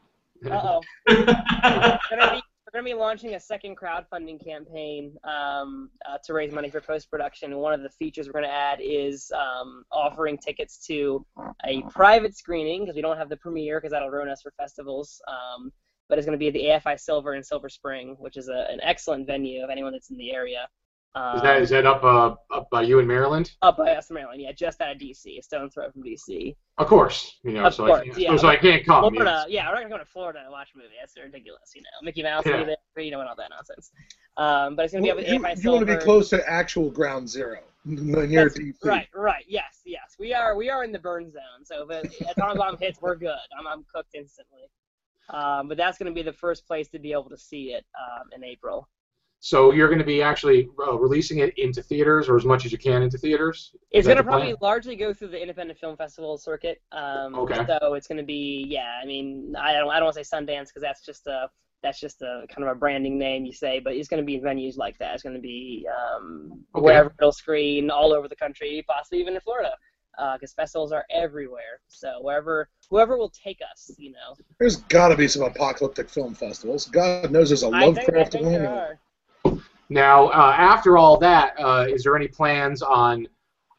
Uh 0.49 0.79
oh. 1.09 2.01
gonna 2.09 2.31
be 2.35 2.41
we're 2.71 2.79
gonna 2.79 2.89
be 2.89 2.99
launching 2.99 3.35
a 3.35 3.39
second 3.39 3.75
crowdfunding 3.75 4.43
campaign 4.43 5.13
um, 5.25 5.89
uh, 6.09 6.17
to 6.23 6.33
raise 6.33 6.53
money 6.53 6.69
for 6.69 6.79
post 6.79 7.11
production. 7.11 7.57
One 7.57 7.73
of 7.73 7.81
the 7.81 7.89
features 7.89 8.27
we're 8.27 8.33
gonna 8.33 8.47
add 8.47 8.79
is 8.81 9.29
um, 9.35 9.83
offering 9.91 10.37
tickets 10.37 10.77
to 10.87 11.25
a 11.65 11.81
private 11.89 12.37
screening 12.37 12.81
because 12.81 12.95
we 12.95 13.01
don't 13.01 13.17
have 13.17 13.27
the 13.27 13.35
premiere 13.37 13.79
because 13.79 13.91
that'll 13.91 14.09
ruin 14.09 14.29
us 14.29 14.41
for 14.41 14.53
festivals. 14.57 15.21
Um, 15.27 15.73
but 16.07 16.17
it's 16.17 16.25
gonna 16.25 16.37
be 16.37 16.47
at 16.47 16.53
the 16.53 16.63
AFI 16.63 16.97
Silver 16.97 17.35
in 17.35 17.43
Silver 17.43 17.67
Spring, 17.67 18.15
which 18.19 18.37
is 18.37 18.47
a, 18.47 18.67
an 18.69 18.79
excellent 18.81 19.27
venue 19.27 19.63
of 19.63 19.69
anyone 19.69 19.91
that's 19.91 20.09
in 20.09 20.17
the 20.17 20.31
area. 20.31 20.69
Um, 21.13 21.35
Is 21.35 21.41
that 21.41 21.61
is 21.61 21.69
that 21.71 21.85
up 21.85 22.03
uh, 22.05 22.35
up 22.55 22.69
by 22.69 22.83
you 22.83 22.99
in 22.99 23.07
Maryland? 23.07 23.51
up 23.61 23.75
by 23.75 23.91
us, 23.91 24.09
in 24.09 24.13
Maryland? 24.13 24.41
Yeah, 24.41 24.53
just 24.53 24.79
out 24.79 24.95
of 24.95 24.97
DC, 24.97 25.37
a 25.37 25.41
stone's 25.41 25.73
throw 25.73 25.91
from 25.91 26.03
DC. 26.03 26.55
Of 26.77 26.87
course, 26.87 27.37
you 27.43 27.51
know. 27.51 27.65
Of 27.65 27.73
so, 27.73 27.85
course, 27.85 27.99
I, 27.99 28.05
can't- 28.05 28.17
yeah. 28.17 28.37
so 28.37 28.47
I 28.47 28.55
can't 28.55 28.85
come. 28.85 29.11
Florida, 29.13 29.45
yeah, 29.49 29.67
we're 29.67 29.73
not 29.75 29.81
gonna 29.81 29.95
go 29.95 29.97
to 29.97 30.05
Florida 30.05 30.39
and 30.43 30.51
watch 30.51 30.69
a 30.73 30.77
movie. 30.77 30.89
That's 30.97 31.17
ridiculous, 31.21 31.73
you 31.75 31.81
know. 31.81 31.89
Mickey 32.01 32.23
Mouse, 32.23 32.45
Yeah. 32.45 32.63
there, 32.63 33.03
you 33.03 33.11
know, 33.11 33.19
and 33.19 33.27
all 33.27 33.35
that 33.35 33.49
nonsense. 33.49 33.91
Um, 34.37 34.77
but 34.77 34.85
it's 34.85 34.93
gonna 34.93 35.03
be 35.03 35.11
up 35.11 35.17
at 35.17 35.27
you, 35.27 35.33
you 35.33 35.71
want 35.71 35.85
to 35.85 35.97
be 35.97 36.01
close 36.01 36.29
to 36.29 36.49
actual 36.49 36.89
ground 36.89 37.27
zero 37.29 37.59
near 37.83 38.47
That's- 38.47 38.57
DC. 38.57 38.85
Right, 38.85 39.09
right, 39.13 39.43
yes, 39.49 39.81
yes. 39.85 40.15
We 40.17 40.33
are 40.33 40.55
we 40.55 40.69
are 40.69 40.85
in 40.85 40.93
the 40.93 40.99
burn 40.99 41.29
zone. 41.29 41.65
So 41.65 41.89
if 41.89 41.89
a 41.89 42.31
atomic 42.31 42.57
bomb 42.57 42.77
hits, 42.77 43.01
we're 43.01 43.15
good. 43.17 43.35
I'm 43.59 43.67
I'm 43.67 43.83
cooked 43.93 44.15
instantly. 44.15 44.61
Um, 45.29 45.67
but 45.67 45.75
that's 45.75 45.97
gonna 45.97 46.13
be 46.13 46.23
the 46.23 46.31
first 46.31 46.65
place 46.65 46.87
to 46.89 46.99
be 46.99 47.11
able 47.11 47.29
to 47.29 47.37
see 47.37 47.73
it 47.73 47.85
um, 47.99 48.29
in 48.33 48.45
April. 48.45 48.87
So 49.43 49.71
you're 49.71 49.87
going 49.87 49.99
to 49.99 50.05
be 50.05 50.21
actually 50.21 50.69
uh, 50.87 50.97
releasing 50.99 51.39
it 51.39 51.57
into 51.57 51.81
theaters, 51.81 52.29
or 52.29 52.35
as 52.37 52.45
much 52.45 52.63
as 52.65 52.71
you 52.71 52.77
can 52.77 53.01
into 53.01 53.17
theaters. 53.17 53.71
It's 53.89 54.01
Is 54.01 54.05
that 54.05 54.13
going 54.13 54.17
to 54.17 54.23
the 54.23 54.27
plan? 54.29 54.39
probably 54.39 54.55
largely 54.61 54.95
go 54.95 55.13
through 55.13 55.29
the 55.29 55.41
independent 55.41 55.79
film 55.79 55.97
festival 55.97 56.37
circuit. 56.37 56.79
Um, 56.91 57.33
Okay. 57.35 57.65
So 57.65 57.95
it's 57.95 58.07
going 58.07 58.19
to 58.19 58.23
be, 58.23 58.65
yeah. 58.69 58.99
I 59.01 59.05
mean, 59.07 59.55
I 59.59 59.73
don't, 59.73 59.89
I 59.89 59.95
don't 59.95 60.05
want 60.05 60.15
to 60.15 60.23
say 60.23 60.37
Sundance 60.37 60.67
because 60.67 60.83
that's 60.83 61.03
just 61.03 61.25
a, 61.25 61.49
that's 61.81 61.99
just 61.99 62.21
a 62.21 62.45
kind 62.53 62.67
of 62.69 62.75
a 62.75 62.79
branding 62.79 63.17
name 63.17 63.43
you 63.43 63.51
say, 63.51 63.79
but 63.79 63.93
it's 63.95 64.07
going 64.07 64.21
to 64.21 64.25
be 64.25 64.39
venues 64.39 64.77
like 64.77 64.99
that. 64.99 65.15
It's 65.15 65.23
going 65.23 65.35
to 65.35 65.41
be 65.41 65.87
um, 65.89 66.63
Okay. 66.75 66.83
wherever 66.83 67.11
it'll 67.19 67.31
screen, 67.31 67.89
all 67.89 68.13
over 68.13 68.27
the 68.27 68.35
country, 68.35 68.85
possibly 68.87 69.19
even 69.21 69.33
in 69.33 69.41
Florida, 69.41 69.71
because 70.33 70.53
festivals 70.53 70.91
are 70.91 71.05
everywhere. 71.09 71.81
So 71.87 72.19
wherever, 72.21 72.69
whoever 72.91 73.17
will 73.17 73.31
take 73.31 73.57
us, 73.71 73.89
you 73.97 74.11
know. 74.11 74.35
There's 74.59 74.75
got 74.75 75.07
to 75.07 75.15
be 75.15 75.27
some 75.27 75.41
apocalyptic 75.41 76.09
film 76.09 76.35
festivals. 76.35 76.85
God 76.89 77.31
knows 77.31 77.49
there's 77.49 77.63
a 77.63 77.69
I 77.69 77.85
think, 77.85 77.97
I 77.97 78.25
Lovecraft 78.25 78.31
think 78.33 78.45
one. 78.45 78.97
Now, 79.91 80.27
uh, 80.27 80.55
after 80.57 80.97
all 80.97 81.17
that, 81.17 81.53
uh, 81.59 81.85
is 81.89 82.03
there 82.03 82.15
any 82.15 82.29
plans 82.29 82.81
on 82.81 83.27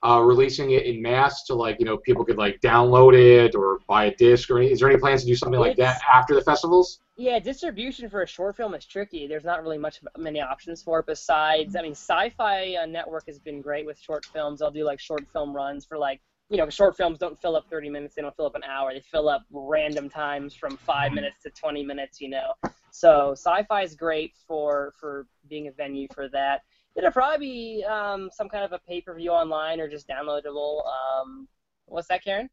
uh, 0.06 0.20
releasing 0.20 0.72
it 0.72 0.84
in 0.84 1.01
mass 1.01 1.44
to 1.44 1.55
like 1.55 1.78
you 1.78 1.86
know 1.86 1.97
people 1.97 2.22
could 2.22 2.36
like 2.36 2.60
download 2.60 3.14
it 3.14 3.55
or 3.55 3.78
buy 3.89 4.06
a 4.06 4.14
disc 4.16 4.51
or 4.51 4.59
any, 4.59 4.70
is 4.70 4.80
there 4.80 4.90
any 4.90 4.98
plans 4.98 5.22
to 5.22 5.26
do 5.26 5.34
something 5.34 5.59
like 5.59 5.74
that 5.78 6.02
after 6.12 6.34
the 6.34 6.43
festivals? 6.43 7.01
Yeah, 7.16 7.39
distribution 7.39 8.10
for 8.10 8.20
a 8.20 8.26
short 8.26 8.56
film 8.56 8.74
is 8.74 8.84
tricky. 8.84 9.26
There's 9.26 9.44
not 9.44 9.62
really 9.62 9.78
much 9.78 10.01
many 10.18 10.43
options 10.43 10.82
for 10.82 10.98
it 10.98 11.06
besides. 11.06 11.76
I 11.76 11.80
mean, 11.80 11.93
Sci-Fi 11.93 12.74
uh, 12.74 12.84
Network 12.84 13.24
has 13.26 13.39
been 13.39 13.62
great 13.62 13.86
with 13.86 13.98
short 13.98 14.26
films. 14.26 14.60
They'll 14.60 14.70
do 14.70 14.84
like 14.84 15.01
short 15.01 15.26
film 15.32 15.56
runs 15.56 15.86
for 15.86 15.97
like 15.97 16.20
you 16.52 16.58
know, 16.58 16.68
short 16.68 16.96
films 16.98 17.18
don't 17.18 17.40
fill 17.40 17.56
up 17.56 17.66
30 17.70 17.88
minutes. 17.88 18.14
They 18.14 18.20
don't 18.20 18.36
fill 18.36 18.44
up 18.44 18.54
an 18.54 18.62
hour. 18.62 18.92
They 18.92 19.00
fill 19.00 19.30
up 19.30 19.46
random 19.50 20.10
times 20.10 20.54
from 20.54 20.76
five 20.76 21.12
minutes 21.12 21.42
to 21.44 21.50
20 21.50 21.82
minutes. 21.82 22.20
You 22.20 22.28
know, 22.28 22.52
so 22.90 23.32
Sci-Fi 23.32 23.82
is 23.82 23.94
great 23.94 24.34
for 24.46 24.92
for 25.00 25.26
being 25.48 25.68
a 25.68 25.72
venue 25.72 26.06
for 26.14 26.28
that. 26.28 26.60
It'll 26.94 27.10
probably 27.10 27.46
be 27.46 27.84
um, 27.88 28.28
some 28.30 28.50
kind 28.50 28.64
of 28.64 28.72
a 28.72 28.78
pay-per-view 28.86 29.30
online 29.30 29.80
or 29.80 29.88
just 29.88 30.06
downloadable. 30.06 30.82
Um, 30.86 31.48
what's 31.86 32.08
that, 32.08 32.22
Karen? 32.22 32.50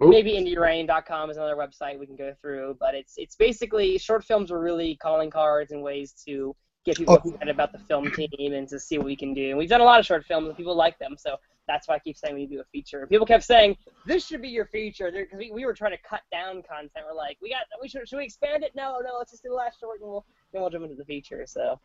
Oop. 0.00 0.10
Maybe 0.10 0.34
IndieReign.com 0.34 1.30
is 1.30 1.38
another 1.38 1.56
website 1.56 1.98
we 1.98 2.06
can 2.06 2.14
go 2.14 2.34
through, 2.40 2.76
but 2.78 2.94
it's 2.94 3.14
it's 3.16 3.34
basically 3.34 3.98
short 3.98 4.24
films 4.24 4.52
are 4.52 4.60
really 4.60 4.94
calling 5.02 5.28
cards 5.28 5.72
and 5.72 5.82
ways 5.82 6.12
to 6.26 6.54
get 6.86 6.96
people 6.96 7.20
Oh. 7.22 7.28
excited 7.28 7.48
about 7.48 7.72
the 7.72 7.78
film 7.80 8.10
team 8.12 8.52
and 8.54 8.66
to 8.68 8.80
see 8.80 8.96
what 8.96 9.06
we 9.06 9.16
can 9.16 9.34
do. 9.34 9.50
And 9.50 9.58
we've 9.58 9.68
done 9.68 9.80
a 9.82 9.84
lot 9.84 10.00
of 10.00 10.06
short 10.06 10.24
films 10.24 10.48
and 10.48 10.56
people 10.56 10.74
like 10.74 10.98
them, 10.98 11.16
so 11.18 11.36
that's 11.68 11.88
why 11.88 11.96
I 11.96 11.98
keep 11.98 12.16
saying 12.16 12.34
we 12.36 12.46
do 12.46 12.60
a 12.60 12.64
feature. 12.64 13.06
People 13.08 13.26
kept 13.26 13.42
saying 13.44 13.76
this 14.06 14.24
should 14.24 14.40
be 14.40 14.48
your 14.48 14.66
feature 14.66 15.10
because 15.10 15.36
we, 15.36 15.50
we 15.50 15.66
were 15.66 15.74
trying 15.74 15.90
to 15.90 15.98
cut 16.08 16.20
down 16.30 16.62
content. 16.62 17.04
We're 17.06 17.12
like, 17.16 17.36
we 17.42 17.50
got 17.50 17.62
we 17.82 17.88
should 17.88 18.08
should 18.08 18.18
we 18.18 18.24
expand 18.24 18.62
it? 18.62 18.72
No, 18.76 19.00
no, 19.04 19.18
let's 19.18 19.32
just 19.32 19.42
do 19.42 19.48
the 19.50 19.54
last 19.56 19.80
short 19.80 20.00
and 20.00 20.08
we'll 20.08 20.24
then 20.52 20.62
we'll 20.62 20.70
jump 20.70 20.84
into 20.84 20.96
the 20.96 21.04
feature. 21.04 21.44
So 21.46 21.78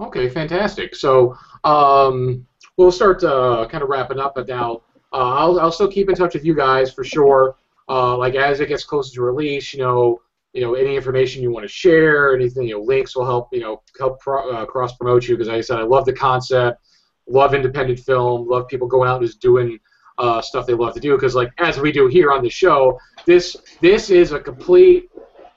Okay, 0.00 0.28
fantastic. 0.28 0.94
So 0.94 1.36
um, 1.64 2.46
we'll 2.76 2.92
start 2.92 3.22
uh, 3.24 3.66
kind 3.70 3.82
of 3.82 3.88
wrapping 3.88 4.18
up, 4.18 4.34
but 4.34 4.48
now 4.48 4.82
uh, 5.12 5.34
I'll, 5.34 5.60
I'll 5.60 5.72
still 5.72 5.90
keep 5.90 6.08
in 6.08 6.14
touch 6.14 6.34
with 6.34 6.44
you 6.44 6.54
guys 6.54 6.92
for 6.92 7.04
sure. 7.04 7.56
Uh, 7.88 8.16
like 8.16 8.34
as 8.34 8.60
it 8.60 8.68
gets 8.68 8.84
closer 8.84 9.14
to 9.14 9.22
release, 9.22 9.72
you 9.74 9.80
know, 9.80 10.20
you 10.52 10.60
know, 10.60 10.74
any 10.74 10.96
information 10.96 11.42
you 11.42 11.50
want 11.50 11.64
to 11.64 11.72
share, 11.72 12.34
anything, 12.34 12.68
you 12.68 12.74
know, 12.74 12.82
links 12.82 13.16
will 13.16 13.24
help, 13.24 13.48
you 13.52 13.60
know, 13.60 13.82
help 13.98 14.20
pro- 14.20 14.50
uh, 14.52 14.66
cross 14.66 14.94
promote 14.96 15.26
you 15.26 15.36
because, 15.36 15.48
like 15.48 15.58
I 15.58 15.60
said, 15.62 15.78
I 15.78 15.82
love 15.82 16.04
the 16.04 16.12
concept, 16.12 16.80
love 17.26 17.54
independent 17.54 18.00
film, 18.00 18.48
love 18.48 18.68
people 18.68 18.86
going 18.86 19.08
out 19.08 19.18
and 19.18 19.26
just 19.26 19.40
doing 19.40 19.78
uh, 20.18 20.42
stuff 20.42 20.66
they 20.66 20.74
love 20.74 20.94
to 20.94 21.00
do 21.00 21.14
because, 21.16 21.34
like 21.34 21.50
as 21.58 21.80
we 21.80 21.90
do 21.90 22.06
here 22.06 22.32
on 22.32 22.42
the 22.42 22.50
show, 22.50 22.98
this 23.24 23.56
this 23.80 24.10
is 24.10 24.32
a 24.32 24.40
complete 24.40 25.08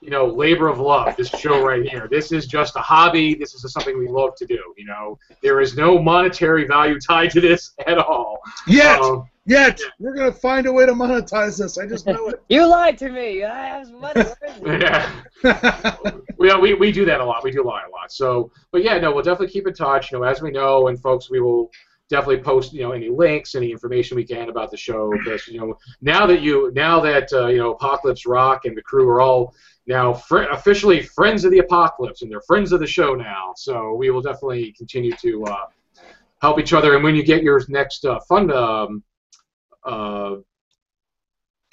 you 0.05 0.11
know, 0.11 0.27
labor 0.27 0.67
of 0.67 0.79
love, 0.79 1.15
this 1.17 1.29
show 1.29 1.65
right 1.65 1.83
here. 1.89 2.07
This 2.09 2.31
is 2.31 2.45
just 2.45 2.75
a 2.75 2.79
hobby. 2.79 3.33
This 3.33 3.55
is 3.55 3.71
something 3.73 3.97
we 3.97 4.07
love 4.07 4.35
to 4.35 4.45
do, 4.45 4.59
you 4.77 4.85
know. 4.85 5.17
There 5.41 5.59
is 5.61 5.75
no 5.75 5.97
monetary 5.97 6.67
value 6.67 6.99
tied 6.99 7.31
to 7.31 7.41
this 7.41 7.73
at 7.87 7.97
all. 7.97 8.39
Yet, 8.67 9.01
Um, 9.01 9.27
yet, 9.45 9.79
we're 9.99 10.15
gonna 10.15 10.31
find 10.31 10.65
a 10.67 10.71
way 10.71 10.85
to 10.85 10.93
monetize 10.93 11.59
this. 11.59 11.77
I 11.77 11.85
just 11.87 12.05
know 12.05 12.29
it. 12.29 12.41
you 12.49 12.65
lied 12.65 12.97
to 12.99 13.09
me. 13.09 13.43
I 13.43 13.67
have 13.67 13.91
money. 13.91 14.23
Where 14.23 14.27
is 14.27 14.35
it? 14.41 14.81
yeah. 15.43 15.95
it. 16.03 16.25
we, 16.37 16.55
we, 16.55 16.73
we 16.73 16.91
do 16.91 17.05
that 17.05 17.19
a 17.19 17.25
lot. 17.25 17.43
We 17.43 17.51
do 17.51 17.63
lie 17.63 17.83
a 17.87 17.91
lot. 17.91 18.11
So, 18.11 18.51
but 18.71 18.83
yeah, 18.83 18.97
no, 18.97 19.13
we'll 19.13 19.23
definitely 19.23 19.53
keep 19.53 19.67
in 19.67 19.73
touch. 19.73 20.11
You 20.11 20.19
know, 20.19 20.23
as 20.23 20.41
we 20.41 20.51
know, 20.51 20.87
and 20.87 20.99
folks, 20.99 21.29
we 21.29 21.39
will 21.39 21.71
definitely 22.09 22.43
post, 22.43 22.73
you 22.73 22.81
know, 22.81 22.91
any 22.91 23.09
links, 23.09 23.55
any 23.55 23.71
information 23.71 24.15
we 24.15 24.25
can 24.25 24.49
about 24.49 24.71
the 24.71 24.77
show. 24.77 25.11
Because 25.11 25.47
you 25.47 25.59
know, 25.59 25.77
now 26.01 26.25
that 26.25 26.41
you, 26.41 26.71
now 26.75 26.99
that 27.01 27.31
uh, 27.33 27.47
you 27.47 27.57
know, 27.57 27.71
Apocalypse 27.73 28.25
Rock 28.25 28.65
and 28.65 28.75
the 28.75 28.81
crew 28.81 29.07
are 29.09 29.21
all 29.21 29.53
now 29.87 30.13
fr- 30.13 30.43
officially 30.43 31.01
friends 31.01 31.45
of 31.45 31.51
the 31.51 31.59
Apocalypse, 31.59 32.21
and 32.21 32.31
they're 32.31 32.41
friends 32.41 32.71
of 32.71 32.79
the 32.79 32.87
show 32.87 33.15
now. 33.15 33.53
So 33.55 33.93
we 33.93 34.09
will 34.09 34.21
definitely 34.21 34.73
continue 34.77 35.13
to 35.21 35.43
uh, 35.45 35.65
help 36.41 36.59
each 36.59 36.73
other. 36.73 36.95
And 36.95 37.03
when 37.03 37.15
you 37.15 37.23
get 37.23 37.43
your 37.43 37.61
next 37.69 38.05
uh, 38.05 38.19
fund. 38.27 38.51
Um, 38.51 39.03
uh, 39.85 40.35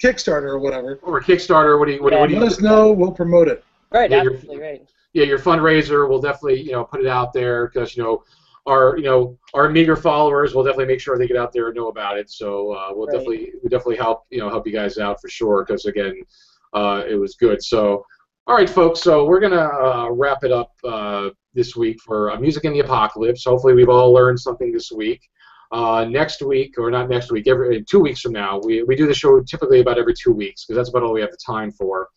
Kickstarter 0.03 0.49
or 0.49 0.59
whatever. 0.59 0.99
or 1.03 1.21
Kickstarter, 1.21 1.79
what 1.79 1.87
do 1.87 1.93
you, 1.93 2.03
what, 2.03 2.11
do- 2.11 2.19
what 2.19 2.29
do 2.29 2.39
Let 2.39 2.51
us 2.51 2.61
know. 2.61 2.91
We'll 2.91 3.11
promote 3.11 3.47
it. 3.47 3.63
Right, 3.91 4.09
Yeah, 4.11 4.23
you're- 4.23 4.35
absolutely 4.35 4.61
right. 4.63 4.89
yeah, 5.13 5.23
your 5.25 5.39
fundraiser 5.39 6.09
will 6.09 6.19
definitely 6.19 6.61
you 6.61 6.71
know 6.71 6.83
put 6.83 6.99
it 6.99 7.07
out 7.07 7.31
there 7.31 7.67
because 7.67 7.95
you 7.95 8.03
know 8.03 8.23
our 8.65 8.97
you 8.97 9.03
know 9.03 9.37
our 9.53 9.69
meager 9.69 9.95
followers 9.95 10.55
will 10.55 10.63
definitely 10.63 10.85
make 10.85 10.99
sure 10.99 11.17
they 11.17 11.27
get 11.27 11.37
out 11.37 11.53
there 11.53 11.67
and 11.67 11.75
know 11.75 11.89
about 11.89 12.17
it. 12.17 12.29
So 12.31 12.71
uh, 12.73 12.87
we'll 12.91 13.07
Right. 13.07 13.13
definitely 13.13 13.51
we 13.61 13.69
definitely 13.69 13.97
help 13.97 14.23
you 14.31 14.39
know 14.39 14.49
help 14.49 14.65
you 14.65 14.73
guys 14.73 14.97
out 14.97 15.21
for 15.21 15.29
sure 15.29 15.63
because 15.65 15.85
again 15.85 16.15
uh, 16.73 17.03
it 17.07 17.15
was 17.15 17.35
good. 17.35 17.63
So 17.63 18.03
all 18.47 18.55
right, 18.55 18.69
folks. 18.69 18.99
So 19.01 19.25
we're 19.25 19.39
gonna 19.39 19.69
uh, 19.69 20.09
wrap 20.11 20.43
it 20.43 20.51
up 20.51 20.71
uh, 20.83 21.29
this 21.53 21.75
week 21.75 22.01
for 22.01 22.31
uh, 22.31 22.39
music 22.39 22.65
in 22.65 22.73
the 22.73 22.79
apocalypse. 22.79 23.45
Hopefully 23.45 23.73
we've 23.75 23.89
all 23.89 24.11
learned 24.11 24.39
something 24.39 24.71
this 24.71 24.91
week. 24.91 25.21
Uh, 25.73 26.05
next 26.05 26.43
week, 26.43 26.75
or 26.77 26.91
not 26.91 27.09
next 27.09 27.31
week, 27.31 27.47
every 27.47 27.83
two 27.83 27.99
weeks 27.99 28.21
from 28.21 28.31
now, 28.31 28.59
we, 28.63 28.83
we 28.83 28.95
do 28.95 29.07
the 29.07 29.13
show 29.13 29.41
typically 29.41 29.79
about 29.79 29.97
every 29.97 30.13
two 30.13 30.31
weeks 30.31 30.65
because 30.65 30.77
that's 30.77 30.89
about 30.89 31.01
all 31.01 31.11
we 31.11 31.19
have 31.19 31.31
the 31.31 31.37
time 31.43 31.71
for 31.71 32.09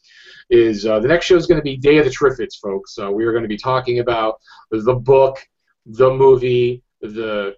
is 0.50 0.84
uh, 0.84 1.00
the 1.00 1.08
next 1.08 1.24
show 1.24 1.36
is 1.36 1.46
going 1.46 1.58
to 1.58 1.64
be 1.64 1.74
Day 1.74 1.96
of 1.96 2.04
the 2.04 2.10
Triffids, 2.10 2.60
folks. 2.62 2.94
So 2.94 3.10
we 3.10 3.24
are 3.24 3.32
going 3.32 3.44
to 3.44 3.48
be 3.48 3.56
talking 3.56 4.00
about 4.00 4.34
the 4.70 4.94
book, 4.94 5.38
the 5.86 6.10
movie, 6.10 6.82
the 7.00 7.54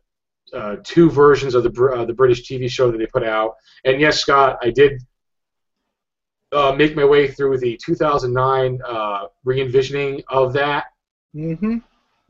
uh, 0.54 0.76
two 0.84 1.10
versions 1.10 1.56
of 1.56 1.64
the 1.64 1.92
uh, 1.92 2.04
the 2.04 2.14
British 2.14 2.48
TV 2.48 2.70
show 2.70 2.92
that 2.92 2.98
they 2.98 3.06
put 3.06 3.24
out. 3.24 3.56
And 3.84 4.00
yes, 4.00 4.20
Scott, 4.20 4.58
I 4.62 4.70
did 4.70 5.02
uh, 6.52 6.76
make 6.78 6.94
my 6.94 7.04
way 7.04 7.28
through 7.28 7.58
the 7.58 7.76
2009 7.84 8.78
uh, 8.86 9.26
re-envisioning 9.44 10.22
of 10.28 10.52
that. 10.54 10.86
Mm-hmm. 11.34 11.78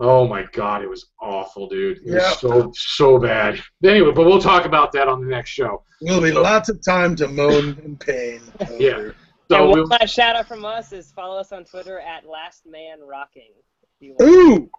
Oh 0.00 0.28
my 0.28 0.44
God, 0.52 0.82
it 0.82 0.88
was 0.88 1.06
awful, 1.20 1.68
dude. 1.68 1.98
It 1.98 2.02
Yeah. 2.06 2.14
was 2.30 2.38
so 2.40 2.72
so 2.74 3.18
bad. 3.18 3.60
Anyway, 3.84 4.12
but 4.12 4.24
we'll 4.26 4.40
talk 4.40 4.64
about 4.64 4.92
that 4.92 5.08
on 5.08 5.20
the 5.20 5.26
next 5.26 5.50
show. 5.50 5.82
There'll 6.00 6.20
be 6.22 6.30
lots 6.32 6.68
of 6.68 6.80
time 6.84 7.16
to 7.16 7.26
moan 7.28 7.78
in 7.84 7.96
pain. 7.96 8.40
over. 8.60 8.76
Yeah. 8.78 8.98
and 8.98 9.14
So 9.50 9.66
one 9.66 9.78
we'll, 9.78 9.86
last 9.88 10.10
shout 10.14 10.36
out 10.36 10.46
from 10.46 10.64
us 10.64 10.92
is 10.92 11.10
follow 11.12 11.38
us 11.40 11.50
on 11.52 11.64
Twitter 11.64 11.98
at 11.98 12.24
Last 12.28 12.64
Man 12.66 12.98
Rocking. 13.04 13.50
if 13.82 13.88
you 14.00 14.14
want. 14.18 14.30
Ooh, 14.30 14.70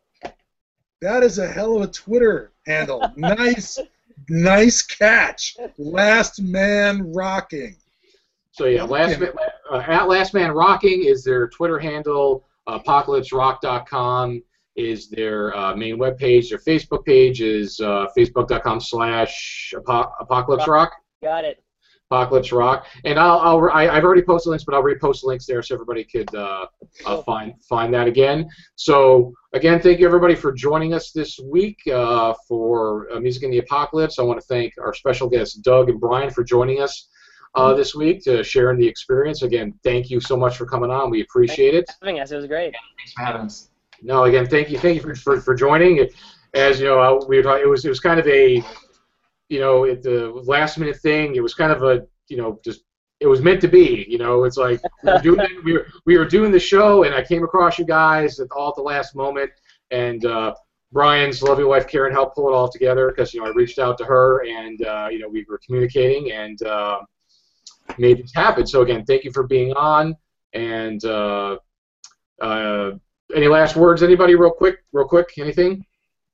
that 1.02 1.24
is 1.24 1.38
a 1.38 1.48
hell 1.48 1.76
of 1.76 1.82
a 1.82 1.92
Twitter 1.92 2.54
handle. 2.66 3.12
nice, 3.18 3.78
nice 4.30 4.82
catch. 4.82 5.58
Last 5.78 6.42
man 6.42 7.12
rocking. 7.12 7.76
So 8.52 8.66
yeah, 8.66 8.84
last 8.84 9.20
man, 9.20 9.32
uh, 9.72 9.78
at 9.86 10.08
Last 10.08 10.34
Man 10.34 10.52
Rocking 10.52 11.04
is 11.04 11.24
their 11.26 11.48
Twitter 11.50 11.80
handle. 11.80 12.46
ApocalypseRock.com 12.68 14.44
is 14.80 15.10
their 15.10 15.56
uh, 15.56 15.76
main 15.76 15.98
webpage. 15.98 16.50
Their 16.50 16.60
Facebook 16.60 17.06
page 17.06 17.42
is 17.42 17.80
uh, 17.80 18.08
facebook.com 18.18 18.80
slash 18.80 19.74
apocalypse 19.76 20.68
rock. 20.68 20.94
Got 21.22 21.46
it. 21.46 21.64
Apocalypse 22.12 22.52
Rock, 22.52 22.88
and 23.06 23.20
I'll, 23.20 23.40
I'll 23.40 23.70
I, 23.72 23.88
I've 23.88 24.04
already 24.04 24.24
posted 24.24 24.50
links, 24.50 24.64
but 24.64 24.74
I'll 24.74 24.82
repost 24.82 25.22
the 25.22 25.28
links 25.28 25.46
there 25.46 25.62
so 25.62 25.76
everybody 25.76 26.04
could 26.04 26.34
uh, 26.34 26.66
uh, 27.06 27.22
find 27.22 27.54
find 27.70 27.94
that 27.94 28.08
again. 28.08 28.50
So 28.76 29.32
again, 29.54 29.80
thank 29.80 30.00
you 30.00 30.08
everybody 30.08 30.34
for 30.34 30.52
joining 30.52 30.96
us 30.96 31.12
this 31.12 31.40
week 31.40 31.78
uh, 31.88 32.34
for 32.48 33.12
uh, 33.12 33.20
Music 33.20 33.44
in 33.44 33.52
the 33.52 33.60
Apocalypse. 33.60 34.18
I 34.18 34.24
want 34.24 34.40
to 34.40 34.46
thank 34.48 34.74
our 34.82 34.94
special 34.94 35.30
guests 35.30 35.54
Doug 35.56 35.90
and 35.90 36.00
Brian 36.00 36.32
for 36.32 36.44
joining 36.44 36.82
us 36.82 37.10
uh, 37.54 37.74
this 37.74 37.94
week 37.94 38.24
to 38.24 38.44
sharing 38.44 38.80
the 38.80 38.88
experience. 38.88 39.44
Again, 39.44 39.74
thank 39.84 40.10
you 40.10 40.20
so 40.20 40.36
much 40.36 40.58
for 40.58 40.66
coming 40.66 40.90
on. 40.90 41.12
We 41.12 41.22
appreciate 41.22 41.76
it. 41.76 41.86
Having 42.02 42.22
us, 42.22 42.32
it 42.32 42.38
was 42.38 42.48
great. 42.48 42.74
Thanks 42.98 43.14
for 43.14 43.24
having 43.24 43.42
us. 43.42 43.69
No, 44.02 44.24
again, 44.26 44.46
thank 44.48 44.70
you, 44.70 44.78
thank 44.80 44.96
you 44.96 45.02
for, 45.02 45.16
for, 45.16 45.42
for 45.42 45.56
joining. 45.56 45.98
It, 45.98 46.14
as 46.54 46.80
you 46.80 46.88
know, 46.88 47.00
I- 47.00 47.26
we 47.28 47.38
were 47.38 47.44
talking, 47.44 47.64
it 47.64 47.70
was 47.70 47.86
it 47.86 47.90
was 47.90 48.00
kind 48.00 48.20
of 48.20 48.28
a, 48.28 48.64
you 49.50 49.60
know, 49.60 49.86
at 49.86 50.02
the 50.04 50.30
last 50.46 50.78
minute 50.78 50.98
thing. 50.98 51.36
It 51.36 51.42
was 51.42 51.54
kind 51.54 51.72
of 51.72 51.84
a, 51.84 52.06
you 52.28 52.38
know, 52.38 52.60
just 52.64 52.82
it 53.20 53.28
was 53.28 53.42
meant 53.42 53.62
to 53.62 53.68
be. 53.68 54.06
You 54.08 54.18
know, 54.18 54.44
it's 54.46 54.58
like 54.58 54.80
we 55.04 55.12
were 55.12 55.20
doing 55.20 55.48
we 55.64 55.74
were, 55.74 55.88
we 56.06 56.18
were 56.18 56.26
doing 56.26 56.52
the 56.52 56.60
show, 56.60 57.04
and 57.04 57.14
I 57.14 57.24
came 57.24 57.44
across 57.44 57.78
you 57.78 57.86
guys 57.86 58.40
at 58.40 58.48
all 58.52 58.70
at 58.70 58.76
the 58.76 58.82
last 58.82 59.16
moment, 59.16 59.52
and 59.92 60.26
uh, 60.26 60.54
Brian's 60.92 61.44
lovely 61.44 61.66
wife 61.66 61.88
Karen 61.88 62.12
helped 62.14 62.36
pull 62.36 62.50
it 62.50 62.54
all 62.54 62.70
together 62.72 63.10
because 63.10 63.34
you 63.34 63.42
know 63.42 63.48
I 63.48 63.52
reached 63.52 63.80
out 63.80 63.98
to 64.00 64.06
her, 64.06 64.44
and 64.46 64.86
uh, 64.86 65.10
you 65.12 65.20
know 65.20 65.28
we 65.28 65.46
were 65.50 65.60
communicating 65.66 66.32
and 66.32 66.62
uh, 66.64 67.02
made 67.98 68.24
this 68.24 68.34
happen. 68.34 68.66
So 68.66 68.82
again, 68.82 69.04
thank 69.06 69.24
you 69.24 69.32
for 69.32 69.44
being 69.44 69.74
on, 69.74 70.16
and. 70.54 71.04
Uh, 71.04 71.58
uh, 72.42 72.92
any 73.36 73.48
last 73.48 73.76
words, 73.76 74.04
anybody? 74.04 74.36
Real 74.36 74.52
quick, 74.52 74.84
real 74.94 75.08
quick. 75.08 75.34
Anything? 75.38 75.86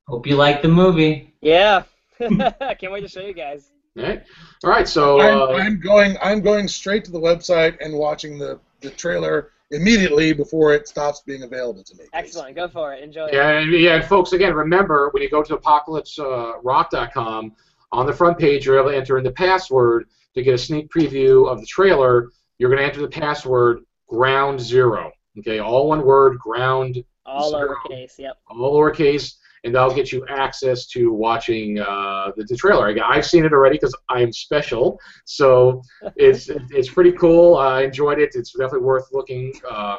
Hope 0.07 0.27
you 0.27 0.35
like 0.35 0.61
the 0.61 0.67
movie. 0.67 1.33
Yeah. 1.41 1.83
I 2.19 2.75
can't 2.79 2.91
wait 2.91 3.01
to 3.01 3.07
show 3.07 3.21
you 3.21 3.33
guys. 3.33 3.71
All 3.97 4.03
right. 4.03 4.23
All 4.63 4.69
right. 4.69 4.87
So 4.87 5.19
I'm, 5.21 5.37
uh, 5.37 5.47
I'm 5.57 5.79
going. 5.79 6.17
I'm 6.21 6.41
going 6.41 6.67
straight 6.67 7.05
to 7.05 7.11
the 7.11 7.19
website 7.19 7.77
and 7.81 7.93
watching 7.93 8.37
the, 8.37 8.59
the 8.81 8.89
trailer 8.91 9.51
immediately 9.71 10.33
before 10.33 10.73
it 10.73 10.87
stops 10.87 11.21
being 11.25 11.43
available 11.43 11.83
to 11.83 11.95
me. 11.95 12.05
Excellent. 12.13 12.55
Go 12.55 12.67
for 12.67 12.93
it. 12.93 13.03
Enjoy 13.03 13.25
it. 13.25 13.33
yeah, 13.33 13.49
and, 13.49 13.71
yeah, 13.71 13.95
and 13.95 14.05
folks, 14.05 14.33
again, 14.33 14.53
remember 14.53 15.09
when 15.11 15.23
you 15.23 15.29
go 15.29 15.41
to 15.43 15.57
apocalypserock.com, 15.57 17.55
on 17.91 18.05
the 18.05 18.13
front 18.13 18.37
page 18.37 18.65
you're 18.65 18.79
able 18.79 18.91
to 18.91 18.97
enter 18.97 19.17
in 19.17 19.23
the 19.23 19.31
password 19.31 20.07
to 20.35 20.43
get 20.43 20.53
a 20.53 20.57
sneak 20.57 20.89
preview 20.89 21.47
of 21.49 21.59
the 21.61 21.65
trailer. 21.65 22.29
You're 22.57 22.69
going 22.69 22.81
to 22.81 22.85
enter 22.85 23.01
the 23.01 23.07
password 23.07 23.79
Ground 24.07 24.59
Zero. 24.59 25.11
Okay, 25.39 25.59
all 25.59 25.87
one 25.89 26.05
word, 26.05 26.37
Ground 26.39 27.03
All 27.25 27.49
Zero. 27.49 27.75
lowercase. 27.89 28.17
Yep. 28.17 28.37
all 28.47 28.73
lowercase, 28.79 29.35
and 29.63 29.73
that'll 29.75 29.93
get 29.93 30.11
you 30.11 30.25
access 30.29 30.85
to 30.87 31.11
watching 31.11 31.79
uh, 31.79 32.31
the, 32.37 32.43
the 32.45 32.55
trailer. 32.55 32.87
I- 32.87 33.15
I've 33.17 33.25
seen 33.25 33.43
it 33.45 33.51
already 33.53 33.75
because 33.75 33.95
I 34.09 34.21
am 34.21 34.31
special, 34.31 34.99
so 35.25 35.81
it's 36.15 36.49
it's 36.71 36.89
pretty 36.89 37.11
cool. 37.13 37.57
I 37.57 37.81
enjoyed 37.83 38.19
it. 38.19 38.31
It's 38.35 38.51
definitely 38.53 38.79
worth 38.85 39.07
looking 39.11 39.53
uh, 39.69 39.97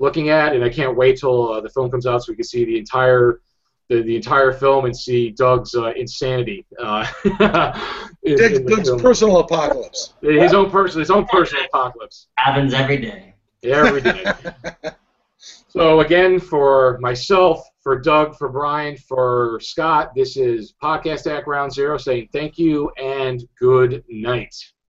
looking 0.00 0.28
at, 0.30 0.54
and 0.54 0.64
I 0.64 0.68
can't 0.70 0.96
wait 0.96 1.18
till 1.18 1.52
uh, 1.52 1.60
the 1.60 1.68
film 1.70 1.90
comes 1.90 2.06
out 2.06 2.24
so 2.24 2.32
we 2.32 2.36
can 2.36 2.44
see 2.44 2.64
the 2.64 2.78
entire. 2.78 3.40
The, 3.90 4.00
the 4.00 4.16
entire 4.16 4.50
film 4.50 4.86
and 4.86 4.96
see 4.96 5.28
Doug's 5.32 5.74
uh, 5.74 5.90
insanity. 5.94 6.64
Uh, 6.80 7.06
in- 8.22 8.36
Dick, 8.38 8.52
in 8.54 8.64
the 8.64 8.76
Dick's 8.76 8.88
film. 8.88 8.98
personal 8.98 9.38
apocalypse. 9.40 10.14
his 10.22 10.54
own 10.54 10.70
person, 10.70 11.00
his 11.00 11.10
own 11.10 11.26
personal 11.26 11.66
apocalypse 11.66 12.28
Happens 12.38 12.72
every 12.72 12.96
day. 12.96 13.33
Every 13.64 14.00
day. 14.00 14.24
So 15.68 16.00
again, 16.00 16.38
for 16.38 16.98
myself, 17.00 17.68
for 17.82 17.98
Doug, 17.98 18.36
for 18.36 18.48
Brian, 18.48 18.96
for 18.96 19.58
Scott, 19.60 20.12
this 20.14 20.36
is 20.36 20.72
Podcast 20.80 21.28
at 21.28 21.44
Ground 21.44 21.72
Zero 21.72 21.98
saying 21.98 22.28
thank 22.32 22.58
you 22.58 22.90
and 22.90 23.44
good 23.58 24.04
night. 24.08 24.54